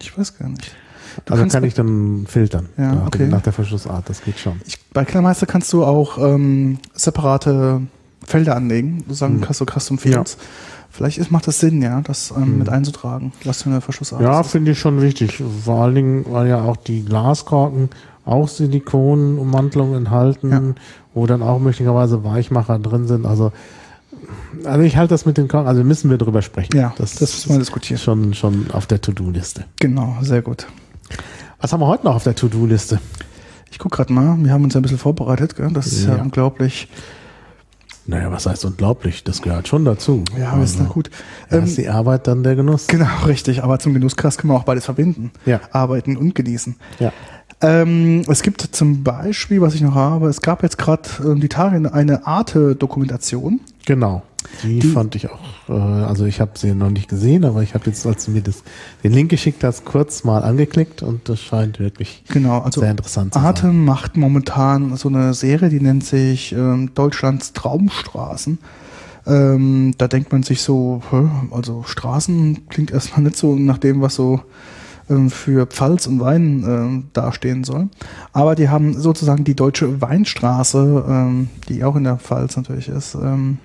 Ich 0.02 0.18
weiß 0.18 0.38
gar 0.38 0.50
nicht. 0.50 0.76
Du 1.26 1.34
also 1.34 1.44
kannst 1.44 1.54
kann 1.56 1.64
ich 1.66 1.74
dann 1.74 2.26
filtern. 2.28 2.70
Ja, 2.78 2.94
nach, 2.96 3.08
okay. 3.08 3.28
nach 3.28 3.42
der 3.42 3.52
Verschlussart, 3.54 4.10
das 4.10 4.24
geht 4.24 4.40
schon. 4.40 4.62
Ich, 4.66 4.78
bei 4.94 5.04
Kellermeister 5.06 5.46
kannst 5.46 5.72
du 5.74 5.84
auch 5.84 6.18
ähm, 6.18 6.78
separate 6.94 7.82
Felder 8.26 8.56
anlegen, 8.56 9.04
sozusagen 9.08 9.38
Mhm. 9.38 9.44
Custom, 9.46 9.68
Custom 9.68 9.98
Fields. 9.98 10.38
Vielleicht 10.90 11.18
ist, 11.18 11.32
macht 11.32 11.48
das 11.48 11.60
Sinn, 11.60 11.82
ja, 11.82 12.02
das 12.02 12.32
ähm, 12.36 12.54
Mhm. 12.54 12.58
mit 12.60 12.70
einzutragen, 12.70 13.34
was 13.44 13.64
für 13.64 13.70
eine 13.70 13.82
Verschlussart 13.82 14.22
Ja, 14.22 14.44
finde 14.44 14.72
ich 14.72 14.80
schon 14.80 15.02
wichtig. 15.02 15.42
Vor 15.66 15.84
allen 15.84 15.96
Dingen, 15.96 16.26
weil 16.30 16.48
ja 16.48 16.62
auch 16.62 16.78
die 16.78 17.04
Glaskorken 17.04 17.90
auch 18.26 18.48
Silikonummantelung 18.48 19.96
enthalten, 19.96 20.52
Ja. 20.52 20.62
wo 21.14 21.26
dann 21.28 21.42
auch 21.42 21.60
möglicherweise 21.60 22.24
Weichmacher 22.24 22.80
drin 22.80 23.08
sind. 23.08 23.26
Also, 23.26 23.52
also 24.66 24.82
ich 24.82 24.98
halte 24.98 25.14
das 25.14 25.26
mit 25.26 25.38
den 25.38 25.48
Korken, 25.48 25.68
also 25.68 25.84
müssen 25.84 26.10
wir 26.10 26.18
drüber 26.18 26.42
sprechen. 26.42 26.76
Ja, 26.76 26.94
das 26.98 27.20
müssen 27.20 27.50
wir 27.52 27.60
diskutieren. 27.60 27.96
ist 27.96 28.04
schon, 28.04 28.34
schon 28.34 28.72
auf 28.72 28.86
der 28.88 29.02
To-Do-Liste. 29.02 29.66
Genau, 29.80 30.18
sehr 30.22 30.42
gut. 30.42 30.68
Was 31.60 31.74
haben 31.74 31.80
wir 31.82 31.88
heute 31.88 32.06
noch 32.06 32.16
auf 32.16 32.24
der 32.24 32.36
To-Do-Liste? 32.36 33.00
Ich 33.72 33.80
gucke 33.80 33.96
gerade 33.98 34.12
mal, 34.14 34.38
wir 34.40 34.52
haben 34.52 34.64
uns 34.64 34.76
ein 34.76 34.82
bisschen 34.82 34.98
vorbereitet, 34.98 35.56
gell? 35.56 35.70
das 35.72 35.88
ist 35.88 36.06
ja, 36.06 36.16
Ja. 36.18 36.22
unglaublich. 36.22 36.88
Naja, 38.08 38.32
was 38.32 38.48
heißt 38.48 38.66
unglaublich? 38.66 39.24
Das 39.24 39.42
gehört 39.44 39.68
schon 39.68 39.86
dazu. 39.86 40.24
Ja, 40.38 40.52
aber 40.54 40.64
ist 40.64 40.72
also, 40.74 40.84
na 40.84 40.90
gut. 40.90 41.10
Ähm, 41.52 41.60
Ähm, 41.60 41.64
ist 41.66 41.78
die 41.78 41.88
Arbeit 41.88 42.28
dann 42.28 42.42
der 42.44 42.56
Genuss. 42.56 42.88
genau, 42.88 43.06
richtig, 43.28 43.64
aber 43.64 43.78
zum 43.80 43.94
Genusskreis 43.94 44.38
können 44.38 44.52
wir 44.52 44.58
auch 44.58 44.64
beides 44.64 44.86
verbinden. 44.86 45.32
Ja. 45.46 45.62
Arbeiten 45.72 46.18
und 46.18 46.34
genießen. 46.36 46.76
Ja. 47.00 47.14
Ähm, 47.62 48.24
es 48.28 48.42
gibt 48.42 48.62
zum 48.62 49.04
Beispiel, 49.04 49.62
was 49.62 49.76
ich 49.76 49.82
noch 49.82 49.94
habe, 49.94 50.28
es 50.30 50.42
gab 50.42 50.64
jetzt 50.64 50.80
gerade 50.80 51.04
ähm, 51.24 51.40
die 51.42 51.48
Tage 51.48 51.94
eine 51.94 52.26
Arte-Dokumentation. 52.26 53.62
Genau. 53.86 54.24
Die, 54.64 54.80
Die- 54.80 54.88
fand 54.88 55.16
ich 55.16 55.30
auch, 55.30 55.40
äh, 55.70 55.74
also 55.74 56.26
ich 56.26 56.42
habe 56.42 56.52
sie 56.56 56.74
noch 56.74 56.90
nicht 56.90 57.08
gesehen, 57.08 57.46
aber 57.46 57.62
ich 57.62 57.76
habe 57.76 57.86
jetzt, 57.86 58.06
als 58.08 58.26
du 58.26 58.32
mir 58.32 58.42
das, 58.42 58.64
den 59.04 59.14
Link 59.14 59.30
geschickt 59.30 59.64
hast, 59.64 59.86
kurz 59.86 60.24
mal 60.24 60.44
angeklickt 60.44 61.04
und 61.04 61.30
das 61.30 61.40
scheint 61.40 61.80
wirklich 61.80 62.24
Genau, 62.28 62.60
also 62.60 62.82
sehr 62.82 62.90
interessant 62.92 63.34
zu 63.34 63.40
Arte 63.40 63.64
sein. 63.64 63.86
macht 63.86 64.18
momentan 64.18 64.96
so 64.98 65.10
eine 65.10 65.34
Serie, 65.36 65.70
die 65.70 65.80
nennt 65.80 66.04
sich 66.04 66.54
ähm, 66.54 66.92
Deutschlands 66.96 67.54
Traumstraßen. 67.54 68.58
Ähm, 69.28 69.94
da 70.00 70.08
denkt 70.08 70.32
man 70.32 70.42
sich 70.42 70.62
so, 70.64 71.04
also 71.52 71.84
Straßen 71.84 72.68
klingt 72.70 72.90
erstmal 72.90 73.22
nicht 73.22 73.38
so 73.38 73.56
nach 73.56 73.78
dem, 73.78 74.02
was 74.02 74.16
so 74.16 74.42
ähm, 75.12 75.30
für 75.30 75.68
Pfalz 75.68 76.08
und 76.08 76.20
Wein 76.20 76.64
ähm, 76.68 77.04
dastehen 77.14 77.64
soll. 77.64 77.90
Aber 78.34 78.56
die 78.56 78.70
haben 78.70 79.00
sozusagen 79.00 79.44
die 79.44 79.56
deutsche 79.56 80.02
Weinstraße, 80.02 81.06
ähm, 81.08 81.50
die 81.70 81.84
auch 81.84 81.96
in 81.96 82.06
der 82.06 82.18
Pfalz 82.18 82.58
natürlich 82.58 82.88
ist, 82.90 83.14
ähm, 83.14 83.60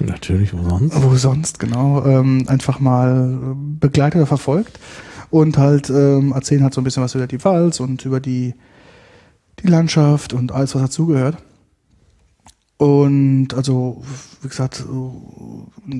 Natürlich, 0.00 0.52
wo 0.54 0.68
sonst? 0.68 1.02
wo 1.02 1.14
sonst, 1.16 1.58
genau, 1.58 2.04
ähm, 2.04 2.44
einfach 2.46 2.80
mal 2.80 3.32
äh, 3.32 3.54
begleitet 3.80 4.16
oder 4.16 4.26
verfolgt 4.26 4.78
und 5.30 5.58
halt 5.58 5.90
ähm, 5.90 6.32
erzählen 6.32 6.62
halt 6.62 6.74
so 6.74 6.80
ein 6.80 6.84
bisschen 6.84 7.02
was 7.02 7.14
über 7.14 7.26
die 7.26 7.38
Pfalz 7.38 7.80
und 7.80 8.04
über 8.04 8.20
die, 8.20 8.54
die 9.62 9.68
Landschaft 9.68 10.32
und 10.32 10.52
alles, 10.52 10.74
was 10.74 10.82
dazugehört. 10.82 11.36
Und 12.78 13.54
also, 13.54 14.02
wie 14.40 14.48
gesagt, 14.48 14.84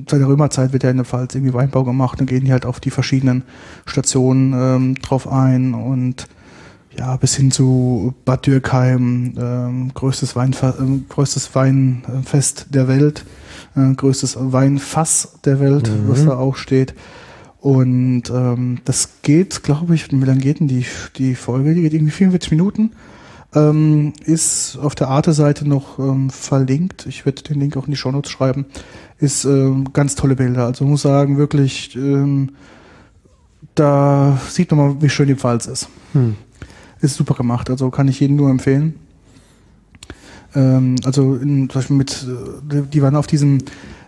seit 0.07 0.19
der 0.21 0.27
Römerzeit 0.27 0.71
wird 0.71 0.83
ja 0.83 0.89
in 0.89 0.95
der 0.95 1.05
Pfalz 1.05 1.35
irgendwie 1.35 1.53
Weinbau 1.53 1.83
gemacht. 1.83 2.19
Dann 2.19 2.27
gehen 2.27 2.45
die 2.45 2.53
halt 2.53 2.65
auf 2.65 2.79
die 2.79 2.89
verschiedenen 2.89 3.43
Stationen 3.85 4.53
ähm, 4.53 4.95
drauf 4.95 5.29
ein 5.29 5.73
und 5.73 6.27
ja, 6.97 7.17
bis 7.17 7.35
hin 7.35 7.51
zu 7.51 8.13
Bad 8.23 8.47
Dürkheim, 8.47 9.35
ähm, 9.37 9.93
größtes, 9.93 10.35
Weinfa 10.35 10.69
äh, 10.69 10.99
größtes 11.09 11.53
Weinfest 11.53 12.67
der 12.69 12.87
Welt, 12.87 13.25
äh, 13.75 13.93
größtes 13.93 14.37
Weinfass 14.39 15.39
der 15.45 15.59
Welt, 15.59 15.89
mhm. 15.89 16.09
was 16.09 16.25
da 16.25 16.37
auch 16.37 16.55
steht. 16.55 16.93
Und 17.59 18.23
ähm, 18.29 18.79
das 18.85 19.21
geht, 19.21 19.63
glaube 19.63 19.93
ich, 19.95 20.11
wie 20.11 20.25
lange 20.25 20.39
geht 20.39 20.59
denn 20.61 20.67
die, 20.67 20.85
die 21.17 21.35
Folge? 21.35 21.73
Die 21.73 21.81
geht 21.81 21.93
irgendwie 21.93 22.11
44 22.11 22.51
Minuten. 22.51 22.91
Ähm, 23.53 24.13
ist 24.25 24.77
auf 24.77 24.95
der 24.95 25.09
Arte-Seite 25.09 25.67
noch 25.67 25.97
ähm, 25.99 26.29
verlinkt. 26.29 27.05
Ich 27.07 27.25
werde 27.25 27.41
den 27.41 27.59
Link 27.59 27.75
auch 27.75 27.85
in 27.85 27.91
die 27.91 27.97
Shownotes 27.97 28.31
schreiben. 28.31 28.65
Ist 29.17 29.43
ähm, 29.43 29.91
ganz 29.91 30.15
tolle 30.15 30.35
Bilder. 30.35 30.65
Also 30.65 30.85
muss 30.85 31.01
sagen, 31.01 31.37
wirklich, 31.37 31.95
ähm, 31.95 32.51
da 33.75 34.39
sieht 34.47 34.71
man 34.71 34.79
mal, 34.79 35.01
wie 35.01 35.09
schön 35.09 35.27
die 35.27 35.35
Pfalz 35.35 35.65
ist. 35.65 35.89
Hm. 36.13 36.35
Ist 37.01 37.15
super 37.15 37.33
gemacht. 37.33 37.69
Also 37.69 37.89
kann 37.89 38.07
ich 38.07 38.19
jedem 38.19 38.35
nur 38.35 38.49
empfehlen. 38.49 38.95
Ähm, 40.55 40.95
also 41.05 41.35
in, 41.35 41.69
zum 41.69 41.79
Beispiel 41.79 41.95
mit, 41.97 42.27
äh, 42.71 42.81
die 42.91 43.01
waren 43.01 43.15
auf 43.15 43.27
diesem 43.27 43.59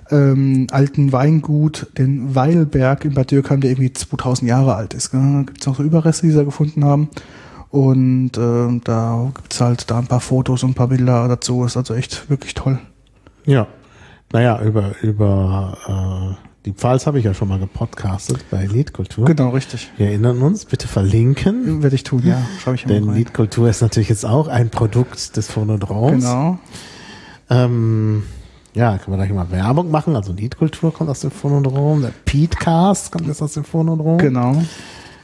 ähm, 0.10 0.68
alten 0.72 1.12
Weingut, 1.12 1.88
den 1.98 2.36
Weilberg 2.36 3.06
in 3.06 3.14
Bad 3.14 3.32
Dürkheim, 3.32 3.62
der 3.62 3.72
irgendwie 3.72 3.94
2000 3.94 4.50
Jahre 4.50 4.76
alt 4.76 4.94
ist. 4.94 5.14
Da 5.14 5.44
gibt 5.46 5.62
es 5.62 5.68
noch 5.68 5.78
so 5.78 5.84
Überreste, 5.84 6.26
die 6.26 6.32
sie 6.32 6.38
da 6.38 6.44
gefunden 6.44 6.84
haben. 6.84 7.10
Und 7.70 8.38
äh, 8.38 8.82
da 8.84 9.32
gibt's 9.34 9.62
halt 9.62 9.90
da 9.90 10.00
ein 10.00 10.08
paar 10.08 10.20
Fotos 10.20 10.64
und 10.64 10.72
ein 10.72 10.76
paar 10.76 10.90
Bilder 10.90 11.28
dazu. 11.30 11.64
Ist 11.64 11.78
also 11.78 11.94
echt 11.94 12.30
wirklich 12.30 12.54
toll. 12.54 12.80
Ja. 13.46 13.68
Naja, 14.34 14.62
über, 14.62 14.92
über 15.02 16.38
äh, 16.38 16.51
die 16.66 16.74
Pfalz 16.74 17.08
habe 17.08 17.18
ich 17.18 17.26
ja 17.26 17.34
schon 17.34 17.48
mal 17.48 17.58
gepodcastet 17.58 18.46
bei 18.52 18.66
Liedkultur. 18.66 19.26
Genau, 19.26 19.50
richtig. 19.50 19.90
Wir 19.98 20.08
erinnern 20.08 20.42
uns, 20.42 20.66
bitte 20.66 20.88
verlinken. 20.88 21.82
Werde 21.82 21.96
ich 21.96 22.04
tun, 22.04 22.22
ja. 22.24 22.40
Schreibe 22.62 22.76
ich 22.76 22.86
Denn 22.86 23.14
Liedkultur 23.14 23.68
ist 23.68 23.82
natürlich 23.82 24.10
jetzt 24.10 24.26
auch 24.26 24.48
ein 24.48 24.70
Produkt 24.70 25.36
des 25.38 25.50
Phonodroms. 25.50 26.24
Genau. 26.24 26.60
Ähm, 27.50 28.24
ja, 28.76 28.98
können 29.00 29.18
wir 29.18 29.26
gleich 29.26 29.36
mal 29.36 29.50
Werbung 29.50 29.90
machen. 29.90 30.16
Also 30.16 30.34
Liedkultur 30.34 30.94
kommt 30.94 31.10
aus 31.10 31.22
dem 31.22 31.32
Phonodrom, 31.32 32.04
der 32.04 32.12
Petecast 32.26 33.12
kommt 33.12 33.26
jetzt 33.28 33.42
aus 33.42 33.54
dem 33.54 33.64
Phonodrom. 33.64 34.20
Genau. 34.20 34.62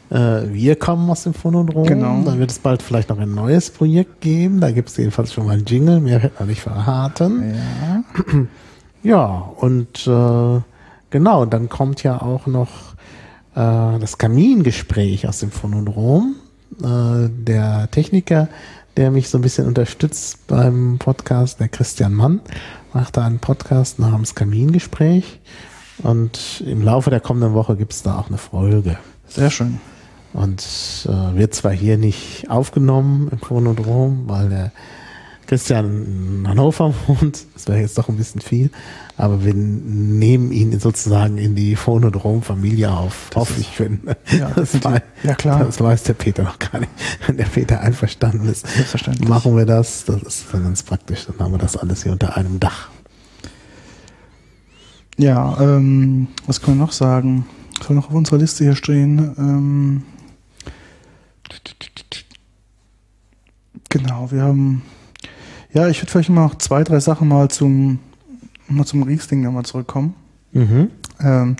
Äh, 0.09 0.51
wir 0.51 0.75
kommen 0.75 1.07
aus 1.09 1.23
dem 1.23 1.35
Phonodrom. 1.35 1.85
Genau. 1.85 2.23
Dann 2.23 2.39
wird 2.39 2.49
es 2.49 2.57
bald 2.57 2.81
vielleicht 2.81 3.09
noch 3.09 3.19
ein 3.19 3.35
neues 3.35 3.69
Projekt 3.69 4.21
geben. 4.21 4.59
Da 4.59 4.71
gibt 4.71 4.89
es 4.89 4.97
jedenfalls 4.97 5.33
schon 5.33 5.45
mal 5.45 5.53
einen 5.53 5.65
Jingle. 5.65 5.99
Mehr 5.99 6.23
wird 6.23 6.39
man 6.39 6.49
nicht 6.49 6.61
verraten. 6.61 7.53
Ja. 7.53 8.03
ja, 9.03 9.51
und 9.57 10.07
äh, 10.07 10.61
genau, 11.09 11.45
dann 11.45 11.69
kommt 11.69 12.03
ja 12.03 12.21
auch 12.21 12.47
noch 12.47 12.93
äh, 13.55 13.99
das 13.99 14.17
Kamingespräch 14.17 15.27
aus 15.27 15.39
dem 15.39 15.51
Phonodrom. 15.51 16.35
Äh, 16.81 17.29
der 17.29 17.89
Techniker, 17.91 18.49
der 18.97 19.11
mich 19.11 19.29
so 19.29 19.37
ein 19.37 19.41
bisschen 19.41 19.67
unterstützt 19.67 20.47
beim 20.47 20.97
Podcast, 20.99 21.59
der 21.59 21.69
Christian 21.69 22.13
Mann, 22.13 22.41
macht 22.93 23.17
da 23.17 23.25
einen 23.25 23.39
Podcast 23.39 23.99
namens 23.99 24.35
Kamingespräch. 24.35 25.39
Und 26.03 26.63
im 26.65 26.81
Laufe 26.81 27.09
der 27.09 27.19
kommenden 27.19 27.53
Woche 27.53 27.75
gibt 27.75 27.93
es 27.93 28.03
da 28.03 28.19
auch 28.19 28.27
eine 28.27 28.37
Folge. 28.37 28.97
Sehr 29.27 29.49
schön. 29.49 29.79
Und 30.33 30.61
äh, 31.07 31.37
wird 31.37 31.55
zwar 31.55 31.71
hier 31.71 31.97
nicht 31.97 32.49
aufgenommen 32.49 33.29
im 33.31 33.39
Phonodrom, 33.39 34.23
weil 34.27 34.49
der 34.49 34.71
Christian 35.47 36.39
in 36.41 36.47
Hannover 36.47 36.93
wohnt, 37.07 37.45
das 37.53 37.67
wäre 37.67 37.79
jetzt 37.79 37.97
doch 37.97 38.09
ein 38.09 38.17
bisschen 38.17 38.41
viel, 38.41 38.69
aber 39.17 39.43
wir 39.43 39.53
nehmen 39.53 40.51
ihn 40.51 40.79
sozusagen 40.79 41.37
in 41.37 41.55
die 41.55 41.75
Phonodrom-Familie 41.75 42.91
auf, 42.91 43.27
das 43.31 43.41
hoffe 43.41 43.59
ich. 43.59 43.79
Wenn, 43.79 44.01
ja, 44.37 44.49
das, 44.55 44.83
weiß, 44.83 45.01
ja, 45.23 45.35
klar. 45.35 45.65
das 45.65 45.79
weiß 45.81 46.03
der 46.03 46.13
Peter 46.13 46.43
noch 46.43 46.59
gar 46.59 46.79
nicht. 46.79 46.91
Wenn 47.25 47.37
der 47.37 47.45
Peter 47.45 47.81
einverstanden 47.81 48.47
ist, 48.47 48.67
machen 49.27 49.55
wir 49.55 49.65
das. 49.65 50.05
Das 50.05 50.21
ist 50.21 50.45
dann 50.51 50.63
ganz 50.63 50.83
praktisch. 50.83 51.25
Dann 51.25 51.39
haben 51.39 51.53
wir 51.53 51.59
das 51.59 51.77
alles 51.77 52.03
hier 52.03 52.11
unter 52.11 52.37
einem 52.37 52.59
Dach. 52.59 52.89
Ja, 55.17 55.59
ähm, 55.59 56.27
was 56.45 56.61
können 56.61 56.77
wir 56.77 56.85
noch 56.85 56.91
sagen? 56.91 57.45
soll 57.83 57.95
noch 57.95 58.07
auf 58.07 58.13
unserer 58.13 58.37
Liste 58.37 58.63
hier 58.63 58.75
stehen. 58.75 59.35
Ähm, 59.37 60.03
genau, 63.89 64.31
wir 64.31 64.41
haben. 64.41 64.81
Ja, 65.73 65.87
ich 65.87 66.01
würde 66.01 66.11
vielleicht 66.11 66.29
noch 66.29 66.55
zwei, 66.55 66.83
drei 66.83 66.99
Sachen 66.99 67.27
mal 67.27 67.49
zum, 67.49 67.99
mal 68.67 68.85
zum 68.85 69.03
Riesling 69.03 69.41
nochmal 69.41 69.65
zurückkommen. 69.65 70.15
Mhm. 70.53 70.89
Ähm, 71.19 71.55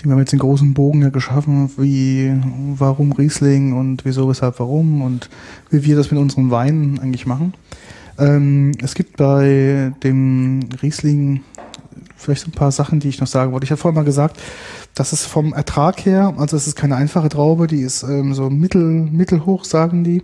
die 0.00 0.10
haben 0.10 0.18
jetzt 0.18 0.32
den 0.32 0.40
großen 0.40 0.74
Bogen 0.74 1.02
ja 1.02 1.10
geschaffen, 1.10 1.70
wie, 1.76 2.34
warum 2.76 3.12
Riesling 3.12 3.72
und 3.72 4.04
wieso, 4.04 4.28
weshalb, 4.28 4.58
warum 4.58 5.02
und 5.02 5.28
wie 5.70 5.84
wir 5.84 5.96
das 5.96 6.10
mit 6.10 6.18
unseren 6.20 6.50
Weinen 6.50 6.98
eigentlich 6.98 7.26
machen. 7.26 7.54
Ähm, 8.18 8.72
es 8.82 8.94
gibt 8.94 9.16
bei 9.16 9.92
dem 10.02 10.60
Riesling 10.82 11.42
vielleicht 12.16 12.42
so 12.42 12.48
ein 12.48 12.52
paar 12.52 12.72
Sachen, 12.72 13.00
die 13.00 13.08
ich 13.08 13.20
noch 13.20 13.26
sagen 13.26 13.52
wollte. 13.52 13.64
Ich 13.64 13.70
habe 13.70 13.80
vorhin 13.80 13.96
mal 13.96 14.04
gesagt, 14.04 14.40
das 14.94 15.12
ist 15.12 15.26
vom 15.26 15.52
Ertrag 15.52 16.04
her, 16.04 16.34
also 16.36 16.56
es 16.56 16.66
ist 16.66 16.76
keine 16.76 16.96
einfache 16.96 17.28
Traube, 17.28 17.66
die 17.66 17.80
ist 17.80 18.02
ähm, 18.02 18.34
so 18.34 18.50
mittel, 18.50 18.82
mittelhoch, 18.82 19.64
sagen 19.64 20.04
die. 20.04 20.22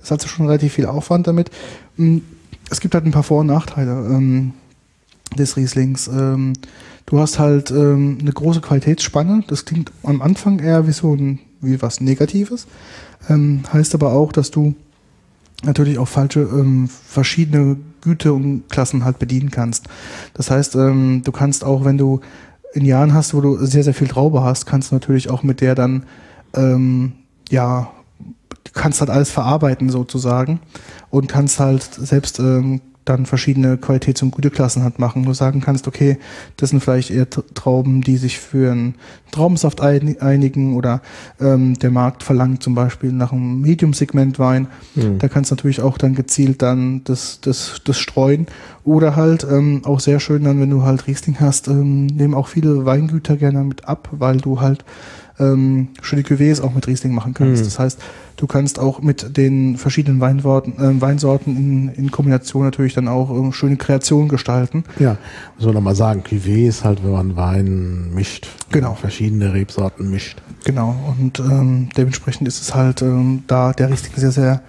Das 0.00 0.10
hat 0.10 0.20
also 0.20 0.28
schon 0.28 0.46
relativ 0.46 0.74
viel 0.74 0.86
Aufwand 0.86 1.26
damit. 1.26 1.50
Mm, 1.96 2.18
es 2.70 2.80
gibt 2.80 2.94
halt 2.94 3.06
ein 3.06 3.12
paar 3.12 3.22
Vor- 3.22 3.40
und 3.40 3.46
Nachteile 3.46 3.92
ähm, 3.92 4.52
des 5.36 5.56
Rieslings. 5.56 6.08
Ähm, 6.08 6.54
du 7.06 7.18
hast 7.18 7.38
halt 7.38 7.70
ähm, 7.70 8.18
eine 8.20 8.32
große 8.32 8.60
Qualitätsspanne. 8.60 9.44
Das 9.48 9.64
klingt 9.64 9.92
am 10.02 10.22
Anfang 10.22 10.58
eher 10.58 10.86
wie 10.86 10.92
so 10.92 11.14
ein, 11.14 11.40
wie 11.60 11.80
was 11.80 12.00
Negatives. 12.00 12.66
Ähm, 13.28 13.62
heißt 13.72 13.94
aber 13.94 14.12
auch, 14.12 14.32
dass 14.32 14.50
du 14.50 14.74
natürlich 15.64 15.98
auch 15.98 16.08
falsche, 16.08 16.40
ähm, 16.40 16.88
verschiedene 16.88 17.76
Güte 18.00 18.32
und 18.32 18.68
Klassen 18.68 19.04
halt 19.04 19.18
bedienen 19.18 19.50
kannst. 19.50 19.88
Das 20.34 20.50
heißt, 20.50 20.76
ähm, 20.76 21.22
du 21.24 21.32
kannst 21.32 21.64
auch, 21.64 21.84
wenn 21.84 21.98
du 21.98 22.20
in 22.74 22.84
Jahren 22.84 23.14
hast, 23.14 23.34
wo 23.34 23.40
du 23.40 23.64
sehr, 23.64 23.82
sehr 23.82 23.94
viel 23.94 24.08
Traube 24.08 24.42
hast, 24.42 24.66
kannst 24.66 24.90
du 24.90 24.94
natürlich 24.94 25.30
auch 25.30 25.42
mit 25.42 25.60
der 25.60 25.74
dann, 25.74 26.04
ähm, 26.54 27.12
ja, 27.50 27.90
kannst 28.78 29.00
halt 29.00 29.10
alles 29.10 29.30
verarbeiten 29.30 29.90
sozusagen 29.90 30.60
und 31.10 31.28
kannst 31.28 31.60
halt 31.60 31.82
selbst 31.82 32.38
ähm, 32.38 32.80
dann 33.08 33.26
verschiedene 33.26 33.76
Qualitäts- 33.76 34.22
und 34.22 34.32
Güteklassen 34.32 34.82
hat 34.82 34.98
machen. 34.98 35.24
Du 35.24 35.32
sagen 35.32 35.60
kannst, 35.60 35.88
okay, 35.88 36.18
das 36.56 36.70
sind 36.70 36.80
vielleicht 36.80 37.10
eher 37.10 37.28
Trauben, 37.30 38.02
die 38.02 38.16
sich 38.18 38.38
für 38.38 38.70
einen 38.70 38.96
Traubensaft 39.30 39.80
einigen 39.80 40.76
oder 40.76 41.00
ähm, 41.40 41.78
der 41.78 41.90
Markt 41.90 42.22
verlangt 42.22 42.62
zum 42.62 42.74
Beispiel 42.74 43.12
nach 43.12 43.32
einem 43.32 43.60
Medium-Segment 43.62 44.38
Wein. 44.38 44.68
Mhm. 44.94 45.18
Da 45.18 45.28
kannst 45.28 45.50
du 45.50 45.54
natürlich 45.54 45.80
auch 45.80 45.96
dann 45.96 46.14
gezielt 46.14 46.60
dann 46.60 47.02
das, 47.04 47.40
das, 47.40 47.80
das 47.84 47.98
streuen. 47.98 48.46
Oder 48.84 49.16
halt 49.16 49.46
ähm, 49.50 49.82
auch 49.84 50.00
sehr 50.00 50.20
schön 50.20 50.44
dann, 50.44 50.60
wenn 50.60 50.70
du 50.70 50.82
halt 50.82 51.06
Riesling 51.06 51.36
hast, 51.40 51.68
ähm, 51.68 52.06
nehmen 52.06 52.34
auch 52.34 52.48
viele 52.48 52.84
Weingüter 52.84 53.36
gerne 53.36 53.64
mit 53.64 53.86
ab, 53.86 54.08
weil 54.12 54.38
du 54.38 54.60
halt 54.60 54.84
ähm, 55.38 55.88
schöne 56.02 56.22
Cuvées 56.22 56.60
auch 56.60 56.74
mit 56.74 56.86
Riesling 56.86 57.14
machen 57.14 57.34
kannst. 57.34 57.62
Mhm. 57.62 57.66
Das 57.66 57.78
heißt, 57.78 58.00
du 58.36 58.46
kannst 58.46 58.78
auch 58.78 59.00
mit 59.00 59.36
den 59.36 59.76
verschiedenen 59.76 60.20
Weinworten, 60.20 60.72
äh, 60.72 61.00
Weinsorten 61.00 61.56
in, 61.56 61.88
in 61.90 62.10
Kombination 62.10 62.64
natürlich 62.64 62.94
dann 62.94 63.08
auch 63.08 63.30
äh, 63.30 63.52
schöne 63.52 63.76
Kreationen 63.76 64.28
gestalten. 64.28 64.84
Ja, 64.98 65.16
muss 65.56 65.66
man 65.66 65.74
nochmal 65.74 65.96
sagen, 65.96 66.22
Cuvée 66.28 66.68
ist 66.68 66.84
halt, 66.84 67.04
wenn 67.04 67.12
man 67.12 67.36
Wein 67.36 68.12
mischt. 68.14 68.48
Genau. 68.70 68.94
Verschiedene 68.94 69.52
Rebsorten 69.52 70.10
mischt. 70.10 70.42
Genau, 70.64 70.96
und 71.18 71.38
ähm, 71.40 71.88
dementsprechend 71.96 72.48
ist 72.48 72.60
es 72.60 72.74
halt 72.74 73.02
ähm, 73.02 73.44
da 73.46 73.72
der 73.72 73.90
Riesling 73.90 74.12
sehr, 74.16 74.32
sehr 74.32 74.62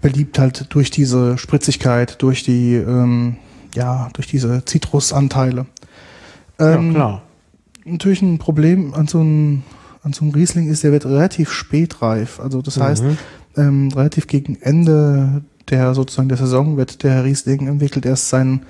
beliebt 0.00 0.38
halt 0.38 0.66
durch 0.74 0.90
diese 0.90 1.38
Spritzigkeit, 1.38 2.20
durch 2.20 2.42
die, 2.42 2.74
ähm, 2.74 3.36
ja, 3.74 4.10
durch 4.12 4.26
diese 4.26 4.64
Zitrusanteile. 4.64 5.64
Ähm, 6.58 6.86
ja, 6.88 6.92
klar. 6.92 7.22
Natürlich 7.86 8.22
ein 8.22 8.38
Problem 8.38 8.94
an 8.94 9.06
so 9.06 9.20
einem 9.20 9.62
so 10.12 10.24
einem 10.24 10.34
Riesling 10.34 10.68
ist, 10.68 10.82
der 10.82 10.92
wird 10.92 11.06
relativ 11.06 11.50
spät 11.50 12.02
reif. 12.02 12.40
Also 12.40 12.60
das 12.62 12.76
mhm. 12.76 12.82
heißt, 12.82 13.04
ähm, 13.56 13.88
relativ 13.94 14.26
gegen 14.26 14.56
Ende 14.60 15.42
der 15.70 15.94
sozusagen 15.94 16.28
der 16.28 16.38
Saison 16.38 16.76
wird 16.76 17.02
der 17.02 17.24
Riesling 17.24 17.66
entwickelt 17.68 18.04
erst 18.04 18.28
sein 18.28 18.62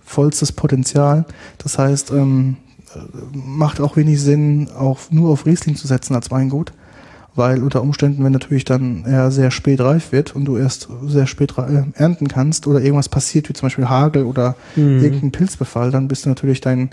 vollstes 0.00 0.52
Potenzial. 0.52 1.26
Das 1.58 1.78
heißt, 1.78 2.10
ähm, 2.12 2.56
macht 3.32 3.80
auch 3.80 3.96
wenig 3.96 4.20
Sinn, 4.20 4.68
auch 4.76 4.98
nur 5.10 5.30
auf 5.30 5.46
Riesling 5.46 5.76
zu 5.76 5.86
setzen 5.86 6.14
als 6.14 6.30
Weingut, 6.30 6.72
weil 7.34 7.62
unter 7.62 7.82
Umständen, 7.82 8.24
wenn 8.24 8.32
natürlich 8.32 8.64
dann 8.64 9.04
er 9.04 9.30
sehr 9.30 9.50
spät 9.50 9.80
reif 9.80 10.12
wird 10.12 10.34
und 10.34 10.46
du 10.46 10.56
erst 10.56 10.88
sehr 11.06 11.26
spät 11.26 11.54
äh, 11.58 11.82
ernten 11.94 12.28
kannst 12.28 12.66
oder 12.66 12.80
irgendwas 12.80 13.08
passiert, 13.08 13.48
wie 13.48 13.52
zum 13.52 13.66
Beispiel 13.66 13.88
Hagel 13.88 14.24
oder 14.24 14.56
mhm. 14.76 15.02
irgendein 15.02 15.32
Pilzbefall, 15.32 15.90
dann 15.90 16.08
bist 16.08 16.24
du 16.24 16.30
natürlich 16.30 16.60
dein 16.60 16.90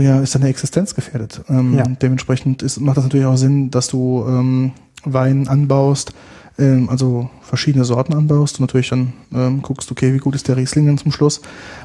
ja, 0.00 0.20
ist 0.20 0.34
deine 0.34 0.48
Existenz 0.48 0.94
gefährdet. 0.94 1.42
Ähm, 1.48 1.76
ja. 1.76 1.84
Dementsprechend 1.84 2.62
ist, 2.62 2.80
macht 2.80 2.96
das 2.96 3.04
natürlich 3.04 3.26
auch 3.26 3.36
Sinn, 3.36 3.70
dass 3.70 3.88
du 3.88 4.24
ähm, 4.26 4.72
Wein 5.04 5.48
anbaust, 5.48 6.12
ähm, 6.58 6.88
also 6.88 7.30
verschiedene 7.42 7.84
Sorten 7.84 8.14
anbaust 8.14 8.58
und 8.58 8.66
natürlich 8.66 8.88
dann 8.90 9.12
ähm, 9.32 9.62
guckst, 9.62 9.90
okay, 9.90 10.12
wie 10.12 10.18
gut 10.18 10.34
ist 10.34 10.48
der 10.48 10.56
Riesling 10.56 10.86
dann 10.86 10.98
zum 10.98 11.12
Schluss. 11.12 11.40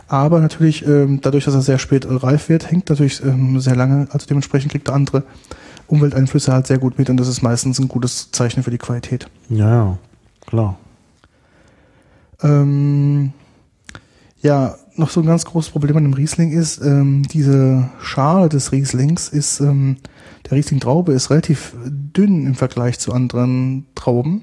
Aber 0.07 0.39
natürlich, 0.39 0.85
ähm, 0.85 1.19
dadurch, 1.21 1.45
dass 1.45 1.53
er 1.53 1.61
sehr 1.61 1.79
spät 1.79 2.05
reif 2.09 2.49
wird, 2.49 2.69
hängt 2.69 2.89
natürlich 2.89 3.23
ähm, 3.23 3.59
sehr 3.59 3.75
lange, 3.75 4.07
also 4.11 4.25
dementsprechend 4.27 4.71
kriegt 4.71 4.89
er 4.89 4.95
andere 4.95 5.23
Umwelteinflüsse 5.87 6.51
halt 6.51 6.67
sehr 6.67 6.79
gut 6.79 6.97
mit 6.97 7.09
und 7.09 7.17
das 7.17 7.27
ist 7.27 7.41
meistens 7.41 7.79
ein 7.79 7.87
gutes 7.87 8.31
Zeichen 8.31 8.63
für 8.63 8.71
die 8.71 8.77
Qualität. 8.77 9.27
Ja, 9.49 9.69
ja, 9.69 9.97
klar. 10.45 10.77
Ähm, 12.41 13.31
ja, 14.41 14.75
noch 14.95 15.09
so 15.09 15.21
ein 15.21 15.25
ganz 15.25 15.45
großes 15.45 15.71
Problem 15.71 15.97
an 15.97 16.03
dem 16.03 16.13
Riesling 16.13 16.51
ist, 16.51 16.81
ähm, 16.81 17.23
diese 17.23 17.89
Schale 18.01 18.49
des 18.49 18.71
Rieslings 18.71 19.29
ist, 19.29 19.59
ähm, 19.59 19.97
der 20.45 20.57
Riesling-Traube 20.57 21.13
ist 21.13 21.29
relativ 21.29 21.73
dünn 21.85 22.45
im 22.45 22.55
Vergleich 22.55 22.99
zu 22.99 23.13
anderen 23.13 23.85
Trauben. 23.95 24.41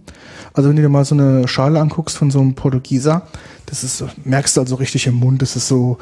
Also 0.54 0.68
wenn 0.68 0.76
du 0.76 0.82
dir 0.82 0.88
mal 0.88 1.04
so 1.04 1.14
eine 1.14 1.46
Schale 1.46 1.80
anguckst 1.80 2.16
von 2.16 2.30
so 2.30 2.40
einem 2.40 2.54
Portugieser, 2.54 3.26
das 3.66 3.84
ist, 3.84 4.04
merkst 4.24 4.56
du 4.56 4.60
also 4.62 4.76
richtig 4.76 5.06
im 5.06 5.14
Mund, 5.14 5.42
das 5.42 5.56
ist 5.56 5.68
so 5.68 5.98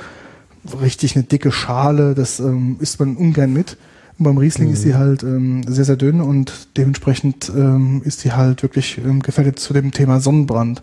richtig 0.80 1.16
eine 1.16 1.24
dicke 1.24 1.52
Schale, 1.52 2.14
das 2.14 2.40
ähm, 2.40 2.76
isst 2.80 3.00
man 3.00 3.16
ungern 3.16 3.52
mit. 3.52 3.76
Und 4.18 4.24
beim 4.24 4.38
Riesling 4.38 4.68
Mhm. 4.68 4.74
ist 4.74 4.82
sie 4.82 4.94
halt 4.96 5.22
ähm, 5.22 5.62
sehr, 5.68 5.84
sehr 5.84 5.96
dünn 5.96 6.20
und 6.20 6.68
dementsprechend 6.76 7.50
ähm, 7.54 8.02
ist 8.04 8.20
sie 8.20 8.32
halt 8.32 8.62
wirklich 8.62 8.98
ähm, 8.98 9.20
gefährdet 9.20 9.58
zu 9.60 9.72
dem 9.72 9.92
Thema 9.92 10.20
Sonnenbrand. 10.20 10.82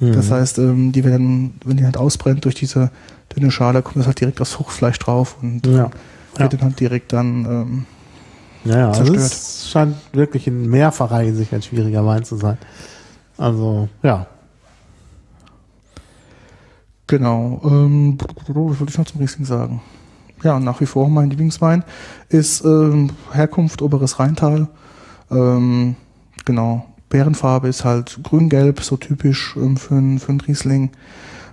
Das 0.00 0.28
Mhm. 0.28 0.32
heißt, 0.34 0.58
ähm, 0.58 0.92
die 0.92 1.04
werden, 1.04 1.54
wenn 1.64 1.76
die 1.76 1.84
halt 1.84 1.98
ausbrennt 1.98 2.46
durch 2.46 2.54
diese 2.54 2.90
dünne 3.36 3.50
Schale, 3.50 3.82
kommt 3.82 3.96
das 3.98 4.06
halt 4.06 4.18
direkt 4.20 4.40
aufs 4.40 4.52
Fruchtfleisch 4.54 4.98
drauf 4.98 5.36
und 5.42 5.66
Ja. 5.66 5.76
Ja. 5.76 5.90
wird 6.38 6.54
dann 6.54 6.62
halt 6.62 6.80
direkt 6.80 7.12
dann, 7.12 7.44
ähm, 7.44 7.86
Ja, 8.64 8.78
ja, 8.78 8.88
also 8.88 9.04
zerstört. 9.04 9.26
es 9.32 9.68
scheint 9.70 9.96
wirklich 10.12 10.46
in 10.46 10.68
mehrfacher 10.70 11.18
Hinsicht 11.18 11.52
ein 11.52 11.60
schwieriger 11.62 12.04
Wein 12.06 12.24
zu 12.24 12.36
sein. 12.36 12.56
Also, 13.36 13.88
ja. 14.02 14.26
genau. 17.06 17.60
Ähm, 17.64 18.16
was 18.38 18.54
wollte 18.54 18.90
ich 18.92 18.98
noch 18.98 19.06
zum 19.06 19.20
Riesling 19.20 19.44
sagen? 19.44 19.80
Ja, 20.42 20.58
nach 20.58 20.80
wie 20.80 20.86
vor 20.86 21.08
mein 21.08 21.30
Lieblingswein 21.30 21.84
ist 22.28 22.64
ähm, 22.64 23.10
Herkunft 23.32 23.82
Oberes 23.82 24.18
Rheintal. 24.18 24.68
Ähm, 25.30 25.96
genau. 26.44 26.86
Bärenfarbe 27.08 27.68
ist 27.68 27.84
halt 27.84 28.20
grün-gelb, 28.22 28.80
so 28.82 28.96
typisch 28.96 29.54
ähm, 29.56 29.76
für, 29.76 29.96
einen- 29.96 30.18
für 30.18 30.30
einen 30.30 30.40
Riesling. 30.40 30.90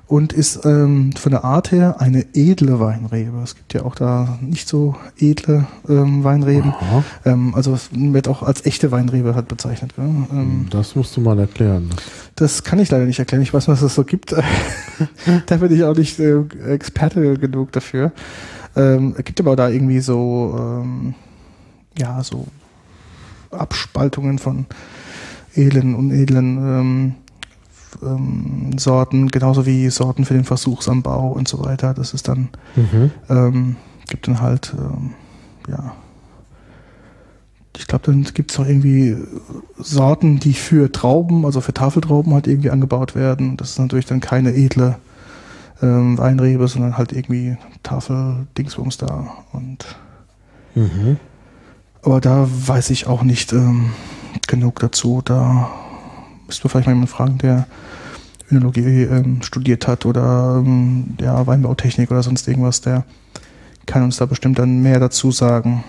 Und 0.05 0.31
ist 0.31 0.64
ähm, 0.64 1.11
von 1.18 1.31
der 1.34 1.43
Art 1.43 1.73
her 1.73 1.97
eine 1.99 2.26
edle 2.34 2.80
Weinrebe. 2.80 3.39
Es 3.43 3.55
gibt 3.57 3.73
ja 3.73 3.84
auch 3.84 3.93
da 3.93 4.39
nicht 4.39 4.69
so 4.69 4.95
edle 5.19 5.68
ähm, 5.89 6.23
Weinreben. 6.23 6.73
Ähm, 7.26 7.53
also 7.53 7.73
es 7.73 7.89
wird 7.91 8.30
auch 8.30 8.41
als 8.41 8.65
echte 8.65 8.91
Weinrebe 8.91 9.35
halt 9.35 9.49
bezeichnet. 9.49 9.91
Ähm, 9.97 10.68
Das 10.69 10.95
musst 10.95 11.18
du 11.18 11.19
mal 11.22 11.38
erklären. 11.38 11.89
das 12.35 12.64
kann 12.64 12.80
ich 12.80 12.89
leider 12.89 13.03
nicht 13.03 13.19
erklären. 13.19 13.41
Ich 13.41 13.53
weiß, 13.53 13.68
was 13.68 13.81
es 13.81 13.95
so 13.95 14.05
gibt. 14.05 14.34
da 15.47 15.57
bin 15.57 15.73
ich 15.73 15.84
auch 15.84 15.95
nicht 15.97 16.19
äh, 16.22 16.39
Experte 16.69 17.34
genug 17.38 17.73
dafür. 17.73 18.14
Ähm, 18.77 19.15
es 19.17 19.23
gibt 19.25 19.39
aber 19.41 19.55
da 19.55 19.69
irgendwie 19.69 19.99
so, 19.99 20.55
ähm, 20.57 21.15
ja, 21.97 22.21
so 22.23 22.47
Abspaltungen 23.51 24.39
von 24.39 24.65
edlen 25.55 25.95
und 25.95 26.11
edlen 26.11 26.57
ähm, 26.57 27.15
ähm, 28.03 28.77
Sorten, 28.77 29.29
genauso 29.29 29.65
wie 29.65 29.89
Sorten 29.89 30.25
für 30.25 30.33
den 30.35 30.43
Versuchsanbau 30.43 31.29
und 31.31 31.47
so 31.47 31.63
weiter. 31.65 31.93
Das 31.93 32.13
ist 32.13 32.27
dann 32.27 32.49
Mhm. 32.75 33.11
ähm, 33.29 33.75
gibt 34.07 34.27
dann 34.27 34.41
halt, 34.41 34.73
ähm, 34.77 35.13
ja, 35.67 35.93
ich 37.77 37.87
glaube, 37.87 38.05
dann 38.05 38.23
gibt 38.33 38.51
es 38.51 38.57
noch 38.57 38.67
irgendwie 38.67 39.15
Sorten, 39.77 40.39
die 40.39 40.53
für 40.53 40.91
Trauben, 40.91 41.45
also 41.45 41.61
für 41.61 41.73
Tafeltrauben 41.73 42.33
halt 42.33 42.47
irgendwie 42.47 42.71
angebaut 42.71 43.13
werden. 43.15 43.55
Das 43.57 43.71
ist 43.71 43.79
natürlich 43.79 44.07
dann 44.07 44.19
keine 44.19 44.53
edle 44.55 44.95
ähm, 45.81 46.17
Weinrebe, 46.17 46.67
sondern 46.67 46.97
halt 46.97 47.11
irgendwie 47.13 47.57
Tafeldingsbums 47.83 48.97
da. 48.97 49.27
Und 49.51 49.85
Mhm. 50.75 51.17
aber 52.03 52.21
da 52.21 52.47
weiß 52.47 52.91
ich 52.91 53.07
auch 53.07 53.23
nicht 53.23 53.51
ähm, 53.51 53.91
genug 54.47 54.79
dazu. 54.79 55.21
Da 55.25 55.69
müsste 56.45 56.65
man 56.65 56.69
vielleicht 56.69 56.85
mal 56.87 56.91
jemanden 56.93 57.07
fragen, 57.11 57.37
der 57.39 57.67
Önologie 58.51 59.03
ähm, 59.03 59.41
studiert 59.41 59.87
hat 59.87 60.05
oder 60.05 60.61
ähm, 60.63 61.17
ja, 61.19 61.45
Weinbautechnik 61.47 62.11
oder 62.11 62.21
sonst 62.23 62.47
irgendwas, 62.47 62.81
der 62.81 63.05
kann 63.87 64.03
uns 64.03 64.17
da 64.17 64.25
bestimmt 64.25 64.59
dann 64.59 64.81
mehr 64.81 64.99
dazu 64.99 65.31
sagen. 65.31 65.83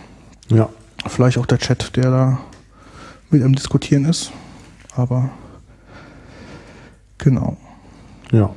Ja. 0.49 0.69
Vielleicht 1.07 1.39
auch 1.39 1.47
der 1.47 1.59
Chat, 1.59 1.95
der 1.97 2.11
da 2.11 2.39
mit 3.31 3.43
am 3.43 3.55
Diskutieren 3.55 4.07
ist. 4.07 4.33
Aber 4.97 5.31
genau. 7.19 7.57
Ja. 8.33 8.51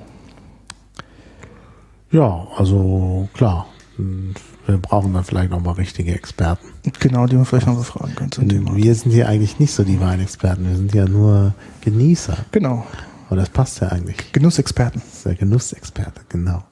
Ja, 2.12 2.48
also 2.56 3.30
klar. 3.34 3.68
Wir 3.98 4.78
brauchen 4.78 5.14
dann 5.14 5.24
vielleicht 5.24 5.52
nochmal 5.52 5.76
richtige 5.76 6.14
Experten. 6.14 6.68
Genau, 7.00 7.26
die 7.26 7.38
wir 7.38 7.46
vielleicht 7.46 7.68
noch 7.68 7.78
befragen 7.78 8.16
können 8.16 8.32
zum 8.32 8.50
Thema. 8.50 8.76
Wir 8.76 8.96
sind 8.96 9.12
hier 9.12 9.28
eigentlich 9.28 9.60
nicht 9.60 9.74
so 9.74 9.84
die 9.84 10.00
Weinexperten, 10.00 10.68
wir 10.68 10.76
sind 10.76 10.94
ja 10.94 11.06
nur 11.06 11.54
Genießer. 11.82 12.38
Genau. 12.52 12.86
Aber 13.28 13.36
das 13.38 13.50
passt 13.50 13.80
ja 13.82 13.90
eigentlich. 13.90 14.32
Genussexperten. 14.34 15.02
Das 15.06 15.18
ist 15.18 15.26
der 15.26 15.36
Genussexperte, 15.36 16.22
genau. 16.30 16.64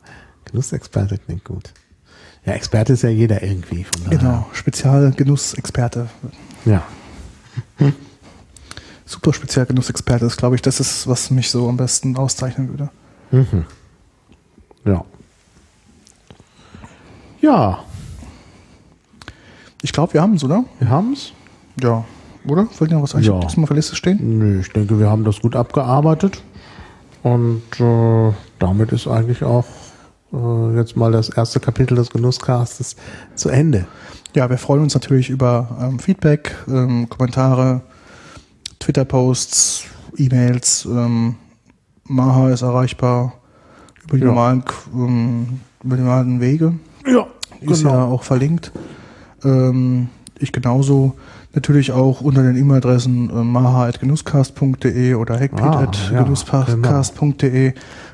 Genussexperte 0.46 1.18
klingt 1.20 1.46
gut. 1.46 1.72
Ja, 2.46 2.54
Experte 2.54 2.94
ist 2.94 3.04
ja 3.04 3.10
jeder 3.10 3.44
irgendwie. 3.44 3.86
Genau. 4.10 4.48
Spezialgenussexperte. 4.54 6.10
Ja. 6.66 6.84
Super 9.06 9.34
Spezialgenussexperte 9.34 10.26
ist, 10.26 10.38
glaube 10.38 10.56
ich, 10.56 10.62
das 10.62 10.80
ist, 10.80 11.08
was 11.08 11.32
mich 11.32 11.50
so 11.50 11.70
am 11.70 11.78
besten 11.78 12.18
auszeichnen 12.18 12.70
würde. 12.70 12.90
Mhm. 13.32 13.66
Ja. 14.86 15.06
Ja, 17.42 17.80
Ich 19.82 19.94
glaube, 19.94 20.14
wir 20.14 20.22
haben 20.22 20.34
es, 20.36 20.44
oder? 20.44 20.66
wir 20.80 20.90
haben's. 20.90 21.32
Ja. 21.82 22.04
Oder? 22.46 22.66
Fällt 22.68 22.92
dir 22.92 22.96
noch 22.96 23.04
was 23.04 23.16
ein? 23.16 23.24
Ja. 23.24 23.40
Das 23.40 23.56
mal 23.56 23.64
auf 23.64 23.70
der 23.70 23.78
Liste 23.78 23.96
stehen? 23.96 24.38
Nö, 24.40 24.60
ich 24.60 24.70
denke, 24.74 25.00
wir 25.00 25.10
haben 25.10 25.24
das 25.24 25.40
gut 25.40 25.56
abgearbeitet. 25.56 26.42
Und 27.24 27.62
äh, 27.80 28.34
damit 28.60 28.92
ist 28.92 29.08
eigentlich 29.08 29.44
auch 29.44 29.66
äh, 30.34 30.76
jetzt 30.76 30.98
mal 30.98 31.12
das 31.14 31.30
erste 31.30 31.60
Kapitel 31.62 31.96
des 31.96 32.10
Genusscastes 32.10 32.96
zu 33.36 33.50
Ende. 33.50 33.86
Ja, 34.36 34.50
wir 34.50 34.58
freuen 34.58 34.82
uns 34.84 34.94
natürlich 34.94 35.30
über 35.30 35.78
ähm, 35.82 36.00
Feedback, 36.00 36.56
ähm, 36.68 37.08
Kommentare, 37.10 37.82
Twitter-Posts, 38.80 39.86
E-Mails. 40.18 40.86
Ähm, 40.86 41.36
Maha 42.06 42.50
ist 42.50 42.62
erreichbar 42.64 43.34
über 44.04 44.18
die, 44.18 44.24
Ja. 44.24 44.28
normalen, 44.30 44.64
ähm, 44.94 45.60
über 45.84 45.96
die 45.96 46.04
normalen 46.04 46.42
Wege. 46.42 46.74
Ja, 47.06 47.28
Ist 47.62 47.84
genau. 47.84 47.94
ja 47.94 48.06
auch 48.06 48.24
verlinkt. 48.24 48.72
Ähm, 49.44 50.10
ich 50.40 50.52
genauso. 50.52 51.16
Natürlich 51.54 51.92
auch 51.92 52.22
unter 52.22 52.44
den 52.44 52.56
E-Mail-Adressen 52.56 53.30
äh, 53.32 53.44
maha.genusscast.de 53.44 55.16
oder 55.16 55.36
Ah, 55.36 55.40
ja, 55.42 56.24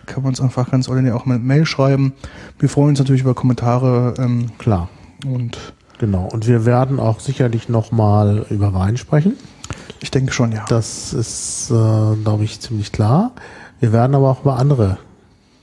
kann 0.05 0.23
man 0.23 0.29
uns 0.29 0.39
einfach 0.39 0.71
ganz 0.71 0.87
ordinär 0.87 1.17
auch 1.17 1.25
mit 1.25 1.43
Mail 1.43 1.65
schreiben. 1.65 2.13
Wir 2.59 2.69
freuen 2.69 2.89
uns 2.89 2.99
natürlich 2.99 3.23
über 3.23 3.33
Kommentare 3.33 4.13
ähm, 4.19 4.51
Klar, 4.57 4.87
und 5.25 5.73
genau. 5.97 6.29
Und 6.31 6.47
wir 6.47 6.65
werden 6.65 6.97
auch 6.99 7.19
sicherlich 7.19 7.67
nochmal 7.67 8.45
über 8.49 8.73
Wein 8.73 8.95
sprechen. 8.95 9.33
ich 9.99 10.11
denke 10.11 10.31
schon, 10.31 10.53
ja. 10.53 10.63
Das 10.69 11.11
ist, 11.11 11.71
äh, 11.71 11.73
glaube 12.23 12.45
ich, 12.45 12.61
ziemlich 12.61 12.93
klar. 12.93 13.33
Wir 13.81 13.91
werden 13.91 14.15
aber 14.15 14.29
auch 14.29 14.41
über 14.43 14.57
andere 14.57 14.97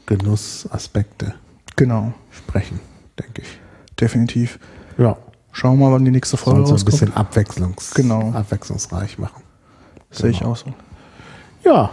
Genussaspekte 0.04 1.34
Genau, 1.76 2.12
sprechen, 2.30 2.80
denke 3.22 3.42
ich. 3.42 3.58
definitiv. 4.00 4.58
Ja, 4.98 5.16
Schauen 5.54 5.78
wir 5.78 5.86
mal, 5.88 5.92
wann 5.94 6.04
die 6.06 6.10
nächste 6.10 6.38
Folge 6.38 6.60
soll 6.60 6.66
so 6.66 6.72
ein 6.72 6.88
rauskommt. 6.88 6.92
bisschen 7.00 7.14
abwechslungs 7.16 7.92
Genau. 7.94 8.30
abwechslungsreich 8.32 9.18
machen. 9.18 9.42
Sehe 10.10 10.30
ich 10.30 10.38
genau. 10.38 10.52
auch 10.52 10.56
so. 10.56 10.72
Ja, 11.64 11.90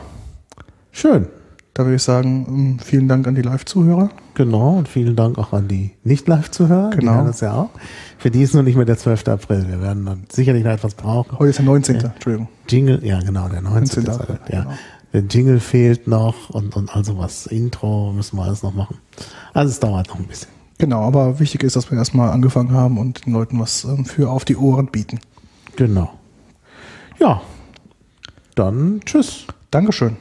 schön. 0.92 1.28
Da 1.74 1.84
würde 1.86 1.96
ich 1.96 2.04
sagen, 2.04 2.46
ähm, 2.48 2.80
vielen 2.80 3.08
Dank 3.10 3.28
an 3.28 3.36
die 3.36 3.42
Live-Zuhörer. 3.42 4.10
Genau, 4.34 4.78
und 4.78 4.88
vielen 4.88 5.16
Dank 5.18 5.38
auch 5.38 5.52
an 5.54 5.68
die 5.68 5.92
Nicht-Live-Zuhörer. 6.04 6.90
Die 6.92 6.98
Genau. 7.00 7.16
hören 7.16 7.28
das 7.28 7.42
ja 7.42 7.54
auch. 7.54 7.70
Für 8.18 8.32
die 8.32 8.42
ist 8.42 8.54
noch 8.54 8.64
nicht 8.64 8.76
mehr 8.78 8.86
der 8.86 8.98
12. 8.98 9.28
April. 9.28 9.66
Wir 9.68 9.82
werden 9.82 10.06
dann 10.06 10.24
sicherlich 10.32 10.64
noch 10.64 10.72
etwas 10.72 10.96
brauchen. 10.96 11.38
Heute 11.38 11.50
ist 11.50 11.60
der 11.60 11.66
19. 11.66 11.96
Entschuldigung. 11.98 12.48
Jingle, 12.68 13.06
ja 13.06 13.20
genau, 13.20 13.48
der 13.50 13.62
19. 13.62 14.04
19. 14.04 14.04
ist 14.04 14.10
April, 14.10 14.40
halt, 14.40 14.54
ja. 14.54 14.62
genau. 14.64 14.74
Der 15.14 15.22
Jingle 15.22 15.60
fehlt 15.60 16.08
noch 16.08 16.50
und, 16.50 16.76
und 16.78 16.96
also 16.96 17.18
was. 17.18 17.46
Intro 17.48 18.14
müssen 18.14 18.38
wir 18.38 18.44
alles 18.44 18.64
noch 18.64 18.74
machen. 18.74 18.98
Also 19.54 19.72
es 19.72 19.80
dauert 19.82 20.08
noch 20.10 20.18
ein 20.20 20.26
bisschen. 20.28 20.50
Genau, 20.80 21.02
aber 21.06 21.40
wichtig 21.40 21.64
ist, 21.64 21.76
dass 21.76 21.92
wir 21.92 21.98
erstmal 21.98 22.32
angefangen 22.32 22.72
haben 22.72 22.98
und 22.98 23.26
den 23.26 23.34
Leuten 23.34 23.60
was 23.60 23.84
ähm, 23.84 24.06
für 24.06 24.30
auf 24.30 24.46
die 24.46 24.56
Ohren 24.56 24.88
bieten. 24.88 25.20
Genau. 25.76 26.12
Ja, 27.20 27.42
dann 28.56 29.02
tschüss. 29.06 29.46
Dankeschön. 29.72 30.16